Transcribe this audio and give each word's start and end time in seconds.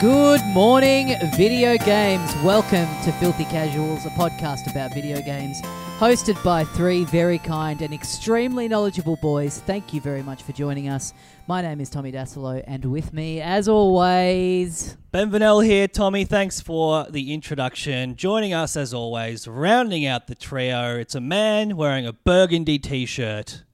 Good 0.00 0.42
morning, 0.46 1.14
video 1.36 1.76
games. 1.76 2.34
Welcome 2.36 2.88
to 3.04 3.12
Filthy 3.20 3.44
Casuals, 3.44 4.06
a 4.06 4.08
podcast 4.08 4.70
about 4.70 4.94
video 4.94 5.20
games, 5.20 5.60
hosted 5.98 6.42
by 6.42 6.64
three 6.64 7.04
very 7.04 7.36
kind 7.36 7.82
and 7.82 7.92
extremely 7.92 8.66
knowledgeable 8.66 9.16
boys. 9.16 9.58
Thank 9.66 9.92
you 9.92 10.00
very 10.00 10.22
much 10.22 10.42
for 10.42 10.52
joining 10.52 10.88
us. 10.88 11.12
My 11.46 11.60
name 11.60 11.82
is 11.82 11.90
Tommy 11.90 12.12
Dassalo, 12.12 12.64
and 12.66 12.86
with 12.86 13.12
me, 13.12 13.42
as 13.42 13.68
always, 13.68 14.96
Ben 15.12 15.30
Vernel 15.30 15.60
here, 15.60 15.86
Tommy. 15.86 16.24
Thanks 16.24 16.62
for 16.62 17.04
the 17.10 17.34
introduction. 17.34 18.16
Joining 18.16 18.54
us 18.54 18.78
as 18.78 18.94
always, 18.94 19.46
rounding 19.46 20.06
out 20.06 20.28
the 20.28 20.34
trio, 20.34 20.96
it's 20.96 21.14
a 21.14 21.20
man 21.20 21.76
wearing 21.76 22.06
a 22.06 22.14
burgundy 22.14 22.78
t-shirt. 22.78 23.64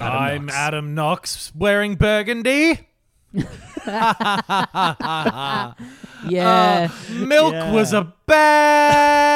I'm 0.00 0.46
Knox. 0.46 0.56
Adam 0.56 0.94
Knox 0.96 1.52
wearing 1.54 1.94
burgundy. 1.94 2.88
yeah, 3.86 5.74
uh, 6.28 6.88
Milk 7.12 7.52
Yeah. 7.52 7.72
was 7.72 7.92
a 7.92 8.12
bad 8.26 9.30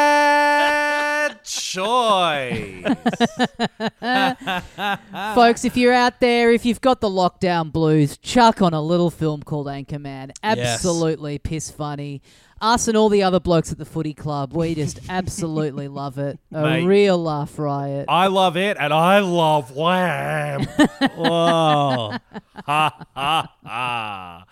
choice. 1.44 2.84
folks, 5.34 5.64
if 5.64 5.76
you're 5.76 5.92
out 5.92 6.20
there, 6.20 6.52
if 6.52 6.64
you've 6.64 6.80
got 6.80 7.00
the 7.00 7.08
lockdown 7.08 7.72
blues, 7.72 8.16
chuck 8.18 8.62
on 8.62 8.72
a 8.74 8.82
little 8.82 9.10
film 9.10 9.42
called 9.42 9.66
Anchorman. 9.66 10.30
Absolutely 10.42 11.38
piss 11.38 11.70
funny. 11.70 12.22
Us 12.64 12.88
and 12.88 12.96
all 12.96 13.10
the 13.10 13.22
other 13.22 13.40
blokes 13.40 13.72
at 13.72 13.76
the 13.76 13.84
footy 13.84 14.14
club, 14.14 14.54
we 14.54 14.74
just 14.74 14.98
absolutely 15.10 15.86
love 15.86 16.16
it. 16.16 16.38
A 16.50 16.62
Mate. 16.62 16.86
real 16.86 17.22
laugh 17.22 17.58
riot. 17.58 18.06
I 18.08 18.28
love 18.28 18.56
it, 18.56 18.78
and 18.80 18.90
I 18.90 19.18
love 19.18 19.76
Wham. 19.76 20.62
Whoa. 21.14 22.16
ha 22.64 23.06
ha 23.14 23.54
ha. 23.66 24.44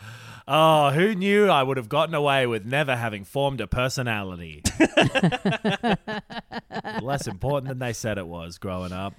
Oh, 0.46 0.90
who 0.90 1.14
knew 1.14 1.48
I 1.48 1.62
would 1.62 1.78
have 1.78 1.88
gotten 1.88 2.14
away 2.14 2.46
with 2.46 2.66
never 2.66 2.96
having 2.96 3.24
formed 3.24 3.62
a 3.62 3.66
personality? 3.66 4.62
Less 7.00 7.26
important 7.26 7.68
than 7.68 7.78
they 7.78 7.94
said 7.94 8.18
it 8.18 8.26
was 8.26 8.58
growing 8.58 8.92
up. 8.92 9.14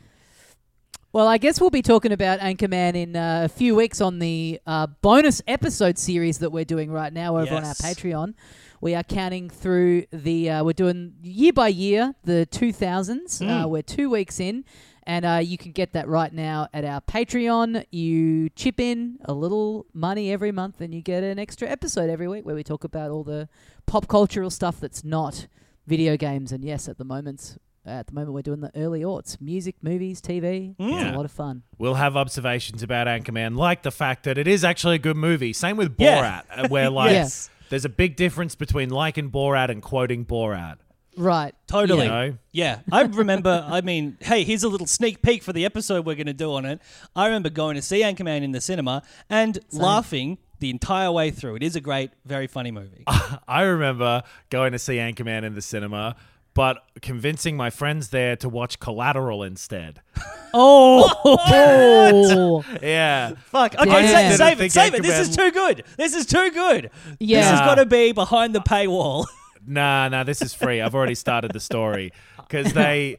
Well, 1.14 1.28
I 1.28 1.40
guess 1.40 1.60
we'll 1.60 1.72
be 1.72 1.82
talking 1.82 2.12
about 2.12 2.42
Anchorman 2.42 2.96
in 2.96 3.16
uh, 3.16 3.42
a 3.46 3.50
few 3.50 3.76
weeks 3.76 4.02
on 4.02 4.20
the 4.20 4.60
uh, 4.68 4.86
bonus 5.02 5.42
episode 5.48 5.98
series 5.98 6.38
that 6.40 6.52
we're 6.52 6.66
doing 6.66 6.92
right 6.92 7.12
now 7.12 7.40
over 7.40 7.56
on 7.56 7.64
our 7.64 7.74
Patreon. 7.74 8.36
We 8.84 8.96
are 8.96 9.04
counting 9.04 9.50
through 9.50 10.08
the, 10.12 10.50
uh, 10.50 10.64
we're 10.66 10.74
doing 10.74 11.14
year 11.24 11.54
by 11.54 11.70
year, 11.70 12.16
the 12.26 12.46
2000s. 12.52 13.42
Uh, 13.64 13.66
we're 13.66 13.82
two 13.82 14.10
weeks 14.10 14.42
in, 14.42 14.66
and 15.04 15.24
uh, 15.24 15.40
you 15.42 15.58
can 15.58 15.72
get 15.72 15.94
that 15.94 16.06
right 16.10 16.34
now 16.34 16.68
at 16.74 16.84
our 16.84 17.00
Patreon. 17.00 17.86
You 17.92 18.50
chip 18.50 18.82
in 18.82 19.20
a 19.24 19.34
little 19.34 19.86
money 19.94 20.34
every 20.34 20.52
month, 20.52 20.82
and 20.82 20.94
you 20.94 21.02
get 21.02 21.24
an 21.24 21.40
extra 21.40 21.70
episode 21.70 22.10
every 22.10 22.28
week 22.28 22.46
where 22.46 22.56
we 22.56 22.64
talk 22.66 22.84
about 22.84 23.10
all 23.10 23.24
the 23.24 23.48
pop 23.86 24.10
cultural 24.10 24.50
stuff 24.50 24.82
that's 24.82 25.02
not 25.02 25.48
video 25.88 26.18
games. 26.18 26.52
And 26.52 26.62
yes, 26.62 26.90
at 26.90 26.98
the 26.98 27.06
moment, 27.06 27.58
at 27.86 28.08
the 28.08 28.14
moment, 28.14 28.34
we're 28.34 28.42
doing 28.42 28.60
the 28.60 28.72
early 28.76 29.00
aughts, 29.04 29.40
music, 29.40 29.76
movies, 29.82 30.20
TV. 30.22 30.76
It's 30.78 30.92
Yeah. 30.92 31.14
a 31.14 31.16
lot 31.16 31.24
of 31.24 31.32
fun. 31.32 31.64
We'll 31.78 31.94
have 31.96 32.18
observations 32.18 32.84
about 32.84 33.08
Anchorman, 33.08 33.56
like 33.56 33.84
the 33.84 33.92
fact 33.92 34.24
that 34.26 34.38
it 34.38 34.48
is 34.48 34.66
actually 34.66 34.96
a 34.96 35.00
good 35.00 35.16
movie. 35.18 35.54
Same 35.54 35.78
with 35.78 35.96
Borat, 35.98 36.44
uh, 36.52 36.68
where 36.68 36.90
like 36.90 37.12
Yes. 37.12 37.50
There's 37.74 37.86
a 37.86 37.90
big 37.90 38.16
difference 38.16 38.54
between 38.54 38.92
liking 38.92 39.32
Borat 39.32 39.70
and 39.70 39.82
quoting 39.82 40.28
Borat. 40.28 40.78
Right. 41.18 41.56
Totally. 41.66 42.04
You 42.04 42.12
know? 42.12 42.38
Yeah. 42.52 42.82
I 42.92 43.02
remember, 43.02 43.66
I 43.68 43.82
mean, 43.82 44.16
hey, 44.22 44.44
here's 44.44 44.62
a 44.62 44.68
little 44.68 44.86
sneak 44.86 45.24
peek 45.24 45.42
for 45.42 45.54
the 45.54 45.66
episode 45.66 46.06
we're 46.06 46.14
going 46.14 46.28
to 46.28 46.34
do 46.34 46.54
on 46.54 46.66
it. 46.66 46.80
I 47.16 47.26
remember 47.26 47.50
going 47.50 47.74
to 47.74 47.82
see 47.82 48.02
Anchorman 48.02 48.44
in 48.44 48.52
the 48.52 48.62
cinema 48.62 49.02
and 49.28 49.58
laughing 49.72 50.38
the 50.60 50.70
entire 50.70 51.12
way 51.12 51.32
through. 51.32 51.56
It 51.56 51.64
is 51.64 51.76
a 51.76 51.82
great, 51.82 52.12
very 52.26 52.46
funny 52.46 52.70
movie. 52.70 53.06
I 53.48 53.64
remember 53.64 54.22
going 54.52 54.74
to 54.74 54.80
see 54.80 54.98
Anchorman 54.98 55.42
in 55.42 55.56
the 55.56 55.62
cinema, 55.64 56.16
but 56.54 56.84
convincing 57.02 57.58
my 57.58 57.70
friends 57.70 58.10
there 58.10 58.36
to 58.38 58.50
watch 58.50 58.80
Collateral 58.80 59.44
instead. 59.44 60.02
Oh, 60.56 62.64
Yeah. 62.84 63.32
Fuck. 63.46 63.74
Okay, 63.74 63.86
Damn. 63.86 64.38
save, 64.38 64.38
Didn't 64.38 64.38
save 64.38 64.62
it, 64.62 64.72
save 64.72 64.94
it. 64.94 65.02
This 65.02 65.28
is 65.28 65.36
too 65.36 65.50
good. 65.50 65.84
This 65.98 66.14
is 66.14 66.28
too 66.28 66.52
good. 66.52 66.92
This 67.20 67.44
has 67.44 67.60
got 67.62 67.76
to 67.76 67.88
be 67.88 68.12
behind 68.12 68.54
the 68.54 68.62
paywall. 68.62 69.26
Nah, 69.66 70.10
nah, 70.10 70.26
this 70.26 70.42
is 70.42 70.54
free. 70.54 70.82
I've 70.82 70.94
already 70.94 71.16
started 71.16 71.54
the 71.54 71.60
story 71.62 72.12
because 72.38 72.74
they, 72.74 73.18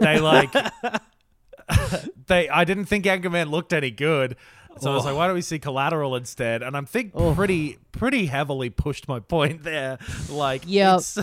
they 0.00 0.18
like, 0.18 0.52
they. 2.26 2.48
I 2.48 2.64
didn't 2.64 2.86
think 2.86 3.04
Anchorman 3.04 3.48
looked 3.48 3.72
any 3.72 3.92
good, 3.92 4.34
so 4.80 4.90
I 4.90 4.94
was 4.96 5.04
like, 5.04 5.14
why 5.14 5.26
don't 5.26 5.36
we 5.36 5.40
see 5.40 5.60
Collateral 5.60 6.16
instead? 6.16 6.64
And 6.64 6.76
I'm 6.76 6.84
think 6.84 7.12
oh. 7.14 7.32
pretty, 7.32 7.78
pretty 7.92 8.26
heavily 8.26 8.70
pushed 8.70 9.06
my 9.06 9.20
point 9.20 9.62
there. 9.62 9.98
Like, 10.28 10.64
Yep. 10.66 10.98
it's, 10.98 11.18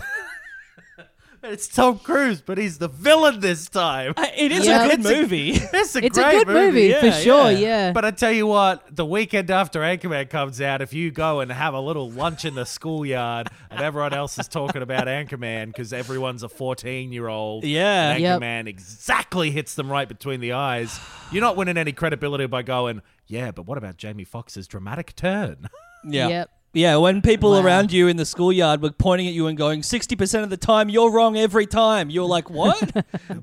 it's 1.43 1.67
Tom 1.67 1.99
Cruise, 1.99 2.41
but 2.41 2.57
he's 2.57 2.77
the 2.77 2.87
villain 2.87 3.39
this 3.39 3.67
time. 3.69 4.13
Uh, 4.17 4.25
it 4.35 4.51
is 4.51 4.65
Yeah. 4.65 4.85
a 4.85 4.89
good 4.89 4.99
It's 4.99 5.09
a- 5.09 5.21
movie. 5.21 5.49
It's 5.73 5.95
a 5.95 6.05
it's 6.05 6.17
a 6.17 6.21
great 6.21 6.45
good 6.45 6.47
movie, 6.47 6.87
Yeah, 6.87 6.99
for 7.01 7.11
sure. 7.11 7.51
yeah. 7.51 7.57
Yeah. 7.59 7.91
But 7.93 8.05
I 8.05 8.11
tell 8.11 8.31
you 8.31 8.45
what, 8.47 8.83
the 8.95 9.05
weekend 9.05 9.49
after 9.51 9.79
Anchorman 9.81 10.29
comes 10.29 10.61
out, 10.61 10.81
if 10.81 10.93
you 10.93 11.11
go 11.11 11.39
and 11.39 11.51
have 11.51 11.73
a 11.73 11.79
little 11.79 12.09
lunch 12.11 12.45
in 12.45 12.55
the 12.55 12.65
schoolyard 12.65 13.47
and 13.69 13.81
everyone 13.81 14.13
else 14.13 14.37
is 14.37 14.47
talking 14.47 14.81
about 14.81 15.07
Anchorman 15.07 15.67
because 15.67 15.91
everyone's 15.93 16.43
a 16.43 16.49
14 16.49 17.11
year 17.11 17.27
old, 17.27 17.63
Yeah. 17.63 18.15
Yep. 18.15 18.41
Anchorman 18.41 18.67
exactly 18.67 19.51
hits 19.51 19.75
them 19.75 19.91
right 19.91 20.07
between 20.07 20.39
the 20.41 20.53
eyes. 20.53 20.99
You're 21.31 21.41
not 21.41 21.55
winning 21.57 21.77
any 21.77 21.91
credibility 21.91 22.45
by 22.47 22.61
going, 22.61 23.01
yeah, 23.27 23.51
but 23.51 23.65
what 23.65 23.77
about 23.77 23.97
Jamie 23.97 24.25
Foxx's 24.25 24.67
dramatic 24.67 25.15
turn? 25.15 25.69
Yeah. 26.03 26.27
Yep. 26.29 26.49
Yeah, 26.73 26.95
when 26.97 27.21
people 27.21 27.51
Wow. 27.51 27.61
around 27.63 27.91
you 27.91 28.07
in 28.07 28.15
the 28.15 28.23
schoolyard 28.25 28.81
were 28.81 28.91
pointing 28.91 29.27
at 29.27 29.33
you 29.33 29.47
and 29.47 29.57
going, 29.57 29.81
60% 29.81 30.43
of 30.43 30.49
the 30.49 30.55
time, 30.55 30.87
you're 30.87 31.11
wrong 31.11 31.37
every 31.37 31.65
time. 31.67 32.09
You're 32.09 32.25
like, 32.27 32.49
what? 32.49 32.79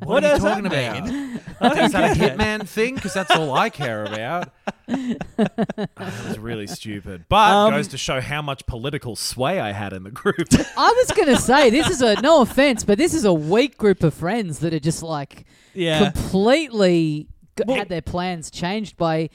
what, 0.02 0.24
are 0.24 0.28
you 0.28 0.32
does 0.32 0.42
that 0.42 0.48
talking 0.48 0.66
about? 0.66 1.06
Is 1.08 1.92
that 1.92 2.16
a 2.16 2.18
hitman 2.20 2.66
thing? 2.66 2.94
Because 2.94 3.12
that's 3.12 3.30
all 3.32 3.52
I 3.52 3.68
care 3.68 4.04
about. 4.06 4.50
that 4.86 5.88
was 6.26 6.38
really 6.38 6.66
stupid. 6.66 7.26
But 7.28 7.50
Um, 7.50 7.70
goes 7.74 7.88
to 7.88 7.98
show 7.98 8.20
how 8.22 8.40
much 8.40 8.64
political 8.66 9.14
sway 9.16 9.60
I 9.60 9.72
had 9.72 9.92
in 9.92 10.04
the 10.04 10.10
group. 10.10 10.48
I 10.76 10.90
was 10.96 11.10
gonna 11.16 11.36
say 11.36 11.68
this 11.70 11.88
is 11.90 12.00
a 12.00 12.20
no 12.22 12.40
offense, 12.40 12.82
but 12.84 12.96
this 12.96 13.12
is 13.12 13.24
a 13.26 13.32
weak 13.34 13.76
group 13.76 14.02
of 14.02 14.14
friends 14.14 14.60
that 14.60 14.72
are 14.72 14.80
just 14.80 15.02
like 15.02 15.44
Yeah. 15.74 16.10
completely 16.10 17.28
Well- 17.66 17.76
had 17.76 17.88
their 17.90 18.02
plans 18.02 18.50
changed 18.50 18.96
by. 18.96 19.28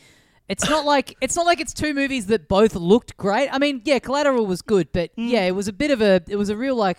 It's 0.54 0.70
not 0.70 0.86
like 0.86 1.16
it's 1.22 1.36
not 1.36 1.46
like 1.46 1.60
it's 1.60 1.74
two 1.74 1.94
movies 1.94 2.28
that 2.28 2.48
both 2.48 2.76
looked 2.76 3.18
great. 3.18 3.50
I 3.52 3.58
mean, 3.60 3.82
yeah, 3.86 4.00
Collateral 4.00 4.46
was 4.46 4.62
good, 4.62 4.88
but 4.94 5.12
Hmm. 5.16 5.28
yeah, 5.28 5.44
it 5.46 5.56
was 5.56 5.68
a 5.68 5.74
bit 5.74 5.92
of 5.92 6.02
a 6.02 6.22
it 6.28 6.36
was 6.38 6.50
a 6.50 6.56
real 6.56 6.76
like, 6.76 6.98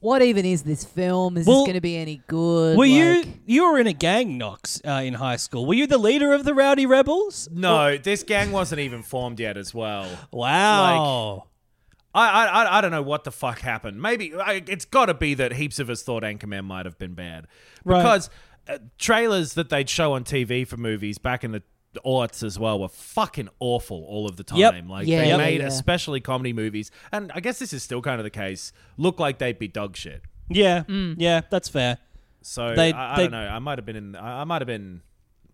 what 0.00 0.22
even 0.22 0.44
is 0.46 0.62
this 0.62 0.84
film? 0.84 1.36
Is 1.36 1.46
Well, 1.46 1.58
this 1.60 1.66
going 1.66 1.74
to 1.74 1.80
be 1.80 1.96
any 1.96 2.22
good? 2.26 2.78
Were 2.78 2.84
you 2.86 3.16
Like- 3.22 3.28
you 3.46 3.70
were 3.70 3.78
in 3.78 3.86
a 3.86 3.92
gang, 3.92 4.38
Knox, 4.38 4.80
uh, 4.86 5.02
in 5.04 5.14
high 5.14 5.36
school? 5.36 5.66
Were 5.66 5.74
you 5.74 5.86
the 5.86 5.98
leader 5.98 6.32
of 6.32 6.44
the 6.44 6.54
Rowdy 6.54 6.86
Rebels? 6.86 7.48
No, 7.52 7.98
this 7.98 8.22
gang 8.22 8.50
wasn't 8.52 8.80
even 8.80 9.02
formed 9.02 9.38
yet 9.40 9.56
as 9.58 9.74
well. 9.74 10.06
Wow. 10.32 11.46
I, 12.14 12.28
I, 12.28 12.44
I- 12.64 12.78
I 12.78 12.80
don't 12.80 12.90
know 12.90 13.02
what 13.02 13.24
the 13.24 13.30
fuck 13.32 13.60
happened. 13.60 14.00
Maybe 14.02 14.34
I, 14.34 14.62
it's 14.66 14.84
got 14.84 15.06
to 15.06 15.14
be 15.14 15.34
that 15.34 15.52
heaps 15.52 15.78
of 15.78 15.88
us 15.90 16.02
thought 16.02 16.22
Anchorman 16.22 16.64
might 16.64 16.86
have 16.86 16.98
been 16.98 17.14
bad 17.14 17.46
Right. 17.84 18.02
because 18.02 18.30
uh, 18.68 18.78
trailers 18.98 19.54
that 19.54 19.68
they'd 19.68 19.88
show 19.88 20.12
on 20.14 20.24
TV 20.24 20.66
for 20.66 20.76
movies 20.76 21.18
back 21.18 21.44
in 21.44 21.52
the 21.52 21.62
aughts 22.06 22.42
as 22.42 22.58
well 22.58 22.78
were 22.80 22.88
fucking 22.88 23.48
awful 23.58 24.04
all 24.08 24.28
of 24.28 24.36
the 24.36 24.44
time. 24.44 24.58
Yep. 24.58 24.74
Like 24.88 25.06
Yeah, 25.06 25.20
they 25.22 25.28
yeah, 25.28 25.36
made 25.36 25.60
yeah. 25.60 25.66
especially 25.66 26.20
comedy 26.20 26.52
movies, 26.52 26.90
and 27.12 27.30
I 27.34 27.40
guess 27.40 27.58
this 27.58 27.72
is 27.72 27.82
still 27.82 28.00
kind 28.02 28.20
of 28.20 28.24
the 28.24 28.30
case. 28.30 28.72
Look 28.96 29.18
like 29.18 29.38
they'd 29.38 29.58
be 29.58 29.68
dog 29.68 29.96
shit. 29.96 30.22
Yeah, 30.48 30.82
Mm. 30.84 31.16
yeah, 31.18 31.42
that's 31.50 31.68
fair. 31.68 31.98
So 32.42 32.74
They- 32.74 32.92
I, 32.92 33.14
I 33.14 33.16
they- 33.16 33.22
don't 33.24 33.32
know. 33.32 33.48
I 33.48 33.58
might 33.58 33.78
have 33.78 33.84
been 33.86 33.96
in. 33.96 34.16
I, 34.16 34.40
I 34.42 34.44
might 34.44 34.60
have 34.62 34.66
been. 34.66 35.02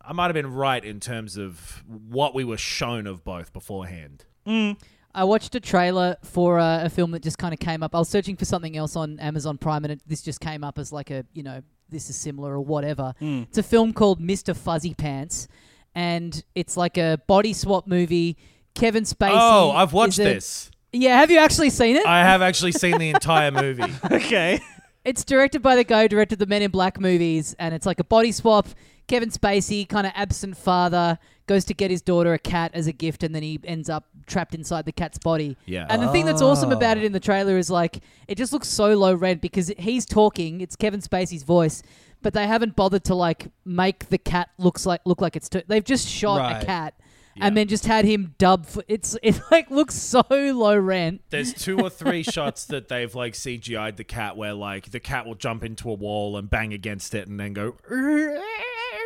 I 0.08 0.12
might 0.12 0.26
have 0.26 0.34
been 0.34 0.52
right 0.52 0.84
in 0.84 1.00
terms 1.00 1.36
of 1.36 1.82
what 1.88 2.32
we 2.32 2.44
were 2.44 2.56
shown 2.56 3.08
of 3.08 3.24
both 3.24 3.52
beforehand. 3.52 4.24
I 4.46 5.24
watched 5.24 5.54
a 5.56 5.60
trailer 5.60 6.16
for 6.22 6.60
uh, 6.60 6.84
a 6.84 6.90
film 6.90 7.10
that 7.12 7.22
just 7.22 7.38
kind 7.38 7.52
of 7.52 7.58
came 7.58 7.82
up. 7.82 7.94
I 7.94 7.98
was 7.98 8.08
searching 8.08 8.36
for 8.36 8.44
something 8.44 8.76
else 8.76 8.94
on 8.94 9.18
Amazon 9.18 9.58
Prime, 9.58 9.84
and 9.84 9.92
it, 9.94 10.00
this 10.06 10.22
just 10.22 10.40
came 10.40 10.62
up 10.62 10.78
as 10.78 10.92
like 10.92 11.10
a 11.10 11.24
you 11.32 11.42
know 11.42 11.62
this 11.88 12.08
is 12.10 12.16
similar 12.16 12.52
or 12.52 12.60
whatever. 12.60 13.14
It's 13.20 13.58
a 13.58 13.62
film 13.62 13.92
called 13.92 14.20
Mr. 14.20 14.54
Fuzzy 14.56 14.94
Pants, 14.94 15.48
and 15.96 16.44
it's 16.54 16.76
like 16.76 16.98
a 16.98 17.18
body 17.26 17.54
swap 17.54 17.88
movie. 17.88 18.36
Kevin 18.74 19.04
Spacey. 19.04 19.30
Oh, 19.32 19.72
I've 19.72 19.94
watched 19.94 20.18
is 20.18 20.18
a- 20.20 20.24
this. 20.24 20.70
Yeah, 20.92 21.18
have 21.18 21.30
you 21.30 21.38
actually 21.38 21.70
seen 21.70 21.96
it? 21.96 22.06
I 22.06 22.20
have 22.20 22.40
actually 22.40 22.72
seen 22.72 22.98
the 22.98 23.10
entire 23.10 23.50
movie. 23.50 23.92
Okay. 24.10 24.60
It's 25.04 25.24
directed 25.24 25.60
by 25.60 25.76
the 25.76 25.84
guy 25.84 26.02
who 26.02 26.08
directed 26.08 26.38
the 26.38 26.46
Men 26.46 26.62
in 26.62 26.70
Black 26.70 26.98
movies, 27.00 27.54
and 27.58 27.74
it's 27.74 27.86
like 27.86 28.00
a 28.00 28.04
body 28.04 28.32
swap. 28.32 28.68
Kevin 29.08 29.30
Spacey, 29.30 29.88
kind 29.88 30.06
of 30.06 30.12
absent 30.16 30.56
father, 30.56 31.18
goes 31.46 31.64
to 31.66 31.74
get 31.74 31.90
his 31.90 32.02
daughter 32.02 32.32
a 32.32 32.38
cat 32.38 32.72
as 32.74 32.86
a 32.86 32.92
gift, 32.92 33.22
and 33.22 33.34
then 33.34 33.42
he 33.42 33.60
ends 33.64 33.88
up 33.88 34.06
trapped 34.26 34.54
inside 34.54 34.84
the 34.84 34.92
cat's 34.92 35.18
body. 35.18 35.56
Yeah. 35.66 35.86
And 35.88 36.02
the 36.02 36.08
thing 36.08 36.24
that's 36.24 36.42
awesome 36.42 36.72
about 36.72 36.96
ah. 36.96 37.00
it 37.00 37.04
in 37.04 37.12
the 37.12 37.20
trailer 37.20 37.56
is 37.56 37.70
like 37.70 38.00
it 38.26 38.36
just 38.36 38.52
looks 38.52 38.68
so 38.68 38.96
low 38.96 39.14
rent 39.14 39.40
because 39.40 39.68
he's 39.78 40.06
talking. 40.06 40.60
It's 40.60 40.76
Kevin 40.76 41.00
Spacey's 41.00 41.44
voice, 41.44 41.82
but 42.26 42.32
they 42.34 42.48
haven't 42.48 42.74
bothered 42.74 43.04
to 43.04 43.14
like 43.14 43.52
make 43.64 44.08
the 44.08 44.18
cat 44.18 44.48
looks 44.58 44.84
like 44.84 45.00
look 45.04 45.20
like 45.20 45.36
it's. 45.36 45.48
T- 45.48 45.62
they've 45.68 45.84
just 45.84 46.08
shot 46.08 46.40
Right. 46.40 46.60
a 46.60 46.66
cat. 46.66 46.94
Yeah. 47.36 47.46
And 47.46 47.56
then 47.56 47.68
just 47.68 47.86
had 47.86 48.04
him 48.04 48.34
dub. 48.36 48.66
For, 48.66 48.82
it's 48.88 49.16
it 49.22 49.40
like 49.52 49.70
looks 49.70 49.94
so 49.94 50.24
low 50.28 50.76
rent. 50.76 51.20
There's 51.30 51.54
two 51.54 51.78
or 51.78 51.88
three 51.88 52.22
shots 52.34 52.64
that 52.64 52.88
they've 52.88 53.14
like 53.14 53.34
CGI'd 53.34 53.96
the 53.96 54.02
cat 54.02 54.36
where 54.36 54.54
like 54.54 54.90
the 54.90 54.98
cat 54.98 55.24
will 55.24 55.36
jump 55.36 55.62
into 55.62 55.88
a 55.88 55.94
wall 55.94 56.36
and 56.36 56.50
bang 56.50 56.72
against 56.72 57.14
it 57.14 57.28
and 57.28 57.38
then 57.38 57.52
go 57.52 57.76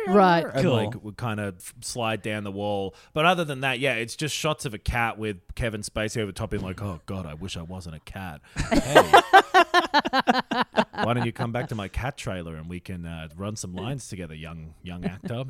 Right. 0.07 0.45
and 0.45 0.63
Cool. 0.63 0.73
like 0.73 1.03
would 1.03 1.17
kind 1.17 1.39
of 1.39 1.73
slide 1.81 2.21
down 2.21 2.43
the 2.43 2.51
wall. 2.51 2.95
But 3.13 3.25
other 3.25 3.43
than 3.45 3.61
that, 3.61 3.79
yeah, 3.79 3.93
it's 3.95 4.15
just 4.15 4.35
shots 4.35 4.65
of 4.65 4.73
a 4.73 4.77
cat 4.77 5.17
with 5.17 5.37
Kevin 5.55 5.81
Spacey 5.81 6.21
over 6.21 6.31
top 6.31 6.49
being 6.51 6.63
like, 6.63 6.81
"Oh 6.81 7.01
God, 7.05 7.25
I 7.25 7.33
wish 7.35 7.55
I 7.57 7.61
wasn't 7.61 7.95
a 7.95 7.99
cat." 7.99 8.41
Hey, 8.55 9.11
why 11.03 11.13
don't 11.13 11.25
you 11.25 11.31
come 11.31 11.51
back 11.51 11.67
to 11.69 11.75
my 11.75 11.87
cat 11.87 12.17
trailer 12.17 12.55
and 12.55 12.69
we 12.69 12.79
can 12.79 13.05
uh, 13.05 13.27
run 13.35 13.55
some 13.55 13.73
lines 13.73 14.07
together, 14.07 14.33
young 14.35 14.73
young 14.83 15.05
actor? 15.05 15.43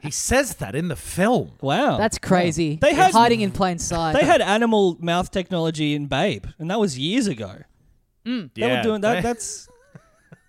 He 0.00 0.10
says 0.10 0.56
that 0.56 0.74
in 0.74 0.88
the 0.88 0.96
film. 0.96 1.52
Wow. 1.60 1.96
That's 1.98 2.18
crazy. 2.18 2.76
They 2.80 2.92
They're 2.94 3.04
had- 3.04 3.12
hiding 3.12 3.40
in 3.40 3.50
plain 3.50 3.78
sight. 3.78 4.12
they 4.14 4.24
had 4.24 4.40
animal 4.40 4.96
mouth 5.00 5.30
technology 5.30 5.94
in 5.94 6.06
Babe, 6.06 6.46
and 6.58 6.70
that 6.70 6.78
was 6.80 6.98
years 6.98 7.26
ago. 7.26 7.62
They 8.24 8.48
yeah, 8.56 8.76
were 8.78 8.82
doing 8.82 9.00
that. 9.02 9.14
they- 9.14 9.20
That's 9.22 9.68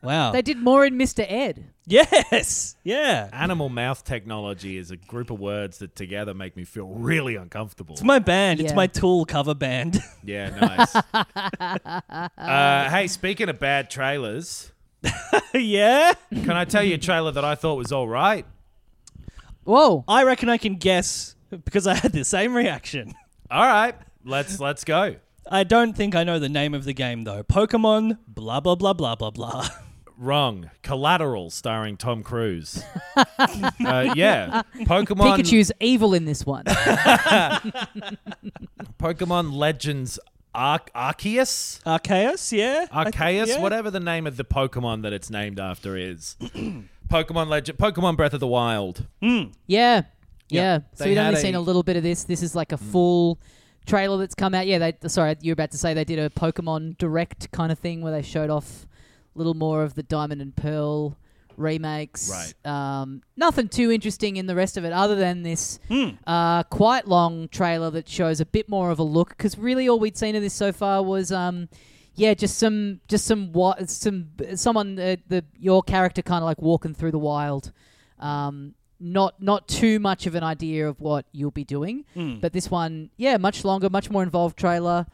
wow. 0.02 0.32
They 0.32 0.42
did 0.42 0.58
more 0.58 0.86
in 0.86 0.96
Mr. 0.98 1.26
Ed. 1.28 1.72
yes. 1.86 2.76
Yeah. 2.84 3.30
Animal 3.34 3.70
mouth 3.70 4.04
technology 4.04 4.78
is 4.78 4.92
a 4.92 4.96
group 4.98 5.30
of 5.32 5.40
words 5.40 5.80
that 5.80 5.96
together 5.96 6.34
make 6.34 6.56
me 6.56 6.64
feel 6.64 6.86
really 6.88 7.36
uncomfortable. 7.36 7.94
It's 7.94 8.04
my 8.04 8.20
band. 8.20 8.60
It's 8.60 8.72
Yeah. 8.72 8.76
my 8.76 8.88
Tool 8.88 9.26
cover 9.26 9.56
band. 9.56 10.00
Yeah, 10.24 10.50
nice. 10.50 10.96
uh, 12.38 12.90
hey, 12.90 13.08
speaking 13.08 13.50
of 13.50 13.58
bad 13.60 13.90
trailers, 13.90 14.72
yeah. 15.54 16.14
can 16.32 16.52
I 16.52 16.66
tell 16.66 16.84
you 16.84 16.96
a 16.96 16.98
trailer 17.00 17.32
that 17.32 17.44
I 17.46 17.56
thought 17.56 17.76
was 17.76 17.92
all 17.92 18.08
right? 18.08 18.46
Whoa. 19.64 20.04
I 20.08 20.24
reckon 20.24 20.50
I 20.50 20.58
can 20.58 20.76
guess 20.76 21.36
because 21.50 21.88
I 21.88 21.94
had 21.96 22.12
the 22.12 22.24
same 22.26 22.54
reaction. 22.56 23.14
All 23.52 23.66
right, 23.66 23.96
let's 24.24 24.60
let's 24.60 24.84
go. 24.84 25.16
I 25.50 25.64
don't 25.64 25.94
think 25.98 26.14
I 26.16 26.24
know 26.24 26.38
the 26.38 26.50
name 26.50 26.76
of 26.76 26.84
the 26.86 26.94
game 26.94 27.24
though. 27.24 27.42
Pokemon 27.44 28.20
blah 28.28 28.60
blah 28.60 28.76
blah 28.76 28.94
blah 28.94 29.16
blah 29.16 29.32
blah. 29.32 29.68
Wrong. 30.22 30.70
Collateral, 30.84 31.50
starring 31.50 31.96
Tom 31.96 32.24
Cruise. 32.24 32.84
uh, 33.16 33.26
yeah, 34.16 34.64
Pokemon. 34.80 35.38
Pikachu's 35.38 35.72
evil 35.80 36.14
in 36.14 36.26
this 36.26 36.46
one. 36.46 36.66
Pokemon 39.00 39.54
Legends 39.54 40.20
Ar- 40.54 40.82
Arceus. 40.96 41.82
Arceus, 41.84 42.52
yeah. 42.52 42.86
I 42.92 43.06
think- 43.06 43.16
Arceus, 43.16 43.48
yeah. 43.48 43.62
whatever 43.62 43.90
the 43.92 44.00
name 44.00 44.28
of 44.28 44.38
the 44.38 44.44
Pokemon 44.46 45.04
that 45.04 45.14
it's 45.14 45.30
named 45.30 45.60
after 45.60 45.96
is. 45.96 46.36
Pokemon 47.10 47.48
Legend, 47.48 47.78
Pokemon 47.78 48.18
Breath 48.18 48.34
of 48.34 48.40
the 48.40 48.48
Wild. 48.48 49.08
yeah. 49.68 50.02
Yeah. 50.50 50.80
So 50.96 51.04
They 51.04 51.12
we'd 51.12 51.18
only 51.20 51.36
a- 51.36 51.42
seen 51.42 51.56
a 51.56 51.62
little 51.62 51.84
bit 51.84 51.96
of 51.96 52.04
this. 52.04 52.24
This 52.24 52.42
is 52.44 52.56
like 52.56 52.72
a 52.72 52.78
full 52.78 53.40
trailer 53.86 54.18
that's 54.18 54.36
come 54.36 54.54
out. 54.54 54.68
Yeah, 54.68 54.80
they 54.80 54.96
sorry, 55.08 55.36
you 55.42 55.52
were 55.52 55.54
about 55.54 55.72
to 55.72 55.78
say 55.78 55.94
they 55.94 56.04
did 56.04 56.20
a 56.20 56.30
Pokemon 56.30 56.98
Direct 56.98 57.52
kind 57.52 57.72
of 57.72 57.80
thing 57.80 58.02
where 58.02 58.12
they 58.12 58.22
showed 58.24 58.50
off 58.50 58.86
a 58.86 58.89
little 59.40 59.56
more 59.56 59.82
of 59.84 59.96
the 59.96 60.04
Diamond 60.04 60.42
and 60.42 60.56
Pearl 60.56 61.18
remakes. 61.58 62.30
Right. 62.32 62.54
Um, 62.72 63.22
nothing 63.36 63.68
too 63.68 63.92
interesting 63.92 64.38
in 64.38 64.46
the 64.46 64.56
rest 64.56 64.78
of 64.78 64.86
it 64.86 64.94
other 64.94 65.16
than 65.16 65.44
this 65.44 65.80
Hmm. 65.90 66.10
uh, 66.28 66.64
quite 66.64 67.08
long 67.08 67.50
trailer 67.50 67.90
that 67.92 68.08
shows 68.08 68.40
a 68.40 68.46
bit 68.46 68.70
more 68.70 68.92
of 68.92 69.00
a 69.00 69.04
look 69.04 69.30
because 69.30 69.58
really 69.58 69.90
all 69.90 70.00
we'd 70.00 70.18
seen 70.18 70.36
of 70.36 70.42
this 70.42 70.54
so 70.54 70.72
far 70.72 71.04
was 71.04 71.32
um, 71.32 71.68
yeah 72.16 72.34
just 72.34 72.58
some 72.58 73.02
just 73.10 73.26
some 73.26 73.52
what 73.52 73.90
some 73.90 74.30
someone 74.56 74.98
uh, 75.00 75.16
the 75.28 75.44
your 75.60 75.84
character 75.84 76.22
kind 76.22 76.42
of 76.44 76.46
like 76.46 76.62
walking 76.62 76.94
through 76.94 77.12
the 77.12 77.20
wild 77.20 77.72
um, 78.20 78.74
not 79.02 79.42
not 79.42 79.68
too 79.68 80.00
much 80.00 80.28
of 80.28 80.36
an 80.36 80.44
idea 80.44 80.88
of 80.88 81.00
what 81.02 81.26
you'll 81.34 81.52
be 81.52 81.64
doing 81.66 82.06
Hmm. 82.14 82.40
but 82.40 82.54
this 82.54 82.72
one 82.72 83.10
yeah 83.18 83.36
much 83.38 83.66
longer 83.66 83.90
much 83.90 84.10
more 84.10 84.24
involved 84.24 84.58
trailer 84.58 85.06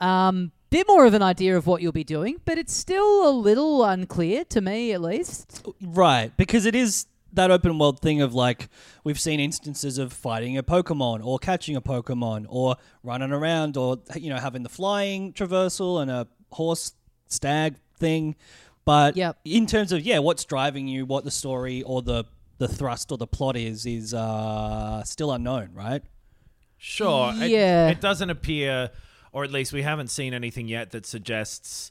um, 0.00 0.52
bit 0.74 0.86
more 0.88 1.06
of 1.06 1.14
an 1.14 1.22
idea 1.22 1.56
of 1.56 1.66
what 1.66 1.80
you'll 1.82 1.92
be 1.92 2.04
doing 2.04 2.34
but 2.44 2.58
it's 2.58 2.74
still 2.74 3.28
a 3.28 3.32
little 3.32 3.84
unclear 3.84 4.44
to 4.44 4.60
me 4.60 4.92
at 4.92 5.00
least 5.00 5.64
Right, 5.80 6.36
because 6.36 6.66
it 6.66 6.74
is 6.74 7.06
that 7.32 7.50
open 7.50 7.78
world 7.80 7.98
thing 8.00 8.20
of 8.22 8.32
like 8.34 8.68
we've 9.02 9.18
seen 9.18 9.40
instances 9.40 9.98
of 9.98 10.12
fighting 10.12 10.56
a 10.56 10.62
Pokemon 10.62 11.24
or 11.24 11.38
catching 11.38 11.74
a 11.74 11.80
Pokemon 11.80 12.46
or 12.48 12.76
running 13.02 13.32
around 13.32 13.76
or 13.76 13.98
you 14.16 14.30
know 14.30 14.36
having 14.38 14.62
the 14.62 14.68
flying 14.68 15.32
traversal 15.32 16.00
and 16.00 16.10
a 16.10 16.28
horse 16.52 16.92
stag 17.26 17.74
thing. 17.98 18.36
But 18.84 19.16
Yep. 19.16 19.38
in 19.44 19.66
terms 19.66 19.90
of 19.90 20.02
yeah, 20.02 20.20
what's 20.20 20.44
driving 20.44 20.86
you, 20.86 21.06
what 21.06 21.24
the 21.24 21.30
story 21.32 21.82
or 21.82 22.02
the 22.02 22.22
the 22.58 22.68
thrust 22.68 23.10
or 23.10 23.18
the 23.18 23.26
plot 23.26 23.56
is 23.56 23.84
is 23.84 24.14
uh, 24.14 25.02
still 25.02 25.32
unknown, 25.32 25.70
right? 25.74 26.02
Sure. 26.78 27.32
It- 27.34 27.50
Yeah. 27.50 27.88
It, 27.88 28.00
doesn't 28.00 28.30
appear, 28.30 28.90
or 29.34 29.44
at 29.44 29.52
least 29.52 29.72
we 29.74 29.82
haven't 29.82 30.08
seen 30.08 30.32
anything 30.32 30.66
yet 30.68 30.92
that 30.92 31.04
suggests 31.04 31.90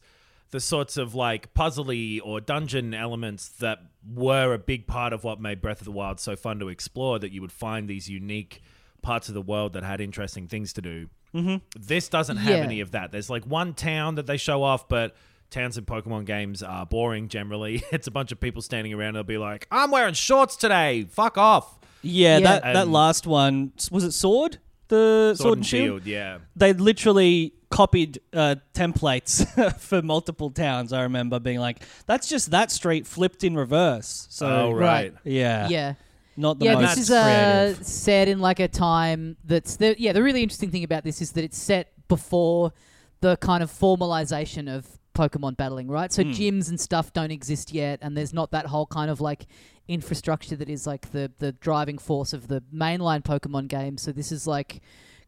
the 0.49 0.59
sorts 0.59 0.97
of 0.97 1.13
like 1.15 1.53
puzzly 1.53 2.19
or 2.23 2.39
dungeon 2.41 2.93
elements 2.93 3.49
that 3.49 3.79
were 4.13 4.53
a 4.53 4.57
big 4.59 4.87
part 4.87 5.13
of 5.13 5.23
what 5.23 5.39
made 5.39 5.61
Breath 5.61 5.79
of 5.81 5.85
the 5.85 5.91
Wild 5.91 6.19
so 6.19 6.35
fun 6.35 6.59
to 6.59 6.69
explore. 6.69 7.19
That 7.19 7.31
you 7.31 7.41
would 7.41 7.51
find 7.51 7.87
these 7.87 8.09
unique 8.09 8.61
parts 9.01 9.27
of 9.27 9.33
the 9.35 9.41
world 9.41 9.73
that 9.73 9.83
had 9.83 9.99
interesting 10.01 10.47
things 10.47 10.73
to 10.73 10.81
do. 10.81 11.09
Mm-hmm. 11.35 11.57
This 11.79 12.09
doesn't 12.09 12.37
have 12.37 12.57
Yeah. 12.57 12.63
any 12.63 12.79
of 12.79 12.91
that. 12.91 13.11
There's 13.11 13.29
like 13.29 13.45
one 13.45 13.73
town 13.73 14.15
that 14.15 14.25
they 14.25 14.37
show 14.37 14.63
off, 14.63 14.87
but. 14.87 15.15
Towns 15.49 15.77
in 15.77 15.85
Pokemon 15.85 16.25
games 16.25 16.63
are 16.63 16.83
boring 16.83 17.27
generally. 17.27 17.83
It's 17.91 18.07
a 18.07 18.11
bunch 18.11 18.31
of 18.31 18.39
people 18.39 18.63
standing 18.63 18.91
around. 18.91 19.13
They'll 19.13 19.21
be 19.23 19.37
like, 19.37 19.67
"I'm 19.69 19.91
wearing 19.91 20.15
shorts 20.15 20.55
today. 20.55 21.03
Fuck 21.11 21.37
off." 21.37 21.77
Yeah, 22.01 22.39
Yeah. 22.39 22.59
that 22.59 22.73
that 22.73 22.87
last 22.87 23.27
one 23.27 23.71
was 23.91 24.03
it 24.03 24.13
Sword? 24.13 24.57
The 24.93 25.35
Sword, 25.35 25.59
and 25.59 25.65
Shield. 25.65 26.05
yeah. 26.05 26.39
they 26.55 26.73
literally 26.73 27.53
copied 27.69 28.19
uh, 28.33 28.55
templates 28.73 29.45
for 29.79 30.01
multiple 30.01 30.51
towns. 30.51 30.93
I 30.93 31.03
remember 31.03 31.39
being 31.39 31.59
like, 31.59 31.81
"That's 32.05 32.29
just 32.29 32.51
that 32.51 32.71
street 32.71 33.07
flipped 33.07 33.43
in 33.43 33.55
reverse." 33.55 34.27
So 34.29 34.47
oh 34.47 34.71
right. 34.71 35.13
yeah, 35.23 35.67
yeah 35.69 35.93
not 36.35 36.59
the 36.59 36.65
yeah, 36.65 36.75
most 36.75 36.95
this 36.95 37.09
is 37.09 37.11
uh, 37.11 37.75
set 37.81 38.27
in 38.27 38.39
like 38.39 38.59
a 38.59 38.67
time 38.67 39.37
that's 39.43 39.77
the 39.77 39.95
yeah. 39.99 40.13
The 40.13 40.23
really 40.23 40.41
interesting 40.41 40.71
thing 40.71 40.83
about 40.83 41.03
this 41.03 41.21
is 41.21 41.31
that 41.33 41.43
it's 41.43 41.57
set 41.57 41.93
before 42.07 42.73
the 43.21 43.37
kind 43.37 43.63
of 43.63 43.71
formalization 43.71 44.73
of 44.73 44.87
Pokemon 45.13 45.57
battling, 45.57 45.87
right? 45.87 46.11
So 46.11 46.23
hmm. 46.23 46.31
gyms 46.31 46.69
and 46.69 46.79
stuff 46.79 47.13
don't 47.13 47.31
exist 47.31 47.73
yet, 47.73 47.99
and 48.01 48.17
there's 48.17 48.33
not 48.33 48.51
that 48.51 48.67
whole 48.67 48.85
kind 48.85 49.09
of 49.09 49.21
like 49.21 49.45
infrastructure 49.87 50.55
that 50.55 50.69
is 50.69 50.87
like 50.87 51.11
the 51.11 51.31
the 51.39 51.51
driving 51.51 51.97
force 51.97 52.33
of 52.33 52.47
the 52.47 52.63
mainline 52.73 53.23
Pokemon 53.23 53.67
game. 53.67 53.97
So 53.97 54.11
this 54.11 54.31
is 54.31 54.47
like 54.47 54.81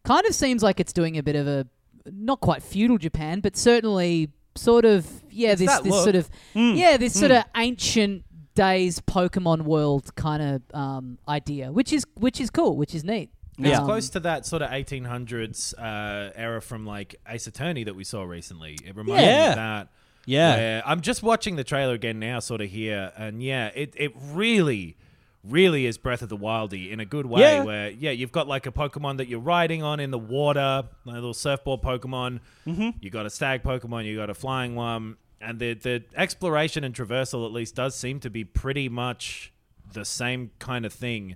kind 0.03 0.25
of 0.25 0.35
seems 0.35 0.63
like 0.63 0.79
it's 0.79 0.93
doing 0.93 1.17
a 1.17 1.23
bit 1.23 1.35
of 1.35 1.47
a 1.47 1.67
not 2.11 2.41
quite 2.41 2.63
feudal 2.63 2.97
Japan, 2.97 3.39
but 3.39 3.57
certainly 3.57 4.29
sort 4.55 4.85
of 4.85 5.05
yeah 5.29 5.51
It's 5.51 5.61
this 5.61 5.79
this 5.79 5.91
look. 5.91 6.03
sort 6.03 6.15
of 6.15 6.29
hmm. 6.53 6.73
yeah 6.75 6.97
this 6.97 7.13
hmm. 7.13 7.19
sort 7.19 7.31
of 7.31 7.43
ancient 7.55 8.23
days 8.55 9.01
Pokemon 9.01 9.63
world 9.63 10.15
kind 10.15 10.41
of 10.41 10.75
um, 10.75 11.19
idea, 11.27 11.71
which 11.71 11.93
is 11.93 12.05
which 12.15 12.41
is 12.41 12.49
cool, 12.49 12.75
which 12.75 12.95
is 12.95 13.03
neat. 13.03 13.29
It's 13.57 13.79
Um, 13.79 13.85
close 13.85 14.09
to 14.09 14.19
that 14.21 14.45
sort 14.45 14.61
of 14.61 14.69
1800s 14.69 15.73
uh, 15.77 16.31
era 16.35 16.61
from 16.61 16.85
like 16.85 17.15
Ace 17.27 17.47
Attorney 17.47 17.83
that 17.85 17.95
we 17.95 18.03
saw 18.03 18.23
recently. 18.23 18.77
It 18.85 18.95
reminds 18.95 19.21
me 19.21 19.29
of 19.49 19.55
that. 19.55 19.87
Yeah, 20.25 20.81
I'm 20.85 21.01
just 21.01 21.21
watching 21.23 21.55
the 21.55 21.63
trailer 21.63 21.93
again 21.93 22.19
now, 22.19 22.39
sort 22.39 22.59
of 22.61 22.69
here, 22.69 23.11
and 23.15 23.43
yeah, 23.43 23.69
it 23.75 23.93
it 23.95 24.11
really, 24.33 24.97
really 25.43 25.85
is 25.85 25.99
Breath 25.99 26.23
of 26.23 26.29
the 26.29 26.37
Wildy 26.37 26.91
in 26.91 26.99
a 26.99 27.05
good 27.05 27.27
way. 27.27 27.41
Yeah. 27.41 27.63
Where 27.63 27.89
yeah, 27.91 28.09
you've 28.11 28.31
got 28.31 28.47
like 28.47 28.65
a 28.65 28.71
Pokemon 28.71 29.17
that 29.17 29.27
you're 29.27 29.39
riding 29.39 29.83
on 29.83 29.99
in 29.99 30.09
the 30.09 30.17
water, 30.17 30.83
like 31.05 31.13
a 31.13 31.19
little 31.19 31.33
surfboard 31.35 31.81
Pokemon. 31.81 32.39
Mm-hmm. 32.65 32.89
You 33.01 33.09
got 33.11 33.25
a 33.27 33.29
stag 33.29 33.61
Pokemon, 33.61 34.05
you 34.05 34.15
got 34.17 34.31
a 34.31 34.33
flying 34.33 34.73
one, 34.75 35.17
and 35.39 35.59
the 35.59 35.75
the 35.75 36.03
exploration 36.15 36.83
and 36.83 36.95
traversal 36.95 37.45
at 37.45 37.51
least 37.51 37.75
does 37.75 37.93
seem 37.95 38.19
to 38.21 38.29
be 38.31 38.43
pretty 38.43 38.89
much 38.89 39.53
the 39.93 40.05
same 40.05 40.49
kind 40.57 40.85
of 40.87 40.91
thing. 40.93 41.35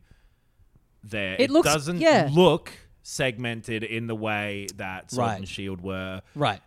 There, 1.04 1.36
It 1.40 1.50
looks- 1.50 1.68
doesn't 1.74 2.00
yeah. 2.02 2.30
look 2.32 2.72
segmented 3.04 3.84
in 3.84 4.08
the 4.08 4.16
way 4.16 4.68
that 4.78 5.12
Sword 5.12 5.28
Right. 5.28 5.38
and 5.40 5.48
Shield 5.48 5.82
were, 5.82 6.22
Right. 6.36 6.62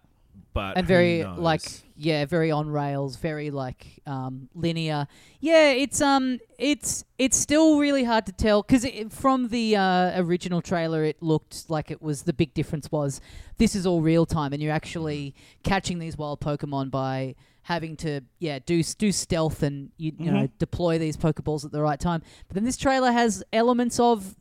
but 0.54 0.76
and 0.76 0.86
very 0.86 1.24
like 1.24 1.62
yeah 1.96 2.24
very 2.24 2.50
on 2.50 2.68
rails 2.68 3.16
very 3.16 3.50
like 3.50 4.00
um 4.06 4.48
linear 4.54 5.06
yeah 5.40 5.70
it's 5.70 6.00
um 6.00 6.38
it's 6.58 7.04
it's 7.18 7.36
still 7.36 7.78
really 7.78 8.02
hard 8.04 8.24
to 8.26 8.32
tell 8.32 8.62
because 8.62 8.84
from 9.10 9.48
the 9.48 9.76
uh, 9.76 10.20
original 10.22 10.60
trailer 10.62 11.04
it 11.04 11.22
looked 11.22 11.68
like 11.70 11.90
it 11.90 12.00
was 12.02 12.22
the 12.22 12.32
big 12.32 12.52
difference 12.54 12.90
was 12.90 13.20
this 13.58 13.74
is 13.76 13.86
all 13.86 14.00
real 14.00 14.24
time 14.26 14.52
and 14.54 14.62
you're 14.62 14.72
actually 14.72 15.34
catching 15.62 15.98
these 15.98 16.16
wild 16.16 16.40
pokemon 16.40 16.90
by 16.90 17.34
having 17.62 17.96
to 17.96 18.20
yeah 18.40 18.58
do 18.66 18.82
do 18.82 19.12
stealth 19.12 19.62
and 19.62 19.90
you, 19.96 20.12
you 20.18 20.30
know 20.30 20.48
deploy 20.58 20.98
these 20.98 21.16
pokeballs 21.16 21.64
at 21.64 21.70
the 21.72 21.80
right 21.80 22.00
time 22.00 22.20
but 22.48 22.54
then 22.54 22.64
this 22.64 22.76
trailer 22.76 23.12
has 23.12 23.42
elements 23.52 24.00
of 24.00 24.34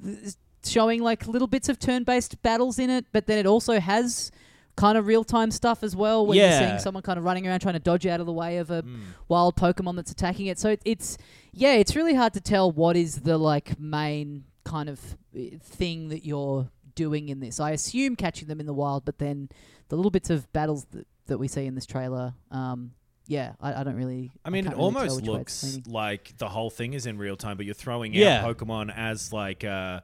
showing 0.66 1.02
like 1.02 1.28
little 1.28 1.48
bits 1.48 1.70
of 1.70 1.80
turn-based 1.80 2.42
battles 2.42 2.78
in 2.80 2.90
it 2.90 3.06
but 3.12 3.28
then 3.28 3.38
it 3.38 3.46
also 3.46 3.80
has 3.80 4.32
kind 4.76 4.98
of 4.98 5.06
real-time 5.06 5.52
stuff 5.52 5.84
as 5.84 5.96
well 5.96 6.26
where 6.26 6.38
you're 6.38 6.46
Yeah. 6.48 6.68
seeing 6.70 6.80
someone 6.80 7.04
kind 7.04 7.20
of 7.20 7.26
running 7.26 7.48
around 7.48 7.60
trying 7.60 7.74
to 7.74 7.80
dodge 7.80 8.06
out 8.08 8.20
of 8.20 8.26
the 8.26 8.32
way 8.34 8.58
of 8.58 8.72
a 8.72 8.82
Hmm. 8.82 8.96
wild 9.28 9.56
pokemon 9.56 9.96
that's 9.96 10.12
attacking 10.12 10.48
it 10.48 10.58
so 10.60 10.78
it's 10.86 11.18
yeah 11.52 11.74
it's 11.74 11.96
really 11.96 12.14
hard 12.14 12.34
to 12.34 12.42
tell 12.42 12.72
what 12.72 12.96
is 12.96 13.22
the 13.22 13.38
like 13.38 13.80
main 13.80 14.46
kind 14.64 14.88
of 14.90 15.00
uh, 15.36 15.42
thing 15.62 16.10
that 16.10 16.26
you're 16.26 16.70
doing 16.96 17.30
in 17.30 17.40
this 17.40 17.60
i 17.60 17.72
assume 17.72 18.16
catching 18.16 18.48
them 18.48 18.60
in 18.60 18.66
the 18.66 18.74
wild 18.74 19.04
but 19.06 19.18
then 19.18 19.50
the 19.90 19.96
little 19.96 20.12
bits 20.12 20.30
of 20.30 20.52
battles 20.54 20.86
that, 20.92 21.06
that 21.28 21.38
we 21.38 21.48
see 21.48 21.66
in 21.66 21.76
this 21.76 21.86
trailer 21.86 22.34
um 22.52 22.92
yeah 23.28 23.54
i, 23.62 23.74
I 23.82 23.84
don't 23.84 23.96
really 23.96 24.32
I 24.44 24.50
mean, 24.50 24.66
it 24.66 24.72
really 24.72 24.82
almost 24.82 25.16
which 25.22 25.30
way 25.30 25.42
it's 25.42 25.64
looks 25.64 25.88
like 25.88 26.38
the 26.38 26.50
whole 26.50 26.70
thing 26.70 26.94
is 26.94 27.06
in 27.06 27.18
real 27.18 27.36
time, 27.38 27.58
but 27.58 27.66
you're 27.66 27.76
throwing 27.76 28.14
Yeah. 28.14 28.44
out 28.46 28.58
Pokemon 28.58 28.92
as 28.96 29.32
like 29.32 29.64
uh, 29.64 30.02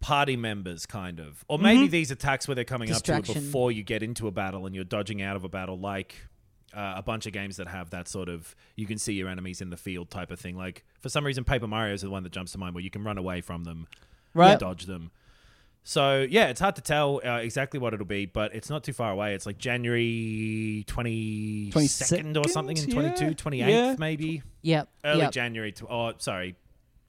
party 0.00 0.36
members, 0.36 0.86
kind 0.86 1.20
of, 1.20 1.44
or 1.48 1.58
maybe 1.58 1.86
these 1.88 2.10
attacks 2.10 2.48
where 2.48 2.54
they're 2.54 2.64
coming 2.64 2.90
up 2.90 3.02
to 3.02 3.16
it 3.16 3.26
before 3.26 3.70
you 3.70 3.82
get 3.82 4.02
into 4.02 4.26
a 4.26 4.30
battle 4.30 4.66
and 4.66 4.74
you're 4.74 4.84
dodging 4.84 5.20
out 5.22 5.36
of 5.36 5.44
a 5.44 5.48
battle, 5.48 5.78
like 5.78 6.14
uh, 6.74 6.94
a 6.96 7.02
bunch 7.02 7.26
of 7.26 7.32
games 7.32 7.56
that 7.58 7.68
have 7.68 7.90
that 7.90 8.08
sort 8.08 8.28
of 8.28 8.54
you 8.76 8.86
can 8.86 8.96
see 8.98 9.12
your 9.12 9.28
enemies 9.28 9.60
in 9.60 9.70
the 9.70 9.76
field 9.76 10.10
type 10.10 10.30
of 10.30 10.38
thing. 10.40 10.56
Like 10.56 10.84
for 11.00 11.08
some 11.08 11.24
reason, 11.26 11.44
Paper 11.44 11.66
Mario 11.66 11.94
is 11.94 12.02
the 12.02 12.10
one 12.10 12.22
that 12.22 12.32
jumps 12.32 12.52
to 12.52 12.58
mind 12.58 12.74
where 12.74 12.82
you 12.84 12.90
can 12.90 13.04
run 13.04 13.18
away 13.18 13.40
from 13.40 13.64
them, 13.64 13.86
Right. 14.34 14.58
dodge 14.58 14.86
them. 14.86 15.10
So 15.82 16.26
yeah, 16.28 16.48
it's 16.48 16.60
hard 16.60 16.76
to 16.76 16.82
tell 16.82 17.20
uh, 17.24 17.38
exactly 17.38 17.80
what 17.80 17.94
it'll 17.94 18.06
be, 18.06 18.26
but 18.26 18.54
it's 18.54 18.68
not 18.70 18.84
too 18.84 18.92
far 18.92 19.10
away. 19.10 19.34
It's 19.34 19.46
like 19.46 19.58
January 19.58 20.84
twenty 20.86 21.70
second 21.86 22.36
or 22.36 22.48
something 22.48 22.76
in 22.76 22.88
Yeah. 22.88 22.94
22, 23.14 23.34
28th 23.34 23.68
Yeah. 23.68 23.96
maybe 23.98 24.42
yep 24.62 24.88
early 25.04 25.20
yep. 25.20 25.32
January. 25.32 25.72
To, 25.72 25.86
oh, 25.88 26.12
sorry, 26.18 26.56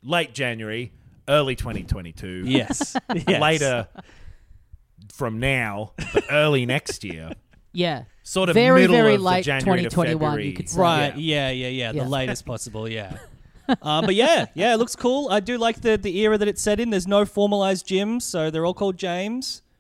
late 0.04 0.34
January, 0.34 0.94
early 1.28 1.56
2022. 1.56 2.44
Yes. 2.46 2.96
yes. 3.28 3.42
Later 3.42 3.88
from 5.14 5.40
now, 5.40 5.92
but 6.14 6.24
early 6.32 6.66
next 6.66 7.04
year. 7.04 7.32
yeah 7.74 8.04
Sort 8.24 8.50
of 8.50 8.54
Very, 8.54 8.82
middle 8.82 8.96
very 8.96 9.16
of 9.16 9.22
late 9.22 9.44
January 9.44 9.82
to 9.84 9.90
2021, 9.90 10.20
February. 10.20 10.48
you 10.48 10.54
could 10.54 10.70
say. 10.70 10.80
Right. 10.80 11.18
Yeah. 11.18 11.50
Yeah. 11.50 11.68
Yeah. 11.68 11.68
Yeah. 11.68 11.92
Yeah. 11.94 12.04
The 12.04 12.10
latest 12.10 12.46
possible. 12.46 12.88
Yeah. 12.88 13.18
Um, 13.82 14.06
but 14.06 14.16
yeah, 14.16 14.46
yeah, 14.54 14.74
it 14.74 14.78
looks 14.78 14.96
cool. 14.96 15.30
I 15.30 15.40
do 15.40 15.58
like 15.58 15.82
the 15.82 15.98
the 15.98 16.18
era 16.20 16.38
that 16.38 16.48
it's 16.48 16.62
set 16.62 16.80
in. 16.80 16.90
There's 16.90 17.08
no 17.08 17.26
formalized 17.26 17.88
gyms, 17.88 18.24
so 18.24 18.50
they're 18.50 18.66
all 18.66 18.74
called 18.74 18.98
James. 18.98 19.62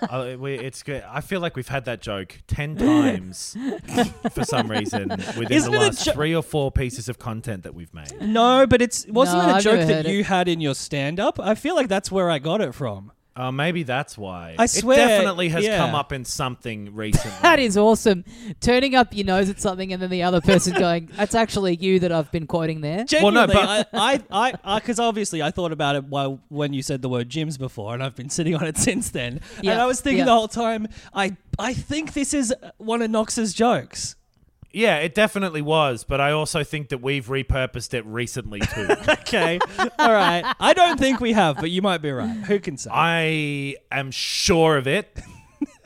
Uh, 0.00 0.36
we, 0.38 0.54
it's 0.54 0.82
good. 0.82 1.02
I 1.06 1.20
feel 1.20 1.40
like 1.40 1.54
we've 1.54 1.68
had 1.68 1.84
that 1.86 2.00
joke 2.00 2.38
ten 2.46 2.74
times 2.76 3.54
for 4.32 4.42
some 4.44 4.70
reason 4.70 5.10
within 5.10 5.52
Isn't 5.52 5.72
the 5.72 5.78
last 5.78 6.04
jo- 6.06 6.12
three 6.12 6.34
or 6.34 6.42
four 6.42 6.70
pieces 6.72 7.10
of 7.10 7.18
content 7.18 7.64
that 7.64 7.74
we've 7.74 7.92
made. 7.92 8.18
No, 8.22 8.66
but 8.66 8.80
it's 8.80 9.06
wasn't 9.08 9.42
No, 9.42 9.48
it 9.48 9.52
a 9.52 9.54
I've 9.56 9.62
joke 9.62 9.86
that 9.88 10.06
it. 10.06 10.12
you 10.12 10.24
had 10.24 10.48
in 10.48 10.60
your 10.62 10.74
stand 10.74 11.20
up? 11.20 11.38
I 11.38 11.54
feel 11.54 11.74
like 11.74 11.88
that's 11.88 12.10
where 12.10 12.30
I 12.30 12.38
got 12.38 12.62
it 12.62 12.74
from. 12.74 13.12
Uh, 13.38 13.52
maybe 13.52 13.84
that's 13.84 14.18
why. 14.18 14.56
I 14.58 14.66
swear, 14.66 14.98
it 14.98 15.08
definitely 15.08 15.48
has 15.50 15.64
yeah. 15.64 15.78
come 15.78 15.94
up 15.94 16.12
in 16.12 16.24
something 16.24 16.92
recently. 16.94 17.38
That 17.40 17.60
is 17.60 17.76
awesome. 17.78 18.24
Turning 18.60 18.96
up 18.96 19.14
your 19.14 19.26
nose 19.26 19.48
at 19.48 19.60
something 19.60 19.92
and 19.92 20.02
then 20.02 20.10
the 20.10 20.24
other 20.24 20.40
person 20.40 20.74
going, 20.78 21.08
"That's 21.16 21.36
actually 21.36 21.76
you 21.76 22.00
that 22.00 22.10
I've 22.10 22.32
been 22.32 22.48
quoting 22.48 22.80
there." 22.80 23.04
Well, 23.12 23.30
no, 23.30 23.46
but- 23.46 23.88
I, 23.92 24.20
I, 24.28 24.54
I, 24.64 24.78
because 24.80 24.98
obviously 24.98 25.40
I 25.40 25.52
thought 25.52 25.70
about 25.70 25.94
it 25.94 26.04
while 26.06 26.40
when 26.48 26.72
you 26.72 26.82
said 26.82 27.00
the 27.00 27.08
word 27.08 27.28
gyms 27.28 27.56
before, 27.56 27.94
and 27.94 28.02
I've 28.02 28.16
been 28.16 28.28
sitting 28.30 28.56
on 28.56 28.64
it 28.64 28.76
since 28.88 29.10
then. 29.10 29.40
and 29.58 29.70
I 29.70 29.86
was 29.86 30.00
thinking 30.00 30.20
yeah. 30.20 30.24
the 30.24 30.34
whole 30.34 30.48
time, 30.48 30.88
I, 31.14 31.36
I 31.60 31.74
think 31.74 32.14
this 32.14 32.34
is 32.34 32.52
one 32.78 33.02
of 33.02 33.10
Knox's 33.10 33.54
jokes. 33.54 34.16
Yeah, 34.78 34.98
it 34.98 35.12
definitely 35.12 35.60
was, 35.60 36.04
but 36.04 36.20
I 36.20 36.30
also 36.30 36.62
think 36.62 36.90
that 36.90 37.02
we've 37.02 37.26
repurposed 37.26 37.94
it 37.94 38.06
recently 38.06 38.60
too. 38.60 38.88
Okay, 39.28 39.58
all 39.98 40.12
right. 40.12 40.54
I 40.60 40.72
don't 40.72 40.98
think 40.98 41.20
we 41.20 41.32
have, 41.32 41.56
but 41.56 41.70
you 41.70 41.82
might 41.82 41.98
be 41.98 42.10
right. 42.12 42.30
Who 42.30 42.60
can 42.60 42.78
say? 42.78 42.88
I 42.92 43.74
am 43.90 44.10
sure 44.12 44.78
of 44.78 44.86
it, 44.86 45.18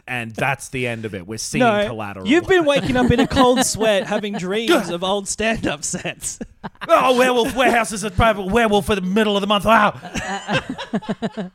and 0.07 0.31
that's 0.33 0.69
the 0.69 0.87
end 0.87 1.05
of 1.07 1.15
it. 1.15 1.27
We're 1.27 1.39
seeing 1.39 1.65
no, 1.65 1.87
collateral. 1.87 2.27
you've 2.29 2.47
been 2.47 2.67
waking 2.67 2.97
up 2.97 3.11
in 3.11 3.19
a 3.19 3.27
cold 3.27 3.65
sweat, 3.67 4.07
having 4.07 4.35
dreams 4.35 4.91
of 4.91 5.03
old 5.03 5.27
stand-up 5.27 5.83
sets. 5.85 6.39
oh, 6.87 7.19
werewolf 7.19 7.57
warehouse 7.57 7.93
is 7.93 8.05
a 8.05 8.11
private 8.11 8.47
werewolf 8.47 8.87
for 8.87 8.95
the 8.95 9.01
middle 9.01 9.37
of 9.37 9.41
the 9.41 9.47
month. 9.47 9.65
Wow. 9.65 9.99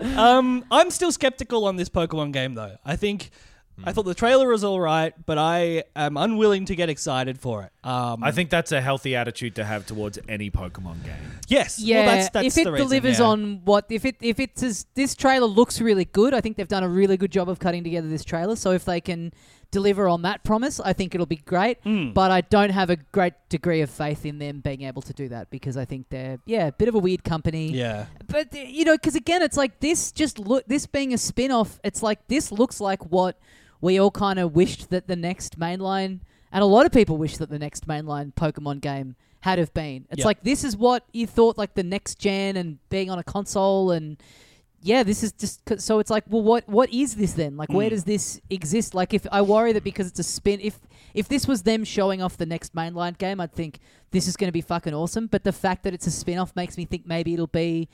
Um, 0.00 0.64
I'm 0.70 0.90
still 0.90 1.12
skeptical 1.12 1.66
on 1.66 1.76
this 1.76 1.90
Pokemon 1.90 2.32
game, 2.32 2.54
though. 2.54 2.78
I 2.86 2.96
think 2.96 3.30
I 3.84 3.92
thought 3.92 4.04
the 4.04 4.14
trailer 4.14 4.48
was 4.48 4.64
all 4.64 4.80
right, 4.80 5.14
but 5.26 5.38
I 5.38 5.84
am 5.96 6.16
unwilling 6.16 6.66
to 6.66 6.76
get 6.76 6.88
excited 6.88 7.38
for 7.38 7.62
it. 7.64 7.72
Um, 7.86 8.22
I 8.22 8.30
think 8.30 8.50
that's 8.50 8.72
a 8.72 8.80
healthy 8.80 9.16
attitude 9.16 9.54
to 9.56 9.64
have 9.64 9.86
towards 9.86 10.18
any 10.28 10.50
Pokemon 10.50 11.04
game. 11.04 11.14
yes, 11.48 11.78
Yeah, 11.78 12.06
well, 12.06 12.16
that's, 12.16 12.30
that's 12.30 12.46
if 12.46 12.66
it 12.66 12.70
the 12.70 12.76
delivers 12.76 13.18
yeah. 13.18 13.26
on 13.26 13.64
what 13.64 13.86
if 13.88 14.04
it 14.04 14.16
if 14.20 14.38
it's 14.38 14.62
as, 14.62 14.86
this 14.94 15.14
trailer 15.14 15.46
looks 15.46 15.80
really 15.80 16.04
good, 16.04 16.34
I 16.34 16.40
think 16.40 16.56
they've 16.56 16.68
done 16.68 16.82
a 16.82 16.88
really 16.88 17.16
good 17.16 17.32
job 17.32 17.48
of 17.48 17.58
cutting 17.58 17.84
together 17.84 18.08
this 18.08 18.24
trailer. 18.24 18.56
So 18.56 18.72
if 18.72 18.84
they 18.84 19.00
can 19.00 19.32
deliver 19.70 20.08
on 20.08 20.22
that 20.22 20.42
promise, 20.44 20.80
I 20.80 20.92
think 20.92 21.14
it'll 21.14 21.26
be 21.26 21.36
great. 21.36 21.78
Hmm. 21.82 22.10
But 22.10 22.30
I 22.30 22.40
don't 22.40 22.70
have 22.70 22.90
a 22.90 22.96
great 22.96 23.34
degree 23.48 23.80
of 23.80 23.90
faith 23.90 24.26
in 24.26 24.38
them 24.38 24.60
being 24.60 24.82
able 24.82 25.02
to 25.02 25.12
do 25.12 25.28
that 25.28 25.50
because 25.50 25.76
I 25.76 25.84
think 25.84 26.08
they're 26.10 26.38
yeah 26.44 26.66
a 26.66 26.72
bit 26.72 26.88
of 26.88 26.94
a 26.94 26.98
weird 26.98 27.24
company. 27.24 27.70
yeah, 27.72 28.06
But 28.26 28.52
you 28.52 28.84
know, 28.84 28.94
because 28.94 29.14
again, 29.14 29.42
it's 29.42 29.56
like 29.56 29.80
this. 29.80 30.12
Just 30.12 30.38
look, 30.38 30.66
this 30.66 30.86
being 30.86 31.14
a 31.14 31.18
spin-off, 31.18 31.80
it's 31.84 32.02
like 32.02 32.26
this 32.28 32.52
looks 32.52 32.80
like 32.80 33.02
what 33.10 33.38
we 33.80 33.98
all 33.98 34.10
kind 34.10 34.38
of 34.38 34.54
wished 34.54 34.90
that 34.90 35.06
the 35.06 35.16
next 35.16 35.58
mainline, 35.58 36.20
and 36.52 36.62
a 36.62 36.66
lot 36.66 36.86
of 36.86 36.92
people 36.92 37.16
wish 37.16 37.36
that 37.38 37.50
the 37.50 37.58
next 37.58 37.86
mainline 37.86 38.34
Pokemon 38.34 38.80
game 38.80 39.16
had 39.40 39.58
have 39.58 39.72
been. 39.72 40.06
It's 40.10 40.18
Yep. 40.18 40.24
like 40.24 40.42
this 40.42 40.64
is 40.64 40.76
what 40.76 41.04
you 41.12 41.26
thought, 41.26 41.56
like 41.56 41.74
the 41.74 41.82
next 41.82 42.18
gen 42.18 42.56
and 42.56 42.78
being 42.90 43.10
on 43.10 43.18
a 43.18 43.24
console, 43.24 43.90
and 43.90 44.16
yeah, 44.82 45.02
this 45.02 45.22
is 45.22 45.32
just 45.32 45.60
so. 45.80 45.98
It's 45.98 46.10
like, 46.10 46.24
well, 46.28 46.42
what 46.42 46.68
what 46.68 46.92
is 46.92 47.16
this 47.16 47.34
then? 47.34 47.56
Like, 47.56 47.70
where 47.70 47.88
hmm. 47.88 47.94
does 47.94 48.04
this 48.04 48.40
exist? 48.50 48.94
Like, 48.94 49.12
if 49.14 49.26
I 49.30 49.42
worry 49.42 49.72
that 49.72 49.84
because 49.84 50.06
it's 50.06 50.18
a 50.18 50.24
spin, 50.24 50.60
if 50.60 50.78
if 51.14 51.28
this 51.28 51.46
was 51.46 51.62
them 51.62 51.84
showing 51.84 52.22
off 52.22 52.36
the 52.36 52.46
next 52.46 52.74
mainline 52.74 53.18
game, 53.18 53.40
I'd 53.40 53.52
think 53.52 53.80
this 54.10 54.26
is 54.26 54.36
going 54.36 54.48
to 54.48 54.52
be 54.52 54.60
fucking 54.60 54.94
awesome. 54.94 55.26
But 55.26 55.44
the 55.44 55.52
fact 55.52 55.84
that 55.84 55.94
it's 55.94 56.06
a 56.06 56.10
spin 56.10 56.38
off 56.38 56.54
makes 56.56 56.76
me 56.76 56.84
think 56.84 57.06
maybe 57.06 57.34
it'll 57.34 57.46
be 57.46 57.88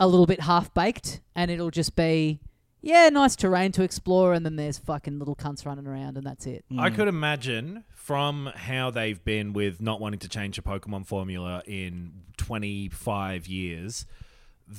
a 0.00 0.06
little 0.06 0.26
bit 0.26 0.42
half 0.42 0.72
baked 0.74 1.20
and 1.34 1.50
it'll 1.50 1.70
just 1.70 1.96
be 1.96 2.40
yeah, 2.80 3.08
nice 3.08 3.34
terrain 3.36 3.72
to 3.72 3.82
explore 3.82 4.32
and 4.32 4.44
then 4.44 4.56
there's 4.56 4.78
fucking 4.78 5.18
little 5.18 5.36
cunts 5.36 5.66
running 5.66 5.86
around 5.86 6.16
and 6.16 6.26
that's 6.26 6.46
it. 6.46 6.64
I 6.78 6.90
could 6.90 7.08
imagine 7.08 7.84
from 7.94 8.52
how 8.54 8.90
they've 8.90 9.22
been 9.24 9.52
with 9.52 9.80
not 9.80 10.00
wanting 10.00 10.20
to 10.20 10.28
change 10.28 10.56
the 10.56 10.62
Pokemon 10.62 11.06
formula 11.06 11.62
in 11.66 12.12
25 12.36 13.46
years 13.46 14.06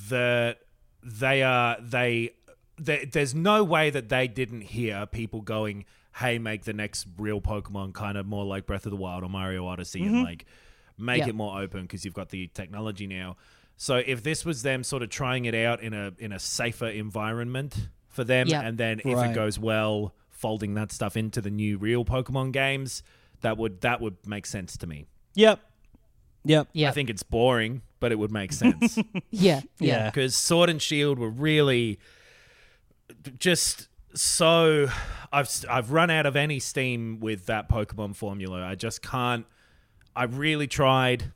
that 0.10 0.60
they 1.03 1.44
are 1.44 1.77
they, 1.82 2.32
they 2.77 3.06
there's 3.06 3.34
no 3.36 3.63
way 3.63 3.89
that 3.89 4.10
they 4.10 4.27
didn't 4.27 4.62
hear 4.62 5.06
people 5.06 5.41
going 5.41 5.86
hey 6.18 6.38
make 6.39 6.63
the 6.63 6.74
next 6.74 7.08
real 7.18 7.41
Pokemon 7.41 7.94
kind 7.94 8.18
of 8.18 8.25
more 8.25 8.46
like 8.46 8.65
Breath 8.65 8.86
of 8.86 8.91
the 8.91 8.98
Wild 8.98 9.24
or 9.24 9.29
Mario 9.29 9.65
Odyssey 9.68 10.01
and 10.03 10.15
mm-hmm. 10.15 10.24
like 10.25 10.46
make 10.98 11.20
Yeah. 11.20 11.29
it 11.29 11.36
more 11.36 11.60
open 11.62 11.84
because 11.84 12.06
you've 12.06 12.13
got 12.13 12.29
the 12.29 12.48
technology 12.53 13.08
now. 13.08 13.38
So 13.81 13.95
if 14.05 14.21
this 14.24 14.43
was 14.43 14.62
them 14.62 14.83
sort 14.83 15.03
of 15.03 15.09
trying 15.09 15.45
it 15.45 15.55
out 15.55 15.81
in 15.81 15.93
a 15.93 16.12
in 16.19 16.33
a 16.33 16.39
safer 16.39 16.88
environment 16.89 17.88
for 18.09 18.25
them 18.25 18.48
Yeah. 18.48 18.62
and 18.62 18.77
then 18.77 19.00
if 19.00 19.05
Right. 19.15 19.31
it 19.31 19.33
goes 19.33 19.57
well 19.57 20.13
folding 20.29 20.74
that 20.74 20.91
stuff 20.91 21.15
into 21.15 21.39
the 21.41 21.50
new 21.50 21.77
real 21.77 22.03
Pokemon 22.03 22.51
games, 22.51 23.03
that 23.39 23.57
would 23.57 23.79
that 23.81 24.01
would 24.01 24.17
make 24.27 24.45
sense 24.45 24.75
to 24.77 24.86
me. 24.88 25.05
yep, 25.33 25.62
yep, 26.43 26.67
Yeah. 26.74 26.89
I 26.89 26.91
think 26.91 27.09
it's 27.09 27.24
boring, 27.24 27.81
but 28.01 28.12
it 28.12 28.19
would 28.19 28.31
make 28.31 28.51
sense 28.51 28.98
yeah. 29.31 29.62
Yeah. 29.62 29.62
Yeah. 29.79 30.05
because 30.09 30.36
Sword 30.36 30.69
and 30.69 30.81
Shield 30.81 31.17
were 31.17 31.29
really 31.29 32.00
just 33.38 33.88
so 34.13 34.89
I've 35.31 35.50
I've 35.69 35.91
run 35.91 36.09
out 36.09 36.25
of 36.25 36.36
any 36.36 36.59
steam 36.59 37.19
with 37.19 37.45
that 37.45 37.69
Pokemon 37.69 38.15
formula. 38.15 38.62
I 38.65 38.75
just 38.75 39.01
can't. 39.01 39.45
I 40.15 40.24
really 40.24 40.67
tried 40.67 41.31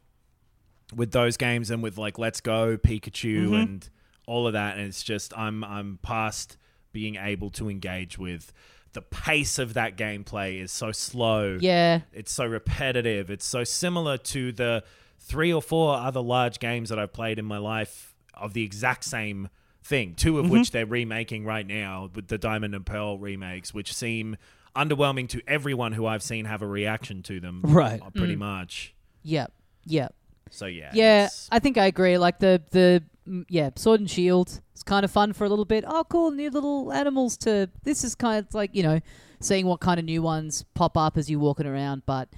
with 0.95 1.11
those 1.11 1.37
games 1.37 1.69
and 1.71 1.81
with 1.83 1.97
like 1.97 2.17
Let's 2.19 2.41
Go, 2.41 2.77
Pikachu, 2.77 3.43
Mm-hmm. 3.45 3.53
and 3.53 3.89
all 4.27 4.47
of 4.47 4.53
that, 4.53 4.77
and 4.77 4.87
it's 4.87 5.03
just 5.03 5.37
I'm 5.37 5.63
I'm 5.63 5.99
past 6.01 6.57
being 6.91 7.15
able 7.15 7.49
to 7.51 7.69
engage 7.69 8.17
with 8.17 8.53
the 8.93 9.01
pace 9.01 9.57
of 9.57 9.73
that 9.73 9.97
gameplay 9.97 10.61
is 10.61 10.71
so 10.71 10.91
slow. 10.91 11.57
Yeah. 11.59 12.01
It's 12.13 12.31
so 12.31 12.45
repetitive. 12.45 13.31
It's 13.31 13.45
so 13.45 13.63
similar 13.63 14.17
to 14.19 14.51
the 14.51 14.83
three 15.19 15.51
or 15.51 15.61
four 15.61 15.95
other 15.95 16.19
large 16.21 16.59
games 16.59 16.89
that 16.89 16.99
I've 16.99 17.11
played 17.11 17.39
in 17.39 17.45
my 17.45 17.57
life 17.57 18.13
of 18.35 18.53
the 18.53 18.63
exact 18.63 19.03
same 19.05 19.49
thing, 19.83 20.13
two 20.13 20.33
Mm-hmm. 20.33 20.45
of 20.45 20.51
which 20.51 20.71
they're 20.71 20.85
remaking 20.85 21.43
right 21.43 21.65
now 21.65 22.09
with 22.13 22.27
the 22.27 22.37
Diamond 22.37 22.75
and 22.75 22.85
Pearl 22.85 23.17
remakes, 23.17 23.73
which 23.73 23.93
seem 23.93 24.37
underwhelming 24.75 25.27
to 25.29 25.41
everyone 25.47 25.93
who 25.93 26.05
I've 26.05 26.23
seen 26.23 26.45
have 26.45 26.61
a 26.61 26.67
reaction 26.67 27.23
to 27.23 27.39
them. 27.39 27.61
Right. 27.63 27.99
uh, 28.01 28.05
Mm. 28.11 28.15
Pretty 28.15 28.35
much. 28.35 28.93
Yep. 29.23 29.51
Yep. 29.85 30.13
So 30.53 30.67
yeah. 30.67 30.91
Yeah, 30.93 31.19
it's- 31.25 31.49
I 31.51 31.59
think 31.59 31.77
I 31.77 31.87
agree. 31.87 32.17
Like 32.17 32.39
the 32.39 32.61
the 32.71 33.03
mm, 33.27 33.45
yeah, 33.49 33.71
Sword 33.75 33.99
and 33.99 34.09
Shield. 34.09 34.61
It's 34.73 34.83
kind 34.83 35.03
of 35.03 35.11
fun 35.11 35.33
for 35.33 35.45
a 35.45 35.49
little 35.49 35.65
bit. 35.65 35.83
Oh, 35.87 36.03
cool, 36.03 36.31
new 36.31 36.49
little 36.49 36.91
animals 36.93 37.37
to. 37.37 37.69
This 37.83 38.03
is 38.03 38.15
kind 38.15 38.45
of 38.45 38.53
like 38.53 38.71
you 38.75 38.83
know, 38.83 38.99
seeing 39.39 39.65
what 39.65 39.79
kind 39.79 39.99
of 39.99 40.05
new 40.05 40.21
ones 40.21 40.63
pop 40.73 40.95
up 40.97 41.17
as 41.17 41.29
you're 41.29 41.39
walking 41.39 41.65
around. 41.65 42.03
But 42.05 42.29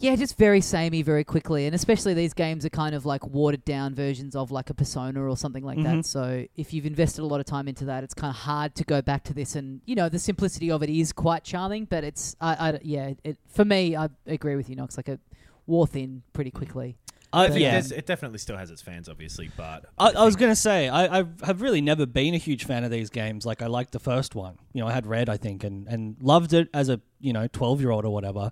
yeah, 0.00 0.14
just 0.14 0.38
very 0.38 0.60
samey 0.60 1.02
very 1.02 1.24
quickly, 1.24 1.66
and 1.66 1.74
especially 1.74 2.14
these 2.14 2.32
games 2.34 2.64
are 2.64 2.68
kind 2.70 2.94
of 2.94 3.04
like 3.04 3.26
watered 3.26 3.64
down 3.64 3.96
versions 3.96 4.36
of 4.36 4.52
like 4.52 4.70
a 4.70 4.74
Persona 4.74 5.20
or 5.20 5.36
something 5.36 5.64
like 5.64 5.82
that. 5.82 6.06
So 6.06 6.44
if 6.56 6.72
you've 6.72 6.86
invested 6.86 7.22
a 7.22 7.26
lot 7.26 7.40
of 7.40 7.46
time 7.46 7.66
into 7.66 7.84
that, 7.86 8.04
it's 8.04 8.14
kind 8.14 8.30
of 8.30 8.36
hard 8.36 8.76
to 8.76 8.84
go 8.84 9.02
back 9.02 9.24
to 9.24 9.34
this. 9.34 9.56
And 9.56 9.80
you 9.86 9.96
know, 9.96 10.08
the 10.08 10.20
simplicity 10.20 10.70
of 10.70 10.84
it 10.84 10.90
is 10.90 11.12
quite 11.12 11.42
charming, 11.42 11.84
but 11.86 12.04
it's 12.04 12.36
I, 12.40 12.54
I 12.68 12.78
yeah, 12.82 13.14
it, 13.24 13.38
for 13.48 13.64
me, 13.64 13.96
I 13.96 14.08
agree 14.26 14.54
with 14.54 14.70
you, 14.70 14.76
Knox. 14.76 14.96
Like 14.96 15.08
it 15.08 15.18
wore 15.66 15.86
thin 15.88 16.22
pretty 16.32 16.50
quickly. 16.52 16.96
I, 17.32 17.44
I 17.44 17.48
yeah. 17.56 17.70
there's- 17.72 17.90
it 17.90 18.06
definitely 18.06 18.38
still 18.38 18.56
has 18.56 18.70
its 18.70 18.80
fans, 18.82 19.08
obviously, 19.08 19.50
but 19.56 19.84
I, 19.98 20.10
I 20.10 20.24
was 20.24 20.34
going 20.36 20.50
to 20.50 20.56
say, 20.56 20.88
I, 20.88 21.20
I 21.20 21.24
have 21.44 21.60
really 21.60 21.80
never 21.80 22.06
been 22.06 22.34
a 22.34 22.38
huge 22.38 22.64
fan 22.64 22.84
of 22.84 22.90
these 22.90 23.10
games. 23.10 23.44
Like, 23.44 23.60
I 23.62 23.66
liked 23.66 23.92
the 23.92 23.98
first 23.98 24.34
one. 24.34 24.56
You 24.72 24.80
know, 24.82 24.88
I 24.88 24.92
had 24.92 25.06
Red, 25.06 25.28
I 25.28 25.36
think, 25.36 25.62
and, 25.64 25.86
and 25.88 26.16
loved 26.20 26.52
it 26.54 26.68
as 26.72 26.88
a, 26.88 27.00
you 27.20 27.32
know, 27.32 27.46
12 27.46 27.80
year 27.80 27.90
old 27.90 28.04
or 28.04 28.10
whatever. 28.10 28.50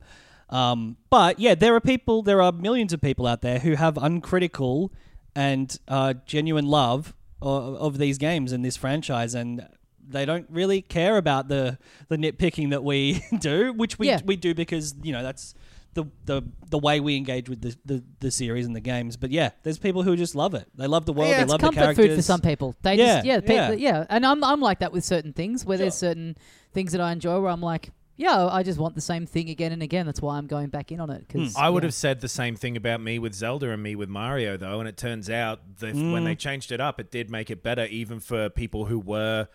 Um, 0.51 0.97
but 1.11 1.39
yeah, 1.41 1.55
there 1.55 1.75
are 1.75 1.81
people, 1.81 2.23
there 2.23 2.41
are 2.43 2.53
millions 2.53 2.93
of 2.93 3.01
people 3.01 3.27
out 3.27 3.41
there 3.43 3.59
who 3.61 3.75
have 3.75 3.97
uncritical 3.99 4.93
and 5.35 5.77
uh, 5.89 6.15
genuine 6.25 6.67
love 6.67 7.15
of, 7.43 7.75
of 7.77 7.99
these 7.99 8.19
games 8.19 8.53
and 8.53 8.65
this 8.65 8.77
franchise. 8.77 9.35
And 9.35 9.67
they 10.09 10.25
don't 10.25 10.47
really 10.49 10.83
care 10.83 11.17
about 11.17 11.49
the, 11.49 11.79
the 12.09 12.17
nitpicking 12.17 12.71
that 12.71 12.85
we 12.85 13.25
do, 13.41 13.73
which 13.73 13.99
we, 13.99 14.09
Yeah. 14.09 14.21
we 14.25 14.37
do 14.37 14.55
because, 14.55 14.95
you 15.03 15.13
know, 15.13 15.23
that's. 15.23 15.55
The, 15.97 16.05
the 16.27 16.43
the 16.71 16.79
way 16.79 17.01
we 17.01 17.17
engage 17.17 17.49
with 17.49 17.61
the, 17.63 17.75
the, 17.85 18.05
the 18.21 18.31
series 18.31 18.67
and 18.67 18.77
the 18.77 18.81
games, 18.81 19.17
but 19.17 19.31
yeah, 19.31 19.51
there's 19.63 19.79
people 19.79 20.03
who 20.03 20.15
just 20.15 20.35
love 20.35 20.55
it. 20.55 20.69
They 20.77 20.87
love 20.87 21.07
the 21.07 21.13
world. 21.13 21.31
Yeah, 21.31 21.39
they 21.45 21.51
love 21.51 21.61
the 21.61 21.71
characters. 21.71 21.97
comfort 21.97 22.09
food 22.11 22.17
for 22.17 22.23
some 22.23 22.41
people. 22.41 22.75
They 22.83 22.95
Yeah, 22.97 23.15
just 23.17 23.27
yeah, 23.27 23.41
pe- 23.41 23.55
yeah. 23.55 23.73
yeah, 23.73 24.07
And 24.11 24.25
I'm 24.27 24.45
I'm 24.45 24.61
like 24.61 24.79
that 24.81 24.93
with 24.93 25.05
certain 25.05 25.33
things 25.33 25.65
where 25.65 25.79
there's 25.79 25.95
certain 25.95 26.37
things 26.73 26.93
that 26.93 27.01
I 27.01 27.11
enjoy 27.13 27.41
where 27.41 27.51
I'm 27.51 27.63
like, 27.63 27.91
yeah, 28.19 28.47
I 28.47 28.63
just 28.63 28.79
want 28.79 28.95
the 28.95 29.01
same 29.01 29.27
thing 29.27 29.49
again 29.51 29.73
and 29.73 29.83
again. 29.83 30.07
That's 30.07 30.21
why 30.23 30.37
I'm 30.39 30.47
going 30.47 30.69
back 30.69 30.93
in 30.93 31.01
on 31.01 31.11
it 31.11 31.27
because 31.27 31.53
Hmm. 31.55 31.59
I 31.63 31.69
would 31.71 31.83
have 31.83 31.95
said 31.95 32.21
the 32.21 32.29
same 32.29 32.57
thing 32.57 32.77
about 32.77 33.01
me 33.01 33.19
with 33.19 33.35
Zelda 33.35 33.71
and 33.71 33.83
me 33.83 33.95
with 33.95 34.09
Mario, 34.09 34.57
though, 34.57 34.81
and 34.81 34.89
it 34.89 34.97
turns 34.97 35.29
out 35.31 35.61
that 35.81 35.95
when 35.95 36.25
they 36.25 36.35
changed 36.35 36.73
it 36.73 36.81
up, 36.81 37.01
it 37.01 37.11
did 37.11 37.31
make 37.31 37.51
it 37.51 37.63
better, 37.63 37.87
even 37.87 38.21
for 38.21 38.49
people 38.51 38.85
who 38.87 38.99
were 38.99 39.49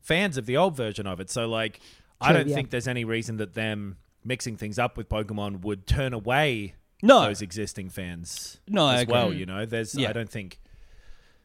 fans 0.00 0.36
of 0.36 0.46
the 0.46 0.56
old 0.56 0.76
version 0.76 1.06
of 1.06 1.20
it. 1.20 1.30
So, 1.30 1.46
like, 1.48 1.80
I 2.20 2.32
don't 2.32 2.48
yeah. 2.48 2.54
think 2.54 2.70
there's 2.70 2.88
any 2.88 3.04
reason 3.04 3.36
that 3.38 3.54
them 3.54 3.96
mixing 4.24 4.56
things 4.56 4.78
up 4.78 4.96
with 4.96 5.08
Pokemon 5.08 5.60
would 5.62 5.86
turn 5.86 6.12
away 6.12 6.74
No. 7.02 7.22
those 7.22 7.42
existing 7.42 7.90
fans 7.90 8.58
No, 8.66 8.86
I 8.86 9.02
as 9.02 9.06
well. 9.06 9.32
You 9.32 9.46
know, 9.46 9.66
there's 9.66 9.94
Yeah. 9.94 10.08
I 10.10 10.12
don't 10.12 10.30
think 10.30 10.60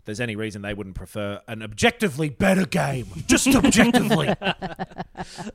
there's 0.06 0.20
any 0.22 0.36
reason 0.36 0.62
they 0.64 0.74
wouldn't 0.74 0.96
prefer 0.96 1.42
an 1.48 1.62
objectively 1.62 2.30
better 2.30 2.66
game, 2.66 3.08
just 3.28 3.48
objectively. 3.48 4.34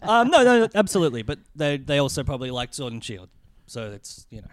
Um, 0.03 0.29
no, 0.29 0.45
no, 0.45 0.69
absolutely. 0.75 1.23
But 1.23 1.39
they 1.57 1.79
they 1.79 1.99
also 1.99 2.23
probably 2.23 2.51
liked 2.51 2.75
Sword 2.75 2.93
and 2.93 3.03
Shield, 3.03 3.31
so 3.67 3.93
it's 3.93 4.27
you 4.31 4.43
know. 4.43 4.49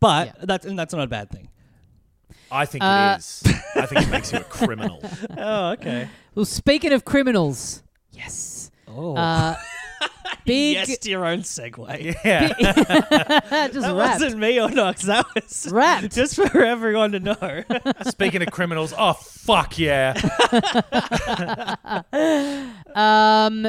But 0.00 0.26
Yeah. 0.28 0.32
that's 0.44 0.66
and 0.66 0.76
that's 0.78 0.92
not 0.92 1.04
a 1.04 1.06
bad 1.06 1.30
thing. 1.30 1.48
I 2.50 2.66
think 2.66 2.82
Uh, 2.82 3.14
it 3.14 3.18
is. 3.20 3.42
I 3.76 3.86
think 3.86 4.02
it 4.02 4.10
makes 4.10 4.32
you 4.32 4.38
a 4.40 4.44
criminal. 4.44 5.00
Oh, 5.38 5.70
okay. 5.72 6.08
Well, 6.34 6.44
speaking 6.44 6.92
of 6.92 7.04
criminals, 7.04 7.82
yes, 8.10 8.70
Oh, 8.88 9.16
uh, 9.16 9.56
big 10.44 10.74
yes 10.88 10.98
to 10.98 11.10
your 11.10 11.24
own 11.26 11.40
segue. 11.40 12.14
Yeah. 12.24 12.48
just 12.58 13.80
That 13.80 13.94
wrapped. 13.94 14.20
wasn't 14.20 14.38
me 14.38 14.60
or 14.60 14.70
Knox. 14.70 15.02
That 15.02 15.26
was 15.34 15.68
Wrapped. 15.70 16.14
just 16.14 16.36
for 16.36 16.62
everyone 16.64 17.12
to 17.12 17.20
know. 17.20 17.64
Speaking 18.08 18.42
of 18.42 18.50
criminals, 18.50 18.92
oh 18.96 19.12
fuck 19.14 19.78
yeah. 19.78 20.14
Um, 22.94 23.68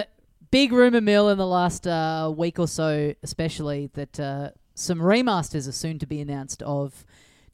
big 0.51 0.71
rumor 0.71 1.01
mill 1.01 1.29
in 1.29 1.37
the 1.37 1.47
last 1.47 1.87
uh, 1.87 2.31
week 2.35 2.59
or 2.59 2.67
so, 2.67 3.13
especially 3.23 3.89
that 3.93 4.19
uh, 4.19 4.49
some 4.75 4.99
remasters 4.99 5.67
are 5.67 5.71
soon 5.73 5.99
to 5.99 6.05
be 6.05 6.19
announced 6.21 6.61
of 6.63 7.05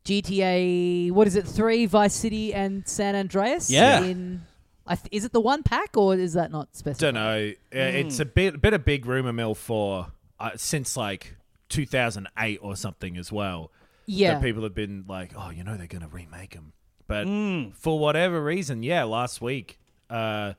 GTA. 0.05 1.12
What 1.12 1.27
is 1.27 1.36
it? 1.36 1.45
Three, 1.45 1.86
Vice 1.86 2.13
City, 2.15 2.53
and 2.53 2.88
San 2.88 3.15
Andreas. 3.15 3.69
Yeah. 3.69 4.01
In, 4.03 4.41
I 4.45 4.48
th- 4.95 5.10
is 5.12 5.25
it 5.25 5.32
the 5.34 5.41
one 5.41 5.63
pack 5.63 5.95
or 5.97 6.15
is 6.15 6.34
that 6.34 6.52
not 6.52 6.75
specified? 6.75 7.13
Don't 7.13 7.13
know. 7.15 7.54
Uh, 7.73 7.80
It's 7.80 8.19
a 8.19 8.25
bit 8.25 8.62
bit 8.62 8.73
of 8.73 8.86
big 8.86 9.06
rumor 9.06 9.34
mill 9.34 9.56
for 9.56 10.08
uh, 10.39 10.52
since 10.56 10.95
like 10.97 11.36
2008 11.69 12.60
or 12.62 12.75
something 12.75 13.17
as 13.17 13.32
well. 13.32 13.71
Yeah. 14.06 14.34
That 14.36 14.41
people 14.41 14.63
have 14.63 14.73
been 14.73 15.06
like, 15.08 15.34
oh, 15.36 15.52
you 15.52 15.63
know, 15.63 15.78
they're 15.78 15.88
gonna 15.88 16.08
remake 16.08 16.56
them, 16.56 16.73
but 17.08 17.28
for 17.75 17.99
whatever 17.99 18.43
reason, 18.43 18.82
yeah, 18.84 19.04
last 19.04 19.39
week, 19.41 19.80
uh, 20.10 20.54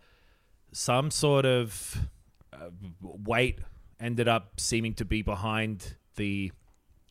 some 0.72 1.10
sort 1.10 1.44
of 1.46 1.96
uh, 2.52 2.70
weight 3.02 3.58
ended 3.98 4.28
up 4.28 4.60
seeming 4.60 4.94
to 4.94 5.04
be 5.04 5.22
behind 5.22 5.96
the 6.16 6.52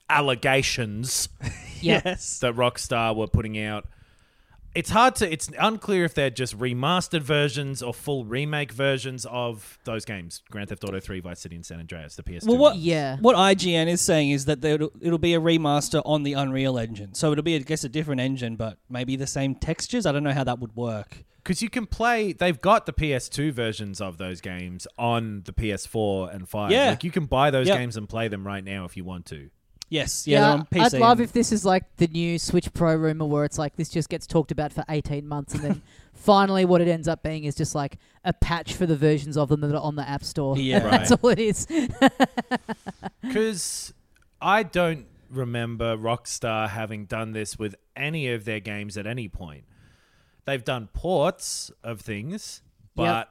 allegations 0.10 1.30
yes. 1.82 2.40
that 2.40 2.56
Rockstar 2.56 3.16
were 3.16 3.28
putting 3.28 3.60
out. 3.60 3.86
It's 4.76 4.92
hard 4.92 5.16
to. 5.16 5.32
It's 5.32 5.50
unclear 5.60 6.06
if 6.06 6.14
they're 6.14 6.30
just 6.30 6.58
remastered 6.58 7.22
versions 7.22 7.82
or 7.82 7.94
full 7.94 8.24
remake 8.26 8.72
versions 8.72 9.26
of 9.30 9.80
those 9.84 10.06
games: 10.06 10.44
Grand 10.52 10.70
Theft 10.70 10.84
Auto 10.84 11.00
3, 11.00 11.20
Vice 11.22 11.40
City, 11.40 11.56
and 11.56 11.66
San 11.66 11.80
Andreas, 11.80 12.16
the 12.16 12.24
PS2. 12.24 12.46
Well, 12.48 12.58
what 12.58 12.74
ones. 12.74 12.84
Yeah. 12.84 13.18
what 13.20 13.36
IGN 13.36 13.88
is 13.88 14.00
saying 14.02 14.30
is 14.30 14.46
that 14.46 14.64
it'll, 14.64 14.92
it'll 15.02 15.18
be 15.18 15.34
a 15.34 15.42
remaster 15.42 16.02
on 16.06 16.24
the 16.24 16.34
Unreal 16.34 16.78
Engine, 16.78 17.14
so 17.16 17.32
it'll 17.32 17.44
be, 17.44 17.56
I 17.56 17.60
guess, 17.60 17.84
a 17.84 17.90
different 17.90 18.22
engine, 18.22 18.56
but 18.58 18.78
maybe 18.90 19.16
the 19.16 19.28
same 19.28 19.56
textures. 19.56 20.06
I 20.06 20.12
don't 20.12 20.24
know 20.24 20.34
how 20.34 20.44
that 20.44 20.60
would 20.60 20.76
work. 20.76 21.24
Because 21.44 21.62
you 21.64 21.70
can 21.70 21.88
play, 21.88 22.32
they've 22.34 22.60
got 22.62 22.86
the 22.86 22.94
PS2 22.94 23.52
versions 23.52 24.00
of 24.02 24.18
those 24.18 24.40
games 24.40 24.86
on 25.00 25.42
the 25.46 25.54
PS4 25.54 26.36
and 26.36 26.48
5. 26.48 26.70
Yeah. 26.72 26.90
Like 26.92 27.04
you 27.04 27.10
can 27.12 27.26
buy 27.26 27.50
those 27.50 27.68
Yep. 27.68 27.78
games 27.78 27.98
and 27.98 28.08
play 28.08 28.28
them 28.28 28.46
right 28.46 28.64
now 28.64 28.86
if 28.86 28.96
you 28.96 29.04
want 29.04 29.26
to. 29.28 29.50
Yes, 29.90 30.28
yeah, 30.28 30.42
they're 30.42 30.50
on 30.52 30.66
PC. 30.68 30.82
I'd 30.96 31.00
love 31.02 31.20
and- 31.20 31.26
if 31.26 31.32
this 31.34 31.52
is 31.52 31.66
like 31.66 31.84
the 31.98 32.08
new 32.08 32.38
Switch 32.38 32.72
Pro 32.74 32.96
rumor 32.96 33.26
where 33.26 33.44
it's 33.44 33.58
like 33.58 33.76
this 33.76 33.90
just 33.90 34.08
gets 34.10 34.28
talked 34.28 34.52
about 34.52 34.72
for 34.72 34.84
18 34.88 35.28
months 35.28 35.54
and 35.56 35.64
then 35.64 35.82
finally 36.14 36.64
what 36.66 36.80
it 36.82 36.88
ends 36.88 37.08
up 37.08 37.24
being 37.24 37.46
is 37.46 37.56
just 37.56 37.74
like 37.74 37.98
a 38.24 38.32
patch 38.34 38.74
for 38.74 38.86
the 38.86 38.96
versions 38.96 39.36
of 39.38 39.50
them 39.50 39.62
that 39.62 39.74
are 39.76 39.82
on 39.82 39.96
the 39.96 40.08
App 40.08 40.24
Store. 40.24 40.58
Yeah. 40.58 40.80
That's 40.92 41.12
all 41.12 41.30
it 41.30 41.40
is. 41.40 41.68
Because 43.22 43.94
I 44.42 44.64
don't 44.64 45.06
remember 45.30 45.96
Rockstar 45.98 46.70
having 46.70 47.06
done 47.06 47.34
this 47.34 47.60
with 47.60 47.76
any 47.96 48.32
of 48.32 48.46
their 48.46 48.60
games 48.60 48.98
at 48.98 49.06
any 49.06 49.28
point. 49.28 49.66
They've 50.46 50.64
done 50.64 50.90
ports 50.94 51.72
of 51.84 52.02
things, 52.02 52.62
but 52.96 53.04
Yep. 53.04 53.30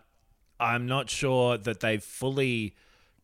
I'm 0.60 0.86
not 0.86 1.10
sure 1.10 1.56
that 1.58 1.80
they've 1.80 2.02
fully 2.02 2.74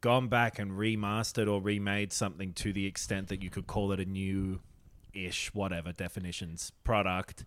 gone 0.04 0.28
back 0.28 0.58
and 0.58 0.72
remastered 0.72 1.50
or 1.50 1.62
remade 1.62 2.12
something 2.12 2.52
to 2.52 2.72
the 2.74 2.84
extent 2.86 3.28
that 3.28 3.42
you 3.42 3.48
could 3.48 3.66
call 3.66 3.90
it 3.92 3.98
a 4.00 4.04
new 4.04 4.60
ish, 5.14 5.52
whatever 5.54 5.92
definitions 5.92 6.72
product. 6.84 7.44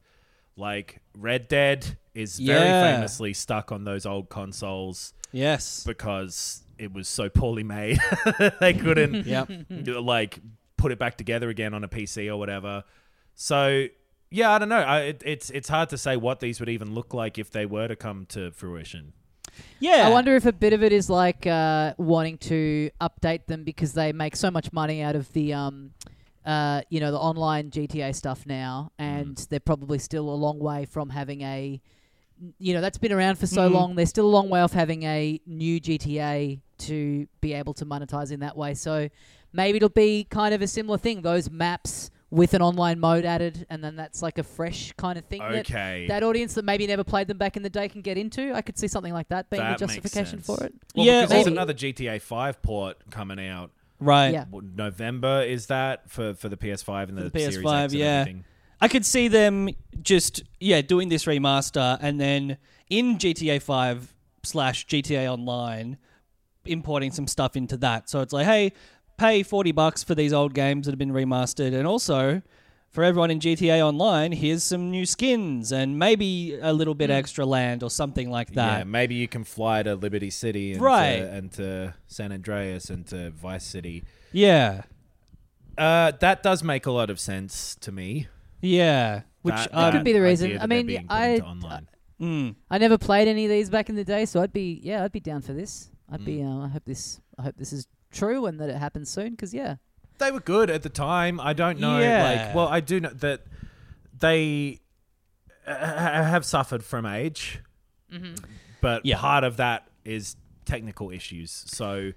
Like 0.55 0.99
Red 1.15 1.47
Dead 1.47 1.97
is 2.15 2.39
very 2.39 2.65
Yeah. 2.67 2.95
famously 2.95 3.33
stuck 3.33 3.71
on 3.71 3.83
those 3.83 4.05
old 4.07 4.29
consoles 4.29 5.13
Yes. 5.31 5.83
because 5.85 6.63
it 6.79 6.91
was 6.91 7.07
so 7.07 7.29
poorly 7.29 7.63
made 7.63 7.99
they 8.59 8.73
couldn't 8.73 9.25
Yep. 9.35 9.49
like 10.01 10.39
put 10.77 10.91
it 10.91 10.97
back 10.99 11.15
together 11.17 11.49
again 11.49 11.73
on 11.75 11.83
a 11.83 11.87
PC 11.87 12.27
or 12.27 12.37
whatever. 12.37 12.83
So 13.35 13.85
yeah, 14.31 14.49
I 14.51 14.57
don't 14.59 14.69
know. 14.69 14.77
I, 14.95 14.99
it, 15.11 15.21
it's 15.25 15.49
it's 15.51 15.69
hard 15.69 15.89
to 15.89 15.97
say 15.97 16.17
what 16.17 16.39
these 16.39 16.59
would 16.59 16.69
even 16.69 16.93
look 16.93 17.13
like 17.13 17.37
if 17.37 17.51
they 17.51 17.65
were 17.67 17.87
to 17.87 17.95
come 17.95 18.25
to 18.29 18.51
fruition. 18.51 19.13
Yeah. 19.79 20.07
I 20.07 20.09
wonder 20.09 20.35
if 20.35 20.45
a 20.45 20.51
bit 20.51 20.73
of 20.73 20.83
it 20.83 20.91
is 20.91 21.09
like 21.09 21.45
uh, 21.47 21.93
wanting 21.97 22.37
to 22.39 22.89
update 23.01 23.45
them 23.47 23.63
because 23.63 23.93
they 23.93 24.11
make 24.13 24.35
so 24.35 24.49
much 24.51 24.71
money 24.73 25.01
out 25.01 25.15
of 25.15 25.31
the, 25.33 25.53
um, 25.53 25.91
uh, 26.45 26.81
you 26.89 26.99
know, 26.99 27.11
the 27.11 27.19
online 27.19 27.69
GTA 27.71 28.15
stuff 28.15 28.45
now, 28.45 28.91
and 28.97 29.35
they're 29.49 29.59
probably 29.59 29.99
still 29.99 30.29
a 30.29 30.35
long 30.35 30.59
way 30.59 30.85
from 30.85 31.09
having 31.09 31.41
a, 31.41 31.81
you 32.59 32.73
know, 32.73 32.81
that's 32.81 32.97
been 32.97 33.11
around 33.11 33.37
for 33.37 33.47
so 33.47 33.69
Mm. 33.69 33.73
long. 33.73 33.95
They're 33.95 34.05
still 34.05 34.25
a 34.27 34.29
long 34.29 34.49
way 34.49 34.61
off 34.61 34.73
having 34.73 35.03
a 35.03 35.39
new 35.45 35.79
GTA 35.79 36.59
to 36.79 37.27
be 37.41 37.53
able 37.53 37.73
to 37.75 37.85
monetize 37.85 38.31
in 38.31 38.39
that 38.41 38.55
way. 38.55 38.73
So 38.75 39.09
maybe 39.51 39.77
it'll 39.77 39.89
be 39.89 40.23
kind 40.29 40.53
of 40.53 40.61
a 40.61 40.67
similar 40.67 40.97
thing. 40.97 41.21
Those 41.23 41.49
maps 41.49 42.11
with 42.29 42.53
an 42.53 42.61
online 42.61 42.99
mode 42.99 43.23
added, 43.23 43.65
and 43.69 43.83
then 43.83 43.95
that's 43.95 44.21
like 44.21 44.37
a 44.37 44.43
fresh 44.43 44.91
kind 44.97 45.17
of 45.17 45.25
thing 45.25 45.41
Okay. 45.41 46.05
that 46.07 46.21
that 46.21 46.23
audience 46.25 46.55
that 46.55 46.65
maybe 46.65 46.85
never 46.85 47.03
played 47.03 47.27
them 47.27 47.37
back 47.37 47.55
in 47.55 47.63
the 47.63 47.69
day 47.69 47.87
can 47.87 48.01
get 48.01 48.17
into. 48.17 48.53
I 48.53 48.61
could 48.61 48.77
see 48.77 48.87
something 48.87 49.13
like 49.13 49.29
that 49.29 49.49
being 49.49 49.63
That 49.63 49.77
the 49.79 49.87
makes 49.87 49.95
justification 49.95 50.43
sense. 50.43 50.59
for 50.59 50.65
it. 50.65 50.73
Well, 50.95 51.05
Yeah, 51.05 51.21
because 51.21 51.29
there's 51.29 51.45
maybe. 51.45 51.55
another 51.55 51.73
GTA 51.73 52.21
5 52.21 52.61
port 52.61 52.97
coming 53.09 53.39
out. 53.45 53.71
Right. 53.99 54.33
Yeah. 54.33 54.45
What, 54.49 54.63
November 54.65 55.41
is 55.41 55.67
that 55.67 56.09
for 56.09 56.33
for 56.33 56.49
the 56.49 56.57
PS5 56.57 57.09
and 57.09 57.17
the, 57.17 57.29
the 57.29 57.39
Series 57.39 57.57
PS5, 57.59 57.83
X 57.85 57.93
and 57.93 57.99
yeah. 57.99 58.05
everything? 58.19 58.43
I 58.79 58.87
could 58.89 59.05
see 59.05 59.27
them 59.27 59.69
just 60.01 60.43
yeah 60.59 60.81
doing 60.81 61.09
this 61.09 61.25
remaster 61.25 61.97
and 62.01 62.19
then 62.19 62.57
in 62.89 63.17
GTA 63.17 63.61
Five 63.61 64.13
slash 64.43 64.85
GTA 64.85 65.31
Online 65.31 65.97
importing 66.65 67.11
some 67.11 67.25
stuff 67.27 67.55
into 67.55 67.77
that. 67.77 68.09
So 68.09 68.19
it's 68.21 68.33
like, 68.33 68.45
hey, 68.45 68.73
pay 69.17 69.43
forty 69.43 69.71
bucks 69.71 70.03
for 70.03 70.15
these 70.15 70.33
old 70.33 70.53
games 70.53 70.85
that 70.85 70.91
have 70.91 70.99
been 70.99 71.11
remastered, 71.11 71.73
and 71.73 71.85
also 71.87 72.41
for 72.89 73.03
everyone 73.03 73.29
in 73.29 73.39
GTA 73.39 73.81
Online, 73.85 74.31
here's 74.31 74.63
some 74.63 74.89
new 74.89 75.05
skins 75.05 75.71
and 75.71 75.99
maybe 75.99 76.57
a 76.61 76.71
little 76.73 76.95
bit 76.95 77.09
extra 77.09 77.45
land 77.45 77.83
or 77.83 77.89
something 77.89 78.29
like 78.29 78.53
that. 78.53 78.77
Yeah, 78.79 78.83
maybe 78.85 79.15
you 79.15 79.27
can 79.27 79.43
fly 79.43 79.83
to 79.83 79.95
Liberty 79.95 80.29
City 80.29 80.71
and, 80.73 80.81
Right. 80.81 81.17
to, 81.17 81.29
and 81.31 81.51
to 81.53 81.93
San 82.07 82.31
Andreas 82.31 82.89
and 82.89 83.05
to 83.07 83.31
Vice 83.31 83.65
City. 83.65 84.03
Yeah, 84.31 84.83
Uh, 85.77 86.11
that 86.21 86.41
does 86.41 86.63
make 86.63 86.85
a 86.87 86.91
lot 86.91 87.09
of 87.09 87.19
sense 87.19 87.75
to 87.81 87.91
me. 87.91 88.27
yeah. 88.61 89.21
Which 89.43 89.53
That- 89.55 89.75
um, 89.75 89.91
could 89.91 90.03
be 90.03 90.11
the 90.13 90.19
idea 90.19 90.29
reason. 90.29 90.49
that 90.53 90.55
I 90.55 90.59
they're 90.65 90.77
mean, 90.77 90.87
being 90.87 91.07
put 91.07 91.11
I- 91.15 91.27
into 91.27 91.45
online. 91.45 91.87
mm, 92.19 92.55
I 92.71 92.77
never 92.79 92.97
played 92.97 93.27
any 93.27 93.45
of 93.45 93.51
these 93.51 93.69
back 93.69 93.89
in 93.89 93.95
the 93.95 94.03
day, 94.03 94.25
so 94.25 94.41
I'd 94.41 94.51
be 94.53 94.79
yeah, 94.83 95.03
I'd 95.03 95.11
be 95.11 95.19
down 95.19 95.41
for 95.41 95.53
this. 95.53 95.89
I'd 96.11 96.21
Mm. 96.21 96.25
be. 96.25 96.41
Uh, 96.43 96.59
I 96.65 96.67
hope 96.69 96.85
this. 96.85 97.19
I 97.37 97.43
hope 97.43 97.55
this 97.57 97.71
is 97.71 97.85
true 98.11 98.45
and 98.45 98.59
that 98.59 98.69
it 98.69 98.75
happens 98.77 99.09
soon. 99.09 99.31
Because 99.31 99.53
yeah, 99.53 99.75
they 100.17 100.31
were 100.31 100.39
good 100.39 100.69
at 100.69 100.83
the 100.83 100.89
time. 100.89 101.39
I 101.39 101.53
don't 101.53 101.79
know. 101.79 101.99
Yeah. 101.99 102.23
Like, 102.47 102.55
well, 102.55 102.67
I 102.67 102.79
do 102.79 102.99
know 102.99 103.09
that 103.09 103.41
they 104.17 104.79
uh, 105.65 105.75
have 105.75 106.45
suffered 106.45 106.83
from 106.83 107.05
age, 107.05 107.61
but 108.81 109.05
Yeah. 109.05 109.17
part 109.19 109.43
of 109.43 109.57
that 109.57 109.87
is 110.05 110.35
technical 110.65 111.11
issues. 111.11 111.51
So 111.67 112.13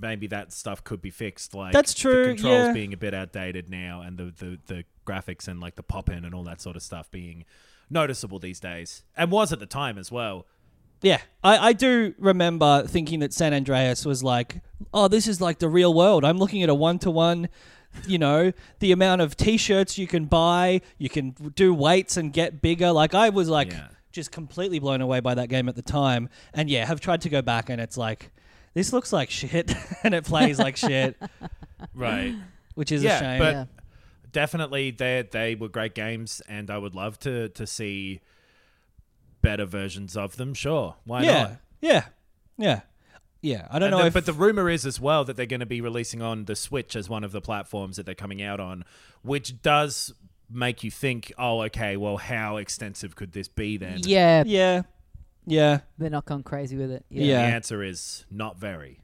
maybe 0.00 0.26
that 0.28 0.52
stuff 0.52 0.84
could 0.84 1.00
be 1.02 1.10
fixed. 1.10 1.54
Like 1.54 1.72
That's 1.72 1.94
true, 1.94 2.24
The 2.24 2.28
controls 2.34 2.66
yeah. 2.68 2.72
being 2.72 2.92
a 2.92 2.96
bit 2.96 3.14
outdated 3.14 3.68
now, 3.70 4.02
and 4.02 4.18
the, 4.18 4.24
the 4.36 4.58
the 4.66 4.84
graphics 5.06 5.48
and 5.48 5.60
like 5.60 5.76
the 5.76 5.82
pop 5.82 6.08
in 6.10 6.24
and 6.24 6.34
all 6.34 6.44
that 6.44 6.60
sort 6.60 6.76
of 6.76 6.82
stuff 6.82 7.10
being 7.10 7.44
noticeable 7.88 8.38
these 8.38 8.60
days, 8.60 9.02
and 9.16 9.30
was 9.30 9.52
at 9.52 9.58
the 9.58 9.66
time 9.66 9.98
as 9.98 10.12
well. 10.12 10.46
Yeah, 11.02 11.20
I, 11.42 11.68
I 11.68 11.72
do 11.72 12.14
remember 12.18 12.86
thinking 12.86 13.20
that 13.20 13.32
San 13.32 13.54
Andreas 13.54 14.04
was 14.04 14.22
like, 14.22 14.60
oh, 14.92 15.08
this 15.08 15.26
is 15.26 15.40
like 15.40 15.58
the 15.58 15.68
real 15.68 15.94
world. 15.94 16.24
I'm 16.24 16.36
looking 16.38 16.62
at 16.62 16.68
a 16.68 16.74
one 16.74 16.98
to 17.00 17.10
one, 17.10 17.48
you 18.06 18.18
know, 18.18 18.52
the 18.80 18.92
amount 18.92 19.22
of 19.22 19.36
t 19.36 19.56
shirts 19.56 19.96
you 19.96 20.06
can 20.06 20.26
buy, 20.26 20.82
you 20.98 21.08
can 21.08 21.30
do 21.54 21.72
weights 21.72 22.16
and 22.18 22.32
get 22.32 22.60
bigger. 22.60 22.92
Like, 22.92 23.14
I 23.14 23.30
was 23.30 23.48
like 23.48 23.72
Yeah. 23.72 23.88
just 24.12 24.30
completely 24.30 24.78
blown 24.78 25.00
away 25.00 25.20
by 25.20 25.34
that 25.34 25.48
game 25.48 25.68
at 25.70 25.74
the 25.76 25.82
time. 25.82 26.28
And 26.52 26.68
yeah, 26.68 26.84
have 26.84 27.00
tried 27.00 27.22
to 27.22 27.30
go 27.30 27.40
back 27.40 27.70
and 27.70 27.80
it's 27.80 27.96
like, 27.96 28.30
this 28.74 28.92
looks 28.92 29.12
like 29.12 29.30
shit 29.30 29.72
and 30.04 30.14
it 30.14 30.24
plays 30.24 30.58
like 30.58 30.76
shit, 30.76 31.16
Right. 31.94 32.34
which 32.74 32.92
is 32.92 33.02
yeah, 33.02 33.16
a 33.16 33.20
shame. 33.20 33.38
but 33.38 33.54
Yeah. 33.54 33.64
definitely 34.32 34.90
they 34.90 35.26
they 35.30 35.54
were 35.54 35.68
great 35.68 35.94
games, 35.94 36.42
and 36.48 36.70
I 36.70 36.78
would 36.78 36.94
love 36.94 37.18
to 37.20 37.48
to 37.48 37.66
see 37.66 38.20
better 39.42 39.64
versions 39.64 40.16
of 40.16 40.36
them. 40.36 40.54
Sure, 40.54 40.96
why 41.04 41.22
yeah, 41.22 41.42
not? 41.42 41.52
yeah, 41.80 42.04
yeah, 42.58 42.80
yeah. 43.42 43.66
I 43.70 43.78
don't 43.78 43.88
And 43.88 43.96
know 43.96 44.00
the- 44.02 44.06
if. 44.08 44.14
but 44.14 44.26
the 44.26 44.32
rumor 44.32 44.68
is 44.70 44.84
as 44.86 45.00
well 45.00 45.24
that 45.24 45.36
they're 45.36 45.46
going 45.46 45.60
to 45.60 45.66
be 45.66 45.80
releasing 45.80 46.22
on 46.22 46.44
the 46.44 46.56
Switch 46.56 46.94
as 46.96 47.08
one 47.08 47.24
of 47.24 47.32
the 47.32 47.40
platforms 47.40 47.96
that 47.96 48.06
they're 48.06 48.14
coming 48.14 48.42
out 48.42 48.60
on, 48.60 48.84
which 49.22 49.62
does 49.62 50.12
make 50.50 50.82
you 50.82 50.90
think, 50.90 51.32
oh, 51.38 51.62
okay, 51.62 51.96
well, 51.96 52.16
how 52.16 52.56
extensive 52.56 53.14
could 53.16 53.32
this 53.32 53.48
be 53.48 53.76
then? 53.76 54.00
yeah, 54.02 54.42
yeah, 54.46 54.82
yeah. 55.46 55.80
they're 55.98 56.10
not 56.10 56.24
going 56.26 56.42
crazy 56.42 56.76
with 56.76 56.90
it. 56.90 57.04
Yeah, 57.08 57.24
Yeah. 57.24 57.46
The 57.48 57.54
answer 57.54 57.82
is 57.82 58.24
not 58.30 58.58
very. 58.58 58.98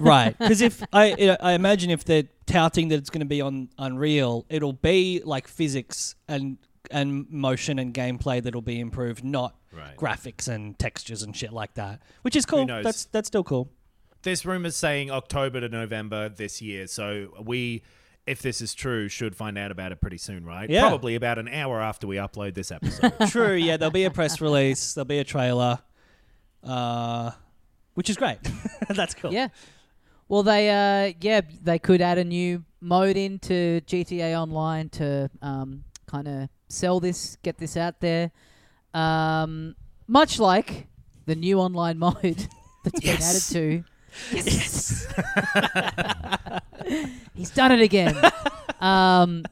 right 0.00 0.34
because 0.38 0.62
if 0.62 0.82
I 0.94 1.36
I 1.42 1.52
imagine 1.52 1.90
if 1.90 2.04
they're 2.06 2.24
touting 2.46 2.88
that 2.88 2.96
it's 2.96 3.10
going 3.10 3.20
to 3.20 3.26
be 3.26 3.42
on 3.42 3.68
Unreal, 3.78 4.46
it'll 4.48 4.72
be 4.72 5.20
like 5.24 5.46
physics 5.46 6.14
and 6.26 6.56
and 6.90 7.28
motion 7.30 7.78
and 7.78 7.92
gameplay 7.94 8.42
that'll 8.42 8.60
be 8.62 8.80
improved, 8.80 9.24
not 9.24 9.56
Right. 9.72 9.96
graphics 9.96 10.46
and 10.48 10.78
textures 10.78 11.22
and 11.22 11.36
shit 11.36 11.52
like 11.52 11.74
that. 11.74 12.00
Which 12.22 12.36
is 12.36 12.46
cool. 12.46 12.64
knows? 12.66 12.84
That's 12.84 13.04
that's 13.06 13.26
still 13.28 13.44
cool. 13.44 13.70
There's 14.22 14.46
rumors 14.46 14.76
saying 14.76 15.10
October 15.10 15.60
to 15.60 15.68
November 15.68 16.28
this 16.28 16.60
year, 16.62 16.86
so 16.86 17.34
we. 17.42 17.82
If 18.26 18.40
this 18.40 18.62
is 18.62 18.72
true, 18.72 19.06
should 19.10 19.36
find 19.36 19.58
out 19.58 19.70
about 19.70 19.92
it 19.92 20.00
pretty 20.00 20.16
soon, 20.16 20.46
right? 20.46 20.70
Yeah. 20.70 20.80
Probably 20.88 21.14
about 21.14 21.38
an 21.38 21.46
hour 21.46 21.78
after 21.82 22.06
we 22.06 22.16
upload 22.16 22.54
this 22.54 22.72
episode. 22.72 23.12
True. 23.28 23.52
Yeah, 23.52 23.76
there'll 23.76 23.92
be 23.92 24.04
a 24.04 24.10
press 24.10 24.40
release. 24.40 24.94
There'll 24.94 25.04
be 25.04 25.18
a 25.18 25.24
trailer, 25.24 25.80
uh, 26.62 27.32
which 27.94 28.08
is 28.08 28.16
great. 28.16 28.38
that's 28.88 29.12
cool. 29.12 29.30
Yeah. 29.30 29.48
Well, 30.28 30.42
they 30.42 30.70
uh, 30.70 31.12
yeah, 31.20 31.42
they 31.62 31.78
could 31.78 32.00
add 32.00 32.16
a 32.16 32.24
new 32.24 32.64
mode 32.80 33.18
into 33.18 33.82
GTA 33.82 34.40
Online 34.40 34.88
to 34.90 35.30
um, 35.42 35.84
kind 36.06 36.26
of 36.26 36.48
sell 36.68 37.00
this, 37.00 37.36
get 37.42 37.58
this 37.58 37.76
out 37.76 38.00
there. 38.00 38.30
Um, 38.92 39.76
much 40.06 40.38
like 40.38 40.86
the 41.26 41.34
new 41.34 41.58
online 41.58 41.98
mode 41.98 42.48
that's 42.84 43.00
been 43.00 43.22
added 43.22 43.42
to. 43.52 43.84
Yes. 44.32 45.06
He's 47.34 47.50
done 47.50 47.72
it 47.72 47.80
again. 47.80 48.16
um, 48.80 49.44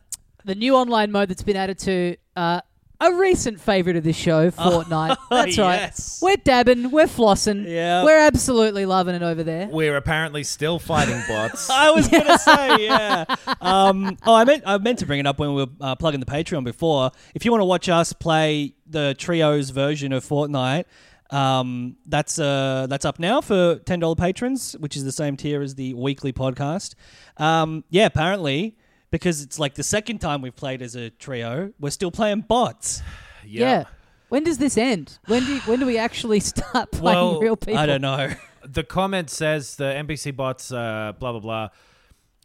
the 0.45 0.55
new 0.55 0.77
online 0.77 1.11
mode 1.11 1.29
that's 1.29 1.43
been 1.43 1.57
added 1.57 1.79
to 1.81 2.17
uh, 2.37 2.61
a 3.03 3.15
recent 3.15 3.61
favorite 3.61 3.97
of 3.97 4.05
this 4.05 4.17
show, 4.17 4.51
Fortnite. 4.53 5.17
That's 5.31 5.59
right. 5.59 5.81
yes. 5.81 6.21
We're 6.23 6.37
dabbing, 6.37 6.91
we're 6.91 7.07
flossing. 7.07 7.69
Yeah. 7.69 8.05
We're 8.05 8.21
absolutely 8.21 8.87
loving 8.87 9.15
it 9.15 9.23
over 9.23 9.43
there. 9.43 9.69
We're 9.69 9.97
apparently 9.97 10.45
still 10.45 10.79
fighting 10.79 11.21
bots. 11.29 11.69
I 11.71 11.91
was 11.91 12.09
gonna 12.09 12.39
say, 12.39 12.85
yeah. 12.85 13.25
Um, 13.61 14.17
oh, 14.25 14.35
I 14.35 14.45
meant 14.45 14.63
I 14.67 14.79
meant 14.79 15.01
to 15.01 15.07
bring 15.07 15.21
it 15.21 15.27
up 15.27 15.39
when 15.39 15.55
we 15.55 15.63
were 15.65 15.71
uh, 15.81 15.97
plugging 15.97 16.21
the 16.21 16.27
Patreon 16.27 16.65
before. 16.65 17.11
If 17.35 17.45
you 17.45 17.51
want 17.51 17.61
to 17.61 17.67
watch 17.67 17.89
us 17.89 18.13
play 18.13 18.75
the 18.87 19.15
trios 19.19 19.71
version 19.71 20.13
of 20.13 20.25
Fortnite, 20.25 20.85
um, 21.31 21.97
that's 22.07 22.39
uh, 22.39 22.87
that's 22.89 23.05
up 23.05 23.19
now 23.19 23.41
for 23.41 23.77
ten 23.81 24.01
dollar 24.01 24.15
patrons, 24.15 24.75
which 24.79 24.97
is 24.97 25.05
the 25.05 25.13
same 25.13 25.37
tier 25.37 25.63
as 25.63 25.75
the 25.75 25.95
weekly 25.95 26.33
podcast. 26.33 26.95
Um, 27.39 27.85
yeah, 27.91 28.07
apparently. 28.07 28.77
Because 29.13 29.43
it's 29.43 29.59
like 29.61 29.75
the 29.75 29.83
second 29.85 30.19
time 30.21 30.43
we've 30.43 30.57
played 30.57 30.83
as 30.83 30.97
a 30.97 31.11
trio, 31.11 31.73
we're 31.79 31.91
still 31.91 32.11
playing 32.11 32.41
bots. 32.41 33.01
Yeah. 33.47 33.85
When 34.31 34.43
does 34.43 34.57
this 34.59 34.77
end? 34.79 35.19
When 35.27 35.45
do 35.45 35.59
when 35.67 35.79
do 35.79 35.87
we 35.87 35.99
actually 35.99 36.41
start 36.53 36.91
playing 36.91 37.17
Well, 37.19 37.39
real 37.41 37.57
people? 37.57 37.79
I 37.79 37.87
don't 37.87 38.01
know. 38.01 38.33
the 38.67 38.83
comment 38.83 39.29
says 39.31 39.77
the 39.77 39.85
NPC 39.85 40.35
bots, 40.35 40.73
uh, 40.73 41.13
blah 41.19 41.33
blah 41.33 41.41
blah. 41.41 41.69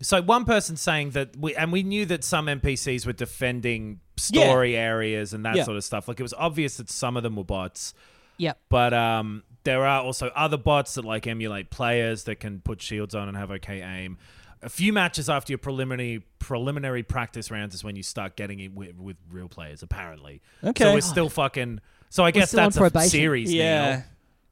So 0.01 0.21
one 0.21 0.43
person 0.45 0.75
saying 0.75 1.11
that 1.11 1.37
we 1.37 1.55
and 1.55 1.71
we 1.71 1.81
knew 1.83 2.05
that 2.07 2.23
some 2.25 2.47
NPCs 2.47 3.05
were 3.07 3.13
defending 3.13 4.01
story 4.17 4.75
areas 4.75 5.31
and 5.33 5.45
that 5.45 5.55
Yeah. 5.55 5.63
sort 5.63 5.77
of 5.77 5.83
stuff. 5.85 6.07
Like 6.09 6.19
it 6.19 6.23
was 6.23 6.33
obvious 6.33 6.77
that 6.77 6.89
some 6.89 7.15
of 7.15 7.23
them 7.23 7.35
were 7.37 7.45
bots, 7.45 7.93
Yep. 8.37 8.59
but 8.69 8.93
um, 8.93 9.43
there 9.63 9.85
are 9.85 10.01
also 10.03 10.27
other 10.35 10.57
bots 10.57 10.95
that 10.95 11.05
like 11.05 11.25
emulate 11.25 11.69
players 11.71 12.25
that 12.25 12.41
can 12.41 12.59
put 12.59 12.81
shields 12.81 13.15
on 13.15 13.29
and 13.29 13.37
have 13.37 13.49
okay 13.51 13.81
aim. 13.81 14.17
A 14.63 14.69
few 14.69 14.91
matches 14.91 15.29
after 15.29 15.51
your 15.51 15.59
preliminary 15.59 16.23
preliminary 16.39 17.03
practice 17.03 17.51
rounds 17.51 17.75
is 17.75 17.83
when 17.83 17.95
you 17.95 18.03
start 18.03 18.35
getting 18.35 18.59
it 18.59 18.73
with, 18.73 18.97
with 18.97 19.17
real 19.29 19.47
players. 19.47 19.83
Apparently, 19.83 20.41
Okay. 20.63 20.83
So 20.83 20.93
we're 20.93 21.01
still 21.01 21.29
fucking. 21.29 21.79
So 22.09 22.23
I 22.23 22.31
guess 22.31 22.49
still 22.49 22.61
on 22.61 22.65
that's 22.67 22.77
a 22.77 22.79
probation. 22.79 23.09
series 23.09 23.53
Yeah. 23.53 23.95
now. 23.97 24.03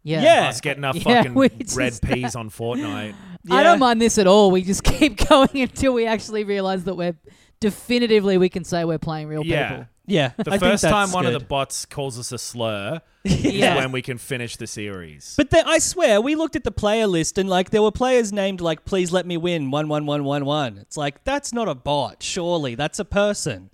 Yeah. 0.04 0.22
Yeah. 0.22 0.50
Us 0.50 0.62
getting 0.62 0.84
our 0.84 0.96
Yeah, 0.96 1.04
fucking 1.24 1.34
we 1.34 1.50
red 1.76 1.92
just- 1.92 2.04
peas 2.04 2.36
on 2.36 2.50
Fortnite. 2.50 3.16
I 3.50 3.64
don't 3.64 3.80
mind 3.80 4.02
this 4.02 4.18
at 4.18 4.28
all. 4.28 4.52
We 4.52 4.62
just 4.62 4.84
keep 4.84 5.28
going 5.28 5.50
until 5.62 5.94
we 5.94 6.06
actually 6.06 6.44
realize 6.44 6.84
that 6.84 6.96
we're 6.96 7.16
definitively 7.60 8.38
we 8.38 8.50
can 8.50 8.64
say 8.64 8.86
we're 8.86 8.98
playing 9.00 9.28
real 9.28 9.44
Yeah. 9.46 9.70
people. 9.70 9.86
Yeah. 10.08 10.32
The 10.38 10.52
I 10.52 10.58
think 10.58 10.62
first 10.72 10.84
time 10.84 10.92
that's 11.08 11.14
one 11.14 11.26
of 11.26 11.34
good. 11.34 11.42
the 11.42 11.46
bots 11.46 11.86
calls 11.86 12.20
us 12.20 12.32
a 12.32 12.38
slur 12.38 13.02
Yeah. 13.24 13.74
is 13.76 13.80
when 13.82 13.92
we 13.92 14.02
can 14.02 14.18
finish 14.18 14.56
the 14.56 14.68
series. 14.68 15.34
But 15.36 15.50
then, 15.50 15.68
I 15.68 15.80
swear, 15.80 16.22
we 16.22 16.36
looked 16.36 16.56
at 16.56 16.64
the 16.64 16.72
player 16.72 17.08
list 17.08 17.38
and 17.38 17.50
like 17.50 17.72
there 17.72 17.82
were 17.82 17.92
players 17.92 18.32
named 18.32 18.62
like 18.62 18.86
"Please 18.86 19.12
let 19.12 19.26
me 19.26 19.38
win 19.38 19.72
one 19.72 19.88
one 19.88 20.06
one 20.06 20.24
one 20.24 20.46
one." 20.46 20.78
It's 20.78 20.96
like 20.98 21.24
that's 21.24 21.52
not 21.54 21.68
a 21.68 21.76
bot, 21.76 22.22
surely 22.22 22.76
that's 22.76 23.00
a 23.00 23.06
person. 23.06 23.70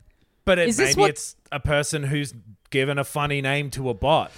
But 0.46 0.58
it, 0.60 0.70
Is 0.70 0.78
this 0.78 0.92
maybe 0.96 1.02
what- 1.02 1.10
it's 1.12 1.36
a 1.52 1.60
person 1.60 2.04
who's 2.04 2.34
given 2.70 2.98
a 2.98 3.04
funny 3.04 3.42
name 3.42 3.70
to 3.72 3.90
a 3.90 3.94
bot. 3.94 4.32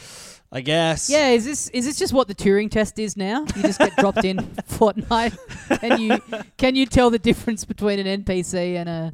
I 0.56 0.62
guess. 0.62 1.10
Yeah, 1.10 1.30
is 1.30 1.46
this 1.46 1.70
is 1.70 1.86
this 1.86 1.98
just 1.98 2.14
what 2.14 2.28
the 2.28 2.36
Turing 2.36 2.70
test 2.70 3.00
is 3.00 3.18
now? 3.18 3.42
You 3.56 3.64
just 3.64 3.80
get 3.80 3.96
dropped 3.98 4.24
in 4.24 4.38
Fortnite, 4.70 5.36
and 5.82 6.00
you 6.00 6.20
can 6.58 6.76
you 6.76 6.86
tell 6.86 7.10
the 7.10 7.18
difference 7.18 7.66
between 7.66 7.98
an 7.98 8.24
NPC 8.24 8.76
and 8.76 8.88
a 8.88 9.14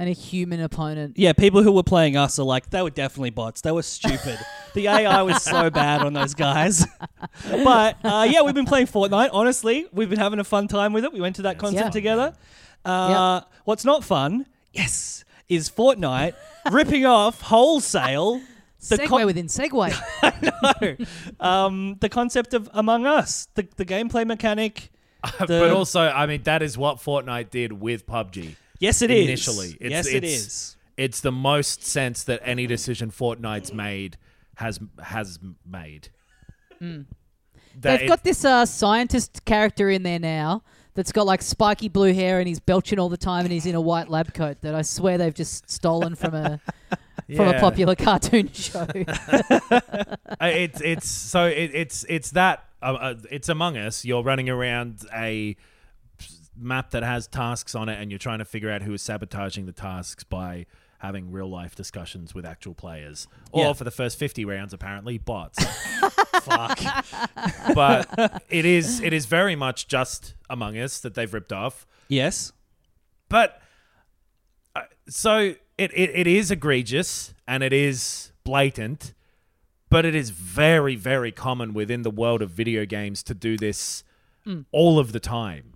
and 0.00 0.08
a 0.08 0.12
human 0.12 0.60
opponent? 0.60 1.18
Yeah, 1.18 1.34
people 1.34 1.62
who 1.62 1.72
were 1.72 1.82
playing 1.82 2.16
us 2.16 2.38
are 2.38 2.42
like 2.44 2.70
they 2.70 2.80
were 2.82 2.88
definitely 2.90 3.30
bots. 3.30 3.60
They 3.60 3.70
were 3.72 3.82
stupid. 3.82 4.38
The 4.72 4.86
AI 4.86 5.22
was 5.22 5.42
so 5.42 5.68
bad 5.68 6.00
on 6.02 6.12
those 6.12 6.32
guys. 6.34 6.86
but 7.64 7.96
uh, 8.04 8.24
yeah, 8.30 8.42
we've 8.42 8.54
been 8.54 8.66
playing 8.66 8.86
Fortnite. 8.86 9.30
Honestly, 9.32 9.86
we've 9.92 10.08
been 10.08 10.20
having 10.20 10.38
a 10.38 10.44
fun 10.44 10.68
time 10.68 10.92
with 10.92 11.02
it. 11.04 11.12
We 11.12 11.20
went 11.20 11.34
to 11.36 11.42
that 11.42 11.58
concert 11.58 11.86
Yeah. 11.86 11.90
together. 11.90 12.34
Uh, 12.84 13.40
What's 13.64 13.84
not 13.84 14.04
fun, 14.04 14.46
yes, 14.72 15.24
is 15.48 15.68
Fortnite 15.68 16.34
ripping 16.70 17.04
off 17.04 17.40
wholesale. 17.40 18.40
The 18.88 18.96
segue 18.98 19.08
con- 19.08 19.26
within 19.26 19.46
segue. 19.48 19.90
no, 21.40 21.44
um, 21.44 21.96
the 22.00 22.08
concept 22.08 22.54
of 22.54 22.70
Among 22.72 23.06
Us, 23.06 23.48
the 23.56 23.66
the 23.76 23.84
gameplay 23.84 24.24
mechanic. 24.24 24.90
but 25.40 25.72
also, 25.72 26.02
I 26.02 26.26
mean, 26.26 26.44
that 26.44 26.62
is 26.62 26.78
what 26.78 26.98
Fortnite 26.98 27.50
did 27.50 27.72
with 27.72 28.06
PUBG. 28.06 28.54
Yes, 28.80 29.02
it 29.02 29.10
is. 29.12 29.26
Initially, 29.28 29.76
it's, 29.80 29.90
yes, 29.90 30.06
it's, 30.06 30.14
it 30.14 30.24
is. 30.24 30.76
It's 30.96 31.20
the 31.20 31.30
most 31.32 31.84
sense 31.84 32.24
that 32.24 32.40
any 32.44 32.66
decision 32.66 33.10
Fortnite's 33.10 33.72
made 33.72 34.16
has 34.56 34.80
has 35.02 35.38
made. 35.64 36.08
That 36.80 36.84
Hmm. 36.84 37.00
They've 37.78 38.02
it- 38.02 38.08
got 38.08 38.24
this 38.24 38.44
uh, 38.44 38.66
scientist 38.66 39.44
character 39.44 39.88
in 39.90 40.02
there 40.02 40.18
now 40.18 40.62
that's 40.94 41.12
got 41.12 41.24
like 41.26 41.40
spiky 41.40 41.88
blue 41.88 42.12
hair 42.12 42.40
and 42.40 42.48
he's 42.48 42.58
belching 42.58 42.98
all 42.98 43.08
the 43.08 43.16
time 43.16 43.44
and 43.44 43.52
he's 43.52 43.64
in 43.66 43.74
a 43.76 43.80
white 43.80 44.08
lab 44.08 44.34
coat 44.34 44.60
that 44.62 44.74
I 44.74 44.82
swear 44.82 45.16
they've 45.18 45.32
just 45.32 45.70
stolen 45.70 46.16
from 46.16 46.34
a 46.34 46.60
from 47.36 47.48
a 47.48 47.60
popular 47.60 47.94
cartoon 47.94 48.48
show. 48.52 48.86
Uh, 50.40 50.46
it's 50.46 50.80
it's 50.80 51.08
so 51.08 51.44
it, 51.46 51.70
it's 51.74 52.04
it's 52.08 52.30
that 52.30 52.64
uh, 52.82 52.86
uh, 52.94 53.14
it's 53.30 53.48
Among 53.48 53.76
Us. 53.76 54.04
You're 54.06 54.22
running 54.22 54.48
around 54.48 55.00
a 55.14 55.54
map 56.60 56.90
that 56.90 57.02
has 57.02 57.26
tasks 57.26 57.74
on 57.74 57.88
it, 57.88 58.00
and 58.00 58.10
you're 58.10 58.18
trying 58.18 58.38
to 58.40 58.44
figure 58.44 58.70
out 58.70 58.82
who 58.82 58.92
is 58.94 59.02
sabotaging 59.02 59.66
the 59.66 59.72
tasks 59.72 60.24
by 60.24 60.66
having 60.98 61.32
real 61.32 61.48
life 61.48 61.74
discussions 61.74 62.34
with 62.34 62.44
actual 62.44 62.74
players, 62.74 63.26
or 63.52 63.64
Yeah. 63.66 63.72
for 63.72 63.84
the 63.84 63.90
first 63.90 64.18
fifty 64.18 64.44
rounds, 64.44 64.72
apparently 64.74 65.16
bots. 65.18 65.58
Fuck. 66.42 66.78
but 67.74 68.42
it 68.50 68.64
is 68.64 69.00
it 69.00 69.12
is 69.12 69.26
very 69.26 69.56
much 69.56 69.88
just 69.88 70.34
Among 70.48 70.76
Us 70.76 71.00
that 71.00 71.14
they've 71.14 71.32
ripped 71.32 71.52
off. 71.52 71.86
yes. 72.08 72.52
But 73.28 73.60
uh, 74.74 74.82
so 75.08 75.54
it, 75.78 75.90
it 75.94 76.10
it 76.14 76.26
is 76.26 76.50
egregious 76.50 77.32
and 77.46 77.62
it 77.62 77.72
is 77.72 78.32
blatant, 78.44 79.14
but 79.88 80.04
it 80.04 80.14
is 80.14 80.30
very 80.30 80.96
very 80.96 81.30
common 81.32 81.72
within 81.72 82.02
the 82.02 82.10
world 82.10 82.42
of 82.42 82.50
video 82.50 82.84
games 82.84 83.22
to 83.24 83.34
do 83.34 83.56
this 83.56 84.02
all 84.72 84.98
of 84.98 85.12
the 85.12 85.20
time. 85.20 85.74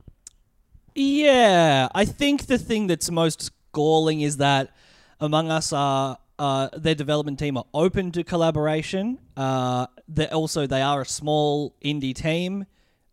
Yeah, 0.95 1.89
I 1.95 2.05
think 2.05 2.47
the 2.47 2.59
thing 2.59 2.87
that's 2.87 3.11
most 3.11 3.51
galling 3.73 4.21
is 4.21 4.37
that 4.39 4.75
Among 5.21 5.51
Us 5.51 5.73
are 5.73 6.19
uh, 6.39 6.69
their 6.77 6.95
development 6.95 7.39
team 7.39 7.57
are 7.57 7.65
open 7.73 8.13
to 8.13 8.25
collaboration. 8.25 9.19
Uh, 9.37 9.87
they 10.09 10.27
also 10.29 10.67
they 10.67 10.83
are 10.83 11.03
a 11.03 11.07
small 11.07 11.75
indie 11.85 12.15
team, 12.15 12.67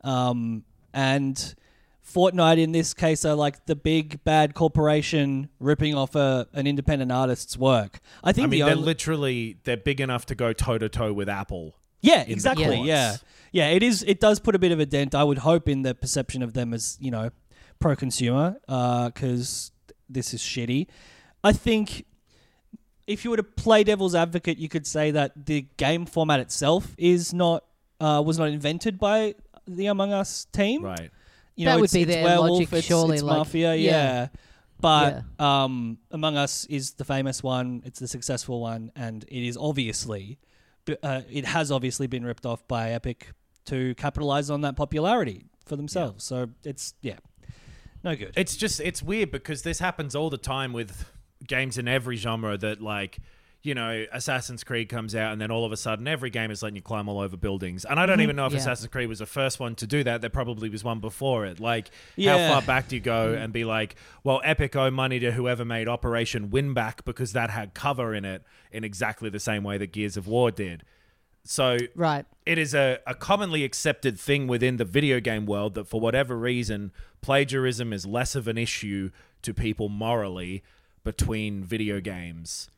um, 0.04 0.64
and 0.94 1.56
Fortnite 2.06 2.60
in 2.60 2.72
this 2.72 2.94
case 2.94 3.26
are 3.26 3.36
like 3.36 3.66
the 3.66 3.76
big 3.76 4.24
bad 4.24 4.54
corporation 4.54 5.50
ripping 5.60 5.96
off 5.96 6.16
a, 6.16 6.48
an 6.54 6.68
independent 6.68 7.12
artist's 7.12 7.58
work. 7.58 8.00
I 8.24 8.32
think 8.32 8.46
I 8.46 8.50
mean, 8.50 8.60
the 8.60 8.66
they're 8.66 8.76
only, 8.76 8.86
literally 8.86 9.58
they're 9.64 9.78
big 9.78 10.02
enough 10.02 10.26
to 10.28 10.36
go 10.36 10.54
toe 10.54 10.78
to 10.78 10.90
toe 10.90 11.14
with 11.14 11.30
Apple. 11.30 11.76
Yeah, 12.02 12.24
exactly. 12.28 12.66
courts. 12.66 12.88
Yeah, 12.88 13.18
yeah. 13.52 13.70
It 13.70 13.84
is. 13.84 14.04
It 14.04 14.20
does 14.20 14.40
put 14.40 14.56
a 14.56 14.60
bit 14.60 14.72
of 14.72 14.80
a 14.80 14.86
dent. 14.86 15.14
I 15.14 15.24
would 15.24 15.38
hope 15.40 15.70
in 15.70 15.84
the 15.84 15.94
perception 15.94 16.42
of 16.42 16.54
them 16.54 16.74
as 16.74 16.98
you 17.00 17.12
know 17.12 17.30
pro-consumer, 17.82 18.56
because 18.68 19.72
this 20.10 20.34
is 20.34 20.42
shitty. 20.42 20.88
I 21.44 21.52
think 21.54 22.06
if 23.08 23.26
you 23.26 23.32
were 23.32 23.38
to 23.38 23.44
play 23.44 23.84
devil's 23.84 24.16
advocate, 24.16 24.58
you 24.58 24.70
could 24.70 24.88
say 24.88 25.12
that 25.12 25.46
the 25.48 25.66
game 25.78 26.06
format 26.06 26.40
itself 26.40 26.96
is 26.98 27.34
not 27.34 27.66
uh, 28.00 28.22
was 28.26 28.40
not 28.40 28.48
invented 28.50 28.98
by 28.98 29.36
the 29.68 29.88
Among 29.88 30.14
Us 30.14 30.46
team. 30.54 30.84
Right. 30.84 31.12
You 31.56 31.66
That 31.66 31.74
know, 31.74 31.78
would 31.82 31.84
it's, 31.86 31.94
be 31.94 32.02
it's 32.04 32.12
their 32.12 32.24
werewolf, 32.24 32.52
logic, 32.52 32.74
it's, 32.74 32.88
surely, 32.88 33.16
It's 33.16 33.24
like- 33.24 33.38
mafia, 33.38 33.76
yeah. 33.76 33.92
yeah. 33.92 34.28
But 34.80 35.24
um, 35.40 36.00
Among 36.10 36.38
Us 36.38 36.66
is 36.66 36.94
the 36.94 37.06
famous 37.06 37.44
one. 37.44 37.84
It's 37.86 38.00
the 38.00 38.08
successful 38.08 38.60
one, 38.62 38.92
and 38.96 39.24
it 39.28 39.46
is 39.46 39.56
obviously, 39.56 40.40
uh, 41.04 41.22
it 41.30 41.46
has 41.46 41.72
obviously 41.72 42.08
been 42.08 42.26
ripped 42.26 42.48
off 42.48 42.68
by 42.68 42.90
Epic 42.92 43.28
to 43.66 43.94
capitalize 43.94 44.50
on 44.50 44.62
that 44.62 44.76
popularity 44.76 45.46
for 45.68 45.76
themselves. 45.76 46.24
So 46.24 46.50
it's 46.64 46.96
yeah, 47.04 47.18
no 48.04 48.16
good. 48.16 48.34
It's 48.36 48.56
just 48.56 48.80
it's 48.80 49.02
weird 49.02 49.32
because 49.32 49.64
this 49.64 49.80
happens 49.80 50.16
all 50.16 50.30
the 50.30 50.38
time 50.38 50.74
with 50.74 51.06
games 51.48 51.78
in 51.78 51.88
every 51.88 52.18
genre 52.18 52.58
that 52.58 52.82
like 52.82 53.20
you 53.64 53.76
know 53.76 54.06
Assassin's 54.12 54.64
Creed 54.64 54.90
comes 54.90 55.16
out 55.16 55.32
and 55.34 55.42
then 55.42 55.52
all 55.52 55.66
of 55.66 55.72
a 55.72 55.78
sudden 55.78 56.08
every 56.08 56.30
game 56.30 56.50
is 56.50 56.64
letting 56.64 56.76
you 56.76 56.82
climb 56.82 57.08
all 57.08 57.20
over 57.20 57.38
buildings 57.38 57.86
and 57.86 58.00
I 58.00 58.06
don't 58.06 58.16
mm-hmm. 58.16 58.24
even 58.24 58.36
know 58.36 58.48
if 58.48 58.54
Yeah. 58.54 58.60
Assassin's 58.60 58.90
Creed 58.90 59.08
was 59.08 59.20
the 59.20 59.26
first 59.26 59.60
one 59.60 59.76
to 59.76 59.88
do 59.88 60.04
that 60.04 60.22
there 60.22 60.30
probably 60.30 60.70
was 60.70 60.84
one 60.84 61.00
before 61.00 61.46
it 61.46 61.60
like 61.60 61.92
Yeah. 62.16 62.48
how 62.48 62.54
far 62.54 62.62
back 62.64 62.88
do 62.88 62.96
you 62.96 63.02
go 63.02 63.34
mm-hmm. 63.34 63.44
and 63.44 63.54
be 63.54 63.64
like 63.64 63.96
well 64.24 64.42
Epic 64.44 64.76
owe 64.76 64.90
money 64.90 65.20
to 65.20 65.32
whoever 65.32 65.64
made 65.64 65.88
Operation 65.88 66.50
Winback 66.50 67.06
because 67.06 67.34
that 67.34 67.52
had 67.52 67.74
cover 67.74 68.16
in 68.16 68.26
it 68.26 68.44
in 68.72 68.84
exactly 68.84 69.30
the 69.30 69.40
same 69.40 69.64
way 69.64 69.78
that 69.78 69.92
Gears 69.92 70.18
of 70.18 70.28
War 70.28 70.50
did 70.50 70.84
so 71.44 71.78
right. 71.96 72.26
it 72.46 72.58
is 72.58 72.74
a, 72.74 73.00
a 73.08 73.16
commonly 73.16 73.64
accepted 73.64 74.20
thing 74.20 74.48
within 74.48 74.78
the 74.78 74.86
video 74.86 75.20
game 75.20 75.46
world 75.46 75.74
that 75.74 75.88
for 75.88 76.00
whatever 76.00 76.38
reason 76.38 76.92
plagiarism 77.22 77.94
is 77.94 78.06
less 78.06 78.36
of 78.36 78.48
an 78.48 78.58
issue 78.58 79.12
to 79.42 79.54
people 79.54 79.90
morally 79.90 80.64
between 81.04 81.64
video 81.64 82.00
games 82.00 82.70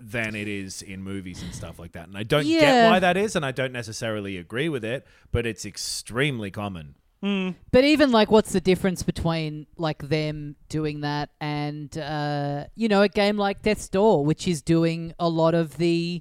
than 0.00 0.34
it 0.34 0.48
is 0.48 0.82
in 0.82 1.02
movies 1.02 1.42
and 1.42 1.54
stuff 1.54 1.78
like 1.78 1.92
that. 1.92 2.08
And 2.08 2.16
i 2.16 2.22
don't 2.22 2.44
get 2.44 2.90
why 2.90 2.98
that 2.98 3.16
is 3.16 3.36
and 3.36 3.44
i 3.44 3.52
don't 3.52 3.72
necessarily 3.72 4.36
agree 4.36 4.68
with 4.68 4.84
it 4.84 5.06
but 5.30 5.46
it's 5.46 5.64
extremely 5.64 6.50
common. 6.50 6.94
But 7.22 7.84
even 7.84 8.10
like, 8.10 8.32
what's 8.32 8.50
the 8.50 8.60
difference 8.60 9.04
between 9.04 9.68
like 9.76 10.08
them 10.08 10.56
doing 10.68 11.02
that 11.02 11.30
and 11.40 11.96
uh, 11.96 12.64
you 12.74 12.88
know 12.88 13.02
a 13.02 13.08
game 13.08 13.36
like 13.36 13.62
Death's 13.62 13.88
Door, 13.88 14.24
which 14.24 14.48
is 14.48 14.60
doing 14.60 15.14
a 15.20 15.28
lot 15.28 15.54
of 15.54 15.78
the 15.78 16.20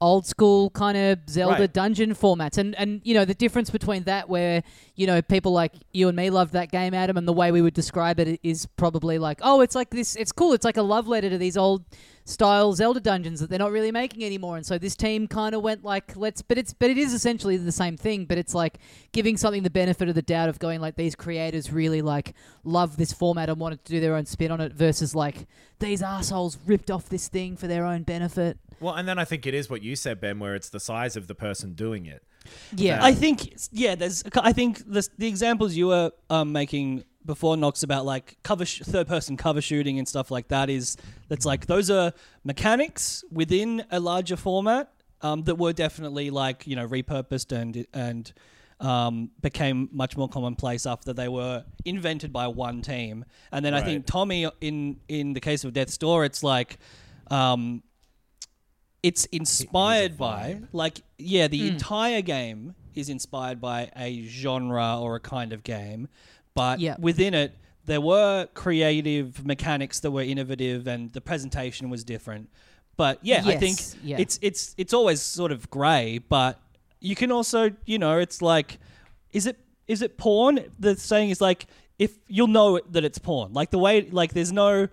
old 0.00 0.26
school 0.26 0.70
kind 0.70 0.96
of 0.96 1.18
Zelda 1.28 1.60
Right. 1.60 1.72
dungeon 1.72 2.14
formats, 2.14 2.56
and 2.58 2.74
and 2.76 3.00
you 3.04 3.14
know 3.14 3.24
the 3.24 3.34
difference 3.34 3.70
between 3.70 4.04
that, 4.04 4.28
where 4.28 4.62
you 4.96 5.06
know 5.06 5.20
people 5.20 5.52
like 5.52 5.72
you 5.92 6.08
and 6.08 6.16
me 6.16 6.30
loved 6.30 6.52
that 6.54 6.70
game, 6.70 6.94
Adam, 6.94 7.16
and 7.16 7.28
the 7.28 7.32
way 7.32 7.52
we 7.52 7.60
would 7.62 7.74
describe 7.74 8.18
it 8.18 8.40
is 8.42 8.66
probably 8.76 9.18
like, 9.18 9.40
oh, 9.42 9.60
it's 9.60 9.74
like 9.74 9.90
this, 9.90 10.16
it's 10.16 10.32
cool, 10.32 10.52
it's 10.52 10.64
like 10.64 10.76
a 10.76 10.82
love 10.82 11.06
letter 11.06 11.28
to 11.30 11.38
these 11.38 11.56
old 11.56 11.84
style 12.24 12.72
Zelda 12.72 13.00
dungeons 13.00 13.40
that 13.40 13.50
they're 13.50 13.58
not 13.58 13.72
really 13.72 13.90
making 13.90 14.24
anymore, 14.24 14.56
and 14.56 14.64
so 14.64 14.78
this 14.78 14.94
team 14.96 15.26
kind 15.26 15.54
of 15.54 15.62
went 15.62 15.84
like, 15.84 16.16
let's, 16.16 16.42
but 16.42 16.56
it's, 16.58 16.72
but 16.72 16.88
it 16.88 16.96
is 16.96 17.12
essentially 17.12 17.56
the 17.56 17.72
same 17.72 17.96
thing, 17.96 18.24
but 18.24 18.38
it's 18.38 18.54
like 18.54 18.78
giving 19.12 19.36
something 19.36 19.64
the 19.64 19.70
benefit 19.70 20.08
of 20.08 20.14
the 20.14 20.22
doubt 20.22 20.48
of 20.48 20.58
going 20.58 20.80
like 20.80 20.96
these 20.96 21.14
creators 21.14 21.72
really 21.72 22.02
like 22.02 22.34
love 22.62 22.96
this 22.96 23.12
format 23.12 23.48
and 23.48 23.58
wanted 23.58 23.84
to 23.84 23.92
do 23.92 24.00
their 24.00 24.14
own 24.14 24.26
spin 24.26 24.50
on 24.50 24.60
it 24.60 24.72
versus 24.72 25.14
like 25.14 25.46
these 25.80 26.02
assholes 26.02 26.58
ripped 26.66 26.90
off 26.90 27.08
this 27.08 27.26
thing 27.28 27.56
for 27.56 27.66
their 27.66 27.84
own 27.84 28.02
benefit. 28.02 28.58
Well 28.80 28.94
and 28.94 29.06
then 29.06 29.18
i 29.18 29.24
think 29.24 29.46
it 29.46 29.54
is 29.54 29.68
what 29.68 29.82
you 29.82 29.94
said 29.94 30.20
ben 30.20 30.38
where 30.38 30.54
it's 30.54 30.70
the 30.70 30.80
size 30.80 31.16
of 31.16 31.26
the 31.26 31.34
person 31.34 31.74
doing 31.74 32.06
it 32.06 32.22
Yeah, 32.74 33.04
I 33.04 33.12
think 33.12 33.54
yeah. 33.70 33.94
There's 33.94 34.24
I 34.34 34.52
think 34.52 34.78
the 34.90 35.06
the 35.18 35.26
examples 35.26 35.74
you 35.74 35.88
were 35.88 36.10
um, 36.30 36.52
making 36.52 37.04
before 37.24 37.56
Knox 37.56 37.82
about 37.82 38.06
like 38.06 38.38
cover 38.42 38.64
sh- 38.64 38.80
third 38.82 39.06
person 39.06 39.36
cover 39.36 39.60
shooting 39.60 39.98
and 39.98 40.08
stuff 40.08 40.30
like 40.30 40.48
that 40.48 40.70
is 40.70 40.96
that's 41.28 41.44
like 41.44 41.66
those 41.66 41.90
are 41.90 42.12
mechanics 42.44 43.22
within 43.30 43.84
a 43.90 44.00
larger 44.00 44.36
format 44.36 44.90
um, 45.20 45.42
that 45.42 45.56
were 45.56 45.74
definitely 45.74 46.30
like 46.30 46.66
you 46.66 46.76
know 46.76 46.88
repurposed 46.88 47.52
and 47.52 47.86
and 47.92 48.32
um, 48.80 49.30
became 49.42 49.90
much 49.92 50.16
more 50.16 50.28
commonplace 50.28 50.86
after 50.86 51.12
they 51.12 51.28
were 51.28 51.64
invented 51.84 52.32
by 52.32 52.46
one 52.46 52.80
team. 52.80 53.26
And 53.52 53.62
then 53.62 53.74
I 53.74 53.82
think 53.82 54.06
Tommy 54.06 54.48
in 54.62 54.98
in 55.08 55.34
the 55.34 55.40
case 55.40 55.64
of 55.64 55.72
Death's 55.74 55.98
Door, 55.98 56.24
it's 56.24 56.42
like. 56.42 56.78
Um, 57.30 57.82
it's 59.02 59.24
inspired 59.26 60.16
by 60.16 60.60
like 60.72 61.02
yeah 61.18 61.48
the 61.48 61.60
hmm. 61.60 61.74
entire 61.74 62.22
game 62.22 62.74
is 62.94 63.08
inspired 63.08 63.60
by 63.60 63.90
a 63.96 64.22
genre 64.26 64.98
or 65.00 65.16
a 65.16 65.20
kind 65.20 65.52
of 65.52 65.62
game 65.62 66.08
but 66.54 66.80
Yeah. 66.80 66.96
within 66.98 67.34
it 67.34 67.56
there 67.86 68.00
were 68.00 68.46
creative 68.54 69.44
mechanics 69.44 70.00
that 70.00 70.10
were 70.10 70.22
innovative 70.22 70.86
and 70.86 71.12
the 71.12 71.20
presentation 71.20 71.88
was 71.88 72.04
different. 72.04 72.50
But 72.96 73.18
yeah 73.22 73.42
i 73.46 73.56
think 73.56 73.80
yeah. 74.04 74.18
it's 74.18 74.38
it's 74.42 74.74
it's 74.76 74.92
always 74.92 75.22
sort 75.22 75.52
of 75.52 75.70
gray 75.70 76.18
but 76.18 76.60
you 77.00 77.16
can 77.16 77.32
also 77.32 77.70
you 77.86 77.98
know 77.98 78.18
it's 78.18 78.42
like 78.42 78.78
is 79.32 79.46
it 79.46 79.56
is 79.90 80.02
it 80.02 80.16
porn? 80.16 80.60
The 80.78 80.96
saying 80.96 81.30
is 81.30 81.40
like 81.40 81.66
if 81.98 82.12
you'll 82.28 82.46
know 82.46 82.80
that 82.90 83.04
it's 83.04 83.18
porn. 83.18 83.52
Like 83.52 83.70
the 83.70 83.78
way 83.78 84.02
like 84.02 84.32
there's 84.32 84.52
no 84.52 84.88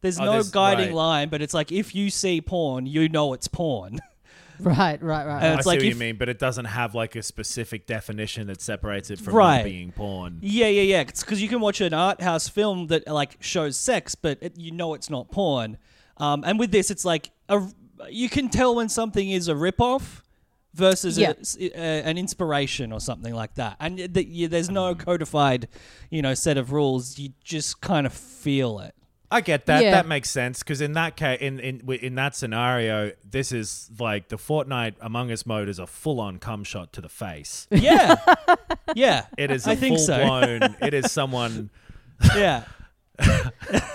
there's 0.00 0.18
Oh, 0.20 0.24
no 0.24 0.32
there's- 0.32 0.50
guiding 0.50 0.86
right. 0.88 0.94
line 0.94 1.28
but 1.28 1.42
it's 1.42 1.54
like 1.54 1.70
if 1.72 1.94
you 1.94 2.10
see 2.10 2.40
porn 2.40 2.86
you 2.86 3.08
know 3.08 3.32
it's 3.34 3.48
porn 3.48 3.98
right, 4.60 5.02
right, 5.02 5.26
right. 5.26 5.42
And 5.42 5.46
i 5.46 5.54
it's 5.54 5.64
see 5.64 5.68
like 5.70 5.78
what 5.78 5.84
you 5.84 5.90
if- 5.92 5.98
mean 5.98 6.16
but 6.16 6.28
it 6.28 6.38
doesn't 6.38 6.66
have 6.66 6.94
like 6.94 7.16
a 7.16 7.22
specific 7.22 7.86
definition 7.86 8.46
that 8.48 8.60
separates 8.60 9.10
it 9.10 9.18
from 9.18 9.34
Right. 9.34 9.56
not 9.58 9.64
being 9.64 9.92
porn 9.92 10.38
Yeah, 10.42 10.66
yeah, 10.66 10.82
yeah. 10.82 11.04
Because 11.04 11.40
you 11.42 11.48
can 11.48 11.60
watch 11.60 11.80
an 11.80 11.94
art 11.94 12.20
house 12.20 12.48
film 12.48 12.88
that 12.88 13.06
like 13.08 13.36
shows 13.40 13.76
sex, 13.78 14.14
but 14.14 14.38
it, 14.42 14.58
you 14.58 14.70
know 14.72 14.92
it's 14.94 15.08
not 15.08 15.30
porn. 15.30 15.78
Um, 16.18 16.44
and 16.46 16.58
with 16.58 16.70
this, 16.72 16.90
it's 16.90 17.04
like 17.06 17.30
a, 17.48 17.62
you 18.10 18.28
can 18.28 18.50
tell 18.50 18.74
when 18.74 18.88
something 18.90 19.30
is 19.30 19.48
a 19.48 19.56
rip-off 19.56 20.22
versus 20.74 21.16
a- 21.16 21.20
Yeah. 21.22 21.32
s- 21.40 21.56
a- 21.58 21.72
an 22.02 22.18
inspiration 22.18 22.92
or 22.92 23.00
something 23.00 23.34
like 23.34 23.54
that. 23.54 23.76
And 23.80 23.96
th- 24.14 24.26
you, 24.28 24.46
there's 24.48 24.68
no 24.70 24.94
codified, 24.94 25.68
you 26.10 26.20
know, 26.20 26.34
set 26.34 26.58
of 26.58 26.72
rules. 26.72 27.18
You 27.18 27.30
just 27.42 27.80
kind 27.80 28.06
of 28.06 28.12
feel 28.12 28.78
it. 28.80 28.94
I 29.30 29.40
get 29.40 29.66
that. 29.66 29.82
Yeah. 29.82 29.92
That 29.92 30.06
makes 30.06 30.28
sense 30.28 30.58
because 30.60 30.80
in 30.80 30.94
that 30.94 31.16
case, 31.16 31.40
in 31.40 31.60
in 31.60 31.88
in 31.88 32.14
that 32.16 32.34
scenario, 32.34 33.12
this 33.28 33.52
is 33.52 33.90
like 33.98 34.28
the 34.28 34.36
Fortnite 34.36 34.94
Among 35.00 35.30
Us 35.30 35.46
mode 35.46 35.68
is 35.68 35.78
a 35.78 35.86
full 35.86 36.20
on 36.20 36.38
cum 36.38 36.64
shot 36.64 36.92
to 36.94 37.00
the 37.00 37.08
face. 37.08 37.66
Yeah, 37.80 38.16
yeah. 38.94 39.26
It 39.38 39.50
is 39.50 39.66
a 39.66 39.70
I 39.70 39.76
think 39.76 39.96
full 39.96 40.06
so. 40.06 40.22
blown. 40.24 40.76
it 40.82 40.94
is 40.94 41.10
someone. 41.12 41.70
Yeah, 42.36 42.64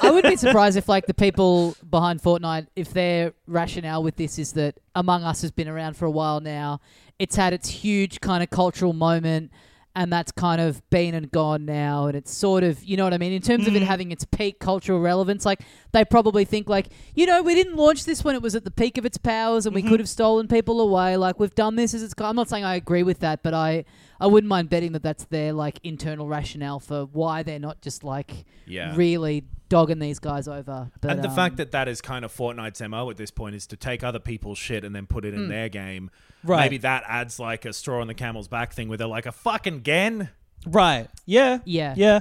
I 0.01 0.11
would 0.11 0.23
be 0.23 0.35
surprised 0.35 0.77
if 0.77 0.89
like 0.89 1.05
the 1.05 1.13
people 1.13 1.75
behind 1.87 2.21
Fortnite, 2.21 2.67
if 2.75 2.91
their 2.91 3.33
rationale 3.47 4.03
with 4.03 4.15
this 4.15 4.39
is 4.39 4.53
that 4.53 4.79
Among 4.95 5.23
Us 5.23 5.41
has 5.41 5.51
been 5.51 5.67
around 5.67 5.95
for 5.95 6.05
a 6.05 6.11
while 6.11 6.39
now, 6.39 6.81
it's 7.19 7.35
had 7.35 7.53
its 7.53 7.69
huge 7.69 8.19
kind 8.21 8.41
of 8.41 8.49
cultural 8.49 8.93
moment, 8.93 9.51
and 9.95 10.11
that's 10.11 10.31
kind 10.31 10.59
of 10.59 10.87
been 10.89 11.15
and 11.15 11.31
gone 11.31 11.65
now, 11.65 12.07
and 12.07 12.15
it's 12.15 12.33
sort 12.33 12.63
of 12.63 12.83
you 12.83 12.97
know 12.97 13.03
what 13.03 13.13
I 13.13 13.17
mean 13.17 13.33
in 13.33 13.41
terms 13.41 13.67
of 13.67 13.75
it 13.75 13.81
mm. 13.81 13.85
having 13.85 14.11
its 14.11 14.25
peak 14.25 14.59
cultural 14.59 14.99
relevance. 14.99 15.45
Like 15.45 15.61
they 15.91 16.03
probably 16.03 16.45
think 16.45 16.67
like 16.67 16.87
you 17.13 17.25
know 17.25 17.41
we 17.41 17.55
didn't 17.55 17.75
launch 17.75 18.05
this 18.05 18.23
when 18.23 18.35
it 18.35 18.41
was 18.41 18.55
at 18.55 18.63
the 18.63 18.71
peak 18.71 18.97
of 18.97 19.05
its 19.05 19.17
powers, 19.17 19.65
and 19.65 19.73
we 19.73 19.81
mm-hmm. 19.81 19.91
could 19.91 19.99
have 19.99 20.09
stolen 20.09 20.47
people 20.47 20.81
away. 20.81 21.17
Like 21.17 21.39
we've 21.39 21.55
done 21.55 21.75
this 21.75 21.93
as 21.93 22.03
it's. 22.03 22.13
I'm 22.19 22.35
not 22.35 22.49
saying 22.49 22.65
I 22.65 22.75
agree 22.75 23.03
with 23.03 23.19
that, 23.19 23.43
but 23.43 23.53
I. 23.53 23.85
I 24.17 24.27
wouldn't 24.27 24.47
mind 24.47 24.69
betting 24.69 24.93
that 24.93 25.03
that's 25.03 25.25
their 25.25 25.51
like 25.51 25.81
internal 25.83 26.29
rationale 26.29 26.79
for 26.79 27.03
why 27.03 27.43
they're 27.43 27.59
not 27.59 27.81
just 27.81 28.01
like 28.01 28.45
Yeah. 28.65 28.95
really 28.95 29.43
dogging 29.69 29.99
these 29.99 30.19
guys 30.19 30.47
over. 30.47 30.91
But, 31.01 31.11
and 31.11 31.23
the 31.23 31.29
um, 31.29 31.35
fact 31.35 31.57
that 31.57 31.71
that 31.71 31.87
is 31.87 32.01
kind 32.01 32.23
of 32.23 32.33
Fortnite's 32.33 32.81
mo 32.81 33.09
at 33.09 33.17
this 33.17 33.31
point 33.31 33.55
is 33.55 33.67
to 33.67 33.77
take 33.77 34.03
other 34.03 34.19
people's 34.19 34.57
shit 34.57 34.83
and 34.83 34.95
then 34.95 35.05
put 35.05 35.25
it 35.25 35.33
in 35.33 35.41
mm. 35.41 35.49
their 35.49 35.69
game. 35.69 36.09
Right. 36.45 36.61
Maybe 36.61 36.77
that 36.79 37.03
adds 37.07 37.39
like 37.39 37.65
a 37.65 37.73
straw 37.73 38.01
on 38.01 38.07
the 38.07 38.13
camel's 38.13 38.47
back 38.47 38.71
thing 38.73 38.87
where 38.87 38.97
they're 38.97 39.07
like 39.07 39.25
a 39.25 39.31
fucking 39.31 39.83
gen. 39.83 40.29
right. 40.65 41.07
Yeah, 41.25 41.59
Yeah. 41.65 41.93
yeah, 41.97 42.19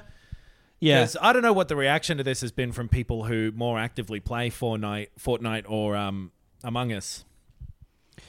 Yeah. 0.80 1.06
I 1.20 1.32
don't 1.32 1.42
know 1.42 1.52
what 1.52 1.68
the 1.68 1.76
reaction 1.76 2.16
to 2.18 2.24
this 2.24 2.40
has 2.40 2.50
been 2.50 2.72
from 2.72 2.88
people 2.88 3.24
who 3.24 3.52
more 3.54 3.78
actively 3.78 4.20
play 4.20 4.50
Fortnite, 4.50 5.08
Fortnite 5.20 5.64
or 5.68 5.94
um, 5.96 6.32
Among 6.62 6.92
Us. 6.92 7.24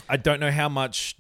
I 0.10 0.18
don't 0.18 0.40
know 0.40 0.52
how 0.52 0.68
much 0.70 1.16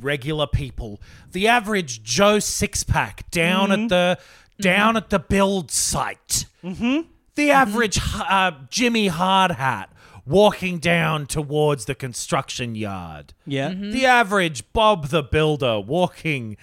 regular 0.00 0.46
people, 0.46 1.00
the 1.32 1.48
average 1.48 2.02
Joe 2.02 2.38
six 2.38 2.82
pack 2.84 3.30
down 3.30 3.68
Mm-hmm. 3.70 3.82
at 3.84 3.88
the 3.88 4.18
down 4.60 4.96
at 4.96 5.10
the 5.10 5.18
build 5.18 5.70
site, 5.70 6.46
mm-hmm. 6.64 7.02
the 7.36 7.50
average 7.52 8.00
uh, 8.14 8.52
Jimmy 8.70 9.06
Hard 9.08 9.52
Hat 9.52 9.92
walking 10.28 10.78
down 10.78 11.26
towards 11.26 11.86
the 11.86 11.94
construction 11.94 12.74
yard, 12.74 13.34
yeah. 13.46 13.72
the 13.74 14.06
average 14.06 14.72
Bob 14.72 15.08
the 15.08 15.22
Builder 15.22 15.80
walking 15.80 16.56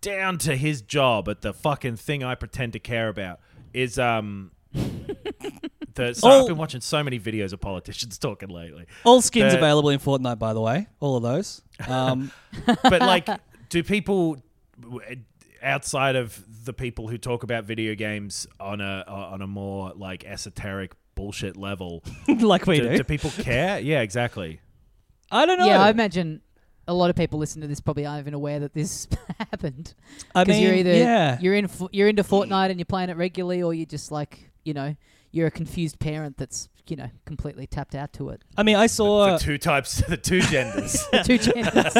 down 0.00 0.38
to 0.38 0.56
his 0.56 0.82
job 0.82 1.28
at 1.28 1.42
the 1.42 1.52
fucking 1.52 1.96
thing 1.96 2.24
I 2.24 2.34
pretend 2.34 2.72
to 2.74 2.78
care 2.78 3.08
about 3.08 3.40
is 3.72 3.98
um. 3.98 4.50
The, 5.94 6.14
so. 6.14 6.26
I've 6.26 6.46
been 6.46 6.56
watching 6.56 6.80
so 6.80 7.02
many 7.02 7.20
videos 7.20 7.52
of 7.52 7.60
politicians 7.60 8.16
talking 8.16 8.48
lately. 8.48 8.86
All 9.04 9.20
skins 9.20 9.52
The- 9.52 9.58
available 9.58 9.90
in 9.90 9.98
Fortnite, 9.98 10.38
by 10.38 10.54
the 10.54 10.60
way. 10.62 10.86
All 11.00 11.16
of 11.16 11.22
those. 11.22 11.60
Um, 11.86 12.32
but 12.82 13.02
like 13.02 13.28
do 13.68 13.82
people 13.82 14.38
outside 15.62 16.16
of 16.16 16.42
the 16.64 16.72
people 16.72 17.08
who 17.08 17.18
talk 17.18 17.42
about 17.42 17.64
video 17.64 17.94
games 17.94 18.46
on 18.58 18.80
a 18.80 19.04
on 19.06 19.42
a 19.42 19.46
more 19.46 19.92
like 19.94 20.24
esoteric 20.24 20.92
bullshit 21.14 21.56
level 21.56 22.02
like 22.40 22.66
we 22.66 22.78
do, 22.80 22.88
do. 22.88 22.96
do 22.98 23.04
people 23.04 23.30
care 23.30 23.78
yeah 23.80 24.00
exactly 24.00 24.60
I 25.34 25.46
don't 25.46 25.58
know. 25.58 25.64
Yeah, 25.64 25.80
I 25.82 25.88
imagine 25.88 26.42
a 26.86 26.92
lot 26.92 27.08
of 27.08 27.16
people 27.16 27.38
listening 27.38 27.62
to 27.62 27.68
this 27.68 27.80
probably 27.80 28.04
aren't 28.04 28.20
even 28.20 28.34
aware 28.34 28.60
that 28.60 28.74
this 28.74 29.08
happened. 29.38 29.94
I 30.34 30.44
Because 30.44 30.58
mean, 30.58 30.66
you're 30.66 30.74
either 30.76 30.92
yeah. 30.94 31.38
you're 31.40 31.54
in 31.54 31.70
you're 31.90 32.08
into 32.08 32.22
Fortnite 32.22 32.68
and 32.70 32.78
you're 32.78 32.84
playing 32.84 33.08
it 33.08 33.16
regularly, 33.16 33.62
or 33.62 33.72
you're 33.72 33.86
just 33.86 34.12
like 34.12 34.50
you 34.62 34.74
know 34.74 34.94
you're 35.30 35.46
a 35.46 35.50
confused 35.50 35.98
parent 35.98 36.36
that's 36.36 36.68
you 36.86 36.96
know 36.96 37.08
completely 37.24 37.66
tapped 37.66 37.94
out 37.94 38.12
to 38.12 38.28
it. 38.28 38.42
I 38.58 38.62
mean, 38.62 38.76
I 38.76 38.86
saw 38.88 39.32
the 39.32 39.38
two 39.38 39.56
types 39.56 40.02
the 40.08 40.18
two 40.18 40.40
genders 40.42 41.02
Two 41.24 41.38
genders. 41.38 41.96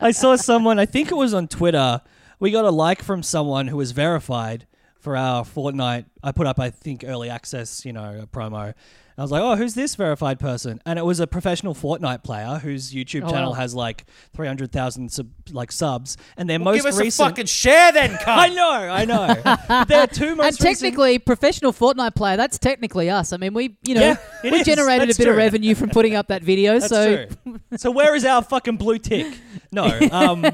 I 0.00 0.10
saw 0.10 0.34
someone. 0.34 0.80
I 0.80 0.86
think 0.86 1.12
it 1.12 1.16
was 1.16 1.32
on 1.34 1.46
Twitter. 1.46 2.00
We 2.40 2.50
got 2.50 2.64
a 2.64 2.70
like 2.70 3.04
from 3.04 3.22
someone 3.22 3.68
who 3.68 3.76
was 3.76 3.92
verified 3.92 4.66
for 5.02 5.16
our 5.16 5.44
Fortnite. 5.44 6.06
I 6.22 6.32
put 6.32 6.46
up, 6.46 6.58
I 6.58 6.70
think, 6.70 7.04
early 7.06 7.28
access, 7.28 7.84
you 7.84 7.92
know, 7.92 8.20
a 8.22 8.26
promo. 8.26 8.72
I 9.18 9.20
was 9.20 9.30
like, 9.30 9.42
"Oh, 9.42 9.56
who's 9.56 9.74
this 9.74 9.94
verified 9.94 10.40
person?" 10.40 10.80
And 10.86 10.98
it 10.98 11.04
was 11.04 11.20
a 11.20 11.26
professional 11.26 11.74
Fortnite 11.74 12.24
player 12.24 12.58
whose 12.62 12.92
YouTube 12.94 13.24
Oh, 13.26 13.30
channel 13.30 13.50
wow. 13.50 13.56
has 13.56 13.74
like 13.74 14.06
three 14.34 14.46
hundred 14.46 14.72
thousand 14.72 15.12
sub- 15.12 15.28
like 15.50 15.70
subs, 15.70 16.16
and 16.38 16.48
their 16.48 16.58
well, 16.58 16.72
most 16.72 16.76
give 16.78 16.86
us 16.86 16.98
recent. 16.98 17.26
a 17.26 17.30
fucking 17.30 17.46
share 17.46 17.92
then 17.92 18.10
cunt. 18.22 18.24
I 18.26 18.48
know, 18.48 18.72
I 18.72 19.04
know. 19.04 19.84
Their 19.88 20.06
two 20.06 20.28
and 20.28 20.36
most 20.38 20.62
recent- 20.62 20.80
technically, 20.80 21.18
professional 21.18 21.74
Fortnite 21.74 22.14
player, 22.14 22.38
that's 22.38 22.58
technically 22.58 23.10
us. 23.10 23.34
I 23.34 23.36
mean, 23.36 23.52
we, 23.52 23.76
you 23.86 23.96
know, 23.96 24.00
Yeah, 24.00 24.16
it 24.44 24.50
we 24.52 24.60
is. 24.60 24.66
generated 24.66 25.10
That's 25.10 25.18
a 25.18 25.20
bit 25.22 25.28
of 25.28 25.34
true. 25.34 25.42
revenue 25.42 25.74
from 25.74 25.90
putting 25.90 26.14
up 26.14 26.28
that 26.28 26.42
video. 26.42 26.78
That's 26.78 26.88
so, 26.88 27.26
true. 27.44 27.60
So 27.76 27.90
where 27.90 28.14
is 28.16 28.24
our 28.24 28.42
fucking 28.42 28.78
blue 28.78 28.98
tick? 28.98 29.26
No. 29.70 29.98
Um, 30.10 30.46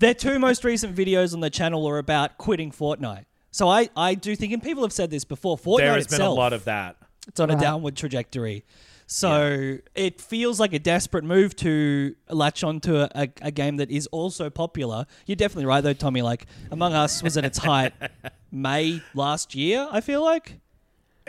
their 0.00 0.14
two 0.14 0.38
most 0.40 0.64
recent 0.64 0.94
videos 0.96 1.34
on 1.34 1.40
the 1.40 1.50
channel 1.50 1.88
are 1.88 1.98
about 1.98 2.36
quitting 2.38 2.72
Fortnite. 2.72 3.24
So 3.50 3.68
I, 3.68 3.88
I 3.96 4.14
do 4.14 4.36
think, 4.36 4.52
and 4.52 4.62
people 4.62 4.82
have 4.82 4.92
said 4.92 5.10
this 5.10 5.24
before, 5.24 5.58
Fortnite 5.58 5.78
there 5.78 5.94
has 5.94 6.06
been 6.06 6.20
a 6.20 6.30
lot 6.30 6.52
of 6.52 6.64
that 6.64 6.96
it's 7.30 7.40
on 7.40 7.50
a 7.50 7.54
uh-huh. 7.54 7.62
downward 7.62 7.96
trajectory. 7.96 8.64
So 9.06 9.78
it 9.94 10.20
feels 10.20 10.60
like 10.60 10.72
a 10.72 10.78
desperate 10.78 11.24
move 11.24 11.56
to 11.56 12.14
latch 12.28 12.62
onto 12.62 12.96
a, 12.96 13.08
a, 13.14 13.28
a 13.42 13.50
game 13.50 13.78
that 13.78 13.90
is 13.90 14.06
also 14.08 14.50
popular. 14.50 15.04
You're 15.26 15.36
definitely 15.36 15.66
right, 15.66 15.80
though, 15.80 15.92
Tommy. 15.92 16.22
Like 16.22 16.46
Among 16.70 16.92
Us 16.92 17.22
was 17.22 17.36
at 17.36 17.44
its 17.44 17.58
height 17.58 17.92
May 18.52 19.02
last 19.14 19.54
year. 19.54 19.88
I 19.90 20.00
feel 20.00 20.22
like. 20.22 20.60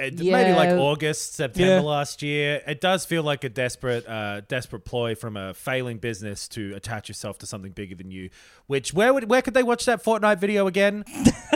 It- 0.01 0.19
maybe 0.19 0.53
like 0.53 0.69
August, 0.71 1.35
September 1.35 1.75
Yeah. 1.75 1.79
last 1.81 2.21
year. 2.21 2.61
It 2.67 2.81
does 2.81 3.05
feel 3.05 3.23
like 3.23 3.43
a 3.43 3.49
desperate, 3.49 4.07
uh, 4.07 4.41
desperate 4.47 4.85
ploy 4.85 5.15
from 5.15 5.37
a 5.37 5.53
failing 5.53 5.97
business 5.99 6.47
to 6.49 6.73
attach 6.75 7.07
yourself 7.09 7.37
to 7.39 7.45
something 7.45 7.71
bigger 7.71 7.95
than 7.95 8.11
you. 8.11 8.29
Which 8.67 8.93
where 8.93 9.13
would 9.13 9.29
where 9.29 9.41
could 9.41 9.53
they 9.53 9.63
watch 9.63 9.85
that 9.85 10.03
Fortnite 10.03 10.39
video 10.39 10.67
again? 10.67 11.05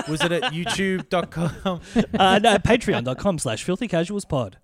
Was 0.07 0.21
it 0.23 0.31
at 0.31 0.43
YouTube.com 0.53 1.81
Uh, 2.17 2.39
no, 2.39 2.57
Patreon.com 2.57 3.39
slash 3.39 3.63
Filthy 3.63 3.87
Casuals 3.87 4.25
Pod. 4.25 4.57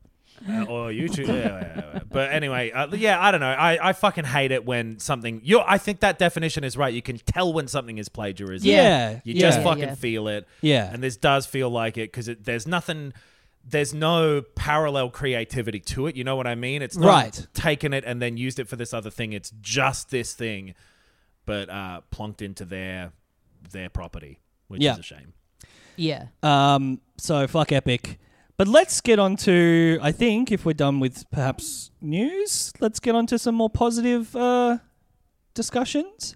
uh, 0.49 0.63
or 0.63 0.89
YouTube? 0.89 1.27
Yeah, 1.27 1.33
yeah, 1.35 1.73
yeah. 1.93 1.99
But 2.09 2.31
anyway, 2.31 2.71
uh, 2.71 2.87
yeah, 2.95 3.21
I 3.23 3.31
don't 3.31 3.41
know. 3.41 3.47
I, 3.47 3.89
I 3.89 3.93
fucking 3.93 4.25
hate 4.25 4.51
it 4.51 4.65
when 4.65 4.99
something. 4.99 5.39
You, 5.43 5.59
I 5.61 5.77
think 5.77 5.99
that 6.01 6.17
definition 6.19 6.63
is 6.63 6.75
right. 6.75 6.93
You 6.93 7.01
can 7.01 7.17
tell 7.19 7.53
when 7.53 7.67
something 7.67 7.97
is 7.99 8.09
plagiarism. 8.09 8.67
Yeah. 8.67 9.19
You 9.23 9.35
yeah. 9.35 9.39
just 9.39 9.61
fucking 9.61 9.83
yeah. 9.83 9.95
feel 9.95 10.27
it. 10.27 10.47
Yeah. 10.61 10.91
And 10.91 11.03
this 11.03 11.15
does 11.15 11.45
feel 11.45 11.69
like 11.69 11.97
it 11.97 12.11
because 12.11 12.29
there's 12.41 12.67
nothing, 12.67 13.13
there's 13.63 13.93
no 13.93 14.41
parallel 14.55 15.09
creativity 15.09 15.79
to 15.79 16.07
it. 16.07 16.15
You 16.15 16.23
know 16.23 16.35
what 16.35 16.47
I 16.47 16.55
mean? 16.55 16.81
It's 16.81 16.97
not 16.97 17.07
Right. 17.07 17.47
taken 17.53 17.93
it 17.93 18.03
and 18.05 18.21
then 18.21 18.35
used 18.37 18.59
it 18.59 18.67
for 18.67 18.75
this 18.75 18.93
other 18.93 19.09
thing. 19.09 19.33
It's 19.33 19.51
just 19.61 20.09
this 20.09 20.33
thing, 20.33 20.73
but 21.45 21.69
uh, 21.69 22.01
plunked 22.11 22.41
into 22.41 22.65
their 22.65 23.11
their 23.71 23.89
property, 23.89 24.39
which 24.67 24.81
Yeah. 24.81 24.93
is 24.93 24.99
a 24.99 25.03
shame. 25.03 25.33
yeah. 25.95 26.27
Um, 26.41 26.99
so 27.17 27.45
fuck 27.47 27.71
Epic. 27.71 28.19
But 28.57 28.67
let's 28.67 29.01
get 29.01 29.17
on 29.17 29.37
to, 29.37 29.97
I 30.03 30.11
think, 30.11 30.51
if 30.51 30.65
we're 30.65 30.73
done 30.73 30.99
with 30.99 31.29
perhaps 31.31 31.89
news, 32.01 32.71
let's 32.79 32.99
get 32.99 33.15
on 33.15 33.25
to 33.27 33.39
some 33.39 33.55
more 33.55 33.69
positive 33.71 34.35
uh, 34.35 34.77
discussions. 35.53 36.35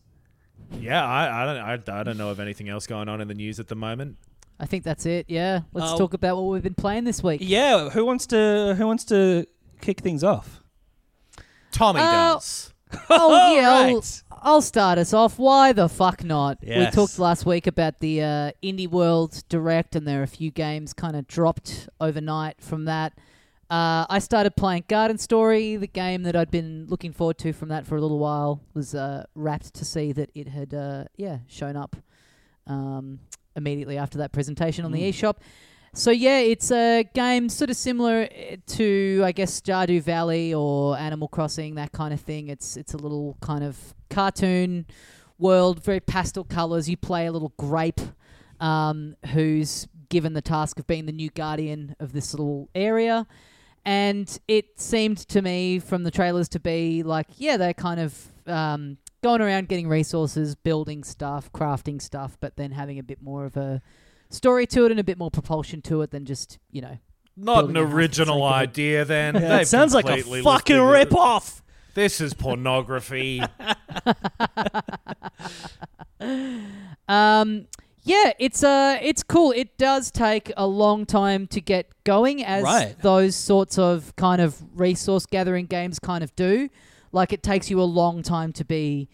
Yeah, 0.79 1.05
I, 1.05 1.43
I 1.43 1.45
don't 1.77 1.89
I, 1.89 1.99
I 1.99 2.03
don't 2.03 2.17
know 2.17 2.29
of 2.29 2.39
anything 2.39 2.67
else 2.69 2.87
going 2.87 3.07
on 3.09 3.21
in 3.21 3.27
the 3.27 3.33
news 3.33 3.59
at 3.59 3.67
the 3.67 3.75
moment. 3.75 4.17
I 4.59 4.65
think 4.65 4.83
that's 4.83 5.05
it. 5.05 5.25
Yeah. 5.27 5.61
Let's 5.73 5.91
Oh. 5.93 5.97
talk 5.97 6.13
about 6.13 6.37
what 6.37 6.45
we've 6.45 6.63
been 6.63 6.75
playing 6.75 7.03
this 7.03 7.21
week. 7.21 7.41
Yeah, 7.43 7.89
who 7.89 8.05
wants 8.05 8.25
to 8.27 8.75
who 8.77 8.87
wants 8.87 9.03
to 9.05 9.45
kick 9.81 9.99
things 10.01 10.23
off? 10.23 10.61
Tommy 11.71 11.99
Uh, 11.99 12.33
does. 12.35 12.73
Oh 13.09 13.53
yeah, 13.55 13.69
I'll, 13.69 14.03
I'll 14.31 14.61
start 14.61 14.97
us 14.97 15.13
off. 15.13 15.37
Why 15.37 15.73
the 15.73 15.89
fuck 15.89 16.23
not? 16.23 16.59
We 16.65 16.85
talked 16.91 17.19
last 17.19 17.45
week 17.45 17.67
about 17.67 17.99
the 17.99 18.21
uh, 18.21 18.51
Indie 18.63 18.87
World 18.89 19.43
Direct, 19.49 19.95
and 19.95 20.07
there 20.07 20.21
are 20.21 20.23
a 20.23 20.27
few 20.27 20.51
games 20.51 20.93
kind 20.93 21.15
of 21.17 21.27
dropped 21.27 21.89
overnight 21.99 22.61
from 22.61 22.85
that. 22.85 23.13
Uh, 23.69 24.05
I 24.09 24.19
started 24.19 24.55
playing 24.55 24.85
Garden 24.87 25.17
Story, 25.17 25.75
the 25.75 25.87
game 25.87 26.21
that 26.23 26.35
I'd 26.35 26.51
been 26.51 26.85
looking 26.87 27.11
forward 27.11 27.39
to 27.39 27.51
from 27.51 27.69
that 27.69 27.85
for 27.85 27.97
a 27.97 28.01
little 28.01 28.19
while. 28.19 28.61
Was 28.75 28.93
uh, 28.95 29.25
rapt 29.33 29.73
to 29.73 29.83
see 29.83 30.11
that 30.13 30.29
it 30.35 30.47
had, 30.47 30.73
uh, 30.73 31.05
yeah, 31.17 31.39
shown 31.47 31.75
up 31.75 31.95
um, 32.67 33.19
immediately 33.55 33.97
after 33.97 34.17
that 34.19 34.31
presentation 34.31 34.85
on 34.85 34.91
the 34.91 35.01
eShop. 35.01 35.35
So 35.93 36.11
yeah, 36.11 36.39
it's 36.39 36.71
a 36.71 37.03
game 37.13 37.47
sort 37.47 37.69
of 37.69 37.77
similar 37.77 38.27
eh, 38.29 38.57
to 38.67 39.21
I 39.23 39.31
guess 39.31 39.61
Stardew 39.61 40.01
Valley 40.01 40.53
or 40.53 40.97
Animal 40.97 41.29
Crossing, 41.29 41.75
that 41.75 41.93
kind 41.93 42.13
of 42.13 42.19
thing. 42.19 42.49
It's 42.49 42.75
it's 42.75 42.93
a 42.93 42.97
little 42.97 43.37
kind 43.39 43.63
of 43.63 43.77
cartoon 44.09 44.87
world, 45.39 45.83
very 45.83 46.01
pastel 46.01 46.43
colors. 46.43 46.89
You 46.89 46.97
play 46.97 47.27
a 47.27 47.31
little 47.31 47.53
grape 47.57 48.01
um, 48.59 49.15
who's 49.27 49.87
given 50.09 50.33
the 50.33 50.41
task 50.41 50.79
of 50.79 50.87
being 50.87 51.05
the 51.05 51.11
new 51.11 51.29
guardian 51.29 51.95
of 51.99 52.11
this 52.11 52.33
little 52.33 52.69
area. 52.75 53.25
and 53.85 54.39
it 54.47 54.79
seemed 54.79 55.17
to 55.17 55.41
me 55.41 55.79
from 55.79 56.03
the 56.03 56.11
trailers 56.11 56.49
to 56.49 56.59
be 56.59 57.03
like, 57.03 57.27
yeah, 57.37 57.55
they're 57.55 57.73
kind 57.73 57.99
of 57.99 58.27
um, 58.47 58.97
going 59.25 59.41
around 59.41 59.67
getting 59.67 59.87
resources, 59.87 60.53
building 60.55 61.03
stuff, 61.03 61.51
crafting 61.51 61.99
stuff, 62.01 62.37
but 62.39 62.55
then 62.57 62.71
having 62.71 62.99
a 62.99 63.03
bit 63.03 63.21
more 63.21 63.45
of 63.45 63.57
a 63.57 63.81
story 64.29 64.67
to 64.67 64.85
it 64.85 64.91
and 64.91 64.99
a 64.99 65.03
bit 65.03 65.17
more 65.17 65.31
propulsion 65.31 65.81
to 65.81 66.01
it 66.03 66.11
than 66.11 66.25
just 66.25 66.59
you 66.71 66.81
know. 66.81 66.97
Not 67.37 67.65
an 67.65 67.73
building 67.73 67.75
a 67.75 67.79
house 67.79 67.89
for 67.89 67.89
the 67.89 67.95
original 67.97 68.35
sake 68.37 68.43
of 68.45 68.51
it. 68.51 68.55
idea, 68.69 69.05
then. 69.05 69.35
Yeah, 69.41 69.57
it 69.61 69.67
sounds 69.67 69.93
like 69.93 70.05
a 70.05 70.21
fucking 70.21 70.31
listed 70.31 70.75
it. 70.77 70.81
rip 70.81 71.13
off. 71.15 71.61
This 71.95 72.21
is 72.21 72.33
pornography. 72.33 73.41
Um, 77.07 77.67
yeah, 78.03 78.31
it's 78.39 78.63
uh, 78.63 78.97
it's 79.01 79.23
cool. 79.23 79.51
It 79.51 79.77
does 79.77 80.11
take 80.11 80.51
a 80.57 80.65
long 80.67 81.05
time 81.05 81.47
to 81.47 81.61
get 81.61 81.87
going, 82.03 82.43
as 82.43 82.63
Right. 82.63 82.95
those 83.01 83.35
sorts 83.35 83.77
of 83.77 84.15
kind 84.15 84.41
of 84.41 84.61
resource 84.79 85.25
gathering 85.25 85.65
games 85.65 85.99
kind 85.99 86.23
of 86.23 86.35
do. 86.35 86.69
Like 87.15 87.31
it 87.31 87.41
takes 87.41 87.69
you 87.69 87.81
a 87.81 87.83
long 87.83 88.23
time 88.23 88.51
to 88.53 88.65
be, 88.65 89.07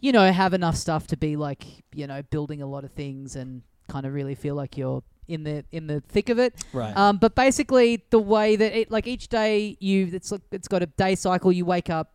you 0.00 0.12
know, 0.12 0.30
have 0.30 0.52
enough 0.52 0.76
stuff 0.76 1.06
to 1.06 1.16
be 1.16 1.36
like, 1.36 1.64
you 1.94 2.06
know, 2.06 2.20
building 2.22 2.60
a 2.60 2.66
lot 2.66 2.84
of 2.84 2.92
things 2.92 3.34
and 3.34 3.62
kind 3.88 4.04
of 4.04 4.12
really 4.12 4.34
feel 4.34 4.54
like 4.54 4.76
you're 4.76 5.02
in 5.26 5.42
the 5.42 5.64
in 5.72 5.86
the 5.86 6.02
thick 6.02 6.28
of 6.28 6.38
it. 6.38 6.62
Right. 6.74 6.94
Um, 6.94 7.16
but 7.16 7.34
basically, 7.34 8.04
the 8.10 8.18
way 8.18 8.56
that 8.56 8.78
it 8.78 8.90
like 8.90 9.06
each 9.06 9.28
day 9.28 9.78
you 9.80 10.10
it's 10.12 10.30
like 10.30 10.42
it's 10.52 10.68
got 10.68 10.82
a 10.82 10.86
day 10.86 11.14
cycle. 11.14 11.50
You 11.50 11.64
wake 11.64 11.88
up, 11.88 12.12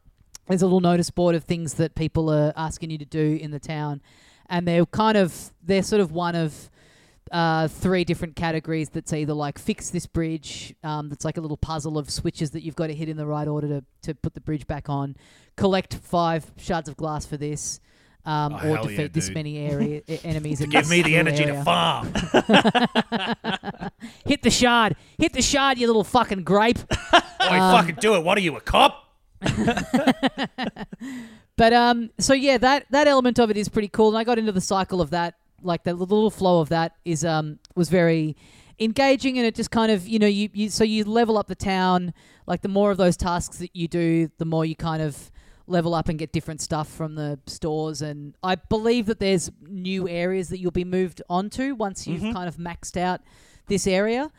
there's 0.48 0.62
a 0.62 0.66
little 0.66 0.80
notice 0.80 1.10
board 1.10 1.34
of 1.34 1.44
things 1.46 1.74
that 1.74 1.96
people 1.96 2.30
are 2.30 2.54
asking 2.56 2.92
you 2.92 3.00
to 3.00 3.06
do 3.06 3.40
in 3.42 3.50
the 3.50 3.60
town, 3.60 4.00
and 4.48 4.68
they're 4.68 4.86
kind 4.86 5.18
of 5.18 5.52
they're 5.64 5.82
sort 5.82 6.02
of 6.02 6.12
one 6.12 6.36
of 6.36 6.70
uh, 7.32 7.68
three 7.68 8.04
different 8.04 8.36
categories. 8.36 8.90
That's 8.90 9.12
either 9.14 9.34
like 9.34 9.58
fix 9.58 9.90
this 9.90 10.06
bridge. 10.06 10.76
Um, 10.84 11.10
that's 11.10 11.24
like 11.26 11.38
a 11.38 11.42
little 11.42 11.58
puzzle 11.58 11.98
of 11.98 12.10
switches 12.10 12.52
that 12.52 12.64
you've 12.64 12.76
got 12.76 12.88
to 12.88 12.94
hit 12.94 13.10
in 13.10 13.18
the 13.18 13.26
right 13.26 13.48
order 13.48 13.68
to 13.68 13.84
to 14.04 14.14
put 14.16 14.34
the 14.34 14.42
bridge 14.42 14.68
back 14.68 14.90
on. 14.90 15.16
Collect 15.56 15.94
five 15.96 16.52
shards 16.58 16.88
of 16.90 16.98
glass 16.98 17.26
for 17.26 17.38
this. 17.38 17.80
Um, 18.24 18.54
Oh, 18.62 18.74
or 18.74 18.78
defeat 18.84 19.00
yeah, 19.00 19.08
this 19.12 19.30
many 19.32 19.58
area 19.58 20.02
enemies. 20.24 20.60
Give 20.64 20.88
me 20.90 21.02
the 21.02 21.16
energy 21.18 21.44
area. 21.44 21.56
to 21.56 21.64
farm. 21.64 22.14
Hit 24.26 24.44
the 24.44 24.52
shard. 24.52 24.96
Hit 25.18 25.34
the 25.34 25.42
shard, 25.42 25.80
you 25.80 25.88
little 25.88 26.04
fucking 26.04 26.44
grape. 26.44 26.78
Oi, 27.14 27.20
fucking 27.42 27.96
do 28.00 28.14
it. 28.16 28.24
What 28.24 28.38
are 28.38 28.42
you, 28.42 28.56
a 28.58 28.62
cop? 28.62 29.08
But 31.58 31.74
um, 31.74 32.10
so 32.18 32.34
yeah, 32.34 32.58
that 32.60 32.86
that 32.92 33.08
element 33.08 33.38
of 33.40 33.52
it 33.52 33.58
is 33.58 33.70
pretty 33.70 33.88
cool, 33.90 34.10
and 34.10 34.18
I 34.18 34.24
got 34.24 34.40
into 34.40 34.52
the 34.52 34.62
cycle 34.62 35.00
of 35.02 35.12
that, 35.12 35.36
like 35.64 35.84
the 35.84 35.94
little 35.94 36.30
flow 36.30 36.60
of 36.62 36.70
that 36.70 36.96
is 37.06 37.24
um 37.26 37.60
was 37.76 37.90
very 37.90 38.36
engaging, 38.80 39.38
and 39.38 39.46
it 39.46 39.56
just 39.56 39.72
kind 39.72 39.92
of 39.92 40.08
you 40.08 40.20
know 40.20 40.28
you, 40.28 40.50
you 40.54 40.70
so 40.70 40.84
you 40.84 41.04
level 41.04 41.38
up 41.38 41.48
the 41.48 41.56
town, 41.56 42.14
like 42.48 42.62
the 42.62 42.70
more 42.70 42.92
of 42.92 42.98
those 42.98 43.18
tasks 43.18 43.58
that 43.58 43.76
you 43.76 43.88
do, 43.88 44.30
the 44.38 44.46
more 44.46 44.66
you 44.66 44.76
kind 44.76 45.02
of 45.02 45.32
level 45.68 45.94
up 45.94 46.10
and 46.10 46.20
get 46.20 46.34
different 46.34 46.60
stuff 46.60 46.90
from 46.90 47.16
the 47.16 47.40
stores, 47.46 48.02
and 48.02 48.36
I 48.44 48.56
believe 48.56 49.06
that 49.06 49.20
there's 49.20 49.52
new 49.62 50.08
areas 50.10 50.50
that 50.50 50.60
you'll 50.60 50.72
be 50.72 50.86
moved 50.86 51.22
onto 51.30 51.76
once 51.76 52.08
you've 52.08 52.34
kind 52.34 52.48
of 52.48 52.58
maxed 52.58 52.98
out 52.98 53.22
this 53.68 53.88
area. 53.88 54.32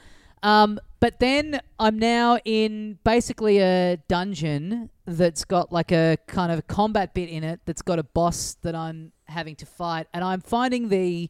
Um, 0.43 0.81
but 0.99 1.21
then 1.21 1.61
I'm 1.79 1.99
now 1.99 2.39
in 2.45 2.99
basically 3.05 3.59
a 3.59 3.99
dungeon 4.09 4.91
that's 5.07 5.45
got 5.45 5.73
like 5.73 5.93
a 5.93 6.19
kind 6.27 6.51
of 6.51 6.67
combat 6.67 7.15
bit 7.15 7.29
in 7.29 7.45
it 7.45 7.61
that's 7.65 7.83
got 7.83 7.99
a 7.99 8.03
boss 8.03 8.57
that 8.63 8.75
I'm 8.75 9.13
having 9.33 9.57
to 9.57 9.67
fight, 9.67 10.07
and 10.15 10.23
I'm 10.23 10.41
finding 10.41 10.89
the 10.89 11.29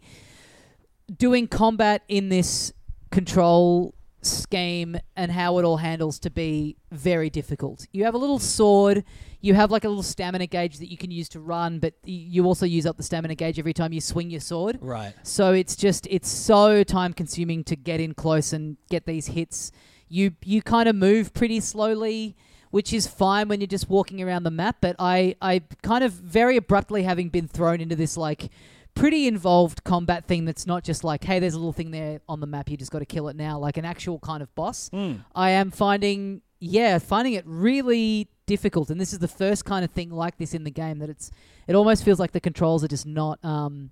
doing 1.16 1.46
combat 1.46 2.02
in 2.08 2.28
this 2.28 2.72
control 3.10 3.94
scheme 4.22 4.96
and 5.16 5.32
how 5.32 5.58
it 5.58 5.64
all 5.64 5.78
handles 5.78 6.18
to 6.20 6.30
be 6.30 6.76
very 6.90 7.28
difficult. 7.28 7.86
You 7.92 8.04
have 8.04 8.14
a 8.14 8.18
little 8.18 8.38
sword, 8.38 9.04
you 9.40 9.54
have 9.54 9.70
like 9.70 9.84
a 9.84 9.88
little 9.88 10.02
stamina 10.02 10.46
gauge 10.46 10.78
that 10.78 10.90
you 10.90 10.96
can 10.96 11.10
use 11.10 11.28
to 11.30 11.40
run, 11.40 11.80
but 11.80 11.94
you 12.04 12.44
also 12.44 12.64
use 12.64 12.86
up 12.86 12.96
the 12.96 13.02
stamina 13.02 13.34
gauge 13.34 13.58
every 13.58 13.72
time 13.72 13.92
you 13.92 14.00
swing 14.00 14.30
your 14.30 14.40
sword. 14.40 14.78
right. 14.80 15.14
So 15.24 15.52
it's 15.52 15.74
just 15.76 16.06
it's 16.08 16.28
so 16.28 16.84
time 16.84 17.12
consuming 17.12 17.64
to 17.64 17.76
get 17.76 18.00
in 18.00 18.14
close 18.14 18.52
and 18.52 18.76
get 18.88 19.06
these 19.06 19.26
hits. 19.26 19.72
You 20.08 20.32
you 20.44 20.62
kind 20.62 20.88
of 20.88 20.94
move 20.94 21.34
pretty 21.34 21.60
slowly, 21.60 22.36
which 22.72 22.92
is 22.92 23.06
fine 23.06 23.46
when 23.46 23.60
you're 23.60 23.68
just 23.68 23.88
walking 23.88 24.20
around 24.20 24.42
the 24.42 24.50
map, 24.50 24.78
but 24.80 24.96
I 24.98 25.36
I 25.40 25.62
kind 25.82 26.02
of 26.02 26.12
very 26.12 26.56
abruptly 26.56 27.04
having 27.04 27.28
been 27.28 27.46
thrown 27.46 27.80
into 27.80 27.94
this 27.94 28.16
like 28.16 28.50
pretty 28.94 29.26
involved 29.26 29.84
combat 29.84 30.26
thing 30.26 30.44
that's 30.44 30.66
not 30.66 30.84
just 30.84 31.02
like 31.02 31.24
hey 31.24 31.38
there's 31.38 31.54
a 31.54 31.58
little 31.58 31.72
thing 31.72 31.92
there 31.92 32.20
on 32.28 32.40
the 32.40 32.46
map 32.46 32.68
you 32.68 32.76
just 32.76 32.90
got 32.90 32.98
to 32.98 33.06
kill 33.06 33.28
it 33.28 33.36
now 33.36 33.58
like 33.58 33.76
an 33.76 33.84
actual 33.84 34.18
kind 34.18 34.42
of 34.42 34.52
boss. 34.54 34.90
I 35.34 35.50
am 35.50 35.70
finding 35.70 36.42
yeah, 36.58 36.98
finding 36.98 37.34
it 37.34 37.44
really 37.46 38.28
difficult 38.46 38.90
and 38.90 39.00
this 39.00 39.12
is 39.12 39.18
the 39.20 39.28
first 39.28 39.64
kind 39.64 39.84
of 39.84 39.90
thing 39.92 40.10
like 40.10 40.36
this 40.38 40.52
in 40.52 40.64
the 40.64 40.70
game 40.70 40.98
that 40.98 41.08
it's 41.08 41.30
it 41.68 41.74
almost 41.74 42.04
feels 42.04 42.18
like 42.18 42.32
the 42.32 42.40
controls 42.40 42.82
are 42.82 42.88
just 42.88 43.06
not 43.06 43.38
um 43.44 43.90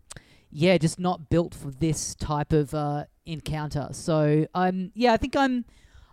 yeah, 0.50 0.76
just 0.78 0.98
not 0.98 1.28
built 1.28 1.54
for 1.54 1.70
this 1.70 2.14
type 2.16 2.52
of 2.52 2.74
uh, 2.74 3.04
encounter. 3.24 3.88
So 3.92 4.46
I'm 4.54 4.92
yeah, 4.94 5.12
I 5.12 5.16
think 5.16 5.36
I'm 5.36 5.64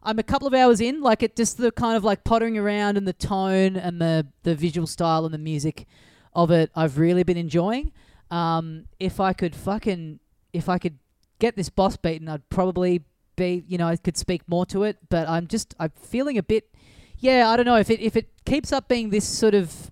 I'm 0.08 0.20
a 0.20 0.24
couple 0.24 0.48
of 0.48 0.54
hours 0.54 0.80
in. 0.80 1.02
Like 1.02 1.22
it 1.22 1.36
just 1.36 1.58
the 1.58 1.70
kind 1.70 1.98
of 1.98 2.04
like 2.06 2.24
pottering 2.24 2.58
around 2.58 2.96
and 2.98 3.06
the 3.06 3.14
tone 3.14 3.76
and 3.76 4.02
the 4.02 4.26
the 4.44 4.56
visual 4.56 4.88
style 4.88 5.26
and 5.26 5.34
the 5.34 5.38
music 5.38 5.86
of 6.34 6.50
it. 6.50 6.72
I've 6.74 6.98
really 6.98 7.24
been 7.24 7.36
enjoying. 7.36 7.92
Um, 8.32 8.86
if 9.02 9.20
I 9.20 9.34
could 9.34 9.54
fucking 9.54 10.22
if 10.54 10.70
I 10.70 10.78
could 10.78 10.98
get 11.40 11.58
this 11.58 11.70
boss 11.70 11.98
beaten, 11.98 12.30
I'd 12.30 12.48
probably 12.50 13.04
be 13.36 13.66
you 13.68 13.78
know 13.78 13.88
I 13.88 13.98
could 13.98 14.16
speak 14.16 14.44
more 14.48 14.66
to 14.68 14.84
it. 14.84 14.98
But 15.10 15.28
I'm 15.28 15.46
just 15.46 15.76
I'm 15.78 15.92
feeling 16.02 16.38
a 16.38 16.44
bit 16.44 16.74
yeah 17.20 17.50
I 17.50 17.58
don't 17.58 17.66
know 17.66 17.76
if 17.76 17.90
it 17.90 18.00
if 18.00 18.16
it 18.16 18.30
keeps 18.46 18.72
up 18.72 18.88
being 18.88 19.10
this 19.10 19.28
sort 19.28 19.56
of 19.56 19.92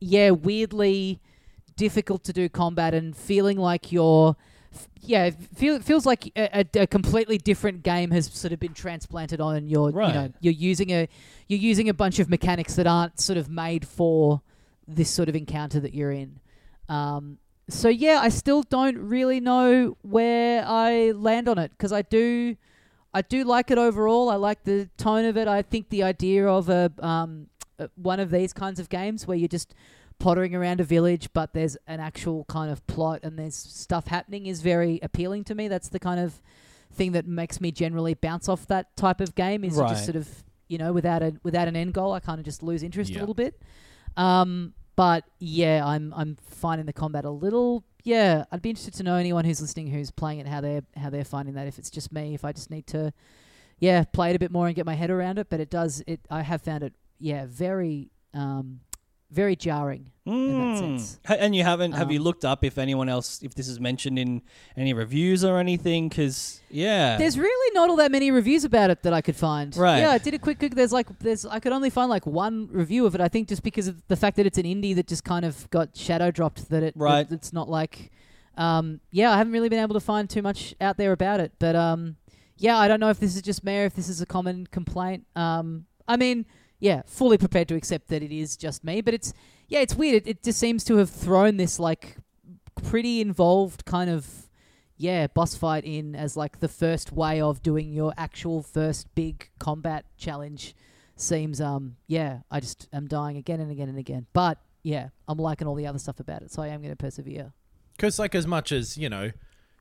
yeah 0.00 0.30
weirdly 0.30 1.20
difficult 1.76 2.24
to 2.24 2.32
do 2.32 2.48
combat 2.48 2.94
and 2.94 3.14
feeling 3.14 3.58
like 3.58 3.92
you're 3.92 4.36
yeah 5.00 5.24
it 5.26 5.34
feel, 5.56 5.80
feels 5.80 6.06
like 6.06 6.26
a, 6.36 6.60
a, 6.60 6.82
a 6.82 6.86
completely 6.86 7.38
different 7.38 7.82
game 7.82 8.10
has 8.10 8.26
sort 8.26 8.52
of 8.52 8.60
been 8.60 8.74
transplanted 8.74 9.40
on 9.40 9.66
you're 9.68 9.90
you 9.90 9.96
know 9.96 10.00
Right. 10.00 10.32
you're 10.40 10.52
using 10.52 10.90
a 10.90 11.08
you're 11.48 11.58
using 11.58 11.88
a 11.88 11.94
bunch 11.94 12.18
of 12.18 12.28
mechanics 12.30 12.76
that 12.76 12.86
aren't 12.86 13.18
sort 13.20 13.36
of 13.36 13.48
made 13.48 13.86
for 13.86 14.40
this 14.86 15.10
sort 15.10 15.28
of 15.28 15.34
encounter 15.36 15.80
that 15.80 15.94
you're 15.94 16.12
in. 16.12 16.38
Um, 16.88 17.38
so 17.68 17.88
yeah 17.88 18.20
I 18.22 18.28
still 18.28 18.62
don't 18.62 18.98
really 18.98 19.40
know 19.40 19.96
where 20.02 20.64
I 20.66 21.12
land 21.12 21.48
on 21.48 21.58
it 21.58 21.70
because 21.72 21.92
I 21.92 22.02
do 22.02 22.56
I 23.12 23.22
do 23.22 23.42
like 23.42 23.72
it 23.72 23.78
overall. 23.78 24.28
I 24.30 24.36
like 24.36 24.62
the 24.62 24.88
tone 24.96 25.24
of 25.24 25.36
it. 25.36 25.48
I 25.48 25.62
think 25.62 25.88
the 25.88 26.04
idea 26.04 26.46
of 26.46 26.68
a 26.68 26.92
um, 27.00 27.48
uh, 27.78 27.88
one 27.96 28.20
of 28.20 28.30
these 28.30 28.52
kinds 28.52 28.78
of 28.78 28.88
games 28.88 29.26
where 29.26 29.36
you're 29.36 29.48
just 29.48 29.74
pottering 30.20 30.54
around 30.54 30.80
a 30.80 30.84
village, 30.84 31.28
but 31.32 31.52
there's 31.52 31.76
an 31.88 31.98
actual 31.98 32.44
kind 32.44 32.70
of 32.70 32.86
plot 32.86 33.20
and 33.24 33.36
there's 33.36 33.56
stuff 33.56 34.06
happening 34.06 34.46
is 34.46 34.60
very 34.62 35.00
appealing 35.02 35.42
to 35.44 35.54
me. 35.56 35.66
That's 35.66 35.88
the 35.88 35.98
kind 35.98 36.20
of 36.20 36.40
thing 36.92 37.12
that 37.12 37.26
makes 37.26 37.60
me 37.60 37.72
generally 37.72 38.14
bounce 38.14 38.48
off 38.48 38.66
that 38.68 38.96
type 38.96 39.20
of 39.20 39.34
game. 39.34 39.64
Is 39.64 39.74
Right. 39.74 39.88
just 39.88 40.04
sort 40.04 40.16
of 40.16 40.44
you 40.68 40.78
know 40.78 40.92
without 40.92 41.22
a 41.22 41.34
without 41.42 41.66
an 41.66 41.74
end 41.74 41.94
goal, 41.94 42.12
I 42.12 42.20
kind 42.20 42.38
of 42.38 42.44
just 42.44 42.62
lose 42.62 42.82
interest 42.84 43.10
a 43.16 43.18
little 43.20 43.34
bit. 43.34 43.60
Um, 44.16 44.74
but 44.96 45.24
yeah, 45.38 45.84
I'm 45.84 46.12
I'm 46.16 46.36
finding 46.42 46.86
the 46.86 46.92
combat 46.92 47.24
a 47.24 47.30
little. 47.30 47.82
Yeah, 48.04 48.44
I'd 48.50 48.62
be 48.62 48.70
interested 48.70 48.94
to 48.94 49.02
know 49.02 49.16
anyone 49.16 49.44
who's 49.44 49.60
listening 49.60 49.88
who's 49.88 50.10
playing 50.10 50.38
it 50.40 50.46
how 50.46 50.60
they're 50.60 50.82
how 50.96 51.10
they're 51.10 51.24
finding 51.24 51.54
that. 51.54 51.66
If 51.66 51.78
it's 51.78 51.90
just 51.90 52.12
me, 52.12 52.34
if 52.34 52.44
I 52.44 52.52
just 52.52 52.70
need 52.70 52.86
to, 52.88 53.12
yeah, 53.78 54.04
play 54.04 54.30
it 54.30 54.36
a 54.36 54.38
bit 54.38 54.50
more 54.50 54.66
and 54.66 54.76
get 54.76 54.86
my 54.86 54.94
head 54.94 55.10
around 55.10 55.38
it. 55.38 55.48
But 55.50 55.60
it 55.60 55.70
does 55.70 56.02
it. 56.06 56.20
I 56.30 56.42
have 56.42 56.62
found 56.62 56.82
it 56.82 56.92
yeah 57.18 57.44
very 57.46 58.10
um 58.32 58.80
very 59.30 59.54
jarring 59.56 60.10
in 60.26 60.58
that 60.58 60.76
Mm. 60.76 60.78
sense. 60.78 61.18
And 61.28 61.54
you 61.56 61.64
haven't? 61.64 61.92
have 61.92 62.10
you 62.12 62.18
Um, 62.18 62.24
looked 62.24 62.44
up 62.44 62.62
if 62.64 62.78
anyone 62.78 63.08
else, 63.08 63.42
if 63.42 63.54
this 63.54 63.68
is 63.68 63.80
mentioned 63.80 64.18
in 64.18 64.42
any 64.76 64.92
reviews 64.92 65.44
or 65.44 65.58
anything? 65.58 66.08
Because 66.08 66.60
yeah, 66.70 67.16
There's 67.16 67.38
really 67.38 67.74
not 67.74 67.88
all 67.90 67.96
that 67.96 68.10
many 68.12 68.30
reviews 68.30 68.64
about 68.64 68.90
it 68.90 69.02
that 69.02 69.12
I 69.12 69.20
could 69.22 69.36
find. 69.36 69.76
Right. 69.76 69.98
Yeah, 70.00 70.10
I 70.10 70.18
did 70.18 70.34
a 70.34 70.38
quick 70.38 70.58
Google. 70.58 70.76
There's 70.76 70.92
like 70.92 71.06
there's 71.20 71.44
I 71.46 71.58
could 71.60 71.72
only 71.72 71.90
find 71.90 72.10
like 72.10 72.26
one 72.26 72.68
review 72.70 73.06
of 73.06 73.14
it. 73.14 73.20
I 73.20 73.28
think 73.28 73.48
just 73.48 73.62
because 73.62 73.88
of 73.88 74.02
the 74.08 74.16
fact 74.16 74.36
that 74.36 74.46
it's 74.46 74.58
an 74.58 74.64
indie 74.66 74.94
that 74.96 75.06
just 75.06 75.24
kind 75.24 75.44
of 75.44 75.68
got 75.70 75.96
shadow 75.96 76.30
dropped. 76.30 76.68
That 76.70 76.82
it 76.82 76.94
Right. 76.96 77.28
that 77.28 77.34
it's 77.34 77.52
not 77.52 77.68
like. 77.68 78.10
Um, 78.56 79.00
yeah, 79.10 79.30
I 79.32 79.38
haven't 79.38 79.52
really 79.54 79.68
been 79.70 79.78
able 79.78 79.94
to 79.94 80.00
find 80.00 80.28
too 80.28 80.42
much 80.42 80.74
out 80.80 80.96
there 80.98 81.12
about 81.12 81.40
it. 81.40 81.52
But 81.58 81.74
um, 81.76 82.16
yeah, 82.58 82.76
I 82.76 82.88
don't 82.88 83.00
know 83.00 83.08
if 83.08 83.18
this 83.18 83.34
is 83.36 83.42
just 83.42 83.64
me 83.64 83.78
or 83.78 83.84
if 83.86 83.94
this 83.94 84.08
is 84.08 84.20
a 84.20 84.26
common 84.26 84.66
complaint. 84.66 85.24
Um, 85.34 85.86
I 86.06 86.16
mean, 86.16 86.44
yeah, 86.80 87.02
fully 87.06 87.38
prepared 87.38 87.68
to 87.68 87.74
accept 87.76 88.08
that 88.08 88.22
it 88.22 88.32
is 88.32 88.56
just 88.56 88.82
me. 88.82 89.00
But 89.00 89.14
it's 89.14 89.32
yeah, 89.68 89.80
it's 89.80 89.94
weird. 89.94 90.22
It, 90.22 90.28
it 90.28 90.42
just 90.42 90.58
seems 90.58 90.82
to 90.84 90.96
have 90.96 91.10
thrown 91.10 91.56
this 91.56 91.78
like 91.78 92.16
pretty 92.82 93.20
involved 93.20 93.84
kind 93.84 94.08
of 94.10 94.48
yeah 94.96 95.26
boss 95.26 95.54
fight 95.54 95.84
in 95.84 96.14
as 96.14 96.36
like 96.36 96.60
the 96.60 96.68
first 96.68 97.12
way 97.12 97.40
of 97.40 97.62
doing 97.62 97.92
your 97.92 98.12
actual 98.16 98.62
first 98.62 99.06
big 99.14 99.50
combat 99.58 100.04
challenge 100.16 100.74
seems 101.16 101.60
um 101.60 101.96
yeah 102.06 102.38
i 102.50 102.58
just 102.58 102.88
am 102.92 103.06
dying 103.06 103.36
again 103.36 103.60
and 103.60 103.70
again 103.70 103.88
and 103.88 103.98
again 103.98 104.26
but 104.32 104.58
yeah 104.82 105.08
i'm 105.28 105.36
liking 105.38 105.66
all 105.66 105.74
the 105.74 105.86
other 105.86 105.98
stuff 105.98 106.20
about 106.20 106.40
it 106.40 106.50
so 106.50 106.62
i 106.62 106.68
am 106.68 106.80
going 106.80 106.92
to 106.92 106.96
persevere 106.96 107.52
Because, 107.96 108.18
like, 108.18 108.34
as 108.34 108.46
much 108.46 108.72
as, 108.72 108.96
you 108.96 109.10
know, 109.10 109.30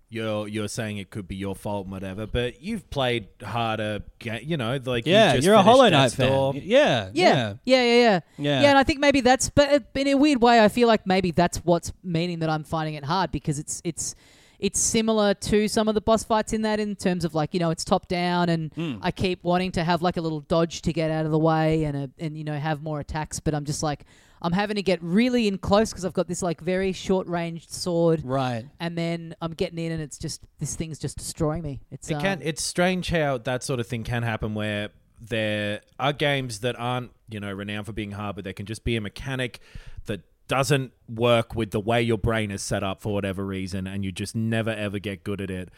you're 0.10 0.48
you're 0.48 0.68
saying 0.68 0.98
it 0.98 1.10
could 1.12 1.28
be 1.28 1.36
your 1.36 1.56
fault, 1.56 1.86
and 1.86 1.92
whatever. 1.92 2.26
But 2.26 2.62
you've 2.62 2.90
played 2.90 3.28
harder, 3.44 4.02
ga- 4.20 4.42
you 4.44 4.58
know, 4.58 4.80
like 4.84 5.06
you 5.06 5.14
Yeah, 5.14 5.36
just 5.36 5.46
you're 5.46 5.56
a 5.56 5.62
Hollow 5.62 5.88
Knight 5.90 6.12
fan. 6.14 6.28
Door. 6.32 6.54
Y- 6.54 6.62
Yeah, 6.66 7.10
Yeah, 7.14 7.30
yeah, 7.34 7.54
yeah, 7.66 7.84
yeah, 7.84 8.20
Yeah. 8.38 8.62
yeah. 8.62 8.70
And 8.70 8.78
I 8.78 8.84
think 8.84 9.00
maybe 9.00 9.22
that's, 9.22 9.50
but 9.50 9.70
uh, 9.72 9.80
in 9.96 10.08
a 10.08 10.16
weird 10.16 10.42
way, 10.42 10.64
I 10.64 10.68
feel 10.68 10.88
like 10.88 11.06
maybe 11.06 11.32
that's 11.32 11.60
what's 11.60 11.92
meaning 12.04 12.40
that 12.40 12.50
I'm 12.50 12.64
finding 12.64 12.96
it 12.96 13.04
hard 13.04 13.32
because 13.32 13.60
it's 13.60 13.82
it's 13.84 14.16
it's 14.60 14.78
similar 14.80 15.34
to 15.36 15.70
some 15.70 15.88
of 15.88 15.96
the 15.96 16.02
boss 16.02 16.24
fights 16.26 16.52
in 16.52 16.64
that 16.64 16.82
in 16.82 16.94
terms 16.96 17.24
of 17.24 17.34
like 17.34 17.54
you 17.54 17.60
know 17.62 17.70
it's 17.70 17.86
top 17.86 18.08
down 18.10 18.50
and 18.50 18.74
Hmm. 18.74 18.96
I 19.02 19.12
keep 19.12 19.44
wanting 19.44 19.72
to 19.74 19.84
have 19.84 20.02
like 20.02 20.18
a 20.18 20.22
little 20.22 20.42
dodge 20.42 20.82
to 20.82 20.92
get 20.92 21.12
out 21.12 21.26
of 21.26 21.32
the 21.32 21.40
way 21.40 21.86
and 21.86 21.96
a, 21.96 22.10
and 22.20 22.38
you 22.38 22.44
know 22.44 22.58
have 22.58 22.82
more 22.82 23.00
attacks, 23.00 23.40
but 23.40 23.54
I'm 23.56 23.64
just 23.66 23.84
like 23.84 24.06
I'm 24.42 24.54
having 24.54 24.76
to 24.76 24.82
get 24.82 25.02
really 25.02 25.48
in 25.48 25.58
close 25.58 25.92
because 25.92 26.06
I've 26.06 26.14
got 26.14 26.28
this 26.28 26.42
like 26.42 26.62
very 26.62 26.92
short 26.92 27.28
ranged 27.28 27.72
sword. 27.72 28.22
Right. 28.24 28.66
And 28.80 28.98
then 28.98 29.36
I'm 29.42 29.54
getting 29.54 29.78
in, 29.80 29.92
and 29.92 30.02
it's 30.02 30.18
just 30.18 30.42
this 30.60 30.76
thing's 30.76 31.00
just 31.00 31.18
destroying 31.18 31.64
me. 31.64 31.82
It's 31.92 32.10
It 32.10 32.16
um, 32.16 32.22
can. 32.22 32.42
It's 32.42 32.64
strange 32.64 33.10
how 33.10 33.38
that 33.40 33.64
sort 33.64 33.80
of 33.80 33.88
thing 33.88 34.04
can 34.04 34.24
happen 34.24 34.54
where 34.54 34.90
there 35.22 35.82
are 36.00 36.14
games 36.14 36.60
that 36.62 36.80
aren't, 36.80 37.12
you 37.30 37.40
know, 37.40 37.52
renowned 37.52 37.86
for 37.86 37.94
being 37.94 38.12
hard, 38.12 38.36
but 38.36 38.44
there 38.44 38.54
can 38.54 38.66
just 38.66 38.84
be 38.84 38.96
a 38.96 39.02
mechanic 39.02 39.60
that 40.06 40.22
doesn't 40.48 40.94
work 41.08 41.56
with 41.56 41.72
the 41.72 41.80
way 41.80 42.02
your 42.02 42.18
brain 42.18 42.52
is 42.52 42.62
set 42.62 42.84
up 42.84 43.02
for 43.02 43.14
whatever 43.14 43.46
reason, 43.46 43.88
and 43.88 44.06
you 44.06 44.12
just 44.12 44.36
never 44.36 44.72
ever 44.72 45.00
get 45.00 45.24
good 45.24 45.42
at 45.42 45.52
it. 45.52 45.70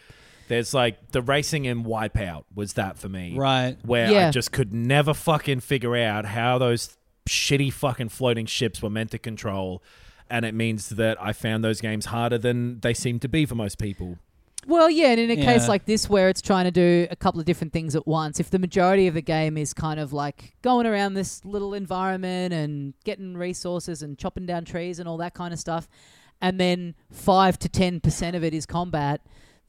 There's 0.47 0.73
like 0.73 1.11
the 1.11 1.21
racing 1.21 1.65
in 1.65 1.85
Wipeout 1.85 2.43
was 2.53 2.73
that 2.73 2.97
for 2.97 3.07
me, 3.07 3.35
Right. 3.37 3.77
Where 3.83 4.27
I 4.27 4.31
just 4.31 4.51
could 4.51 4.73
never 4.73 5.13
fucking 5.13 5.61
figure 5.61 5.95
out 5.95 6.25
how 6.25 6.57
those 6.57 6.97
shitty 7.31 7.71
fucking 7.71 8.09
floating 8.09 8.45
ships 8.45 8.81
were 8.81 8.89
meant 8.89 9.11
to 9.11 9.17
control. 9.17 9.81
And 10.29 10.45
it 10.45 10.53
means 10.53 10.89
that 10.89 11.21
I 11.21 11.33
found 11.33 11.63
those 11.63 11.81
games 11.81 12.05
harder 12.05 12.37
than 12.37 12.79
they 12.81 12.93
seem 12.93 13.19
to 13.19 13.27
be 13.27 13.45
for 13.45 13.55
most 13.55 13.79
people. 13.79 14.17
Well, 14.67 14.91
yeah, 14.91 15.07
and 15.07 15.19
in 15.19 15.31
a 15.31 15.35
case 15.35 15.67
like 15.67 15.85
this 15.85 16.07
where 16.07 16.29
it's 16.29 16.41
trying 16.41 16.65
to 16.65 16.71
do 16.71 17.07
a 17.09 17.15
couple 17.15 17.39
of 17.39 17.47
different 17.47 17.73
things 17.73 17.95
at 17.95 18.05
once, 18.05 18.39
if 18.39 18.51
the 18.51 18.59
majority 18.59 19.07
of 19.07 19.15
the 19.15 19.21
game 19.21 19.57
is 19.57 19.73
kind 19.73 19.99
of 19.99 20.13
like 20.13 20.53
going 20.61 20.85
around 20.85 21.15
this 21.15 21.43
little 21.43 21.73
environment 21.73 22.53
and 22.53 22.93
getting 23.03 23.35
resources 23.35 24.03
and 24.03 24.19
chopping 24.19 24.45
down 24.45 24.63
trees 24.63 24.99
and 24.99 25.09
all 25.09 25.17
that 25.17 25.33
kind 25.33 25.51
of 25.51 25.59
stuff, 25.59 25.89
and 26.41 26.59
then 26.59 26.93
5 27.11 27.57
to 27.57 27.69
10% 27.69 28.35
of 28.35 28.43
it 28.43 28.53
is 28.53 28.67
combat, 28.67 29.21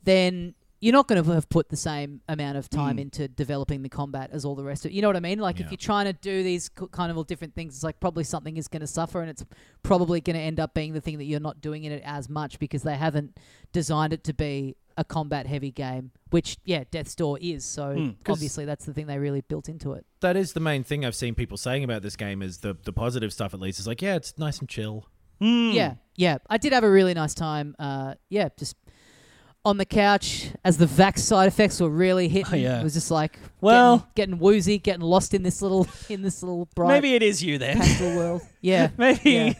then 0.04 0.54
you're 0.82 0.92
not 0.92 1.06
going 1.08 1.22
to 1.24 1.30
have 1.32 1.48
put 1.48 1.68
the 1.70 1.76
same 1.76 2.20
amount 2.28 2.58
of 2.58 2.68
time 2.68 2.98
into 2.98 3.28
developing 3.28 3.82
the 3.82 3.88
combat 3.88 4.28
as 4.32 4.44
all 4.44 4.54
the 4.56 4.64
rest 4.64 4.84
of 4.84 4.90
it. 4.90 4.94
You 4.94 5.00
know 5.00 5.08
what 5.08 5.16
I 5.16 5.20
mean? 5.20 5.38
Like 5.38 5.58
Yeah. 5.60 5.64
if 5.66 5.70
you're 5.70 5.76
trying 5.78 6.06
to 6.06 6.12
do 6.12 6.42
these 6.42 6.68
kind 6.68 7.10
of 7.10 7.16
all 7.16 7.22
different 7.24 7.54
things, 7.54 7.76
it's 7.76 7.84
like 7.84 8.00
probably 8.00 8.24
something 8.24 8.56
is 8.56 8.66
going 8.68 8.80
to 8.80 8.86
suffer 8.88 9.20
and 9.20 9.30
it's 9.30 9.44
probably 9.84 10.20
going 10.20 10.34
to 10.36 10.42
end 10.42 10.58
up 10.60 10.74
being 10.74 10.92
the 10.92 11.00
thing 11.00 11.18
that 11.18 11.24
you're 11.24 11.40
not 11.40 11.60
doing 11.60 11.84
in 11.84 11.92
it 11.92 12.02
as 12.04 12.28
much 12.28 12.58
because 12.58 12.82
they 12.82 12.96
haven't 12.96 13.38
designed 13.72 14.12
it 14.12 14.24
to 14.24 14.34
be 14.34 14.76
a 14.98 15.04
combat 15.04 15.46
heavy 15.46 15.70
game, 15.70 16.10
which 16.30 16.58
yeah, 16.64 16.84
Death's 16.90 17.14
Door 17.14 17.38
is. 17.40 17.64
So 17.64 17.94
Mm. 17.94 18.16
obviously 18.28 18.64
that's 18.66 18.84
the 18.84 18.92
thing 18.92 19.06
they 19.06 19.18
really 19.18 19.40
built 19.40 19.68
into 19.68 19.92
it. 19.92 20.04
that 20.20 20.36
is 20.36 20.52
the 20.52 20.60
main 20.60 20.82
thing 20.84 21.04
I've 21.04 21.14
seen 21.14 21.34
people 21.34 21.56
saying 21.56 21.82
about 21.84 22.02
this 22.02 22.16
game 22.16 22.42
is 22.42 22.58
the 22.58 22.76
the 22.84 22.92
positive 22.92 23.32
stuff 23.32 23.54
at 23.54 23.60
least 23.60 23.78
is 23.80 23.86
like 23.86 24.02
yeah 24.02 24.16
it's 24.16 24.36
nice 24.36 24.58
and 24.58 24.68
chill. 24.68 25.06
Mm. 25.40 25.72
Yeah, 25.74 25.94
yeah. 26.14 26.38
I 26.50 26.58
did 26.58 26.72
have 26.72 26.84
a 26.84 26.90
really 26.90 27.14
nice 27.14 27.34
time. 27.34 27.74
Uh, 27.78 28.14
yeah, 28.28 28.50
just 28.56 28.76
on 29.64 29.76
the 29.76 29.84
couch 29.84 30.48
as 30.64 30.76
the 30.76 30.86
vax 30.86 31.20
side 31.20 31.46
effects 31.46 31.78
were 31.80 31.88
really 31.88 32.26
hitting. 32.28 32.52
Oh, 32.52 32.56
yeah. 32.68 32.80
It 32.80 32.82
was 32.84 32.94
just 32.94 33.10
like 33.10 33.38
Well- 33.60 33.98
getting, 34.14 34.32
getting 34.34 34.38
woozy, 34.40 34.78
getting 34.78 35.02
lost 35.02 35.34
in 35.34 35.42
this 35.44 35.62
little 35.62 35.86
in 36.08 36.22
this 36.22 36.42
little 36.42 36.68
bright 36.74 36.88
Maybe 36.88 37.14
it 37.14 37.22
is 37.22 37.42
you 37.42 37.58
then. 37.58 37.78
world. 38.16 38.42
Yeah, 38.64 38.90
maybe, 38.96 39.56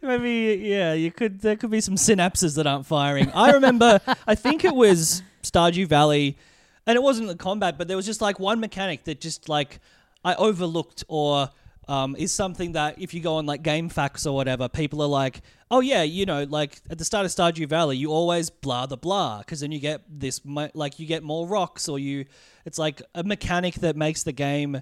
maybe, 0.00 0.60
yeah. 0.64 0.92
You 0.92 1.10
could. 1.10 1.40
There 1.40 1.56
could 1.56 1.70
be 1.72 1.80
some 1.80 1.96
synapses 1.96 2.54
that 2.54 2.68
aren't 2.68 2.86
firing. 2.86 3.32
I 3.32 3.50
remember. 3.50 4.00
I 4.28 4.36
think 4.36 4.64
it 4.64 4.76
was 4.76 5.24
Stardew 5.42 5.88
Valley, 5.88 6.38
and 6.86 6.94
it 6.94 7.02
wasn't 7.02 7.26
the 7.26 7.34
combat, 7.34 7.76
but 7.78 7.88
there 7.88 7.96
was 7.96 8.06
just 8.06 8.20
like 8.20 8.38
one 8.38 8.60
mechanic 8.60 9.02
that 9.04 9.20
just 9.20 9.48
like 9.48 9.80
I 10.24 10.36
overlooked 10.36 11.02
or. 11.08 11.50
Um, 11.86 12.16
is 12.16 12.32
something 12.32 12.72
that 12.72 12.98
if 12.98 13.12
you 13.12 13.20
go 13.20 13.36
on 13.36 13.44
like 13.44 13.62
GameFAQs 13.62 14.26
or 14.26 14.32
whatever, 14.32 14.68
people 14.68 15.02
are 15.02 15.08
like, 15.08 15.42
oh 15.70 15.80
yeah, 15.80 16.02
you 16.02 16.24
know, 16.24 16.44
like 16.44 16.80
at 16.88 16.96
the 16.96 17.04
start 17.04 17.26
of 17.26 17.30
Stardew 17.30 17.68
Valley, 17.68 17.96
you 17.96 18.10
always 18.10 18.48
blah 18.48 18.86
the 18.86 18.96
blah 18.96 19.40
because 19.40 19.60
then 19.60 19.70
you 19.70 19.80
get 19.80 20.02
this 20.08 20.40
like 20.44 20.98
you 20.98 21.06
get 21.06 21.22
more 21.22 21.46
rocks 21.46 21.88
or 21.88 21.98
you, 21.98 22.24
it's 22.64 22.78
like 22.78 23.02
a 23.14 23.22
mechanic 23.22 23.74
that 23.76 23.96
makes 23.96 24.22
the 24.22 24.32
game 24.32 24.80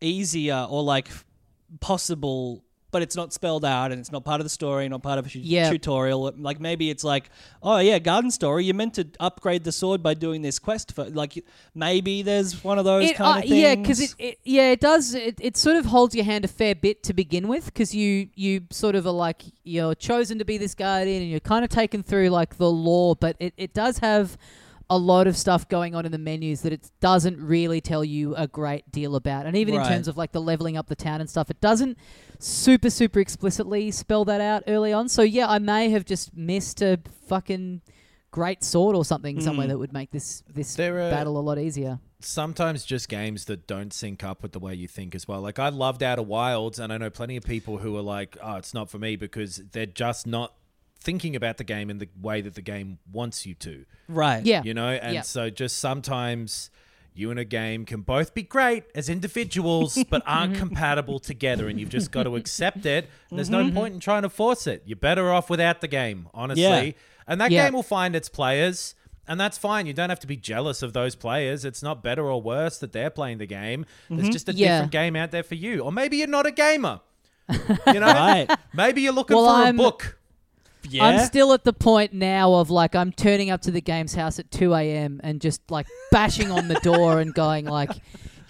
easier 0.00 0.66
or 0.70 0.82
like 0.82 1.08
possible 1.80 2.62
but 2.92 3.02
it's 3.02 3.16
not 3.16 3.32
spelled 3.32 3.64
out 3.64 3.90
and 3.92 4.00
it's 4.00 4.12
not 4.12 4.24
part 4.24 4.40
of 4.40 4.44
the 4.44 4.48
story 4.50 4.88
not 4.88 5.02
part 5.02 5.18
of 5.18 5.26
a 5.26 5.28
tu- 5.28 5.40
Yeah. 5.40 5.70
tutorial. 5.70 6.32
Like 6.38 6.60
maybe 6.60 6.88
it's 6.88 7.04
like 7.04 7.30
oh 7.62 7.78
yeah 7.78 7.98
garden 7.98 8.30
story. 8.30 8.64
You're 8.64 8.74
meant 8.74 8.94
to 8.94 9.06
upgrade 9.20 9.64
the 9.64 9.72
sword 9.72 10.02
by 10.02 10.14
doing 10.14 10.42
this 10.42 10.58
quest 10.58 10.92
for 10.92 11.04
like 11.04 11.44
maybe 11.74 12.22
there's 12.22 12.62
one 12.64 12.78
of 12.78 12.84
those 12.84 13.10
It, 13.10 13.16
kind 13.16 13.36
uh, 13.36 13.38
of 13.42 13.48
things. 13.48 13.54
yeah, 13.60 13.74
because 13.74 14.00
it, 14.00 14.14
it 14.18 14.38
yeah 14.44 14.70
it 14.70 14.80
does 14.80 15.14
it, 15.14 15.38
it 15.40 15.56
sort 15.56 15.76
of 15.76 15.86
holds 15.86 16.14
your 16.14 16.24
hand 16.24 16.44
a 16.44 16.48
fair 16.48 16.74
bit 16.74 17.02
to 17.04 17.12
begin 17.12 17.48
with 17.48 17.66
because 17.66 17.94
you 17.94 18.28
you 18.34 18.62
sort 18.70 18.94
of 18.94 19.06
are 19.06 19.10
like 19.12 19.42
you're 19.64 19.94
chosen 19.94 20.38
to 20.38 20.44
be 20.44 20.56
this 20.58 20.74
guardian 20.74 21.22
and 21.22 21.30
you're 21.30 21.40
kind 21.40 21.64
of 21.64 21.70
taken 21.70 22.02
through 22.02 22.28
like 22.30 22.56
the 22.56 22.70
lore, 22.70 23.16
but 23.16 23.36
it, 23.40 23.52
it 23.56 23.74
does 23.74 23.98
have 23.98 24.38
a 24.88 24.96
lot 24.96 25.26
of 25.26 25.36
stuff 25.36 25.68
going 25.68 25.94
on 25.96 26.06
in 26.06 26.12
the 26.12 26.18
menus 26.18 26.62
that 26.62 26.72
it 26.72 26.90
doesn't 27.00 27.40
really 27.40 27.80
tell 27.80 28.04
you 28.04 28.34
a 28.36 28.46
great 28.46 28.90
deal 28.92 29.16
about, 29.16 29.44
and 29.46 29.56
even 29.56 29.74
Right. 29.74 29.86
in 29.86 29.92
terms 29.92 30.08
of 30.08 30.16
like 30.16 30.32
the 30.32 30.40
leveling 30.40 30.76
up 30.76 30.86
the 30.86 30.94
town 30.94 31.20
and 31.20 31.28
stuff, 31.28 31.50
it 31.50 31.60
doesn't 31.60 31.98
super 32.38 32.90
super 32.90 33.18
explicitly 33.20 33.90
spell 33.90 34.24
that 34.26 34.40
out 34.40 34.62
early 34.68 34.92
on. 34.92 35.08
So 35.08 35.22
yeah, 35.22 35.48
I 35.48 35.58
may 35.58 35.90
have 35.90 36.04
just 36.04 36.36
missed 36.36 36.82
a 36.82 37.00
fucking 37.26 37.82
great 38.30 38.62
sword 38.62 38.94
or 38.94 39.04
something 39.04 39.40
somewhere 39.40 39.66
Mm. 39.66 39.70
that 39.70 39.78
would 39.78 39.92
make 39.92 40.10
this 40.10 40.42
this 40.52 40.76
battle 40.76 41.38
a 41.38 41.40
lot 41.40 41.58
easier. 41.58 41.98
sometimes 42.20 42.84
just 42.84 43.08
games 43.08 43.44
that 43.44 43.66
don't 43.66 43.92
sync 43.92 44.24
up 44.24 44.42
with 44.42 44.52
the 44.52 44.58
way 44.58 44.74
you 44.74 44.88
think 44.88 45.14
as 45.14 45.28
well. 45.28 45.40
Like 45.40 45.58
I 45.58 45.68
loved 45.68 46.02
Outer 46.02 46.22
Wilds, 46.22 46.78
and 46.78 46.92
I 46.92 46.98
know 46.98 47.10
plenty 47.10 47.36
of 47.36 47.44
people 47.44 47.78
who 47.78 47.96
are 47.96 48.02
like, 48.02 48.36
"Oh, 48.42 48.56
it's 48.56 48.72
not 48.74 48.88
for 48.90 48.98
me," 48.98 49.16
because 49.16 49.62
they're 49.72 49.86
just 49.86 50.26
not 50.26 50.54
thinking 51.00 51.36
about 51.36 51.56
the 51.56 51.64
game 51.64 51.90
in 51.90 51.98
the 51.98 52.08
way 52.20 52.40
that 52.40 52.54
the 52.54 52.62
game 52.62 52.98
wants 53.12 53.46
you 53.46 53.54
to. 53.54 53.84
right 54.08 54.44
Yeah. 54.44 54.62
You 54.64 54.74
know, 54.74 54.88
and 54.88 55.14
Yeah. 55.14 55.20
so 55.22 55.50
just 55.50 55.78
sometimes 55.78 56.70
you 57.14 57.30
and 57.30 57.40
a 57.40 57.44
game 57.44 57.84
can 57.86 58.02
both 58.02 58.34
be 58.34 58.42
great 58.42 58.84
as 58.94 59.08
individuals, 59.08 60.02
but 60.10 60.22
aren't 60.26 60.56
compatible 60.56 61.18
together, 61.18 61.68
and 61.68 61.80
you've 61.80 61.88
just 61.88 62.10
got 62.10 62.24
to 62.24 62.36
accept 62.40 62.84
it. 62.84 63.08
There's 63.30 63.48
no 63.50 63.64
mm-hmm. 63.64 63.76
point 63.76 63.94
in 63.94 64.00
trying 64.00 64.22
to 64.22 64.28
force 64.28 64.66
it. 64.66 64.82
You're 64.84 64.96
better 64.96 65.32
off 65.32 65.48
without 65.48 65.80
the 65.80 65.88
game, 65.88 66.28
honestly. 66.34 66.62
Yeah. 66.62 66.92
And 67.26 67.40
that 67.40 67.50
Yeah. 67.50 67.64
game 67.64 67.72
will 67.74 67.82
find 67.82 68.14
its 68.14 68.28
players. 68.28 68.94
And 69.28 69.40
that's 69.40 69.58
fine. 69.58 69.86
You 69.86 69.92
don't 69.92 70.10
have 70.10 70.20
to 70.20 70.26
be 70.26 70.36
jealous 70.36 70.82
of 70.82 70.92
those 70.92 71.16
players. 71.16 71.64
It's 71.64 71.82
not 71.82 72.02
better 72.02 72.30
or 72.30 72.40
worse 72.40 72.78
that 72.78 72.92
they're 72.92 73.10
playing 73.10 73.38
the 73.38 73.46
game. 73.46 73.84
There's 74.08 74.22
mm-hmm. 74.22 74.30
just 74.30 74.48
a 74.48 74.52
Yeah. 74.52 74.76
different 74.76 74.92
game 74.92 75.16
out 75.16 75.32
there 75.32 75.42
for 75.42 75.56
you. 75.56 75.80
Or 75.80 75.90
maybe 75.90 76.18
you're 76.18 76.28
not 76.28 76.46
a 76.46 76.52
gamer. 76.52 77.00
You 77.48 78.00
know? 78.00 78.00
right 78.06 78.48
Maybe 78.72 79.02
you're 79.02 79.12
looking 79.12 79.36
Well, 79.36 79.46
for 79.46 79.64
I'm- 79.64 79.74
a 79.80 79.82
book. 79.82 80.18
Yeah 80.90 81.04
I'm 81.04 81.18
still 81.26 81.52
at 81.52 81.64
the 81.64 81.72
point 81.72 82.12
now 82.12 82.54
of 82.54 82.70
like 82.70 82.94
I'm 82.94 83.12
turning 83.12 83.50
up 83.50 83.62
to 83.62 83.70
the 83.70 83.80
game's 83.80 84.14
house 84.14 84.38
at 84.38 84.50
2 84.50 84.74
a.m. 84.74 85.20
and 85.22 85.40
just 85.40 85.70
like 85.70 85.86
bashing 86.10 86.50
on 86.50 86.68
the 86.68 86.74
door 86.76 87.20
and 87.20 87.32
going 87.34 87.64
like, 87.66 87.90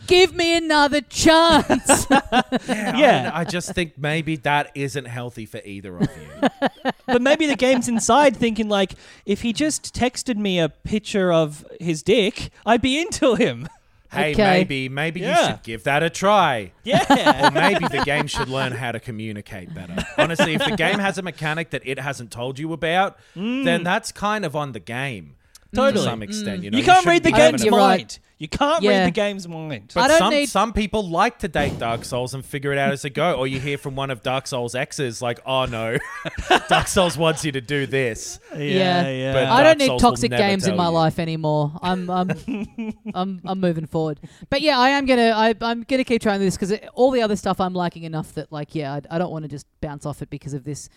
"Give 0.07 0.35
me 0.35 0.57
another 0.57 1.01
chance." 1.01 2.07
Yeah. 2.11 2.21
Yeah. 2.69 3.31
I, 3.33 3.41
I 3.41 3.45
just 3.45 3.73
think 3.75 3.99
maybe 3.99 4.37
that 4.37 4.71
isn't 4.75 5.05
healthy 5.07 5.47
for 5.47 5.61
either 5.65 5.97
of 5.99 6.03
you. 6.03 6.49
but 7.07 7.23
maybe 7.23 7.47
the 7.47 7.57
game's 7.57 7.89
inside 7.89 8.37
thinking 8.37 8.69
like 8.69 8.93
if 9.25 9.43
he 9.43 9.53
just 9.53 9.95
texted 9.95 10.37
me 10.37 10.59
a 10.59 10.69
picture 10.69 11.33
of 11.33 11.65
his 11.81 12.03
dick 12.03 12.51
i'd 12.65 12.83
be 12.83 12.99
into 13.01 13.35
him 13.35 13.69
hey, 14.17 14.33
Okay. 14.33 14.43
maybe, 14.45 14.89
maybe 14.89 15.21
you 15.21 15.27
Yeah. 15.27 15.49
should 15.49 15.63
give 15.63 15.85
that 15.85 16.03
a 16.03 16.11
try. 16.11 16.73
yeah 16.85 17.49
Or 17.49 17.51
maybe 17.51 17.87
the 17.89 18.03
game 18.05 18.27
should 18.27 18.49
learn 18.49 18.73
how 18.73 18.93
to 18.93 19.01
communicate 19.01 19.75
better. 19.75 19.97
Honestly, 20.19 20.55
if 20.55 20.65
the 20.65 20.77
game 20.77 20.99
has 20.99 21.19
a 21.19 21.23
mechanic 21.23 21.71
that 21.71 21.83
it 21.85 21.99
hasn't 21.99 22.31
told 22.31 22.59
you 22.59 22.73
about, 22.73 23.19
then 23.35 23.65
mm. 23.65 23.85
that's 23.85 24.13
kind 24.13 24.45
of 24.45 24.57
on 24.57 24.73
the 24.73 24.81
game. 24.81 25.37
Totally. 25.75 26.05
To 26.05 26.11
some 26.11 26.23
extent, 26.23 26.63
you 26.63 26.71
mm. 26.71 26.73
know. 26.73 26.79
you 26.79 26.85
can't 26.85 26.99
shouldn't 26.99 27.13
read 27.13 27.23
the 27.23 27.31
be 27.33 27.39
having 27.39 27.53
game's 27.53 27.63
a- 27.63 27.65
You're 27.67 27.77
right. 27.77 28.19
Mind 28.39 28.43
you 28.43 28.49
can't 28.49 28.83
Yeah. 28.83 28.91
read 28.91 29.07
the 29.07 29.11
game's 29.13 29.49
mind 29.49 29.93
But 29.95 30.05
I 30.05 30.09
don't 30.09 30.19
some 30.19 30.31
need- 30.31 30.49
some 30.49 30.73
people 30.73 31.09
like 31.09 31.39
to 31.39 31.49
date 31.49 31.79
Dark 31.79 32.05
Souls 32.05 32.35
and 32.35 32.45
figure 32.45 32.73
it 32.73 32.79
out 32.79 32.93
as 32.93 33.03
they 33.03 33.11
go. 33.11 33.33
Or 33.35 33.47
you 33.47 33.59
hear 33.61 33.79
from 33.79 33.97
one 33.97 34.11
of 34.11 34.23
Dark 34.23 34.47
Souls' 34.47 34.75
exes 34.75 35.23
like, 35.23 35.41
"Oh 35.47 35.65
no, 35.65 35.97
Dark 36.69 36.87
Souls 36.89 37.17
wants 37.17 37.45
you 37.45 37.53
to 37.53 37.61
do 37.61 37.87
this." 37.87 38.39
Yeah. 38.55 39.09
yeah 39.09 39.33
But- 39.33 39.45
I 39.45 39.63
Dark 39.63 39.65
don't 39.65 39.79
need 39.79 39.87
Souls 39.87 40.03
will 40.03 40.11
toxic 40.11 40.31
never 40.33 40.43
games 40.43 40.65
in 40.67 40.71
tell 40.71 40.77
my 40.79 40.87
you. 40.89 40.91
life 40.91 41.19
anymore. 41.19 41.73
I'm 41.83 42.11
I'm 42.11 42.31
I'm 43.15 43.41
I'm 43.45 43.61
moving 43.61 43.87
forward. 43.87 44.21
But 44.51 44.61
yeah, 44.61 44.79
I 44.79 44.91
am 44.91 45.07
gonna 45.07 45.31
I, 45.35 45.55
I'm 45.63 45.83
gonna 45.85 46.05
keep 46.05 46.21
trying 46.23 46.41
this 46.41 46.57
because 46.57 46.73
all 46.95 47.11
the 47.11 47.23
other 47.23 47.37
stuff 47.37 47.61
I'm 47.61 47.75
liking 47.75 48.03
enough 48.05 48.35
that 48.35 48.53
like 48.53 48.75
yeah 48.75 48.95
I, 49.11 49.17
I 49.17 49.19
don't 49.19 49.31
want 49.31 49.45
to 49.45 49.49
just 49.49 49.67
bounce 49.81 50.05
off 50.07 50.21
it 50.23 50.31
because 50.31 50.53
of 50.55 50.65
this. 50.65 50.89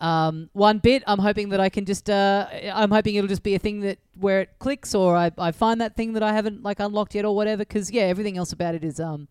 Um, 0.00 0.50
one 0.52 0.78
bit 0.78 1.02
I'm 1.06 1.18
hoping 1.18 1.48
that 1.50 1.60
I 1.60 1.70
can 1.70 1.86
just 1.86 2.10
uh, 2.10 2.46
I'm 2.72 2.90
hoping 2.90 3.14
it'll 3.14 3.28
just 3.28 3.42
be 3.42 3.54
a 3.54 3.58
thing 3.58 3.80
that 3.80 3.98
where 4.18 4.42
it 4.42 4.50
clicks 4.58 4.94
or 4.94 5.16
I, 5.16 5.30
I 5.38 5.52
find 5.52 5.80
that 5.80 5.96
thing 5.96 6.12
that 6.12 6.22
I 6.22 6.34
haven't 6.34 6.62
like 6.62 6.80
unlocked 6.80 7.14
yet 7.14 7.24
or 7.24 7.34
whatever 7.34 7.60
because 7.60 7.90
yeah 7.90 8.02
everything 8.02 8.36
else 8.36 8.52
about 8.52 8.74
it 8.74 8.84
is 8.84 9.00
um 9.00 9.26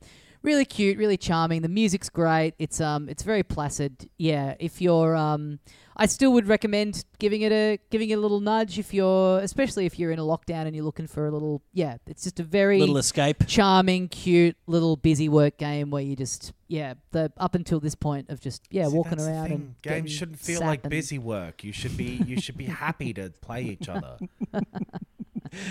really 0.45 0.63
cute, 0.63 0.97
really 0.97 1.18
charming. 1.18 1.61
The 1.63 1.68
music's 1.68 2.09
great. 2.09 2.53
It's 2.59 2.80
um, 2.80 3.09
it's 3.09 3.24
very 3.24 3.43
placid. 3.43 4.09
Yeah, 4.18 4.55
if 4.59 4.80
you're 4.80 5.16
um, 5.16 5.59
I 5.97 6.07
still 6.07 6.33
would 6.33 6.47
recommend 6.47 7.05
giving 7.19 7.41
it 7.41 7.51
a 7.51 7.79
giving 7.89 8.09
it 8.09 8.15
a 8.15 8.19
little 8.19 8.39
nudge 8.41 8.77
if 8.77 8.93
you're, 8.93 9.39
especially 9.39 9.85
if 9.85 9.97
you're 9.97 10.11
in 10.11 10.19
a 10.19 10.23
lockdown 10.23 10.65
and 10.67 10.75
you're 10.75 10.83
looking 10.85 11.07
for 11.07 11.25
a 11.27 11.31
little. 11.31 11.61
Yeah, 11.73 11.97
it's 12.05 12.23
just 12.23 12.39
a 12.39 12.43
very 12.43 12.79
Little 12.79 12.97
escape. 12.97 13.45
charming, 13.47 14.09
cute 14.09 14.57
little 14.67 14.95
busy 14.97 15.29
work 15.29 15.57
game 15.57 15.89
where 15.91 16.03
you 16.03 16.15
just 16.15 16.51
yeah 16.67 16.95
the 17.11 17.31
up 17.37 17.55
until 17.55 17.79
this 17.79 17.95
point 17.95 18.29
of 18.29 18.41
just 18.41 18.63
yeah 18.71 18.87
See, 18.87 18.93
walking 18.95 19.11
that's 19.11 19.23
the 19.25 19.31
around 19.31 19.47
thing. 19.47 19.53
and 19.53 19.75
games 19.83 20.11
shouldn't 20.11 20.39
feel 20.39 20.59
like 20.61 20.87
busy 20.89 21.17
work. 21.19 21.63
You 21.63 21.71
should 21.71 21.95
be 21.95 22.21
you 22.27 22.41
should 22.41 22.57
be 22.57 22.65
happy 22.65 23.13
to 23.13 23.29
play 23.41 23.63
each 23.63 23.87
other. 23.87 24.17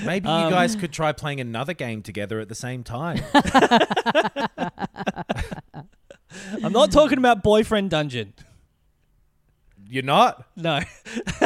Maybe 0.07 0.27
Um, 0.29 0.45
you 0.45 0.51
guys 0.51 0.75
could 0.77 0.93
try 0.93 1.13
playing 1.13 1.41
another 1.41 1.75
game 1.75 2.01
together 2.01 2.41
at 2.41 2.49
the 2.49 2.55
same 2.55 2.83
time. 2.85 3.21
I'm 6.63 6.73
not 6.73 6.91
talking 6.91 7.19
about 7.19 7.43
boyfriend 7.43 7.91
dungeon. 7.91 8.33
You're 9.95 10.03
not? 10.03 10.45
No, 10.57 10.81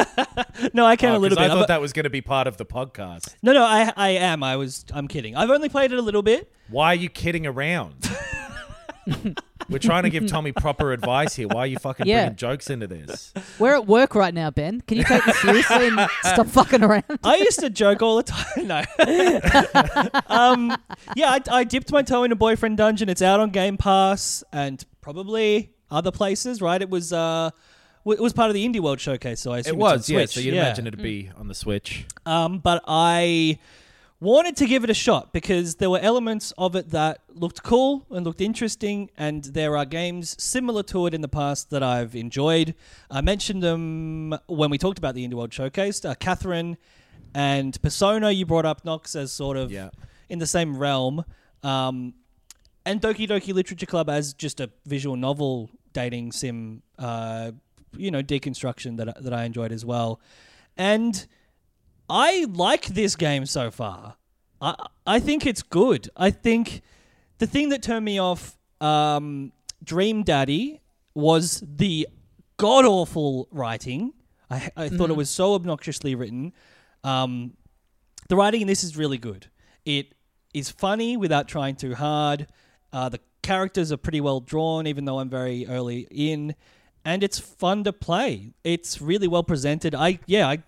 no, 0.73 0.85
I 0.85 0.95
can 0.95 1.11
Oh, 1.11 1.17
a 1.17 1.19
little 1.19 1.35
'cause 1.35 1.37
bit. 1.37 1.39
I 1.39 1.43
I'm- 1.49 1.57
thought 1.59 1.67
that 1.67 1.79
was 1.81 1.93
going 1.93 2.05
to 2.05 2.09
be 2.09 2.21
part 2.21 2.47
of 2.47 2.57
the 2.57 2.65
podcast. 2.65 3.35
no, 3.43 3.53
no, 3.53 3.63
I, 3.63 3.93
I 3.95 4.09
am. 4.09 4.41
I 4.41 4.55
was. 4.55 4.85
I'm 4.91 5.07
kidding. 5.07 5.35
I've 5.35 5.51
only 5.51 5.69
played 5.69 5.91
it 5.91 5.99
a 5.99 6.01
little 6.01 6.23
bit. 6.23 6.51
Why 6.67 6.87
are 6.87 6.95
you 6.95 7.09
kidding 7.09 7.45
around? 7.45 8.09
We're 9.69 9.77
trying 9.77 10.01
to 10.03 10.09
give 10.09 10.25
Tommy 10.25 10.51
proper 10.51 10.91
advice 10.93 11.35
here. 11.35 11.47
Why 11.47 11.59
are 11.59 11.67
you 11.67 11.77
fucking 11.77 12.07
Yeah. 12.07 12.21
bringing 12.21 12.37
jokes 12.37 12.71
into 12.71 12.87
this? 12.87 13.31
We're 13.59 13.75
at 13.75 13.85
work 13.85 14.15
right 14.15 14.33
now, 14.33 14.49
Ben. 14.49 14.81
Can 14.81 14.97
you 14.97 15.03
take 15.03 15.23
this 15.25 15.39
seriously 15.41 15.87
and 15.89 16.09
stop 16.21 16.47
fucking 16.47 16.83
around? 16.83 17.03
I 17.23 17.35
used 17.35 17.59
to 17.59 17.69
joke 17.69 18.01
all 18.01 18.17
the 18.17 18.23
time. 18.23 18.67
No. 18.67 18.83
um, 20.27 20.75
yeah, 21.15 21.29
I, 21.31 21.41
I 21.51 21.63
dipped 21.65 21.91
my 21.91 22.01
toe 22.01 22.23
in 22.23 22.31
a 22.31 22.35
Boyfriend 22.35 22.77
Dungeon. 22.77 23.09
It's 23.09 23.21
out 23.21 23.39
on 23.39 23.51
Game 23.51 23.77
Pass 23.77 24.43
and 24.51 24.83
probably 25.01 25.71
other 25.91 26.11
places, 26.11 26.61
right? 26.61 26.81
It 26.81 26.89
was 26.89 27.13
uh, 27.13 27.49
w- 27.51 27.53
it 28.05 28.19
was 28.19 28.33
part 28.33 28.49
of 28.49 28.53
the 28.53 28.67
Indie 28.67 28.79
World 28.79 28.99
Showcase, 28.99 29.39
so 29.39 29.51
I 29.51 29.59
assume 29.59 29.75
It 29.75 29.77
was, 29.77 30.09
yeah. 30.09 30.19
Switch. 30.19 30.29
So 30.31 30.39
you'd 30.39 30.53
yeah. 30.55 30.61
imagine 30.65 30.87
it'd 30.87 31.01
be 31.01 31.29
on 31.37 31.47
the 31.47 31.53
Switch. 31.55 32.05
Um, 32.25 32.59
but 32.59 32.83
I 32.87 33.59
wanted 34.21 34.55
to 34.57 34.65
give 34.65 34.83
it 34.83 34.89
a 34.89 34.93
shot 34.93 35.31
because 35.31 35.75
there 35.75 35.89
were 35.89 35.99
elements 35.99 36.51
of 36.57 36.75
it 36.75 36.89
that 36.89 37.21
looked 37.33 37.63
cool 37.63 38.05
and 38.09 38.25
looked 38.25 38.41
interesting, 38.41 39.09
and 39.17 39.43
there 39.45 39.77
are 39.77 39.85
games 39.85 40.35
similar 40.41 40.83
to 40.83 41.05
it 41.07 41.13
in 41.13 41.21
the 41.21 41.27
past 41.29 41.69
that 41.69 41.83
I've 41.83 42.15
enjoyed. 42.15 42.75
I 43.09 43.21
mentioned 43.21 43.63
them 43.63 44.35
when 44.47 44.69
we 44.69 44.77
talked 44.77 44.97
about 44.97 45.15
the 45.15 45.27
Indie 45.27 45.35
World 45.35 45.53
Showcase. 45.53 46.03
Uh, 46.03 46.15
Catherine 46.15 46.77
and 47.33 47.79
Persona, 47.81 48.31
you 48.31 48.45
brought 48.45 48.65
up 48.65 48.83
Nox 48.83 49.15
as 49.15 49.31
sort 49.31 49.55
of 49.55 49.71
Yeah. 49.71 49.89
in 50.29 50.39
the 50.39 50.47
same 50.47 50.77
realm. 50.77 51.23
Um, 51.63 52.13
and 52.85 53.01
Doki 53.01 53.27
Doki 53.27 53.53
Literature 53.53 53.85
Club 53.85 54.09
as 54.09 54.33
just 54.33 54.59
a 54.59 54.69
visual 54.85 55.15
novel 55.15 55.69
dating 55.93 56.31
sim, 56.31 56.81
uh, 56.97 57.51
you 57.97 58.11
know, 58.11 58.21
deconstruction 58.21 58.97
that 58.97 59.09
I- 59.09 59.21
that 59.21 59.33
I 59.33 59.43
enjoyed 59.45 59.71
as 59.71 59.83
well. 59.85 60.19
And 60.77 61.25
I 62.09 62.45
like 62.49 62.87
this 62.87 63.15
game 63.15 63.45
so 63.45 63.69
far. 63.71 64.15
I 64.61 64.75
I 65.05 65.19
think 65.19 65.45
it's 65.45 65.61
good. 65.63 66.09
I 66.17 66.31
think 66.31 66.81
the 67.37 67.47
thing 67.47 67.69
that 67.69 67.81
turned 67.83 68.05
me 68.05 68.19
off 68.19 68.57
um, 68.81 69.51
Dream 69.83 70.23
Daddy 70.23 70.81
was 71.13 71.63
the 71.65 72.07
god 72.57 72.85
awful 72.85 73.47
writing. 73.51 74.13
I 74.49 74.69
I 74.75 74.89
thought 74.89 75.09
it 75.09 75.15
was 75.15 75.29
so 75.29 75.53
obnoxiously 75.53 76.15
written. 76.15 76.53
Um, 77.03 77.53
the 78.27 78.35
writing 78.35 78.61
in 78.61 78.67
this 78.67 78.83
is 78.83 78.97
really 78.97 79.17
good. 79.17 79.47
It 79.85 80.13
is 80.53 80.69
funny 80.69 81.17
without 81.17 81.47
trying 81.47 81.75
too 81.75 81.95
hard. 81.95 82.47
Uh, 82.91 83.09
the 83.09 83.19
characters 83.41 83.91
are 83.91 83.97
pretty 83.97 84.21
well 84.21 84.39
drawn, 84.39 84.87
even 84.87 85.05
though 85.05 85.19
I'm 85.19 85.29
very 85.29 85.65
early 85.67 86.07
in, 86.11 86.55
and 87.05 87.23
it's 87.23 87.39
fun 87.39 87.83
to 87.85 87.93
play. 87.93 88.53
It's 88.63 89.01
really 89.01 89.27
well 89.27 89.43
presented. 89.43 89.95
I 89.95 90.19
yeah, 90.25 90.47
I 90.47 90.63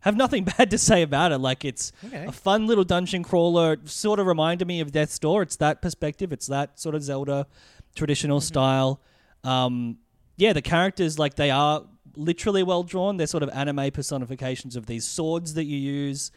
have 0.00 0.16
nothing 0.16 0.44
bad 0.58 0.70
to 0.70 0.78
say 0.78 1.02
about 1.02 1.32
it. 1.32 1.38
Like 1.38 1.64
it's 1.64 1.92
Okay. 2.04 2.24
a 2.26 2.32
fun 2.32 2.66
little 2.66 2.84
dungeon 2.84 3.22
crawler. 3.22 3.74
It 3.74 3.88
sort 3.88 4.18
of 4.20 4.26
reminded 4.26 4.66
me 4.68 4.80
of 4.80 4.92
Death's 4.92 5.18
Door. 5.18 5.42
It's 5.42 5.56
that 5.56 5.82
perspective. 5.82 6.32
It's 6.32 6.46
that 6.46 6.78
sort 6.80 6.94
of 6.94 7.02
Zelda 7.02 7.46
traditional 7.94 8.40
style. 8.40 9.00
Um, 9.44 9.98
yeah, 10.36 10.52
the 10.52 10.62
characters 10.62 11.18
like 11.18 11.34
they 11.34 11.50
are 11.50 11.84
literally 12.16 12.62
well 12.62 12.82
drawn. 12.82 13.16
They're 13.16 13.26
sort 13.26 13.42
of 13.42 13.50
anime 13.50 13.90
personifications 13.90 14.76
of 14.76 14.86
these 14.86 15.06
swords 15.06 15.54
that 15.54 15.64
you 15.64 15.76
use. 15.76 16.30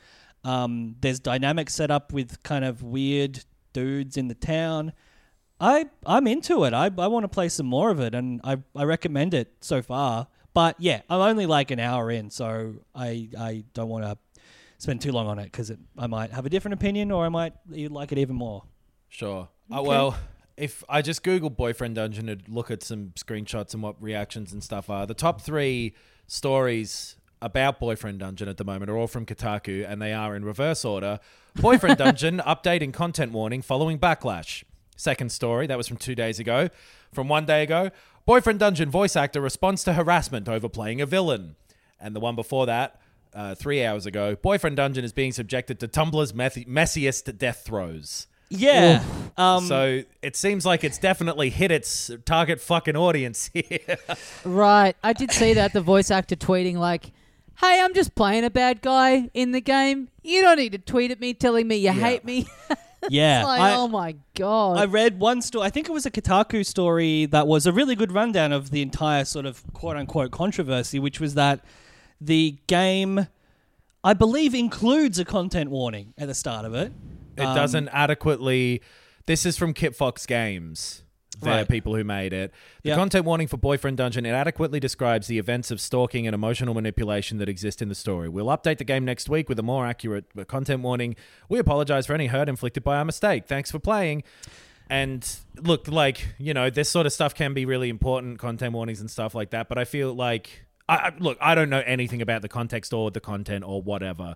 Um, 0.44 0.96
there's 1.02 1.20
dynamic 1.20 1.70
set 1.70 1.92
up 1.92 2.12
with 2.12 2.42
kind 2.44 2.66
of 2.66 2.82
weird 2.82 3.44
dudes 3.74 4.18
in 4.18 4.28
the 4.28 4.34
town. 4.34 4.92
I 5.62 5.86
I'm 6.06 6.28
into 6.28 6.64
it. 6.66 6.74
I, 6.74 6.86
I 6.86 7.08
want 7.08 7.24
to 7.24 7.28
play 7.28 7.48
some 7.48 7.68
more 7.68 7.92
of 7.92 8.00
it, 8.00 8.16
and 8.16 8.42
I, 8.44 8.58
I 8.76 8.84
recommend 8.84 9.34
it 9.34 9.54
so 9.62 9.82
far. 9.82 10.28
But 10.54 10.76
yeah, 10.80 11.02
I'm 11.10 11.22
only 11.22 11.46
like 11.46 11.72
an 11.72 11.80
hour 11.80 12.10
in, 12.12 12.30
so 12.32 12.76
I 12.96 13.30
I 13.40 13.64
don't 13.74 13.88
want 13.88 14.04
to 14.04 14.18
spend 14.80 15.02
too 15.02 15.12
long 15.12 15.28
on 15.28 15.38
it 15.38 15.46
because 15.46 15.72
I 15.98 16.08
might 16.08 16.32
have 16.32 16.46
a 16.46 16.50
different 16.50 16.74
opinion, 16.74 17.12
or 17.12 17.24
I 17.24 17.30
might 17.30 17.54
like 17.70 18.12
it 18.12 18.18
even 18.18 18.36
more. 18.36 18.64
Sure. 19.08 19.48
Uh, 19.72 19.84
well, 19.84 20.18
if 20.58 20.84
I 20.90 21.02
just 21.02 21.24
Google 21.24 21.52
boyfriend 21.52 21.96
dungeon 21.96 22.28
and 22.28 22.42
look 22.48 22.72
at 22.72 22.82
some 22.82 23.10
screenshots 23.16 23.74
and 23.74 23.84
what 23.84 24.02
reactions 24.02 24.52
and 24.52 24.64
stuff 24.64 24.90
are, 24.90 25.06
the 25.06 25.14
top 25.14 25.42
three 25.42 25.94
stories 26.28 27.18
about 27.42 27.80
boyfriend 27.80 28.20
dungeon 28.20 28.48
at 28.48 28.58
the 28.58 28.64
moment 28.64 28.90
are 28.90 28.98
all 28.98 29.08
from 29.08 29.26
Kotaku, 29.26 29.88
and 29.88 30.02
they 30.02 30.14
are 30.14 30.36
in 30.36 30.44
reverse 30.44 30.84
order. 30.84 31.20
Boyfriend 31.56 31.98
dungeon 32.00 32.42
updating 32.46 32.92
content 32.94 33.32
warning 33.32 33.62
following 33.62 34.00
backlash. 34.00 34.64
Second 35.02 35.32
story 35.32 35.66
that 35.66 35.78
was 35.78 35.88
from 35.88 35.98
two 35.98 36.14
days 36.14 36.38
ago. 36.40 36.70
From 37.12 37.28
one 37.28 37.48
day 37.48 37.64
ago, 37.64 37.90
boyfriend 38.28 38.60
dungeon 38.60 38.92
voice 38.92 39.16
actor 39.16 39.42
responds 39.42 39.84
to 39.86 39.94
harassment 39.94 40.48
over 40.48 40.70
playing 40.70 41.02
a 41.02 41.08
villain. 41.08 41.56
And 42.00 42.16
the 42.16 42.20
one 42.20 42.36
before 42.36 42.68
that, 42.68 43.02
uh, 43.34 43.56
three 43.56 43.84
hours 43.84 44.06
ago, 44.06 44.36
boyfriend 44.36 44.76
dungeon 44.78 45.04
is 45.04 45.12
being 45.12 45.32
subjected 45.32 45.80
to 45.80 45.88
Tumblr's 45.88 46.36
meth- 46.36 46.68
messiest 46.68 47.36
death 47.40 47.64
throes. 47.66 48.28
Yeah. 48.50 49.04
Um, 49.38 49.66
So 49.66 50.04
it 50.22 50.36
seems 50.36 50.68
like 50.68 50.84
it's 50.84 51.00
definitely 51.00 51.50
hit 51.50 51.72
its 51.72 52.12
target 52.26 52.62
fucking 52.62 52.96
audience 52.96 53.50
here. 53.56 53.98
Right. 54.46 54.96
I 55.04 55.14
did 55.14 55.32
see 55.32 55.56
that 55.56 55.74
the 55.74 55.82
voice 55.82 56.12
actor 56.12 56.36
tweeting 56.36 56.76
like, 56.76 57.12
"Hey, 57.60 57.82
I'm 57.82 57.96
just 57.96 58.14
playing 58.14 58.44
a 58.44 58.52
bad 58.52 58.84
guy 58.84 59.30
in 59.34 59.52
the 59.52 59.62
game. 59.62 60.10
You 60.22 60.44
don't 60.44 60.58
need 60.58 60.74
to 60.74 60.78
tweet 60.78 61.10
at 61.10 61.20
me 61.20 61.34
telling 61.34 61.68
me 61.68 61.78
you 61.78 61.92
hate 61.92 62.24
me." 62.24 62.48
yeah. 63.10 63.40
It's 63.40 63.48
like, 63.48 63.62
I- 63.62 63.76
oh 63.76 63.88
my 63.88 64.16
god. 64.36 64.78
I 64.78 64.86
read 64.86 65.20
one 65.20 65.42
story. 65.42 65.66
I 65.66 65.70
think 65.70 65.88
it 65.90 65.92
was 65.92 66.06
a 66.06 66.12
Kotaku 66.12 66.66
story 66.66 67.26
that 67.28 67.48
was 67.48 67.66
a 67.66 67.72
really 67.72 67.96
good 67.96 68.12
rundown 68.12 68.52
of 68.52 68.70
the 68.72 68.82
entire 68.82 69.26
sort 69.26 69.46
of 69.46 69.64
quote 69.74 69.98
unquote 69.98 70.32
controversy, 70.32 71.00
which 71.00 71.20
was 71.20 71.34
that 71.36 71.64
the 72.20 72.58
game, 72.68 73.28
I 74.04 74.14
believe, 74.14 74.54
includes 74.54 75.18
a 75.20 75.26
content 75.26 75.72
warning 75.72 76.14
at 76.18 76.28
the 76.28 76.36
start 76.36 76.66
of 76.66 76.74
it. 76.74 76.92
It 77.38 77.44
Um, 77.44 77.56
doesn't 77.56 77.88
adequately. 77.90 78.82
This 79.26 79.46
is 79.46 79.58
from 79.58 79.74
Kitfox 79.74 80.28
Games. 80.28 81.04
They're 81.40 81.60
Right. 81.60 81.68
people 81.70 81.96
who 81.96 82.04
made 82.04 82.34
it. 82.34 82.52
The 82.84 82.90
Yeah. 82.90 82.96
content 82.96 83.26
warning 83.26 83.48
for 83.48 83.56
Boyfriend 83.58 83.98
Dungeon 83.98 84.26
it 84.26 84.32
adequately 84.32 84.80
describes 84.80 85.28
the 85.28 85.38
events 85.40 85.72
of 85.72 85.80
stalking 85.80 86.28
and 86.28 86.34
emotional 86.34 86.74
manipulation 86.74 87.38
that 87.38 87.48
exist 87.48 87.82
in 87.82 87.88
the 87.90 87.96
story. 87.96 88.28
We'll 88.28 88.48
update 88.48 88.78
the 88.80 88.84
game 88.84 89.06
next 89.06 89.30
week 89.30 89.48
with 89.48 89.58
a 89.58 89.64
more 89.64 89.86
accurate 89.86 90.26
content 90.48 90.82
warning. 90.84 91.16
We 91.48 91.58
apologize 91.58 92.06
for 92.06 92.14
any 92.14 92.28
hurt 92.28 92.50
inflicted 92.50 92.84
by 92.84 92.98
our 92.98 93.06
mistake. 93.06 93.46
Thanks 93.48 93.72
for 93.72 93.80
playing. 93.80 94.24
And 94.90 95.26
look, 95.56 95.88
like 95.88 96.28
you 96.38 96.54
know, 96.54 96.70
this 96.70 96.90
sort 96.90 97.06
of 97.06 97.14
stuff 97.14 97.34
can 97.34 97.54
be 97.54 97.66
really 97.66 97.88
important, 97.88 98.38
content 98.40 98.74
warnings 98.74 99.00
and 99.00 99.10
stuff 99.10 99.34
like 99.34 99.52
that. 99.52 99.70
But 99.70 99.78
I 99.78 99.86
feel 99.86 100.14
like, 100.14 100.66
I, 100.90 100.96
I 100.96 101.12
look, 101.18 101.38
I 101.40 101.56
don't 101.56 101.70
know 101.70 101.82
anything 101.86 102.22
about 102.22 102.42
the 102.42 102.50
context 102.50 102.92
or 102.94 103.10
the 103.10 103.22
content 103.22 103.64
or 103.66 103.82
whatever, 103.82 104.36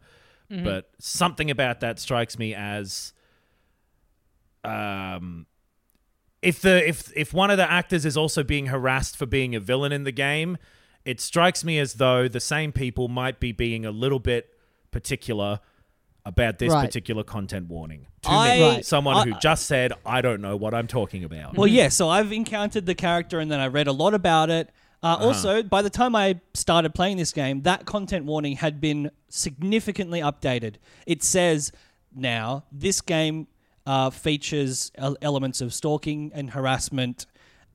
but 0.49 0.89
something 0.97 1.51
about 1.51 1.81
that 1.81 1.99
strikes 1.99 2.39
me 2.39 2.53
as 2.55 3.11
um 4.63 5.45
if 6.45 6.61
the 6.61 6.87
if 6.87 7.11
if 7.15 7.33
one 7.33 7.49
of 7.51 7.57
the 7.57 7.69
actors 7.69 8.05
is 8.05 8.15
also 8.15 8.43
being 8.43 8.67
harassed 8.67 9.17
for 9.17 9.25
being 9.25 9.55
a 9.55 9.59
villain 9.59 9.91
in 9.91 10.03
the 10.03 10.11
game, 10.11 10.57
it 11.03 11.19
strikes 11.19 11.63
me 11.63 11.79
as 11.79 11.95
though 11.95 12.27
the 12.27 12.39
same 12.39 12.71
people 12.71 13.07
might 13.07 13.39
be 13.39 13.51
being 13.51 13.85
a 13.85 13.91
little 13.91 14.19
bit 14.19 14.49
particular 14.91 15.59
about 16.25 16.57
this 16.57 16.71
Right. 16.73 16.85
particular 16.85 17.23
content 17.23 17.67
warning. 17.67 18.07
To 18.23 18.29
I- 18.31 18.55
me, 18.57 18.63
Right. 18.63 18.85
someone 18.85 19.15
I- 19.17 19.23
who 19.25 19.33
just 19.39 19.67
said, 19.67 19.93
"I 20.05 20.21
don't 20.21 20.41
know 20.41 20.55
what 20.55 20.73
I'm 20.73 20.87
talking 20.87 21.23
about." 21.23 21.55
Well, 21.55 21.67
yeah. 21.67 21.89
So 21.89 22.09
I've 22.09 22.31
encountered 22.31 22.85
the 22.87 22.95
character, 22.95 23.39
and 23.39 23.51
then 23.51 23.59
I 23.59 23.67
read 23.67 23.87
a 23.87 23.91
lot 23.91 24.13
about 24.15 24.49
it. 24.49 24.71
Uh, 25.03 25.17
Also, 25.19 25.61
by 25.61 25.83
the 25.83 25.89
time 25.91 26.15
I 26.15 26.39
started 26.55 26.95
playing 26.95 27.17
this 27.17 27.31
game, 27.31 27.61
that 27.61 27.85
content 27.85 28.25
warning 28.25 28.55
had 28.55 28.81
been 28.81 29.11
significantly 29.29 30.19
updated. 30.19 30.75
It 31.05 31.21
says 31.23 31.71
now 32.15 32.63
this 32.71 33.01
game 33.01 33.47
uh, 33.85 34.09
features 34.09 34.91
elements 35.21 35.61
of 35.61 35.73
stalking 35.73 36.31
and 36.33 36.49
harassment, 36.49 37.25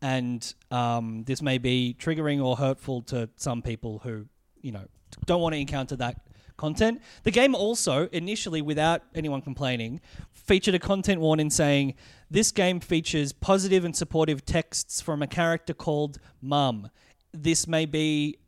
and 0.02 0.54
um, 0.70 1.24
this 1.24 1.42
may 1.42 1.58
be 1.58 1.96
triggering 1.98 2.42
or 2.42 2.56
hurtful 2.56 3.02
to 3.02 3.28
some 3.36 3.62
people 3.62 4.00
who, 4.00 4.26
you 4.60 4.72
know, 4.72 4.84
don't 5.26 5.40
want 5.40 5.54
to 5.54 5.60
encounter 5.60 5.96
that 5.96 6.16
content. 6.56 7.00
The 7.22 7.30
game 7.30 7.54
also, 7.54 8.08
initially, 8.12 8.62
without 8.62 9.02
anyone 9.14 9.40
complaining, 9.40 10.00
featured 10.32 10.74
a 10.74 10.78
content 10.78 11.20
warning 11.20 11.50
saying 11.50 11.94
this 12.30 12.50
game 12.50 12.80
features 12.80 13.32
positive 13.32 13.84
and 13.84 13.96
supportive 13.96 14.44
texts 14.44 15.00
from 15.00 15.22
a 15.22 15.26
character 15.26 15.74
called 15.74 16.18
Mum. 16.42 16.90
This 17.32 17.66
may 17.66 17.86
be 17.86 18.38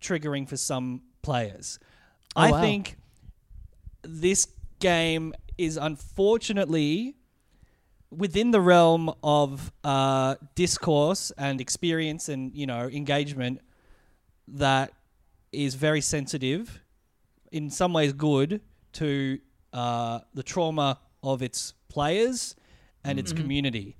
triggering 0.00 0.48
for 0.48 0.56
some 0.56 1.02
players. 1.22 1.78
I 2.36 2.50
wow. 2.50 2.60
think 2.60 2.96
this 4.02 4.48
game 4.80 5.32
is 5.58 5.76
unfortunately 5.76 7.16
within 8.10 8.50
the 8.50 8.60
realm 8.60 9.12
of 9.22 9.72
uh, 9.84 10.36
discourse 10.54 11.32
and 11.38 11.60
experience 11.60 12.28
and 12.28 12.54
you 12.54 12.66
know 12.66 12.88
engagement 12.88 13.60
that 14.48 14.92
is 15.52 15.74
very 15.74 16.00
sensitive, 16.00 16.80
in 17.50 17.70
some 17.70 17.92
ways 17.92 18.12
good 18.12 18.60
to 18.94 19.38
uh, 19.72 20.20
the 20.34 20.42
trauma 20.42 20.98
of 21.22 21.42
its 21.42 21.74
players 21.88 22.56
and 23.04 23.18
its 23.18 23.32
community, 23.32 23.96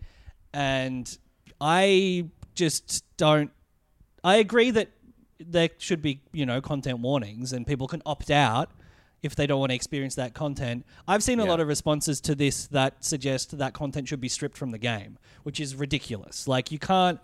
and 0.52 1.18
I 1.60 2.26
just 2.54 3.04
don't. 3.16 3.50
I 4.24 4.36
agree 4.36 4.70
that 4.70 4.90
there 5.40 5.70
should 5.78 6.02
be 6.02 6.20
you 6.32 6.46
know 6.46 6.60
content 6.60 7.00
warnings 7.00 7.52
and 7.52 7.66
people 7.66 7.88
can 7.88 8.02
opt 8.06 8.30
out 8.30 8.70
if 9.22 9.36
they 9.36 9.46
don't 9.46 9.60
want 9.60 9.70
to 9.70 9.76
experience 9.76 10.16
that 10.16 10.34
content. 10.34 10.84
I've 11.06 11.22
seen 11.22 11.38
a 11.38 11.44
Yeah. 11.44 11.50
lot 11.50 11.60
of 11.60 11.68
responses 11.68 12.20
to 12.22 12.34
this 12.34 12.66
that 12.68 13.04
suggest 13.04 13.56
that 13.58 13.72
content 13.72 14.08
should 14.08 14.20
be 14.20 14.28
stripped 14.28 14.56
from 14.56 14.70
the 14.72 14.78
game, 14.78 15.18
which 15.44 15.60
is 15.60 15.76
ridiculous. 15.76 16.48
Like 16.48 16.72
you 16.72 16.78
can't 16.78 17.20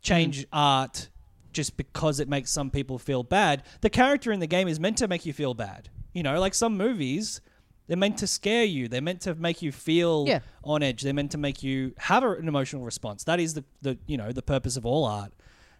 change 0.00 0.42
mm. 0.42 0.48
art 0.52 1.08
just 1.52 1.76
because 1.76 2.20
it 2.20 2.28
makes 2.28 2.50
some 2.50 2.70
people 2.70 2.98
feel 2.98 3.22
bad. 3.22 3.62
The 3.80 3.90
character 3.90 4.32
in 4.32 4.40
the 4.40 4.46
game 4.46 4.68
is 4.68 4.80
meant 4.80 4.98
to 4.98 5.08
make 5.08 5.26
you 5.26 5.32
feel 5.32 5.54
bad. 5.54 5.88
You 6.12 6.22
know, 6.22 6.40
like 6.40 6.54
some 6.54 6.76
movies, 6.76 7.40
they're 7.86 7.96
meant 7.96 8.18
to 8.18 8.26
scare 8.26 8.64
you. 8.64 8.88
They're 8.88 9.00
meant 9.02 9.20
to 9.22 9.34
make 9.34 9.62
you 9.62 9.72
feel 9.72 10.24
Yeah. 10.26 10.40
on 10.64 10.82
edge. 10.82 11.02
They're 11.02 11.14
meant 11.14 11.32
to 11.32 11.38
make 11.38 11.62
you 11.62 11.94
have 11.98 12.24
an 12.24 12.48
emotional 12.48 12.84
response. 12.84 13.24
That 13.24 13.40
is 13.40 13.54
the, 13.54 13.64
the 13.82 13.98
you 14.06 14.16
know 14.16 14.32
the 14.32 14.42
purpose 14.42 14.76
of 14.76 14.86
all 14.86 15.04
art. 15.04 15.32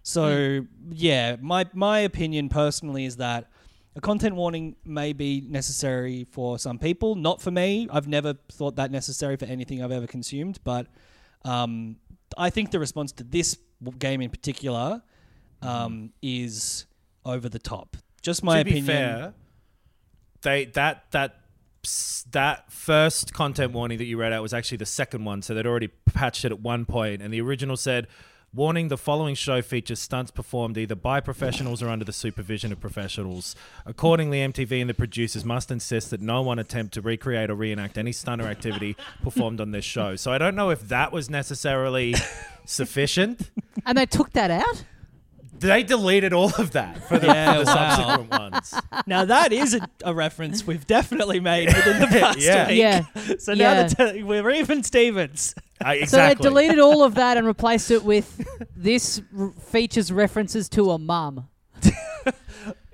So 0.02 0.22
mm. 0.22 0.68
yeah, 0.92 1.36
my 1.40 1.66
my 1.72 2.00
opinion 2.00 2.48
personally 2.48 3.06
is 3.06 3.16
that 3.16 3.50
a 3.96 4.00
content 4.00 4.36
warning 4.36 4.76
may 4.84 5.14
be 5.14 5.40
necessary 5.40 6.24
for 6.30 6.58
some 6.58 6.78
people, 6.78 7.14
not 7.14 7.40
for 7.40 7.50
me. 7.50 7.88
I've 7.90 8.06
never 8.06 8.34
thought 8.52 8.76
that 8.76 8.90
necessary 8.90 9.36
for 9.36 9.46
anything 9.46 9.82
I've 9.82 9.90
ever 9.90 10.06
consumed, 10.06 10.60
but 10.62 10.86
um, 11.46 11.96
I 12.36 12.50
think 12.50 12.72
the 12.72 12.78
response 12.78 13.10
to 13.12 13.24
this 13.24 13.56
game 13.98 14.20
in 14.20 14.28
particular 14.28 15.02
um, 15.62 16.12
is 16.20 16.84
over 17.24 17.48
the 17.48 17.58
top. 17.58 17.96
Just 18.20 18.44
my 18.44 18.56
to 18.56 18.60
opinion. 18.60 18.84
be 18.84 18.92
fair, 18.92 19.34
they 20.42 20.64
that 20.66 21.10
that 21.12 21.40
that 22.32 22.70
first 22.70 23.32
content 23.32 23.72
warning 23.72 23.96
that 23.96 24.04
you 24.04 24.18
read 24.18 24.32
out 24.32 24.42
was 24.42 24.52
actually 24.52 24.78
the 24.78 24.86
second 24.86 25.24
one, 25.24 25.40
so 25.40 25.54
they'd 25.54 25.66
already 25.66 25.88
patched 26.12 26.44
it 26.44 26.52
at 26.52 26.60
one 26.60 26.84
point, 26.84 27.22
and 27.22 27.32
the 27.32 27.40
original 27.40 27.76
said. 27.76 28.08
Warning: 28.54 28.88
The 28.88 28.96
following 28.96 29.34
show 29.34 29.60
features 29.60 30.00
stunts 30.00 30.30
performed 30.30 30.78
either 30.78 30.94
by 30.94 31.20
professionals 31.20 31.82
or 31.82 31.88
under 31.88 32.04
the 32.04 32.12
supervision 32.12 32.72
of 32.72 32.80
professionals. 32.80 33.54
Accordingly, 33.84 34.38
MTV 34.38 34.80
and 34.80 34.88
the 34.88 34.94
producers 34.94 35.44
must 35.44 35.70
insist 35.70 36.10
that 36.10 36.22
no 36.22 36.40
one 36.40 36.58
attempt 36.58 36.94
to 36.94 37.02
recreate 37.02 37.50
or 37.50 37.54
reenact 37.54 37.98
any 37.98 38.12
stunt 38.12 38.40
or 38.40 38.46
activity 38.46 38.96
performed 39.22 39.60
on 39.60 39.72
this 39.72 39.84
show. 39.84 40.16
So 40.16 40.32
I 40.32 40.38
don't 40.38 40.54
know 40.54 40.70
if 40.70 40.88
that 40.88 41.12
was 41.12 41.28
necessarily 41.28 42.14
sufficient. 42.64 43.50
And 43.84 43.98
they 43.98 44.06
took 44.06 44.32
that 44.32 44.50
out. 44.50 44.84
They 45.60 45.82
deleted 45.82 46.32
all 46.32 46.52
of 46.58 46.72
that 46.72 47.06
for 47.08 47.18
the, 47.18 47.26
Yeah, 47.26 47.52
for 47.54 47.58
the 47.60 47.64
wow. 47.66 47.96
subsequent 47.96 48.30
ones. 48.30 48.74
Now 49.06 49.24
that 49.24 49.52
is 49.52 49.74
a, 49.74 49.88
a 50.04 50.14
reference 50.14 50.66
we've 50.66 50.86
definitely 50.86 51.40
made 51.40 51.68
within 51.68 52.00
the 52.00 52.06
past 52.20 52.38
Yeah. 52.38 52.68
week. 52.68 52.78
Yeah. 52.78 53.04
So 53.38 53.54
now 53.54 53.72
Yeah. 53.72 53.82
that 53.88 54.22
we're 54.24 54.50
even 54.50 54.82
Stevens. 54.82 55.54
Uh, 55.80 55.84
So 55.84 55.90
exactly. 55.92 56.34
they 56.42 56.48
deleted 56.48 56.78
all 56.78 57.02
of 57.02 57.14
that 57.16 57.36
and 57.36 57.46
replaced 57.46 57.90
it 57.90 58.02
with 58.04 58.26
this 58.76 59.20
r- 59.38 59.52
features 59.72 60.10
references 60.12 60.68
to 60.70 60.90
a 60.92 60.98
mum. 60.98 61.48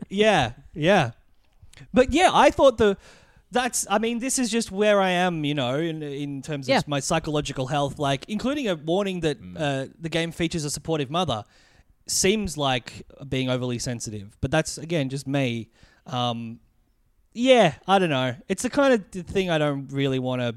Yeah, 0.08 0.52
yeah. 0.74 1.12
But 1.94 2.12
yeah, 2.12 2.30
I 2.32 2.50
thought 2.50 2.76
the 2.78 2.96
that's 3.50 3.86
I 3.90 3.98
mean 3.98 4.18
this 4.18 4.38
is 4.38 4.50
just 4.50 4.70
where 4.70 5.00
I 5.00 5.10
am, 5.10 5.44
you 5.44 5.54
know, 5.54 5.76
in 5.78 6.02
in 6.02 6.42
terms 6.42 6.66
of 6.66 6.70
Yeah. 6.70 6.80
my 6.86 7.00
psychological 7.00 7.66
health, 7.66 7.98
like 7.98 8.24
including 8.28 8.68
a 8.68 8.74
warning 8.74 9.20
that 9.20 9.40
Mm. 9.40 9.56
uh, 9.58 9.86
the 10.00 10.08
game 10.08 10.32
features 10.32 10.64
a 10.64 10.70
supportive 10.70 11.10
mother 11.10 11.44
seems 12.06 12.56
like 12.56 13.06
being 13.28 13.48
overly 13.48 13.78
sensitive. 13.78 14.36
But 14.40 14.50
that's 14.50 14.78
again 14.78 15.08
just 15.08 15.26
me. 15.26 15.70
Um, 16.06 16.60
yeah, 17.32 17.74
I 17.86 17.98
don't 17.98 18.10
know. 18.10 18.34
It's 18.48 18.62
the 18.62 18.70
kind 18.70 18.92
of 18.94 19.26
thing 19.26 19.50
I 19.50 19.58
don't 19.58 19.88
really 19.88 20.18
want 20.18 20.42
to 20.42 20.54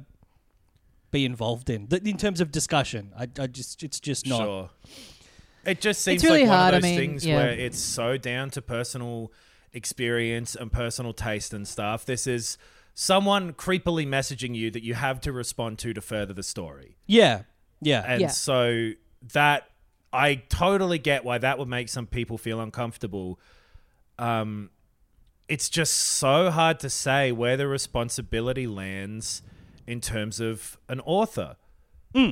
be 1.11 1.25
involved 1.25 1.69
in. 1.69 1.87
In 2.03 2.17
terms 2.17 2.41
of 2.41 2.51
discussion, 2.51 3.11
I, 3.17 3.27
I 3.39 3.47
just 3.47 3.83
it's 3.83 3.99
just 3.99 4.27
not. 4.27 4.39
Sure. 4.39 4.69
It 5.65 5.81
just 5.81 6.01
seems 6.01 6.23
really 6.23 6.41
like 6.41 6.49
one 6.49 6.57
hard, 6.57 6.73
I 6.73 6.77
of 6.77 6.83
those 6.83 6.91
mean, 6.91 6.99
things 6.99 7.25
yeah. 7.25 7.37
where 7.37 7.49
it's 7.49 7.79
so 7.79 8.17
down 8.17 8.51
to 8.51 8.61
personal 8.61 9.31
experience 9.73 10.55
and 10.55 10.71
personal 10.71 11.11
taste 11.13 11.53
and 11.53 11.67
stuff. 11.67 12.05
This 12.05 12.27
is 12.27 12.57
someone 12.93 13.53
creepily 13.53 14.07
messaging 14.07 14.55
you 14.55 14.69
that 14.71 14.83
you 14.83 14.93
have 14.93 15.19
to 15.21 15.31
respond 15.31 15.79
to 15.79 15.93
to 15.93 16.01
further 16.01 16.33
the 16.33 16.43
story. 16.43 16.97
Yeah, 17.07 17.43
yeah, 17.81 18.03
And 18.07 18.21
Yeah. 18.21 18.27
so 18.27 18.91
that 19.33 19.69
I 20.13 20.35
totally 20.35 20.97
get 20.99 21.25
why 21.25 21.37
that 21.39 21.59
would 21.59 21.67
make 21.67 21.89
some 21.89 22.07
people 22.07 22.37
feel 22.37 22.59
uncomfortable. 22.61 23.39
Um 24.19 24.69
it's 25.47 25.69
just 25.69 25.93
so 25.93 26.49
hard 26.49 26.79
to 26.79 26.89
say 26.89 27.31
where 27.31 27.55
the 27.55 27.67
responsibility 27.67 28.65
lands 28.65 29.43
in 29.85 30.01
terms 30.01 30.39
of 30.39 30.77
an 30.89 30.99
author. 31.01 31.55
for 32.13 32.19
Hmm. 32.19 32.31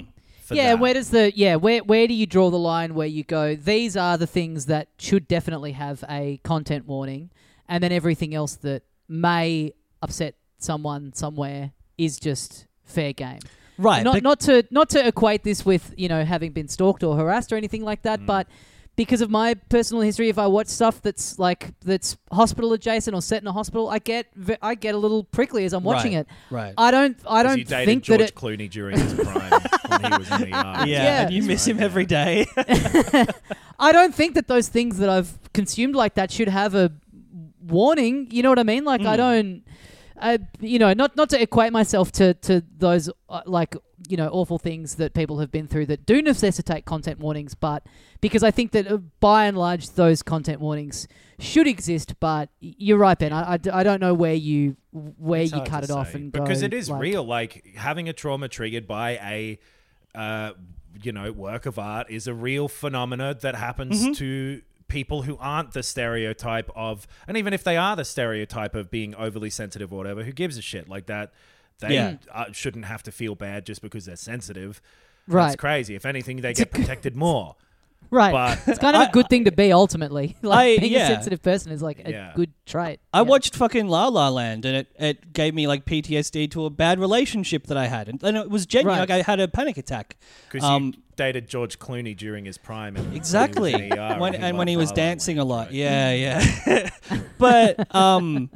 yeah, 0.51 0.69
that. 0.69 0.80
where 0.80 0.93
does 0.95 1.11
the 1.11 1.32
yeah 1.36 1.55
where 1.55 1.80
where 1.84 2.07
do 2.07 2.13
you 2.13 2.26
draw 2.26 2.49
the 2.49 2.57
line 2.57 2.95
where 2.95 3.07
you 3.07 3.24
go? 3.24 3.55
These 3.55 3.95
are 3.97 4.17
the 4.17 4.28
things 4.28 4.65
that 4.67 4.88
should 4.97 5.28
definitely 5.28 5.74
have 5.74 6.03
a 6.09 6.39
content 6.43 6.88
warning, 6.88 7.30
and 7.67 7.84
then 7.84 7.91
everything 7.91 8.34
else 8.34 8.55
that 8.57 8.84
may 9.07 9.74
upset 10.01 10.36
someone 10.57 11.13
somewhere 11.13 11.71
is 11.97 12.19
just 12.19 12.65
fair 12.84 13.13
game. 13.13 13.39
Right. 13.78 14.03
not 14.03 14.21
not 14.24 14.39
to 14.41 14.65
not 14.71 14.89
to 14.91 15.07
equate 15.07 15.43
this 15.43 15.65
with 15.65 15.93
you 15.97 16.07
know 16.09 16.24
having 16.26 16.51
been 16.51 16.67
stalked 16.67 17.03
or 17.03 17.15
harassed 17.15 17.51
or 17.51 17.55
anything 17.57 17.84
like 17.84 17.99
Mm. 18.01 18.03
that, 18.03 18.26
but 18.26 18.47
because 18.95 19.21
of 19.21 19.30
my 19.32 19.55
personal 19.69 20.03
history, 20.03 20.30
if 20.30 20.38
I 20.38 20.45
watch 20.45 20.67
stuff 20.67 21.01
that's 21.01 21.39
like 21.39 21.74
that's 21.84 22.15
hospital 22.32 22.74
adjacent 22.74 23.15
or 23.15 23.24
set 23.24 23.41
in 23.41 23.47
a 23.47 23.51
hospital, 23.51 23.89
I 23.89 23.97
get 23.97 24.28
I 24.61 24.76
get 24.76 24.93
a 24.93 24.97
little 24.99 25.24
prickly 25.24 25.65
as 25.65 25.74
I'm 25.74 25.84
watching 25.84 26.13
Right, 26.13 26.19
it. 26.19 26.28
right. 26.51 26.74
I 26.78 26.91
don't 26.91 27.17
I 27.28 27.41
don't 27.41 27.57
you 27.57 27.65
dated 27.65 27.88
think 27.88 28.03
George 28.03 28.19
that 28.19 28.30
it. 28.30 28.36
Clooney 28.36 28.69
during 28.69 28.99
his 28.99 29.13
prime 29.15 29.51
when 29.88 30.11
he 30.11 30.17
was 30.19 30.32
in 30.32 30.41
the 30.41 30.47
ER. 30.57 30.86
yeah, 30.86 30.86
Yeah. 30.86 31.21
and 31.24 31.34
you 31.34 31.41
miss 31.41 31.65
him 31.67 31.78
Right, 31.78 31.84
every 31.86 32.05
day. 32.05 32.45
I 33.80 33.91
don't 33.91 34.13
think 34.13 34.36
that 34.36 34.47
those 34.47 34.67
things 34.69 34.97
that 34.99 35.09
I've 35.09 35.38
consumed 35.53 35.95
like 35.95 36.13
that 36.13 36.30
should 36.32 36.47
have 36.47 36.76
a 36.76 36.91
warning. 37.65 38.28
You 38.32 38.43
know 38.43 38.49
what 38.49 38.59
I 38.59 38.63
mean? 38.63 38.86
Like 38.86 39.01
Hmm. 39.01 39.07
I 39.07 39.17
don't. 39.17 39.63
I, 40.24 40.39
you 40.61 40.80
know, 40.80 40.93
not 40.93 41.15
not 41.17 41.30
to 41.32 41.41
equate 41.41 41.71
myself 41.74 42.11
to 42.13 42.34
to 42.36 42.63
those 42.78 43.09
uh, 43.30 43.41
like 43.45 43.76
you 44.09 44.17
know 44.17 44.30
awful 44.30 44.57
things 44.57 44.95
that 44.95 45.13
people 45.13 45.39
have 45.39 45.51
been 45.51 45.67
through 45.67 45.86
that 45.88 46.05
do 46.05 46.21
necessitate 46.21 46.86
content 46.86 47.19
warnings, 47.19 47.53
but 47.55 47.86
because 48.21 48.41
I 48.43 48.51
think 48.51 48.71
that 48.71 48.88
uh, 48.89 48.97
by 49.19 49.45
and 49.45 49.57
large 49.57 49.89
those 49.91 50.24
content 50.24 50.59
warnings 50.61 51.07
should 51.39 51.67
exist. 51.67 52.19
But 52.19 52.49
you're 52.59 52.97
right, 52.97 53.19
Ben. 53.19 53.34
I 53.34 53.53
I 53.71 53.84
don't 53.84 53.99
know 53.99 54.13
where 54.13 54.34
you 54.34 54.78
where 54.91 55.41
It's 55.41 55.51
you 55.51 55.61
cut 55.61 55.84
it 55.84 55.91
off 55.91 56.15
and 56.15 56.32
because 56.32 56.61
go, 56.61 56.65
it 56.67 56.74
is 56.74 56.89
like- 56.89 57.01
real. 57.01 57.24
Like 57.24 57.74
having 57.76 58.07
a 58.09 58.13
trauma 58.13 58.47
triggered 58.47 58.88
by 58.88 59.11
a, 59.17 59.59
uh, 60.15 60.51
you 61.01 61.11
know, 61.11 61.32
work 61.32 61.65
of 61.65 61.78
art 61.80 62.07
is 62.09 62.28
a 62.28 62.34
real 62.34 62.67
phenomena 62.67 63.36
that 63.41 63.55
happens 63.55 64.01
Mm-hmm. 64.03 64.11
to 64.13 64.61
people 64.94 65.24
who 65.24 65.36
aren't 65.39 65.72
the 65.74 65.82
stereotype 65.84 66.70
of, 66.76 67.08
and 67.28 67.36
even 67.36 67.52
if 67.54 67.64
they 67.64 67.76
are 67.78 67.96
the 67.96 68.06
stereotype 68.06 68.76
of 68.76 68.91
being 68.91 69.16
overly 69.16 69.50
sensitive 69.50 69.91
or 69.91 69.98
whatever, 69.98 70.24
who 70.24 70.32
gives 70.32 70.58
a 70.58 70.62
shit 70.62 70.88
like 70.88 71.08
that? 71.08 71.34
They 71.80 71.96
Yeah. 71.96 72.16
uh, 72.32 72.46
shouldn't 72.52 72.86
have 72.86 73.02
to 73.04 73.12
feel 73.12 73.34
bad 73.36 73.66
just 73.66 73.82
because 73.82 74.06
they're 74.06 74.16
sensitive. 74.16 74.82
Right. 75.28 75.48
It's 75.48 75.56
crazy. 75.56 75.96
If 75.96 76.06
anything, 76.06 76.38
they 76.41 76.54
get 76.54 76.70
protected 76.72 77.16
more. 77.16 77.56
Right. 78.12 78.32
But 78.32 78.60
it's 78.68 78.80
kind 78.80 78.96
of 78.96 79.08
a 79.08 79.12
good 79.12 79.28
thing 79.30 79.46
to 79.46 79.52
be 79.52 79.72
ultimately. 79.72 80.36
Like 80.44 80.78
I- 80.78 80.82
being 80.82 80.91
yeah. 80.94 81.06
a 81.06 81.16
sensitive 81.16 81.41
person 81.41 81.72
is 81.72 81.82
like 81.82 82.00
a 82.08 82.12
Yeah. 82.12 82.34
good 82.36 82.52
trait. 82.66 83.00
I 83.14 83.20
Yeah. 83.20 83.22
watched 83.24 83.56
fucking 83.56 83.88
La 83.88 84.08
La 84.10 84.30
Land, 84.30 84.66
and 84.66 84.76
it, 84.78 84.88
it 85.00 85.34
gave 85.34 85.56
me 85.56 85.66
like 85.68 85.86
PTSD 85.86 86.52
to 86.52 86.66
a 86.66 86.70
bad 86.70 87.00
relationship 87.00 87.66
that 87.68 87.78
I 87.78 87.88
had, 87.88 88.08
and, 88.10 88.22
and 88.22 88.38
it 88.38 88.50
was 88.52 88.66
genuine. 88.68 89.00
Right. 89.00 89.10
Like 89.10 89.20
I 89.20 89.32
had 89.32 89.39
a 89.39 89.48
panic 89.48 89.78
attack. 89.78 90.18
because 90.52 90.64
Um, 90.68 90.94
you 90.96 91.03
dated 91.16 91.47
George 91.47 91.80
Clooney 91.80 92.16
during 92.16 92.45
his 92.45 92.57
prime, 92.57 92.95
and 92.95 93.05
when 93.05 93.14
he 93.14 93.20
was 93.20 93.28
Exactly. 93.28 93.74
in 93.74 93.93
ER 93.93 94.18
when, 94.20 94.36
and 94.36 94.57
when 94.57 94.68
he 94.68 94.78
was 94.78 94.89
loved 94.89 94.97
La 94.97 95.03
La 95.03 95.09
dancing 95.09 95.39
a 95.39 95.43
lot. 95.45 95.66
right? 95.68 95.74
Yeah, 95.76 96.14
yeah. 96.14 96.89
but 97.38 97.95
um, 97.95 98.49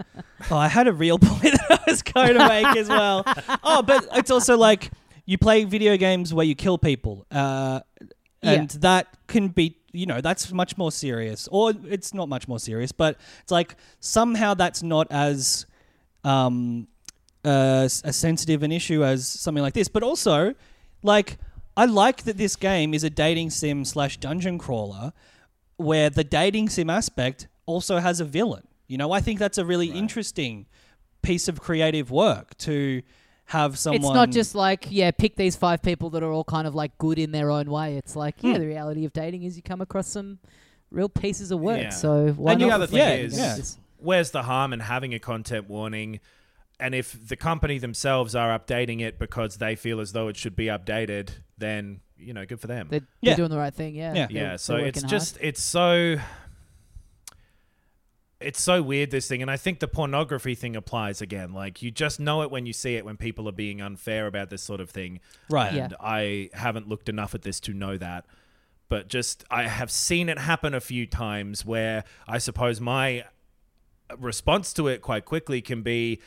oh, 0.51 0.57
I 0.57 0.67
had 0.67 0.87
a 0.87 0.93
real 0.93 1.19
point 1.21 1.41
that 1.53 1.81
I 1.87 1.91
was 1.91 2.01
going 2.01 2.33
to 2.33 2.47
make 2.47 2.65
as 2.77 2.89
well. 2.89 3.23
Oh, 3.63 3.81
but 3.81 4.07
it's 4.13 4.31
also 4.31 4.57
like 4.57 4.91
you 5.25 5.37
play 5.37 5.63
video 5.65 5.97
games 5.97 6.33
where 6.33 6.45
you 6.45 6.55
kill 6.55 6.77
people, 6.77 7.25
uh, 7.31 7.81
Yeah. 8.41 8.51
and 8.51 8.69
that 8.81 9.07
can 9.27 9.49
be 9.49 9.77
you 9.93 10.05
know 10.05 10.21
that's 10.21 10.51
much 10.51 10.77
more 10.77 10.91
serious, 10.91 11.47
or 11.51 11.73
it's 11.89 12.13
not 12.13 12.29
much 12.29 12.47
more 12.47 12.59
serious, 12.59 12.91
but 12.91 13.17
it's 13.41 13.51
like 13.51 13.75
somehow 13.99 14.53
that's 14.53 14.83
not 14.83 15.07
as 15.11 15.65
um, 16.23 16.87
uh, 17.45 17.87
a 18.03 18.13
sensitive 18.13 18.63
an 18.63 18.71
issue 18.71 19.03
as 19.03 19.27
something 19.27 19.61
like 19.63 19.73
this. 19.73 19.87
But 19.87 20.03
also, 20.03 20.53
like 21.03 21.37
I 21.77 21.85
like 21.85 22.23
that 22.23 22.37
this 22.37 22.55
game 22.57 22.93
is 22.93 23.03
a 23.05 23.09
dating 23.09 23.51
sim 23.51 23.85
slash 23.85 24.17
dungeon 24.17 24.57
crawler, 24.57 25.13
where 25.77 26.09
the 26.09 26.23
dating 26.23 26.69
sim 26.69 26.89
aspect 26.89 27.47
also 27.65 27.99
has 27.99 28.19
a 28.19 28.25
villain. 28.25 28.67
You 28.87 28.97
know, 28.97 29.11
I 29.11 29.21
think 29.21 29.37
that's 29.39 29.57
a 29.57 29.65
really 29.65 29.87
interesting 29.91 30.65
piece 31.21 31.47
of 31.47 31.61
creative 31.61 32.09
work 32.09 32.57
to 32.59 33.01
have 33.45 33.77
someone. 33.77 34.01
It's 34.01 34.13
not 34.13 34.29
just 34.31 34.55
like 34.55 34.87
yeah, 34.89 35.11
pick 35.11 35.35
these 35.35 35.55
five 35.55 35.81
people 35.81 36.09
that 36.11 36.23
are 36.23 36.31
all 36.31 36.43
kind 36.43 36.67
of 36.67 36.73
like 36.75 36.97
good 36.97 37.19
in 37.19 37.31
their 37.31 37.49
own 37.51 37.69
way. 37.69 37.95
It's 37.97 38.15
like 38.15 38.39
Hmm. 38.41 38.47
yeah, 38.51 38.57
the 38.57 38.67
reality 38.67 39.05
of 39.05 39.13
dating 39.13 39.43
is 39.43 39.55
you 39.55 39.61
come 39.61 39.79
across 39.81 40.07
some 40.07 40.39
real 40.89 41.09
pieces 41.09 41.51
of 41.51 41.59
work. 41.59 41.79
Yeah. 41.81 41.89
So 41.89 42.29
why 42.33 42.53
And 42.53 42.61
not? 42.61 42.67
the 42.67 42.73
other 42.73 42.87
thing 42.87 42.97
Yeah, 42.97 43.13
is, 43.13 43.37
yeah. 43.37 43.57
where's 43.97 44.31
the 44.31 44.43
harm 44.43 44.73
in 44.73 44.79
having 44.79 45.13
a 45.13 45.19
content 45.19 45.69
warning? 45.69 46.19
And 46.79 46.93
if 46.95 47.27
the 47.27 47.35
company 47.35 47.77
themselves 47.77 48.35
are 48.35 48.57
updating 48.57 49.01
it 49.01 49.17
because 49.19 49.57
they 49.57 49.75
feel 49.75 49.99
as 49.99 50.11
though 50.13 50.27
it 50.27 50.37
should 50.37 50.55
be 50.55 50.65
updated, 50.65 51.29
then 51.57 52.01
you 52.19 52.33
know, 52.33 52.45
good 52.47 52.59
for 52.59 52.65
them. 52.67 52.87
They're, 52.89 53.01
Yeah. 53.21 53.31
they're 53.31 53.37
doing 53.37 53.49
the 53.51 53.57
right 53.59 53.73
thing. 53.73 53.93
Yeah. 53.95 54.13
Yeah. 54.13 54.27
Yeah 54.31 54.55
so 54.55 54.73
working 54.75 54.87
it's 54.87 55.01
hard. 55.01 55.09
just 55.09 55.37
it's 55.39 55.61
so 55.61 56.17
it's 58.39 58.61
so 58.61 58.81
weird 58.83 59.09
this 59.09 59.27
thing 59.27 59.41
and 59.41 59.49
i 59.49 59.57
think 59.57 59.79
the 59.79 59.87
pornography 59.87 60.53
thing 60.53 60.75
applies 60.75 61.21
again 61.23 61.53
like 61.53 61.81
you 61.81 61.89
just 61.89 62.19
know 62.19 62.43
it 62.43 62.51
when 62.51 62.67
you 62.67 62.73
see 62.73 62.95
it 62.95 63.03
when 63.03 63.17
people 63.17 63.49
are 63.49 63.53
being 63.53 63.81
unfair 63.81 64.27
about 64.27 64.51
this 64.51 64.61
sort 64.61 64.79
of 64.79 64.89
thing 64.91 65.19
Right. 65.49 65.73
Yeah. 65.73 65.85
and 65.85 65.95
i 65.99 66.49
haven't 66.53 66.87
looked 66.87 67.09
enough 67.09 67.33
at 67.33 67.41
this 67.41 67.59
to 67.61 67.73
know 67.73 67.97
that 67.97 68.25
but 68.89 69.07
just 69.07 69.43
i 69.49 69.63
have 69.63 69.89
seen 69.89 70.29
it 70.29 70.37
happen 70.37 70.75
a 70.75 70.79
few 70.79 71.07
times 71.07 71.65
where 71.65 72.03
i 72.27 72.37
suppose 72.37 72.79
my 72.79 73.25
response 74.19 74.71
to 74.73 74.87
it 74.87 75.01
quite 75.01 75.25
quickly 75.25 75.59
can 75.59 75.81
be 75.81 76.21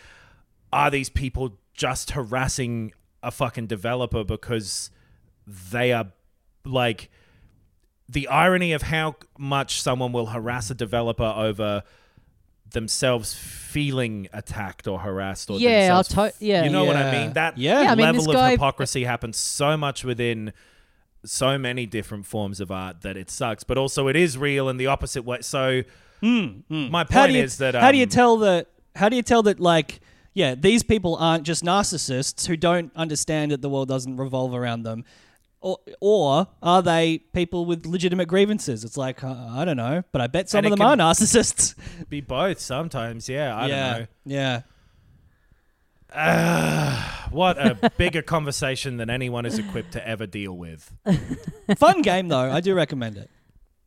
are 0.72 0.90
these 0.90 1.08
people 1.10 1.58
just 1.74 2.10
harassing 2.10 2.92
a 3.22 3.30
fucking 3.30 3.68
developer 3.68 4.24
because 4.24 4.90
they 5.70 5.92
are 5.92 6.06
like 6.64 7.10
the 8.08 8.28
irony 8.28 8.72
of 8.72 8.82
how 8.82 9.16
much 9.38 9.80
someone 9.80 10.12
will 10.12 10.26
harass 10.26 10.70
a 10.70 10.74
developer 10.74 11.32
over 11.36 11.82
themselves 12.72 13.34
feeling 13.34 14.28
attacked 14.32 14.86
or 14.86 15.00
harassed 15.00 15.50
or 15.50 15.58
Yeah, 15.58 15.90
I'll 15.92 16.04
to- 16.04 16.32
yeah. 16.38 16.64
you 16.64 16.70
know 16.70 16.84
what 16.84 16.96
I 16.96 17.10
mean 17.10 17.32
that 17.32 17.58
Yeah. 17.58 17.82
Yeah, 17.82 17.92
I 17.92 17.94
mean, 17.96 18.06
level 18.06 18.30
of 18.30 18.36
guy- 18.36 18.50
hypocrisy 18.52 19.04
happens 19.04 19.36
so 19.38 19.76
much 19.76 20.04
within 20.04 20.52
so 21.24 21.58
many 21.58 21.84
different 21.86 22.26
forms 22.26 22.60
of 22.60 22.70
art 22.70 23.02
that 23.02 23.16
it 23.16 23.28
sucks 23.30 23.64
but 23.64 23.76
also 23.76 24.08
it 24.08 24.16
is 24.16 24.38
real 24.38 24.68
in 24.68 24.76
the 24.76 24.86
opposite 24.86 25.22
way 25.24 25.38
so 25.42 25.82
my 26.22 27.04
how 27.10 27.22
point 27.22 27.32
you, 27.32 27.42
is 27.42 27.58
that 27.58 27.74
how 27.74 27.90
do 27.92 27.98
you 27.98 28.04
um, 28.04 28.08
tell 28.08 28.36
that 28.38 28.68
how 28.94 29.08
do 29.08 29.16
you 29.16 29.22
tell 29.22 29.42
that 29.42 29.58
like 29.60 30.00
yeah 30.32 30.54
these 30.54 30.82
people 30.82 31.16
aren't 31.16 31.44
just 31.44 31.62
narcissists 31.64 32.46
who 32.46 32.56
don't 32.56 32.90
understand 32.96 33.50
that 33.50 33.60
the 33.62 33.68
world 33.68 33.88
doesn't 33.88 34.16
revolve 34.16 34.54
around 34.54 34.82
them 34.84 35.04
or, 35.62 35.78
or 36.00 36.46
are 36.62 36.82
they 36.82 37.18
people 37.32 37.64
with 37.66 37.84
legitimate 37.86 38.26
grievances? 38.28 38.84
It's 38.84 38.96
like 38.96 39.22
uh, 39.24 39.34
i 39.50 39.64
don't 39.64 39.76
know 39.76 40.02
but 40.12 40.20
i 40.20 40.26
bet 40.26 40.48
some 40.48 40.58
And 40.58 40.66
of 40.68 40.72
it 40.72 40.76
them 40.78 40.86
are 40.86 40.96
can- 40.96 41.04
narcissists. 41.06 41.74
be 42.08 42.20
both 42.20 42.58
sometimes 42.60 43.28
yeah 43.28 43.54
i 43.56 43.66
yeah 43.66 43.90
don't 43.92 44.00
know. 44.00 44.06
yeah. 44.24 44.62
What 47.30 47.58
a 47.58 47.90
bigger 47.96 48.22
conversation 48.22 48.96
than 48.96 49.08
anyone 49.10 49.46
is 49.46 49.58
equipped 49.58 49.92
to 49.92 50.06
ever 50.06 50.26
deal 50.26 50.56
with. 50.56 50.92
Fun 51.76 52.02
game 52.02 52.26
though. 52.28 52.50
I 52.50 52.60
do 52.60 52.74
recommend 52.74 53.16
it. 53.16 53.30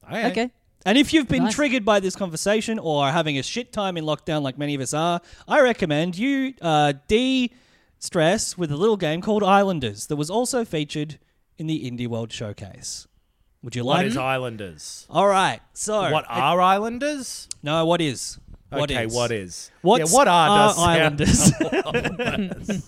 Okay. 0.10 0.50
And 0.86 0.98
if 0.98 1.14
you've 1.14 1.28
been 1.28 1.44
Nice. 1.46 1.56
triggered 1.56 1.84
by 1.86 2.00
this 2.00 2.16
conversation 2.16 2.80
or 2.80 3.06
are 3.06 3.12
having 3.12 3.38
a 3.38 3.44
shit 3.44 3.72
time 3.74 3.96
in 3.98 4.04
lockdown 4.06 4.42
like 4.42 4.58
many 4.58 4.76
of 4.76 4.82
us 4.82 4.94
are, 4.94 5.22
I 5.48 5.62
recommend 5.62 6.18
you 6.18 6.54
uh, 6.62 6.94
de-stress 7.08 8.58
with 8.58 8.72
a 8.72 8.76
little 8.78 8.98
game 8.98 9.22
called 9.22 9.44
Islanders 9.44 10.08
that 10.08 10.16
was 10.18 10.30
also 10.30 10.64
featured 10.66 11.20
in 11.58 11.68
the 11.68 11.90
Indie 11.90 12.08
World 12.08 12.32
Showcase. 12.32 13.08
Would 13.62 13.76
you 13.76 13.86
what 13.86 13.98
like? 14.00 14.08
is 14.08 14.18
islanders 14.18 15.08
All 15.10 15.28
right. 15.28 15.62
So 15.74 16.12
what 16.12 16.26
it- 16.26 16.30
are 16.32 16.60
islanders 16.62 17.48
no? 17.64 17.86
What 17.86 18.02
is? 18.02 18.38
What 18.70 18.90
okay 18.92 19.06
is? 19.06 19.14
what 19.14 19.32
is 19.32 19.72
What's 19.84 20.12
yeah, 20.12 20.18
what 20.18 20.28
are, 20.28 20.50
are 20.50 21.16
does 21.16 21.46
sound- 21.46 21.80
Islanders? 21.94 22.84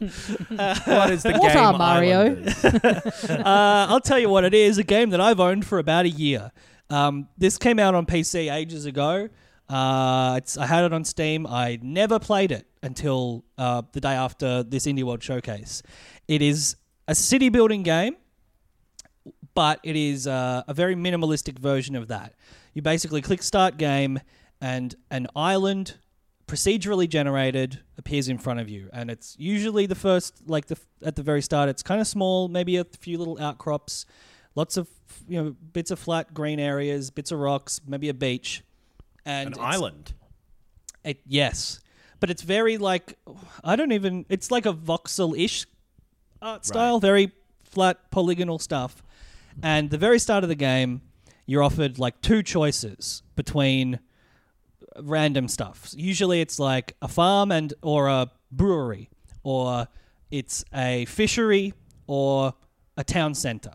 what 0.87 1.11
is 1.11 1.23
the 1.23 1.31
What 1.33 1.41
game 1.41 1.41
What 1.41 1.55
are 1.55 1.77
Mario? 1.77 2.43
Uh, 3.45 3.85
I'll 3.89 3.99
tell 4.01 4.19
you 4.19 4.29
what 4.29 4.43
it 4.45 4.53
is. 4.53 4.77
A 4.77 4.83
game 4.83 5.11
that 5.11 5.21
I've 5.21 5.39
owned 5.39 5.65
for 5.65 5.77
about 5.79 6.05
a 6.05 6.09
year. 6.09 6.51
Um, 6.89 7.27
this 7.37 7.57
came 7.57 7.79
out 7.79 7.93
on 7.95 8.05
PC 8.05 8.51
ages 8.53 8.85
ago. 8.85 9.29
Uh, 9.69 10.35
it's, 10.37 10.57
I 10.57 10.65
had 10.65 10.83
it 10.85 10.93
on 10.93 11.03
Steam. 11.05 11.45
I 11.47 11.79
never 11.81 12.19
played 12.19 12.51
it 12.51 12.67
until 12.83 13.43
uh, 13.57 13.81
the 13.93 14.01
day 14.01 14.13
after 14.13 14.63
this 14.63 14.85
Indie 14.85 15.03
World 15.03 15.23
Showcase. 15.23 15.81
It 16.27 16.41
is 16.41 16.75
a 17.07 17.15
city 17.15 17.49
building 17.49 17.83
game, 17.83 18.15
but 19.55 19.79
it 19.83 19.95
is 19.95 20.27
uh, 20.27 20.63
a 20.67 20.73
very 20.73 20.95
minimalistic 20.95 21.57
version 21.57 21.95
of 21.95 22.09
that. 22.09 22.33
You 22.73 22.81
basically 22.81 23.21
click 23.21 23.41
Start 23.41 23.77
Game, 23.77 24.19
and 24.61 24.95
an 25.09 25.27
island 25.35 25.95
procedurally 26.47 27.09
generated 27.09 27.79
appears 27.97 28.29
in 28.29 28.37
front 28.37 28.59
of 28.59 28.69
you. 28.69 28.89
And 28.93 29.09
it's 29.09 29.35
usually 29.39 29.85
the 29.85 29.95
first 29.95 30.47
like 30.47 30.67
the 30.67 30.77
at 31.03 31.15
the 31.15 31.23
very 31.23 31.41
start 31.41 31.69
it's 31.69 31.81
kind 31.81 31.99
of 31.99 32.07
small 32.07 32.47
maybe 32.47 32.77
a 32.77 32.83
few 32.83 33.17
little 33.17 33.39
outcrops 33.41 34.05
lots 34.53 34.77
of 34.77 34.87
you 35.27 35.41
know 35.41 35.55
bits 35.73 35.91
of 35.91 35.99
flat 35.99 36.33
green 36.33 36.59
areas 36.59 37.09
bits 37.09 37.31
of 37.31 37.39
rocks 37.39 37.81
maybe 37.87 38.09
a 38.09 38.13
beach. 38.13 38.63
And 39.25 39.55
an 39.55 39.59
island? 39.59 40.13
It, 41.03 41.19
yes. 41.25 41.79
But 42.19 42.29
it's 42.29 42.43
very 42.43 42.77
like 42.77 43.17
i 43.63 43.75
don't 43.75 43.91
even 43.91 44.25
it's 44.29 44.51
like 44.51 44.65
a 44.65 44.73
voxel-ish 44.73 45.65
art 46.41 46.65
style 46.65 46.99
very 46.99 47.31
flat 47.63 48.09
polygonal 48.11 48.59
stuff 48.59 49.03
and 49.63 49.89
the 49.89 49.97
very 49.97 50.19
start 50.19 50.43
of 50.43 50.49
the 50.49 50.55
game 50.55 51.01
you're 51.45 51.63
offered 51.63 51.99
like 51.99 52.21
two 52.21 52.41
choices 52.41 53.23
between 53.35 53.99
random 54.99 55.47
stuff. 55.47 55.93
Usually 55.95 56.41
it's 56.41 56.59
like 56.59 56.95
a 57.01 57.07
farm 57.07 57.51
and 57.51 57.73
or 57.81 58.07
a 58.07 58.31
brewery 58.51 59.09
or 59.43 59.87
it's 60.31 60.65
a 60.73 61.05
fishery 61.05 61.73
or 62.07 62.53
a 62.97 63.03
town 63.03 63.35
center. 63.35 63.73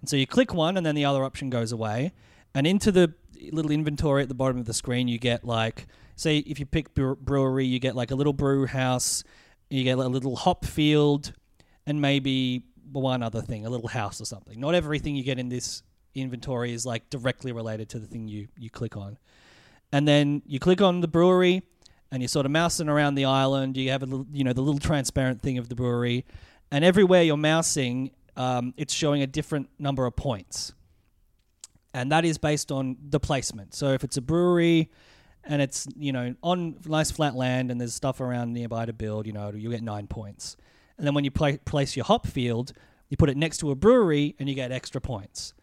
And 0.00 0.08
so 0.08 0.16
you 0.16 0.26
click 0.26 0.54
one 0.54 0.76
and 0.76 0.86
then 0.86 0.94
the 0.94 1.04
other 1.04 1.24
option 1.24 1.50
goes 1.50 1.72
away 1.72 2.12
and 2.54 2.66
into 2.66 2.90
the 2.90 3.14
little 3.50 3.70
inventory 3.70 4.22
at 4.22 4.28
the 4.28 4.34
bottom 4.34 4.58
of 4.58 4.66
the 4.66 4.74
screen 4.74 5.08
you 5.08 5.18
get 5.18 5.44
like 5.44 5.86
say 6.14 6.38
if 6.38 6.60
you 6.60 6.66
pick 6.66 6.94
brewery 6.94 7.66
you 7.66 7.80
get 7.80 7.96
like 7.96 8.10
a 8.10 8.14
little 8.14 8.32
brew 8.32 8.66
house, 8.66 9.24
you 9.68 9.84
get 9.84 9.98
a 9.98 10.08
little 10.08 10.36
hop 10.36 10.64
field 10.64 11.32
and 11.86 12.00
maybe 12.00 12.62
one 13.00 13.22
other 13.22 13.40
thing, 13.40 13.66
a 13.66 13.70
little 13.70 13.88
house 13.88 14.20
or 14.20 14.24
something. 14.24 14.60
Not 14.60 14.74
everything 14.74 15.16
you 15.16 15.24
get 15.24 15.38
in 15.38 15.48
this 15.48 15.82
inventory 16.14 16.72
is 16.72 16.84
like 16.84 17.08
directly 17.10 17.52
related 17.52 17.88
to 17.90 17.98
the 17.98 18.06
thing 18.06 18.28
you 18.28 18.48
you 18.58 18.70
click 18.70 18.96
on. 18.96 19.18
And 19.92 20.06
then 20.08 20.42
you 20.46 20.58
click 20.58 20.80
on 20.80 21.00
the 21.00 21.08
brewery 21.08 21.62
and 22.10 22.22
you're 22.22 22.28
sort 22.28 22.46
of 22.46 22.52
mousing 22.52 22.88
around 22.88 23.14
the 23.14 23.24
island. 23.24 23.76
You 23.76 23.90
have 23.90 24.02
a 24.02 24.06
little 24.06 24.26
you 24.32 24.44
know 24.44 24.52
the 24.52 24.62
little 24.62 24.80
transparent 24.80 25.42
thing 25.42 25.58
of 25.58 25.68
the 25.68 25.74
brewery. 25.74 26.24
And 26.70 26.84
everywhere 26.84 27.22
you're 27.22 27.36
mousing 27.36 28.12
um, 28.36 28.72
it's 28.76 28.94
showing 28.94 29.22
a 29.22 29.26
different 29.26 29.68
number 29.78 30.06
of 30.06 30.16
points. 30.16 30.72
And 31.92 32.10
that 32.12 32.24
is 32.24 32.38
based 32.38 32.72
on 32.72 32.96
the 33.10 33.20
placement. 33.20 33.74
So 33.74 33.88
if 33.88 34.02
it's 34.02 34.16
a 34.16 34.22
brewery 34.22 34.90
and 35.44 35.60
it's 35.60 35.86
you 35.96 36.12
know 36.12 36.34
on 36.42 36.76
nice 36.86 37.10
flat 37.10 37.34
land 37.34 37.70
and 37.70 37.80
there's 37.80 37.94
stuff 37.94 38.20
around 38.20 38.52
nearby 38.52 38.86
to 38.86 38.92
build 38.92 39.26
you 39.26 39.32
know 39.32 39.50
you 39.50 39.70
get 39.70 39.82
nine 39.82 40.06
points 40.06 40.56
and 40.98 41.06
then 41.06 41.14
when 41.14 41.24
you 41.24 41.30
pla 41.30 41.52
place 41.64 41.96
your 41.96 42.04
hop 42.04 42.26
field 42.26 42.72
you 43.08 43.16
put 43.16 43.28
it 43.28 43.36
next 43.36 43.58
to 43.58 43.70
a 43.70 43.74
brewery 43.74 44.34
and 44.38 44.48
you 44.48 44.54
get 44.54 44.72
extra 44.72 45.00
points 45.00 45.54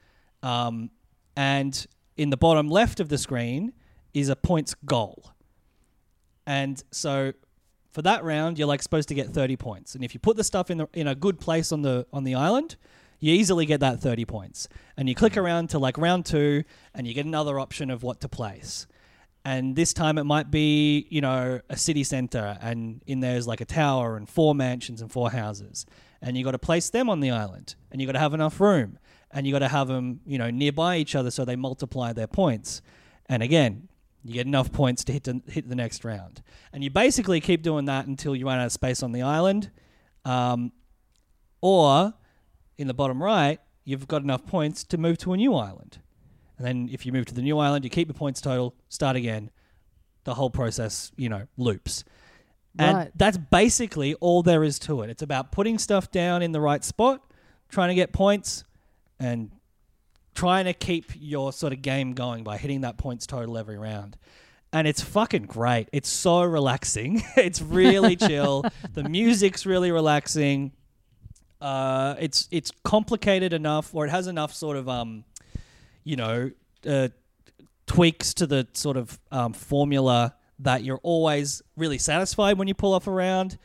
um, 0.43 0.89
and 1.35 1.87
in 2.17 2.29
the 2.29 2.37
bottom 2.37 2.67
left 2.67 2.99
of 2.99 3.09
the 3.09 3.17
screen 3.17 3.73
is 4.13 4.29
a 4.29 4.35
points 4.35 4.75
goal. 4.85 5.31
And 6.45 6.83
so 6.91 7.33
for 7.91 8.01
that 8.01 8.23
round, 8.23 8.57
you're 8.57 8.67
like 8.67 8.81
supposed 8.81 9.09
to 9.09 9.15
get 9.15 9.29
30 9.29 9.55
points. 9.55 9.95
And 9.95 10.03
if 10.03 10.13
you 10.13 10.19
put 10.19 10.35
the 10.35 10.43
stuff 10.43 10.69
in 10.69 10.79
the, 10.79 10.89
in 10.93 11.07
a 11.07 11.15
good 11.15 11.39
place 11.39 11.71
on 11.71 11.81
the 11.81 12.05
on 12.11 12.23
the 12.23 12.35
island, 12.35 12.75
you 13.19 13.33
easily 13.33 13.65
get 13.65 13.79
that 13.81 13.99
30 13.99 14.25
points. 14.25 14.67
And 14.97 15.07
you 15.07 15.15
click 15.15 15.37
around 15.37 15.69
to 15.69 15.79
like 15.79 15.97
round 15.97 16.25
2 16.25 16.63
and 16.93 17.07
you 17.07 17.13
get 17.13 17.25
another 17.25 17.59
option 17.59 17.89
of 17.89 18.03
what 18.03 18.19
to 18.21 18.29
place. 18.29 18.87
And 19.45 19.75
this 19.75 19.93
time 19.93 20.17
it 20.17 20.25
might 20.25 20.51
be, 20.51 21.07
you 21.09 21.21
know, 21.21 21.61
a 21.69 21.77
city 21.77 22.03
center 22.03 22.57
and 22.61 23.01
in 23.07 23.21
there's 23.21 23.47
like 23.47 23.61
a 23.61 23.65
tower 23.65 24.17
and 24.17 24.27
four 24.27 24.53
mansions 24.53 25.01
and 25.01 25.11
four 25.11 25.31
houses. 25.31 25.85
And 26.21 26.37
you 26.37 26.43
got 26.43 26.51
to 26.51 26.59
place 26.59 26.89
them 26.89 27.09
on 27.09 27.21
the 27.21 27.31
island 27.31 27.75
and 27.91 28.01
you 28.01 28.07
got 28.07 28.13
to 28.13 28.19
have 28.19 28.33
enough 28.33 28.59
room 28.59 28.99
and 29.31 29.47
you 29.47 29.53
got 29.53 29.59
to 29.59 29.67
have 29.67 29.87
them, 29.87 30.19
you 30.25 30.37
know, 30.37 30.49
nearby 30.49 30.97
each 30.97 31.15
other 31.15 31.31
so 31.31 31.45
they 31.45 31.55
multiply 31.55 32.11
their 32.11 32.27
points. 32.27 32.81
And 33.27 33.41
again, 33.41 33.87
you 34.23 34.33
get 34.33 34.47
enough 34.47 34.71
points 34.71 35.03
to 35.05 35.13
hit 35.13 35.23
the, 35.23 35.41
hit 35.47 35.69
the 35.69 35.75
next 35.75 36.03
round. 36.03 36.41
And 36.73 36.83
you 36.83 36.89
basically 36.89 37.39
keep 37.39 37.61
doing 37.61 37.85
that 37.85 38.07
until 38.07 38.35
you 38.35 38.45
run 38.45 38.59
out 38.59 38.65
of 38.65 38.71
space 38.71 39.01
on 39.01 39.13
the 39.13 39.21
island. 39.21 39.71
Um, 40.25 40.73
or 41.61 42.13
in 42.77 42.87
the 42.87 42.93
bottom 42.93 43.23
right, 43.23 43.59
you've 43.85 44.07
got 44.07 44.21
enough 44.21 44.45
points 44.45 44.83
to 44.85 44.97
move 44.97 45.17
to 45.19 45.33
a 45.33 45.37
new 45.37 45.55
island. 45.55 45.99
And 46.59 46.67
then 46.67 46.89
if 46.91 47.05
you 47.05 47.11
move 47.11 47.25
to 47.27 47.33
the 47.33 47.41
new 47.41 47.57
island, 47.57 47.83
you 47.85 47.89
keep 47.89 48.07
your 48.09 48.13
points 48.13 48.41
total, 48.41 48.75
start 48.89 49.15
again. 49.15 49.49
The 50.25 50.33
whole 50.35 50.49
process, 50.51 51.11
you 51.15 51.29
know, 51.29 51.47
loops. 51.57 52.03
And 52.77 52.97
Right. 52.97 53.11
that's 53.15 53.37
basically 53.37 54.13
all 54.15 54.43
there 54.43 54.63
is 54.63 54.77
to 54.79 55.01
it. 55.01 55.09
It's 55.09 55.23
about 55.23 55.51
putting 55.51 55.79
stuff 55.79 56.11
down 56.11 56.41
in 56.43 56.51
the 56.51 56.59
right 56.61 56.83
spot, 56.83 57.21
trying 57.69 57.89
to 57.89 57.95
get 57.95 58.11
points, 58.11 58.65
and 59.19 59.51
trying 60.35 60.65
to 60.65 60.73
keep 60.73 61.05
your 61.17 61.51
sort 61.53 61.73
of 61.73 61.81
game 61.81 62.13
going 62.13 62.43
by 62.43 62.57
hitting 62.57 62.81
that 62.81 62.97
points 62.97 63.25
total 63.25 63.57
every 63.57 63.77
round. 63.77 64.17
And 64.71 64.87
it's 64.87 65.01
fucking 65.01 65.43
great. 65.43 65.89
It's 65.91 66.09
so 66.09 66.43
relaxing. 66.43 67.23
it's 67.37 67.61
really 67.61 68.15
chill. 68.27 68.65
The 68.93 69.03
music's 69.03 69.65
really 69.65 69.91
relaxing. 69.91 70.73
Uh, 71.59 72.15
it's 72.19 72.47
it's 72.51 72.71
complicated 72.83 73.51
enough, 73.51 73.93
or 73.95 74.05
it 74.05 74.09
has 74.09 74.27
enough 74.27 74.53
sort 74.53 74.77
of 74.77 74.87
um, 74.87 75.25
you 76.03 76.15
know, 76.15 76.51
uh, 76.87 77.09
tweaks 77.85 78.33
to 78.35 78.47
the 78.47 78.67
sort 78.73 78.97
of 78.97 79.19
um, 79.31 79.53
formula 79.53 80.35
that 80.59 80.83
you're 80.83 80.99
always 81.03 81.61
really 81.77 81.97
satisfied 81.97 82.57
when 82.57 82.67
you 82.67 82.73
pull 82.73 82.93
off 82.93 83.07
a 83.07 83.11
round. 83.11 83.57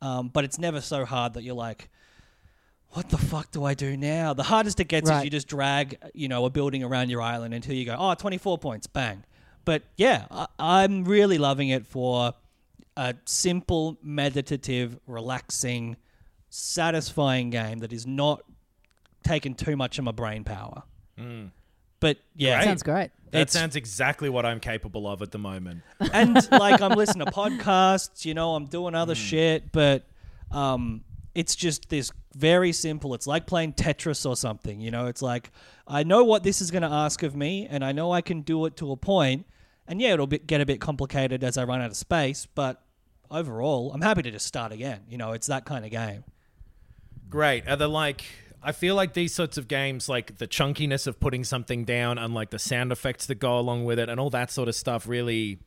Um, 0.00 0.28
but 0.28 0.44
it's 0.44 0.58
never 0.58 0.80
so 0.80 1.04
hard 1.04 1.34
that 1.34 1.42
you're 1.44 1.54
like, 1.54 1.88
what 2.90 3.08
the 3.08 3.16
fuck 3.18 3.50
do 3.52 3.64
I 3.64 3.74
do 3.74 3.96
now? 3.96 4.34
The 4.34 4.42
hardest 4.42 4.78
it 4.80 4.88
gets 4.88 5.08
is 5.20 5.24
you 5.24 5.30
just 5.30 5.48
drag, 5.48 5.96
you 6.12 6.28
know, 6.28 6.44
a 6.44 6.50
building 6.50 6.82
around 6.82 7.08
your 7.08 7.22
island 7.22 7.54
until 7.54 7.74
you 7.74 7.84
go, 7.86 7.96
oh, 7.98 8.14
24 8.14 8.58
points, 8.58 8.86
bang. 8.86 9.24
But 9.64 9.82
yeah, 9.96 10.26
I- 10.30 10.46
I'm 10.58 11.04
really 11.04 11.38
loving 11.38 11.68
it 11.70 11.86
for 11.86 12.34
a 12.96 13.14
simple, 13.24 13.96
meditative, 14.02 14.98
relaxing, 15.06 15.96
satisfying 16.50 17.48
game 17.50 17.78
that 17.78 17.92
is 17.92 18.06
not 18.06 18.42
taking 19.24 19.54
too 19.54 19.76
much 19.76 19.98
of 19.98 20.04
my 20.04 20.12
brain 20.12 20.44
power. 20.44 20.82
But 22.02 22.18
yeah, 22.34 22.56
Great. 22.56 22.64
Sounds 22.64 22.82
great. 22.82 23.10
That 23.30 23.42
It's- 23.42 23.52
sounds 23.52 23.76
exactly 23.76 24.28
what 24.28 24.44
I'm 24.44 24.58
capable 24.58 25.06
of 25.06 25.22
at 25.22 25.30
the 25.30 25.38
moment. 25.38 25.82
and 26.12 26.36
like 26.50 26.82
I'm 26.82 26.92
listening 26.98 27.24
to 27.24 27.30
podcasts, 27.32 28.24
you 28.24 28.34
know, 28.34 28.56
I'm 28.56 28.66
doing 28.66 28.96
other 28.96 29.14
shit, 29.14 29.70
but 29.70 30.04
um, 30.50 31.04
it's 31.32 31.54
just 31.54 31.88
this 31.90 32.10
very 32.34 32.72
simple. 32.72 33.14
It's 33.14 33.28
like 33.28 33.46
playing 33.46 33.74
Tetris 33.74 34.28
or 34.28 34.34
something, 34.34 34.80
you 34.80 34.90
know. 34.90 35.06
It's 35.06 35.22
like 35.22 35.52
I 35.86 36.02
know 36.02 36.24
what 36.24 36.42
this 36.42 36.60
is 36.60 36.72
going 36.72 36.82
to 36.82 36.90
ask 36.90 37.22
of 37.22 37.36
me, 37.36 37.68
and 37.70 37.84
I 37.84 37.92
know 37.92 38.10
I 38.10 38.20
can 38.20 38.40
do 38.40 38.66
it 38.66 38.76
to 38.78 38.90
a 38.90 38.96
point. 38.96 39.46
And 39.86 40.00
yeah, 40.00 40.12
it'll 40.14 40.26
be, 40.26 40.38
get 40.38 40.60
a 40.60 40.66
bit 40.66 40.80
complicated 40.80 41.44
as 41.44 41.56
I 41.56 41.62
run 41.64 41.80
out 41.80 41.90
of 41.90 41.96
space, 41.96 42.46
but 42.52 42.82
overall, 43.30 43.92
I'm 43.92 44.00
happy 44.00 44.22
to 44.22 44.30
just 44.32 44.46
start 44.46 44.72
again. 44.72 45.02
You 45.08 45.18
know, 45.18 45.32
it's 45.32 45.46
that 45.46 45.64
kind 45.66 45.84
of 45.84 45.92
game. 45.92 46.24
Great. 47.28 47.68
Are 47.68 47.76
there 47.76 47.86
like 47.88 48.24
I 48.64 48.72
feel 48.72 48.94
like 48.94 49.14
these 49.14 49.34
sorts 49.34 49.58
of 49.58 49.68
games, 49.68 50.08
like 50.08 50.38
the 50.38 50.46
chunkiness 50.46 51.06
of 51.06 51.18
putting 51.18 51.44
something 51.44 51.84
down 51.84 52.18
and 52.18 52.32
like 52.34 52.50
the 52.50 52.58
sound 52.58 52.92
effects 52.92 53.26
that 53.26 53.36
go 53.36 53.58
along 53.58 53.84
with 53.84 53.98
it 53.98 54.08
and 54.08 54.20
all 54.20 54.30
that 54.30 54.50
sort 54.50 54.68
of 54.68 54.74
stuff 54.74 55.08
really 55.08 55.58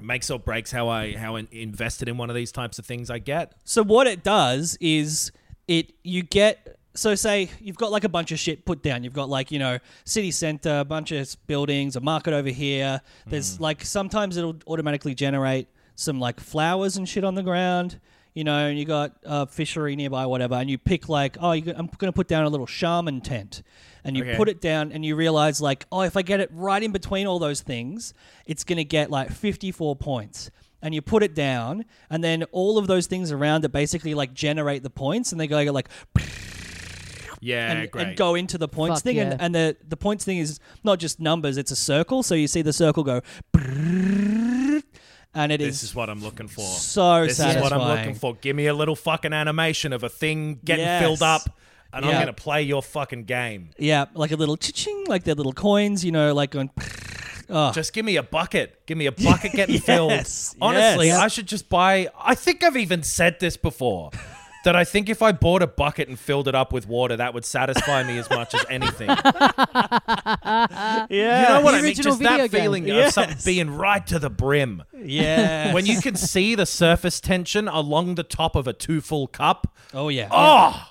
makes 0.00 0.30
or 0.30 0.38
breaks 0.38 0.70
how 0.70 0.88
I 0.88 1.16
how 1.16 1.36
in- 1.36 1.48
invested 1.50 2.08
in 2.08 2.16
one 2.16 2.30
of 2.30 2.36
these 2.36 2.52
types 2.52 2.78
of 2.78 2.86
things 2.86 3.10
I 3.10 3.18
get. 3.18 3.54
So 3.64 3.82
what 3.82 4.06
it 4.06 4.22
does 4.22 4.78
is 4.80 5.32
it 5.66 5.92
you 6.04 6.22
get 6.22 6.76
so 6.94 7.14
say 7.14 7.50
you've 7.60 7.76
got 7.76 7.90
like 7.90 8.04
a 8.04 8.08
bunch 8.08 8.32
of 8.32 8.38
shit 8.38 8.64
put 8.64 8.82
down. 8.82 9.04
You've 9.04 9.12
got 9.12 9.28
like 9.28 9.50
you 9.50 9.58
know 9.58 9.78
city 10.04 10.30
center, 10.30 10.80
a 10.80 10.84
bunch 10.84 11.12
of 11.12 11.36
buildings, 11.46 11.96
a 11.96 12.00
market 12.00 12.32
over 12.32 12.48
here. 12.48 13.00
There's 13.26 13.58
mm. 13.58 13.60
like 13.60 13.84
sometimes 13.84 14.36
it'll 14.36 14.56
automatically 14.66 15.14
generate 15.14 15.68
some 15.94 16.20
like 16.20 16.38
flowers 16.40 16.96
and 16.96 17.08
shit 17.08 17.24
on 17.24 17.34
the 17.34 17.42
ground. 17.42 18.00
You 18.38 18.44
know, 18.44 18.68
and 18.68 18.78
you 18.78 18.84
got 18.84 19.16
a 19.24 19.46
fishery 19.48 19.96
nearby, 19.96 20.24
whatever, 20.26 20.54
and 20.54 20.70
you 20.70 20.78
pick 20.78 21.08
like, 21.08 21.36
oh, 21.40 21.52
you, 21.52 21.74
I'm 21.76 21.86
going 21.98 22.12
to 22.12 22.16
put 22.20 22.28
down 22.28 22.44
a 22.44 22.48
little 22.48 22.66
shaman 22.66 23.20
tent, 23.20 23.62
and 24.04 24.16
you 24.16 24.22
Okay. 24.22 24.36
put 24.36 24.48
it 24.48 24.60
down, 24.60 24.92
and 24.92 25.04
you 25.04 25.16
realize 25.16 25.60
like, 25.60 25.86
oh, 25.90 26.02
if 26.02 26.16
I 26.16 26.22
get 26.22 26.38
it 26.38 26.48
right 26.52 26.80
in 26.80 26.92
between 26.92 27.26
all 27.26 27.40
those 27.40 27.62
things, 27.62 28.14
it's 28.46 28.62
going 28.62 28.76
to 28.76 28.84
get 28.84 29.10
like 29.10 29.30
54 29.32 29.96
points 29.96 30.52
and 30.80 30.94
you 30.94 31.02
put 31.02 31.24
it 31.24 31.34
down, 31.34 31.84
and 32.08 32.22
then 32.22 32.44
all 32.52 32.78
of 32.78 32.86
those 32.86 33.08
things 33.08 33.32
around 33.32 33.64
it 33.64 33.72
basically 33.72 34.14
like 34.14 34.32
generate 34.34 34.84
the 34.84 34.90
points, 34.90 35.32
and 35.32 35.40
they 35.40 35.48
go 35.48 35.60
like 35.72 35.88
Yeah, 37.40 37.72
and, 37.72 37.90
great. 37.90 38.06
and 38.06 38.16
go 38.16 38.36
into 38.36 38.56
the 38.58 38.68
points 38.68 38.98
Fuck 38.98 39.02
thing, 39.04 39.16
yeah. 39.16 39.30
and, 39.32 39.40
and 39.40 39.54
the 39.54 39.76
the 39.88 39.96
points 39.96 40.24
thing 40.24 40.38
is 40.38 40.60
not 40.84 41.00
just 41.00 41.18
numbers; 41.18 41.56
it's 41.56 41.72
a 41.72 41.76
circle. 41.92 42.22
So 42.22 42.36
you 42.36 42.46
see 42.46 42.62
the 42.62 42.72
circle 42.72 43.02
go, 43.02 43.22
and 45.38 45.52
it 45.52 45.58
this 45.58 45.76
is 45.82 45.90
is 45.90 45.94
what 45.94 46.10
I'm 46.10 46.22
looking 46.22 46.48
for. 46.48 46.60
so 46.66 47.24
this 47.24 47.36
satisfying. 47.36 47.56
is 47.56 47.62
what 47.62 47.72
I'm 47.72 47.88
looking 47.96 48.14
for. 48.14 48.34
Give 48.34 48.54
me 48.56 48.66
a 48.66 48.74
little 48.74 48.96
fucking 48.96 49.32
animation 49.32 49.92
of 49.92 50.02
a 50.02 50.08
thing 50.08 50.58
getting 50.64 50.84
Yes. 50.84 51.02
filled 51.02 51.22
up 51.22 51.42
and 51.92 52.04
I'm 52.04 52.26
to 52.26 52.32
play 52.32 52.62
your 52.62 52.82
fucking 52.82 53.24
game. 53.24 53.70
Yeah, 53.78 54.06
like 54.14 54.30
a 54.32 54.36
little 54.36 54.56
ching, 54.56 55.04
like 55.06 55.24
their 55.24 55.34
little 55.34 55.52
coins, 55.54 56.04
you 56.04 56.12
know, 56.12 56.34
like 56.34 56.50
going. 56.50 56.70
Oh, 57.50 57.72
Just 57.72 57.94
give 57.94 58.04
me 58.04 58.16
a 58.16 58.22
bucket. 58.22 58.84
Give 58.84 58.98
me 58.98 59.06
a 59.06 59.12
bucket 59.12 59.52
getting 59.52 59.76
Yes, 59.80 59.84
filled. 59.86 60.12
Honestly, 60.60 61.06
yes. 61.06 61.18
I 61.18 61.28
should 61.28 61.48
just 61.48 61.70
buy. 61.70 62.08
I 62.20 62.34
think 62.34 62.62
I've 62.62 62.76
even 62.76 63.02
said 63.02 63.40
this 63.40 63.56
before. 63.56 64.10
That 64.68 64.76
I 64.76 64.84
think 64.84 65.08
if 65.08 65.22
I 65.22 65.32
bought 65.32 65.62
a 65.62 65.66
bucket 65.66 66.08
and 66.08 66.18
filled 66.18 66.46
it 66.46 66.54
up 66.54 66.74
with 66.74 66.86
water, 66.86 67.16
that 67.16 67.32
would 67.32 67.46
satisfy 67.46 68.02
me 68.02 68.18
as 68.18 68.28
much 68.28 68.52
as 68.54 68.62
anything. 68.68 69.08
yeah, 69.08 71.06
You 71.08 71.22
know 71.48 71.60
what 71.62 71.72
The 71.72 71.78
I 71.78 71.80
mean? 71.80 71.84
original 71.86 72.12
Just 72.12 72.18
that 72.22 72.30
video 72.32 72.48
game. 72.48 72.60
feeling 72.60 72.90
of 72.90 73.10
something 73.12 73.36
being 73.46 73.70
right 73.70 74.06
to 74.08 74.18
the 74.18 74.28
brim. 74.30 74.82
yeah. 75.02 75.72
When 75.72 75.86
you 75.86 76.00
can 76.02 76.16
see 76.16 76.54
the 76.54 76.66
surface 76.66 77.18
tension 77.20 77.66
along 77.68 78.16
the 78.16 78.22
top 78.22 78.56
of 78.56 78.66
a 78.66 78.72
two 78.74 79.00
full 79.00 79.26
cup. 79.26 79.74
oh 79.94 80.08
yeah, 80.10 80.28
Oh, 80.30 80.90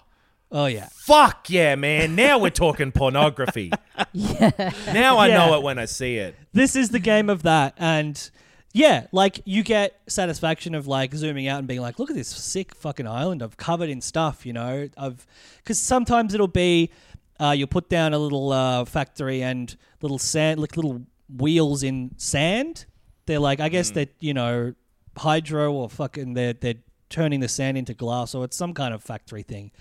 oh 0.51 0.65
yeah, 0.65 0.87
fuck 0.93 1.47
yeah, 1.49 1.75
man. 1.75 2.15
Now 2.15 2.39
we're 2.39 2.49
talking 2.49 2.91
pornography. 2.91 3.71
Yeah. 4.13 4.71
Now 4.93 5.17
I 5.17 5.27
know 5.29 5.55
it 5.55 5.63
when 5.63 5.77
I 5.79 5.85
see 5.85 6.17
it. 6.17 6.35
this 6.53 6.75
is 6.75 6.89
the 6.89 6.99
game 6.99 7.29
of 7.31 7.43
that 7.43 7.73
and 7.77 8.29
yeah 8.73 9.07
like 9.11 9.41
you 9.45 9.63
get 9.63 9.99
satisfaction 10.07 10.75
of 10.75 10.87
like 10.87 11.13
zooming 11.13 11.47
out 11.47 11.59
and 11.59 11.67
being 11.67 11.81
like 11.81 11.99
look 11.99 12.09
at 12.09 12.15
this 12.15 12.27
sick 12.27 12.75
fucking 12.75 13.07
island 13.07 13.41
i've 13.41 13.57
covered 13.57 13.89
in 13.89 14.01
stuff 14.01 14.45
you 14.45 14.53
know? 14.53 14.87
I've 14.97 15.25
because 15.57 15.79
sometimes 15.79 16.33
it'll 16.33 16.47
be 16.47 16.91
uh, 17.39 17.51
you'll 17.51 17.67
put 17.67 17.89
down 17.89 18.13
a 18.13 18.19
little 18.19 18.51
uh, 18.51 18.85
factory 18.85 19.43
and 19.43 19.75
little 20.01 20.17
sand 20.17 20.59
like 20.59 20.75
little 20.75 21.03
wheels 21.35 21.83
in 21.83 22.11
sand. 22.17 22.85
They're 23.25 23.39
like 23.39 23.59
i 23.59 23.69
guess 23.69 23.91
they're 23.91 24.07
you 24.19 24.33
know 24.33 24.73
hydro 25.17 25.73
or 25.73 25.89
fucking 25.89 26.33
they're 26.33 26.53
they're 26.53 26.75
turning 27.09 27.39
the 27.39 27.47
sand 27.47 27.77
into 27.77 27.93
glass 27.93 28.35
or 28.35 28.45
it's 28.45 28.57
some 28.57 28.73
kind 28.73 28.93
of 28.93 29.03
factory 29.03 29.43
thing. 29.43 29.71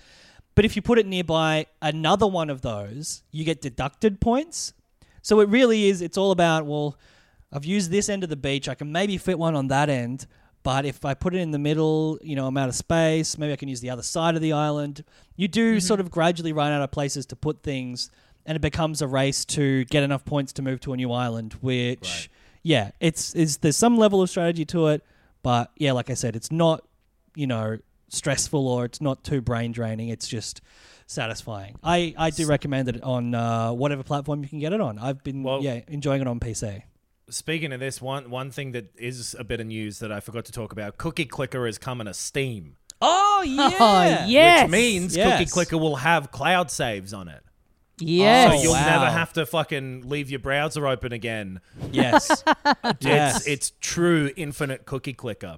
But 0.55 0.65
if 0.65 0.75
you 0.75 0.81
put 0.81 0.97
it 0.97 1.05
nearby 1.05 1.67
another 1.81 2.27
one 2.27 2.49
of 2.49 2.61
those 2.61 3.23
you 3.31 3.43
get 3.43 3.61
deducted 3.61 4.19
points. 4.19 4.73
So 5.21 5.41
it 5.41 5.49
really 5.49 5.87
is. 5.87 6.01
It's 6.01 6.17
all 6.17 6.31
about 6.31 6.65
well, 6.65 6.97
I've 7.51 7.65
used 7.65 7.91
this 7.91 8.09
end 8.09 8.23
of 8.23 8.29
the 8.29 8.35
beach. 8.35 8.67
I 8.67 8.75
can 8.75 8.91
maybe 8.91 9.17
fit 9.17 9.39
one 9.39 9.55
on 9.55 9.67
that 9.67 9.89
end, 9.89 10.27
but 10.63 10.85
if 10.85 11.05
I 11.05 11.13
put 11.13 11.33
it 11.33 11.39
in 11.39 11.51
the 11.51 11.59
middle, 11.59 12.19
you 12.21 12.35
know, 12.35 12.45
I'm 12.47 12.57
out 12.57 12.67
of 12.69 12.75
space. 12.75 13.37
Maybe 13.37 13.53
I 13.53 13.55
can 13.55 13.69
use 13.69 13.79
the 13.79 13.89
other 13.89 14.01
side 14.03 14.35
of 14.35 14.41
the 14.41 14.53
island. 14.53 15.03
You 15.35 15.47
do 15.47 15.79
sort 15.79 15.99
of 15.99 16.11
gradually 16.11 16.51
run 16.53 16.71
out 16.71 16.81
of 16.81 16.91
places 16.91 17.25
to 17.27 17.35
put 17.35 17.63
things, 17.63 18.11
and 18.45 18.55
it 18.55 18.59
becomes 18.59 19.01
a 19.01 19.07
race 19.07 19.45
to 19.45 19.85
get 19.85 20.03
enough 20.03 20.25
points 20.25 20.51
to 20.53 20.61
move 20.61 20.81
to 20.81 20.93
a 20.93 20.97
new 20.97 21.11
island. 21.11 21.53
Which, 21.61 22.29
yeah, 22.63 22.91
it's 22.99 23.33
is 23.33 23.57
there's 23.57 23.77
some 23.77 23.97
level 23.97 24.21
of 24.21 24.29
strategy 24.29 24.65
to 24.65 24.87
it, 24.87 25.05
but 25.41 25.71
yeah, 25.77 25.93
like 25.93 26.09
I 26.09 26.15
said, 26.15 26.35
it's 26.35 26.51
not 26.51 26.83
you 27.35 27.47
know 27.47 27.77
stressful 28.09 28.67
or 28.67 28.85
it's 28.85 28.99
not 28.99 29.23
too 29.23 29.39
brain 29.41 29.71
draining. 29.71 30.09
It's 30.09 30.27
just 30.27 30.59
satisfying. 31.07 31.75
I, 31.83 32.13
I 32.17 32.29
do 32.29 32.45
recommend 32.47 32.89
it 32.89 33.01
on 33.03 33.33
uh, 33.33 33.71
whatever 33.71 34.03
platform 34.03 34.43
you 34.43 34.49
can 34.49 34.59
get 34.59 34.73
it 34.73 34.81
on. 34.81 34.97
I've 34.99 35.23
been 35.23 35.43
Well- 35.43 35.63
yeah 35.63 35.81
enjoying 35.87 36.21
it 36.21 36.27
on 36.27 36.39
PC. 36.39 36.83
Speaking 37.29 37.73
of 37.73 37.79
this, 37.79 38.01
one 38.01 38.29
one 38.29 38.51
thing 38.51 38.71
that 38.71 38.93
is 38.97 39.35
a 39.37 39.43
bit 39.43 39.59
of 39.59 39.67
news 39.67 39.99
that 39.99 40.11
I 40.11 40.19
forgot 40.21 40.45
to 40.45 40.51
talk 40.51 40.71
about: 40.71 40.97
Cookie 40.97 41.25
Clicker 41.25 41.67
is 41.67 41.77
coming 41.77 42.05
to 42.07 42.13
Steam, 42.13 42.77
Oh 43.01 43.43
Oh, 43.45 44.25
yes. 44.27 44.63
which 44.63 44.71
means 44.71 45.15
Yes. 45.17 45.37
Cookie 45.39 45.49
Clicker 45.51 45.77
will 45.77 45.97
have 45.97 46.31
cloud 46.31 46.71
saves 46.71 47.13
on 47.13 47.27
it. 47.27 47.43
Yes. 47.99 48.53
So 48.53 48.61
you'll 48.63 48.73
wow. 48.73 48.85
never 48.85 49.09
have 49.11 49.33
to 49.33 49.45
fucking 49.45 50.07
leave 50.07 50.29
your 50.29 50.39
browser 50.39 50.87
open 50.87 51.11
again. 51.11 51.59
yes, 51.91 52.43
yes. 53.01 53.37
It's 53.39 53.47
it's 53.47 53.71
true 53.81 54.31
infinite 54.37 54.85
Cookie 54.85 55.13
Clicker. 55.13 55.57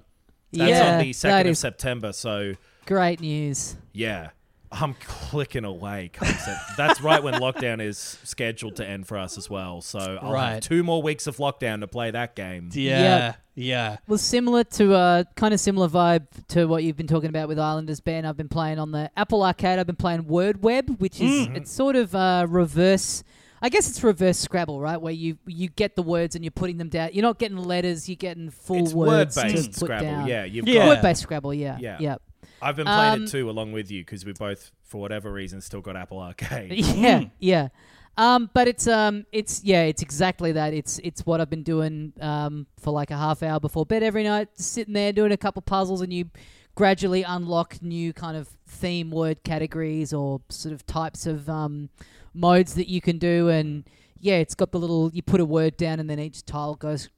That's 0.52 0.70
yeah, 0.70 0.94
on 0.94 1.02
the 1.02 1.12
second 1.12 1.50
of 1.50 1.56
September. 1.58 2.12
So 2.12 2.54
great 2.86 3.20
news. 3.20 3.76
yeah, 3.92 4.30
I'm 4.72 4.94
clicking 4.94 5.64
away. 5.64 6.10
Concept. 6.12 6.60
That's 6.76 7.00
right 7.00 7.20
when 7.22 7.34
lockdown 7.34 7.80
is 7.82 7.98
scheduled 8.22 8.76
to 8.76 8.86
end 8.86 9.06
for 9.08 9.18
us 9.18 9.36
as 9.36 9.50
well. 9.50 9.80
So 9.80 9.98
I'll 10.22 10.32
Right. 10.32 10.52
have 10.54 10.60
two 10.62 10.84
more 10.84 11.02
weeks 11.02 11.26
of 11.26 11.38
lockdown 11.38 11.80
to 11.80 11.88
play 11.88 12.12
that 12.12 12.36
game. 12.36 12.70
yeah, 12.72 13.02
yeah. 13.02 13.34
yeah. 13.56 13.96
Well, 14.06 14.18
similar 14.18 14.62
to 14.64 14.94
uh, 14.94 15.24
kind 15.34 15.52
of 15.52 15.58
similar 15.58 15.88
vibe 15.88 16.26
to 16.48 16.66
what 16.66 16.84
you've 16.84 16.96
been 16.96 17.08
talking 17.08 17.30
about 17.30 17.48
with 17.48 17.58
Islanders 17.58 18.00
Ben. 18.00 18.24
I've 18.24 18.36
been 18.36 18.48
playing 18.48 18.78
on 18.78 18.92
the 18.92 19.10
Apple 19.16 19.42
Arcade. 19.42 19.80
I've 19.80 19.86
been 19.88 19.96
playing 19.96 20.26
Word 20.28 20.62
Web, 20.62 21.00
which 21.00 21.20
is 21.20 21.48
Mm. 21.48 21.56
it's 21.56 21.72
sort 21.72 21.96
of 21.96 22.14
uh, 22.14 22.46
reverse. 22.48 23.24
I 23.62 23.68
guess 23.70 23.90
it's 23.90 24.02
reverse 24.04 24.38
Scrabble, 24.38 24.80
right? 24.80 24.96
Where 25.02 25.12
you 25.12 25.36
you 25.46 25.68
get 25.68 25.94
the 25.96 26.02
words 26.02 26.34
and 26.36 26.44
you're 26.44 26.50
putting 26.52 26.78
them 26.78 26.88
down. 26.88 27.10
You're 27.12 27.22
not 27.22 27.38
getting 27.38 27.58
letters. 27.58 28.08
You're 28.08 28.16
getting 28.16 28.50
full 28.50 28.76
It's 28.84 28.94
word 28.94 29.08
words 29.08 29.34
to 29.34 29.42
based 29.42 29.66
put 29.72 29.74
Scrabble. 29.86 30.06
down. 30.06 30.26
Yeah, 30.28 30.44
you've 30.44 30.66
Yeah. 30.68 30.74
got. 30.86 30.88
Word 30.88 31.02
based 31.02 31.22
Scrabble. 31.22 31.52
Yeah. 31.52 31.76
Yeah. 31.80 31.96
Yep. 32.00 32.22
I've 32.62 32.76
been 32.76 32.86
playing 32.86 33.12
Um, 33.14 33.22
it 33.24 33.30
too 33.30 33.48
along 33.50 33.72
with 33.72 33.90
you 33.90 34.02
because 34.02 34.24
we 34.24 34.32
both, 34.32 34.70
for 34.84 35.00
whatever 35.00 35.32
reason, 35.32 35.60
still 35.60 35.80
got 35.80 35.96
Apple 35.96 36.18
Arcade. 36.20 36.72
Yeah. 36.96 37.24
Yeah. 37.38 37.68
Um, 38.16 38.50
but 38.52 38.68
it's 38.68 38.86
um, 38.86 39.24
it's 39.32 39.62
yeah, 39.64 39.84
it's 39.84 40.02
exactly 40.02 40.52
that. 40.52 40.74
It's 40.74 40.98
it's 40.98 41.24
what 41.24 41.40
I've 41.40 41.48
been 41.48 41.62
doing 41.62 42.12
um 42.20 42.66
for 42.78 42.90
like 42.90 43.10
a 43.10 43.16
half 43.16 43.42
hour 43.42 43.60
before 43.60 43.86
bed 43.86 44.02
every 44.02 44.24
night, 44.24 44.48
sitting 44.54 44.92
there 44.92 45.12
doing 45.12 45.32
a 45.32 45.36
couple 45.36 45.62
puzzles, 45.62 46.02
and 46.02 46.12
you 46.12 46.28
gradually 46.74 47.22
unlock 47.22 47.80
new 47.82 48.12
kind 48.12 48.36
of 48.36 48.48
theme 48.66 49.10
word 49.10 49.42
categories 49.44 50.12
or 50.12 50.40
sort 50.50 50.74
of 50.74 50.84
types 50.86 51.24
of 51.26 51.48
um 51.48 51.88
modes 52.34 52.74
that 52.74 52.88
you 52.88 53.00
can 53.00 53.16
do, 53.18 53.48
and 53.48 53.84
yeah, 54.18 54.36
it's 54.36 54.54
got 54.54 54.70
the 54.72 54.78
little 54.78 55.10
you 55.14 55.22
put 55.22 55.40
a 55.40 55.44
word 55.44 55.76
down, 55.78 55.98
and 56.00 56.10
then 56.10 56.18
each 56.18 56.44
tile 56.44 56.74
goes. 56.74 57.08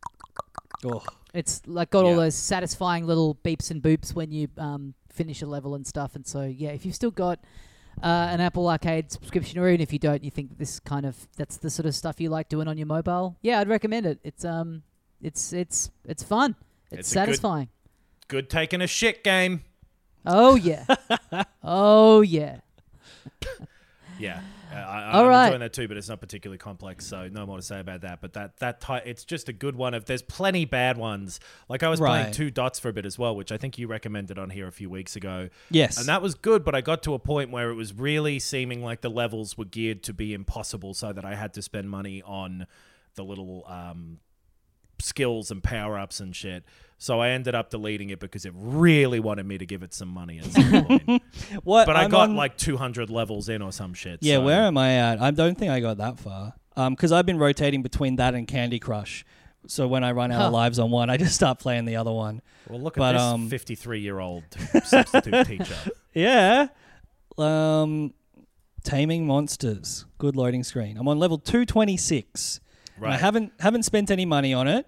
Oh. 0.85 1.03
It's 1.35 1.63
like 1.67 1.91
got 1.91 2.05
all 2.05 2.15
those 2.17 2.35
satisfying 2.35 3.07
little 3.07 3.37
beeps 3.37 3.71
and 3.71 3.83
boops 3.83 4.15
when 4.15 4.31
you 4.31 4.49
um, 4.59 4.93
finish 5.13 5.43
a 5.43 5.47
level 5.47 5.75
and 5.75 5.87
stuff. 5.87 6.15
And 6.17 6.27
so, 6.27 6.43
yeah, 6.43 6.71
if 6.71 6.85
you've 6.85 6.95
still 6.95 7.11
got 7.11 7.39
uh, 8.03 8.07
an 8.31 8.41
Apple 8.41 8.69
Arcade 8.69 9.13
subscription, 9.13 9.59
or 9.59 9.69
even 9.69 9.81
if 9.81 9.93
you 9.93 9.99
don't, 9.99 10.25
you 10.25 10.31
think 10.31 10.59
this 10.59 10.81
kind 10.81 11.07
of 11.07 11.29
that's 11.37 11.59
the 11.59 11.71
sort 11.71 11.87
of 11.87 11.95
stuff 11.95 12.21
you 12.21 12.31
like 12.31 12.49
doing 12.49 12.67
on 12.69 12.79
your 12.79 12.87
mobile, 12.87 13.37
yeah, 13.43 13.61
I'd 13.61 13.69
recommend 13.69 14.07
it. 14.07 14.19
It's 14.25 14.45
um, 14.45 14.83
it's 15.21 15.53
it's 15.53 15.91
it's 16.07 16.23
fun. 16.23 16.57
It's, 16.91 17.01
It's 17.01 17.13
a 17.13 17.15
good- 17.15 17.21
satisfying. 17.27 17.69
Good 18.29 18.49
taking 18.49 18.81
a 18.81 18.87
shit 18.87 19.23
game. 19.23 19.63
Oh 20.25 20.55
yeah, 20.55 20.87
oh 21.63 22.21
yeah. 22.23 22.61
Yeah. 24.19 24.41
I, 24.75 25.13
All 25.13 25.23
I'm 25.25 25.29
right. 25.29 25.45
enjoying 25.47 25.61
that 25.61 25.73
too, 25.73 25.89
but 25.89 25.97
it's 25.97 26.09
not 26.09 26.21
particularly 26.21 26.59
complex, 26.59 27.07
so 27.07 27.29
no 27.29 27.47
more 27.47 27.57
to 27.57 27.63
say 27.63 27.81
about 27.81 28.03
that. 28.03 28.21
But 28.21 28.33
that 28.35 28.57
that 28.59 28.81
ty- 28.81 29.03
it's 29.05 29.25
just 29.25 29.49
a 29.49 29.53
good 29.53 29.77
one. 29.77 29.95
Of 29.95 30.05
there's 30.07 30.23
plenty 30.23 30.65
bad 30.65 30.97
ones. 30.97 31.41
Like 31.69 31.83
I 31.83 31.89
was 31.89 32.01
playing 32.01 32.33
Two 32.33 32.51
Dots 32.51 32.79
for 32.81 32.89
a 32.89 32.93
bit 32.93 33.07
as 33.07 33.19
well, 33.19 33.37
which 33.37 33.53
I 33.53 33.57
think 33.57 33.79
you 33.79 33.87
recommended 33.87 34.39
on 34.39 34.51
here 34.51 34.67
a 34.67 34.73
few 34.73 34.91
weeks 34.91 35.17
ago. 35.17 35.49
Yes. 35.71 35.99
And 35.99 36.07
that 36.07 36.23
was 36.23 36.35
good, 36.35 36.65
but 36.65 36.75
I 36.75 36.81
got 36.81 37.03
to 37.05 37.15
a 37.15 37.19
point 37.19 37.51
where 37.51 37.71
it 37.71 37.75
was 37.75 37.93
really 37.95 38.39
seeming 38.39 38.83
like 38.83 39.01
the 39.01 39.11
levels 39.11 39.57
were 39.59 39.65
geared 39.65 40.03
to 40.05 40.13
be 40.13 40.35
impossible, 40.35 40.95
so 40.95 41.13
that 41.13 41.25
I 41.25 41.35
had 41.35 41.55
to 41.55 41.63
spend 41.63 41.91
money 41.91 42.23
on 42.23 42.67
the 43.15 43.25
little 43.25 43.65
um, 43.67 44.19
skills 45.03 45.51
and 45.51 45.63
power 45.63 45.99
ups 45.99 46.21
and 46.21 46.35
shit. 46.35 46.65
So 46.99 47.21
I 47.21 47.31
ended 47.31 47.55
up 47.57 47.71
deleting 47.71 48.11
it 48.11 48.21
because 48.21 48.45
it 48.47 48.53
really 48.55 49.19
wanted 49.19 49.45
me 49.45 49.59
to 49.59 49.67
give 49.67 49.83
it 49.83 49.93
some 49.93 50.09
money 50.09 50.39
at 50.39 50.45
some 50.53 50.85
point. 50.85 51.23
what? 51.65 51.87
But 51.87 51.97
I 51.97 52.05
I'm 52.05 52.11
got 52.11 52.29
on- 52.29 52.37
like 52.37 52.57
200 52.57 53.11
levels 53.11 53.49
in 53.49 53.61
or 53.61 53.73
some 53.73 53.93
shit. 53.93 54.21
Yeah, 54.23 54.37
so- 54.37 54.45
where 54.45 54.63
am 54.63 54.79
I 54.79 54.95
at? 54.95 55.21
I 55.21 55.33
don't 55.33 55.59
think 55.59 55.71
I 55.73 55.81
got 55.81 55.97
that 55.99 56.19
far. 56.21 56.55
Um, 56.77 56.95
because 56.95 57.13
I've 57.13 57.27
been 57.27 57.39
rotating 57.39 57.83
between 57.83 58.17
that 58.17 58.35
and 58.35 58.47
Candy 58.47 58.79
Crush. 58.79 59.25
So 59.67 59.87
when 59.87 60.03
I 60.05 60.13
run 60.13 60.33
out 60.33 60.43
of 60.43 60.53
lives 60.53 60.79
on 60.79 60.91
one, 60.91 61.11
I 61.11 61.17
just 61.17 61.35
start 61.35 61.59
playing 61.59 61.85
the 61.85 61.97
other 61.97 62.11
one. 62.13 62.41
Well, 62.69 62.81
look 62.81 62.97
at 62.97 63.01
But, 63.01 63.13
this 63.13 63.23
um, 63.23 63.49
53 63.49 64.01
year 64.01 64.19
old 64.21 64.45
substitute 64.85 65.47
teacher. 65.47 65.77
Yeah. 66.15 66.69
Um, 67.39 68.13
Taming 68.85 69.27
Monsters. 69.27 70.05
Good 70.19 70.37
loading 70.37 70.63
screen. 70.65 70.97
I'm 70.99 71.09
on 71.09 71.19
level 71.19 71.39
226. 71.39 72.61
And 72.97 73.07
I 73.07 73.17
haven't 73.17 73.53
haven't 73.61 73.85
spent 73.85 74.11
any 74.11 74.25
money 74.27 74.53
on 74.55 74.69
it, 74.69 74.87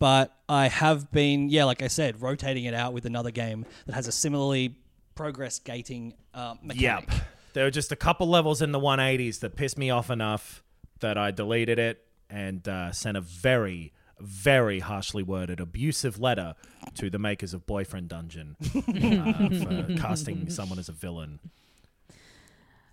but 0.00 0.34
I 0.48 0.66
have 0.66 1.12
been, 1.12 1.50
yeah, 1.50 1.64
like 1.64 1.82
I 1.82 1.88
said, 1.88 2.20
rotating 2.20 2.64
it 2.64 2.74
out 2.74 2.92
with 2.92 3.04
another 3.04 3.30
game 3.30 3.66
that 3.86 3.94
has 3.94 4.08
a 4.08 4.12
similarly 4.12 4.74
progress 5.14 5.60
gating 5.60 6.14
uh, 6.34 6.54
mechanic. 6.62 7.08
Yep. 7.12 7.20
There 7.52 7.64
were 7.64 7.70
just 7.70 7.92
a 7.92 7.96
couple 7.96 8.26
levels 8.26 8.62
in 8.62 8.72
the 8.72 8.80
180s 8.80 9.40
that 9.40 9.54
pissed 9.56 9.76
me 9.76 9.90
off 9.90 10.10
enough 10.10 10.64
that 11.00 11.18
I 11.18 11.30
deleted 11.30 11.78
it 11.78 12.02
and 12.30 12.66
uh, 12.66 12.92
sent 12.92 13.16
a 13.16 13.20
very, 13.20 13.92
very 14.18 14.80
harshly 14.80 15.22
worded, 15.22 15.60
abusive 15.60 16.18
letter 16.18 16.54
to 16.94 17.10
the 17.10 17.18
makers 17.18 17.52
of 17.52 17.66
Boyfriend 17.66 18.08
Dungeon 18.08 18.56
uh, 18.74 19.92
for 19.92 20.00
casting 20.00 20.48
someone 20.48 20.78
as 20.78 20.88
a 20.88 20.92
villain. 20.92 21.40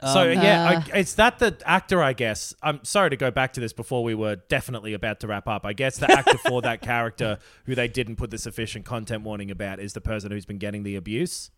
So 0.02 0.24
yeah, 0.30 0.70
Uh. 0.70 0.82
I, 0.94 1.00
it's 1.00 1.16
that 1.16 1.40
the 1.40 1.58
actor. 1.66 2.04
I 2.04 2.14
guess 2.14 2.54
I'm 2.62 2.84
sorry 2.84 3.10
to 3.10 3.16
go 3.18 3.32
back 3.32 3.54
to 3.54 3.60
this 3.60 3.74
before 3.74 4.04
we 4.04 4.14
were 4.14 4.36
definitely 4.36 4.94
about 4.94 5.20
to 5.22 5.28
wrap 5.28 5.48
up. 5.48 5.66
I 5.66 5.74
guess 5.74 5.98
the 5.98 6.12
actor 6.12 6.38
for 6.38 6.62
that 6.62 6.82
character, 6.84 7.40
who 7.66 7.74
they 7.74 7.88
didn't 7.88 8.18
put 8.18 8.30
the 8.30 8.38
sufficient 8.38 8.86
content 8.86 9.24
warning 9.24 9.50
about, 9.50 9.80
is 9.80 9.94
the 9.94 10.02
person 10.02 10.32
who's 10.32 10.46
been 10.46 10.60
getting 10.60 10.84
the 10.84 10.96
abuse. 10.96 11.50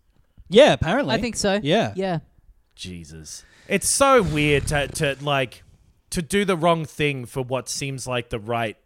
Yeah, 0.47 0.71
apparently. 0.73 1.15
I 1.15 1.19
think 1.21 1.35
so. 1.35 1.59
Yeah. 1.61 1.93
yeah. 1.95 2.19
Jesus. 2.75 3.43
It's 3.67 3.87
so 3.89 4.23
weird 4.23 4.67
to, 4.67 4.87
to 4.87 5.17
like 5.21 5.63
to 6.11 6.21
do 6.21 6.45
the 6.45 6.55
wrong 6.55 6.85
thing 6.85 7.25
for 7.25 7.43
what 7.43 7.67
seems 7.67 8.07
like 8.07 8.29
the 8.29 8.39
right 8.39 8.77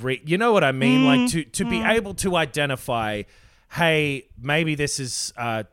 re- 0.00 0.22
you 0.24 0.38
know 0.38 0.52
what 0.52 0.62
I 0.64 0.72
mean 0.72 1.04
like 1.04 1.30
to 1.32 1.44
to 1.44 1.64
be 1.68 1.82
able 1.82 2.14
to 2.14 2.36
identify 2.36 3.24
hey 3.72 4.28
maybe 4.40 4.74
this 4.74 4.98
is 4.98 5.34
uh 5.36 5.64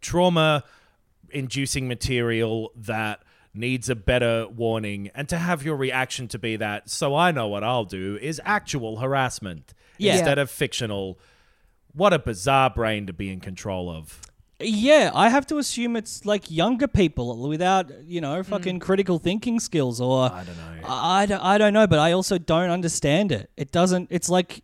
trauma 0.00 0.62
inducing 1.34 1.88
material 1.88 2.72
that 2.76 3.22
needs 3.54 3.88
a 3.88 3.94
better 3.94 4.46
warning. 4.48 5.10
And 5.14 5.28
to 5.28 5.38
have 5.38 5.62
your 5.62 5.76
reaction 5.76 6.28
to 6.28 6.38
be 6.38 6.56
that 6.56 6.90
so 6.90 7.14
I 7.14 7.30
know 7.30 7.48
what 7.48 7.62
I'll 7.62 7.84
do 7.84 8.18
is 8.20 8.40
actual 8.44 8.98
harassment 8.98 9.74
Yeah. 9.98 10.14
instead 10.14 10.38
of 10.38 10.50
fictional. 10.50 11.18
What 11.92 12.12
a 12.12 12.18
bizarre 12.18 12.70
brain 12.70 13.06
to 13.06 13.12
be 13.12 13.30
in 13.30 13.38
control 13.40 13.88
of. 13.88 14.20
Yeah, 14.60 15.10
I 15.14 15.28
have 15.28 15.46
to 15.48 15.58
assume 15.58 15.96
it's 15.96 16.24
like 16.24 16.50
younger 16.50 16.88
people 16.88 17.48
without, 17.48 17.90
you 18.04 18.20
know, 18.20 18.36
hmm. 18.36 18.50
fucking 18.50 18.78
critical 18.80 19.18
thinking 19.18 19.60
skills 19.60 20.00
or 20.00 20.32
I 20.32 20.44
don't 20.44 20.56
know. 20.56 20.88
I, 20.88 21.26
I, 21.30 21.54
I 21.54 21.58
don't 21.58 21.72
know, 21.72 21.86
but 21.86 21.98
I 21.98 22.12
also 22.12 22.38
don't 22.38 22.70
understand 22.70 23.32
it. 23.32 23.50
It 23.56 23.72
doesn't 23.72 24.08
it's 24.10 24.28
like 24.28 24.62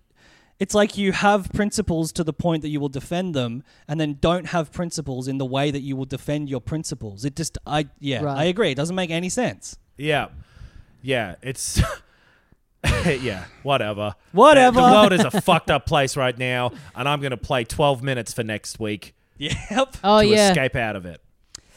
it's 0.61 0.75
like 0.75 0.97
you 0.97 1.11
have 1.13 1.51
principles 1.53 2.13
to 2.13 2.23
the 2.23 2.33
point 2.33 2.63
that 2.63 2.69
you 2.69 2.79
will 2.79 2.89
defend 2.91 3.35
them 3.35 3.65
and 3.89 3.99
then 4.01 4.19
don't 4.21 4.47
have 4.49 4.71
principles 4.71 5.27
in 5.27 5.39
the 5.39 5.47
way 5.47 5.71
that 5.71 5.81
you 5.81 5.97
will 5.97 6.05
defend 6.05 6.49
your 6.49 6.61
principles. 6.61 7.25
It 7.25 7.35
just 7.35 7.59
I 7.67 7.89
yeah, 7.99 8.23
Right. 8.23 8.37
I 8.39 8.45
agree. 8.45 8.71
It 8.71 8.75
doesn't 8.77 8.95
make 8.97 9.11
any 9.11 9.31
sense. 9.31 9.79
Yeah. 9.97 10.29
Yeah, 11.03 11.37
it's 11.43 11.81
yeah, 13.07 13.45
whatever. 13.63 14.15
Whatever. 14.33 14.81
The, 14.81 14.87
the 14.87 14.93
world 14.93 15.13
is 15.15 15.25
a 15.25 15.31
fucked 15.41 15.71
up 15.71 15.87
place 15.87 16.17
right 16.17 16.37
now, 16.37 16.73
and 16.95 17.09
I'm 17.09 17.21
going 17.21 17.31
to 17.31 17.37
play 17.39 17.65
12 17.65 18.03
minutes 18.03 18.33
for 18.35 18.43
next 18.43 18.79
week 18.79 19.15
Yep. 19.39 19.97
Oh 20.05 20.21
to 20.21 20.27
yeah. 20.27 20.51
escape 20.51 20.77
out 20.77 20.97
of 20.97 21.07
it. 21.07 21.23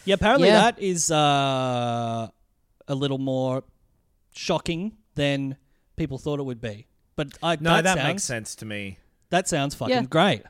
Yeah, 0.06 0.16
apparently 0.16 0.50
Yeah. 0.50 0.62
that 0.62 0.80
is 0.80 1.10
uh, 1.10 2.28
a 2.88 2.96
little 2.96 3.18
more 3.18 3.64
shocking 4.36 4.98
than 5.16 5.56
people 5.96 6.18
thought 6.18 6.40
it 6.40 6.44
would 6.44 6.60
be. 6.60 6.88
But 7.16 7.38
I, 7.44 7.58
No, 7.60 7.82
that, 7.82 7.98
sounds, 7.98 8.08
makes 8.08 8.24
sense 8.24 8.56
to 8.56 8.66
me. 8.66 8.98
That 9.30 9.48
sounds 9.48 9.76
fucking 9.76 9.94
Yeah. 9.96 10.02
great. 10.04 10.42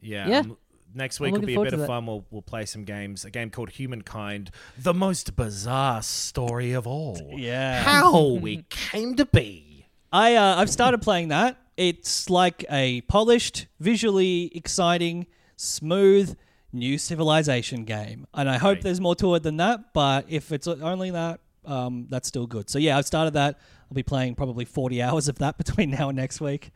Yeah. 0.00 0.28
Yeah. 0.28 0.38
um, 0.40 0.56
next 0.94 1.20
week 1.20 1.32
will 1.32 1.40
be 1.40 1.54
a 1.54 1.60
bit 1.62 1.72
of 1.72 1.80
that. 1.80 1.86
fun. 1.86 2.06
We'll, 2.06 2.24
we'll 2.30 2.42
play 2.42 2.66
some 2.66 2.84
games. 2.84 3.24
A 3.24 3.30
game 3.30 3.50
called 3.50 3.70
Humankind, 3.70 4.50
the 4.78 4.92
most 4.94 5.36
bizarre 5.36 6.02
story 6.02 6.72
of 6.72 6.86
all. 6.86 7.18
Yeah. 7.36 7.82
How 7.82 8.26
we 8.34 8.64
came 8.70 9.14
to 9.16 9.24
be. 9.26 9.86
I 10.12 10.34
uh, 10.36 10.56
I've 10.56 10.70
started 10.70 11.00
playing 11.02 11.28
that. 11.28 11.56
It's 11.76 12.28
like 12.28 12.64
a 12.70 13.00
polished, 13.02 13.66
visually 13.80 14.50
exciting, 14.54 15.26
smooth 15.56 16.36
new 16.72 16.98
civilization 16.98 17.84
game, 17.84 18.26
and 18.34 18.48
I 18.48 18.58
hope 18.58 18.76
Right. 18.76 18.82
there's 18.82 19.00
more 19.00 19.14
to 19.16 19.34
it 19.36 19.42
than 19.42 19.56
that. 19.58 19.92
But 19.94 20.26
if 20.28 20.52
it's 20.52 20.66
only 20.68 21.10
that, 21.12 21.40
um, 21.64 22.06
that's 22.10 22.28
still 22.28 22.46
good. 22.46 22.68
So 22.68 22.78
yeah, 22.78 22.98
I've 22.98 23.06
started 23.06 23.34
that. 23.34 23.58
I'll 23.92 23.94
be 23.94 24.02
playing 24.02 24.36
probably 24.36 24.64
40 24.64 25.02
hours 25.02 25.28
of 25.28 25.36
that 25.40 25.58
between 25.62 25.90
now 25.90 26.08
and 26.08 26.16
next 26.16 26.40
week. 26.40 26.70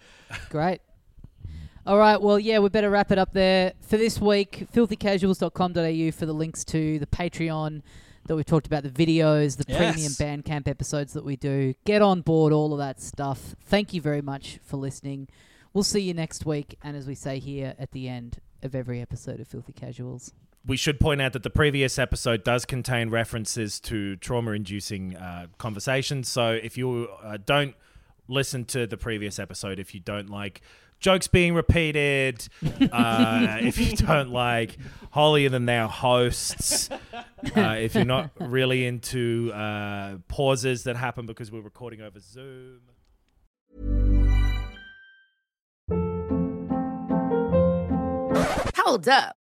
Great. 0.51 0.83
All 1.87 1.97
right. 1.97 2.21
Well, 2.21 2.39
yeah, 2.39 2.59
we 2.59 2.69
better 2.69 2.91
wrap 2.91 3.11
it 3.11 3.17
up 3.17 3.33
there 3.33 3.73
for 3.81 3.97
this 3.97 4.21
week. 4.21 4.67
Filthycasuals.com.au 4.75 6.11
for 6.13 6.27
the 6.27 6.35
links 6.35 6.63
to 6.67 6.99
the 6.99 7.07
Patreon 7.07 7.81
that 8.27 8.37
we 8.37 8.45
talked 8.45 8.67
about, 8.67 8.83
the 8.83 8.91
videos, 8.91 9.57
the 9.57 9.65
premium 9.65 10.13
Bandcamp 10.13 10.69
episodes 10.69 11.15
that 11.15 11.25
we 11.25 11.37
do. 11.37 11.73
Get 11.87 12.03
on 12.03 12.21
board, 12.21 12.53
all 12.53 12.75
of 12.75 12.79
that 12.81 13.01
stuff. 13.01 13.57
Thank 13.65 13.95
you 13.95 14.03
very 14.03 14.21
much 14.21 14.59
for 14.63 14.77
listening. 14.77 15.29
We'll 15.73 15.85
see 15.85 16.01
you 16.01 16.13
next 16.13 16.45
week. 16.45 16.77
And 16.83 16.99
as 16.99 17.07
we 17.07 17.15
say 17.15 17.39
here 17.39 17.75
at 17.79 17.93
the 17.93 18.11
end 18.11 18.41
of 18.63 18.75
every 18.75 19.01
episode 19.01 19.41
of 19.41 19.49
Filthy 19.49 19.73
Casuals, 19.73 20.35
We 20.67 20.77
should 20.77 20.99
point 20.99 21.23
out 21.23 21.33
that 21.35 21.45
the 21.45 21.51
previous 21.51 21.97
episode 21.97 22.43
does 22.43 22.65
contain 22.65 23.09
references 23.09 23.79
to 23.81 24.17
trauma 24.17 24.51
inducing 24.51 25.17
uh, 25.17 25.47
conversations. 25.59 26.29
So 26.29 26.51
if 26.51 26.77
you 26.77 27.09
uh, 27.23 27.39
don't 27.45 27.77
listen 28.27 28.65
to 28.67 28.87
the 28.87 28.97
previous 28.97 29.39
episode, 29.39 29.79
if 29.79 29.95
you 29.95 30.01
don't 30.01 30.29
like 30.29 30.63
jokes 30.99 31.29
being 31.29 31.55
repeated, 31.55 32.49
uh, 32.91 33.59
if 33.61 33.79
you 33.79 33.97
don't 33.97 34.31
like 34.31 34.77
holier 35.11 35.49
than 35.49 35.67
thou 35.67 35.87
hosts, 35.87 36.91
uh, 36.91 37.77
if 37.79 37.95
you're 37.95 38.05
not 38.05 38.31
really 38.41 38.87
into 38.87 39.53
uh, 39.55 40.17
pauses 40.27 40.83
that 40.83 40.97
happen 40.97 41.27
because 41.27 41.53
we're 41.53 41.61
recording 41.61 42.01
over 42.01 42.19
Zoom. 42.19 42.81
Hold 48.77 49.09
up. 49.09 49.37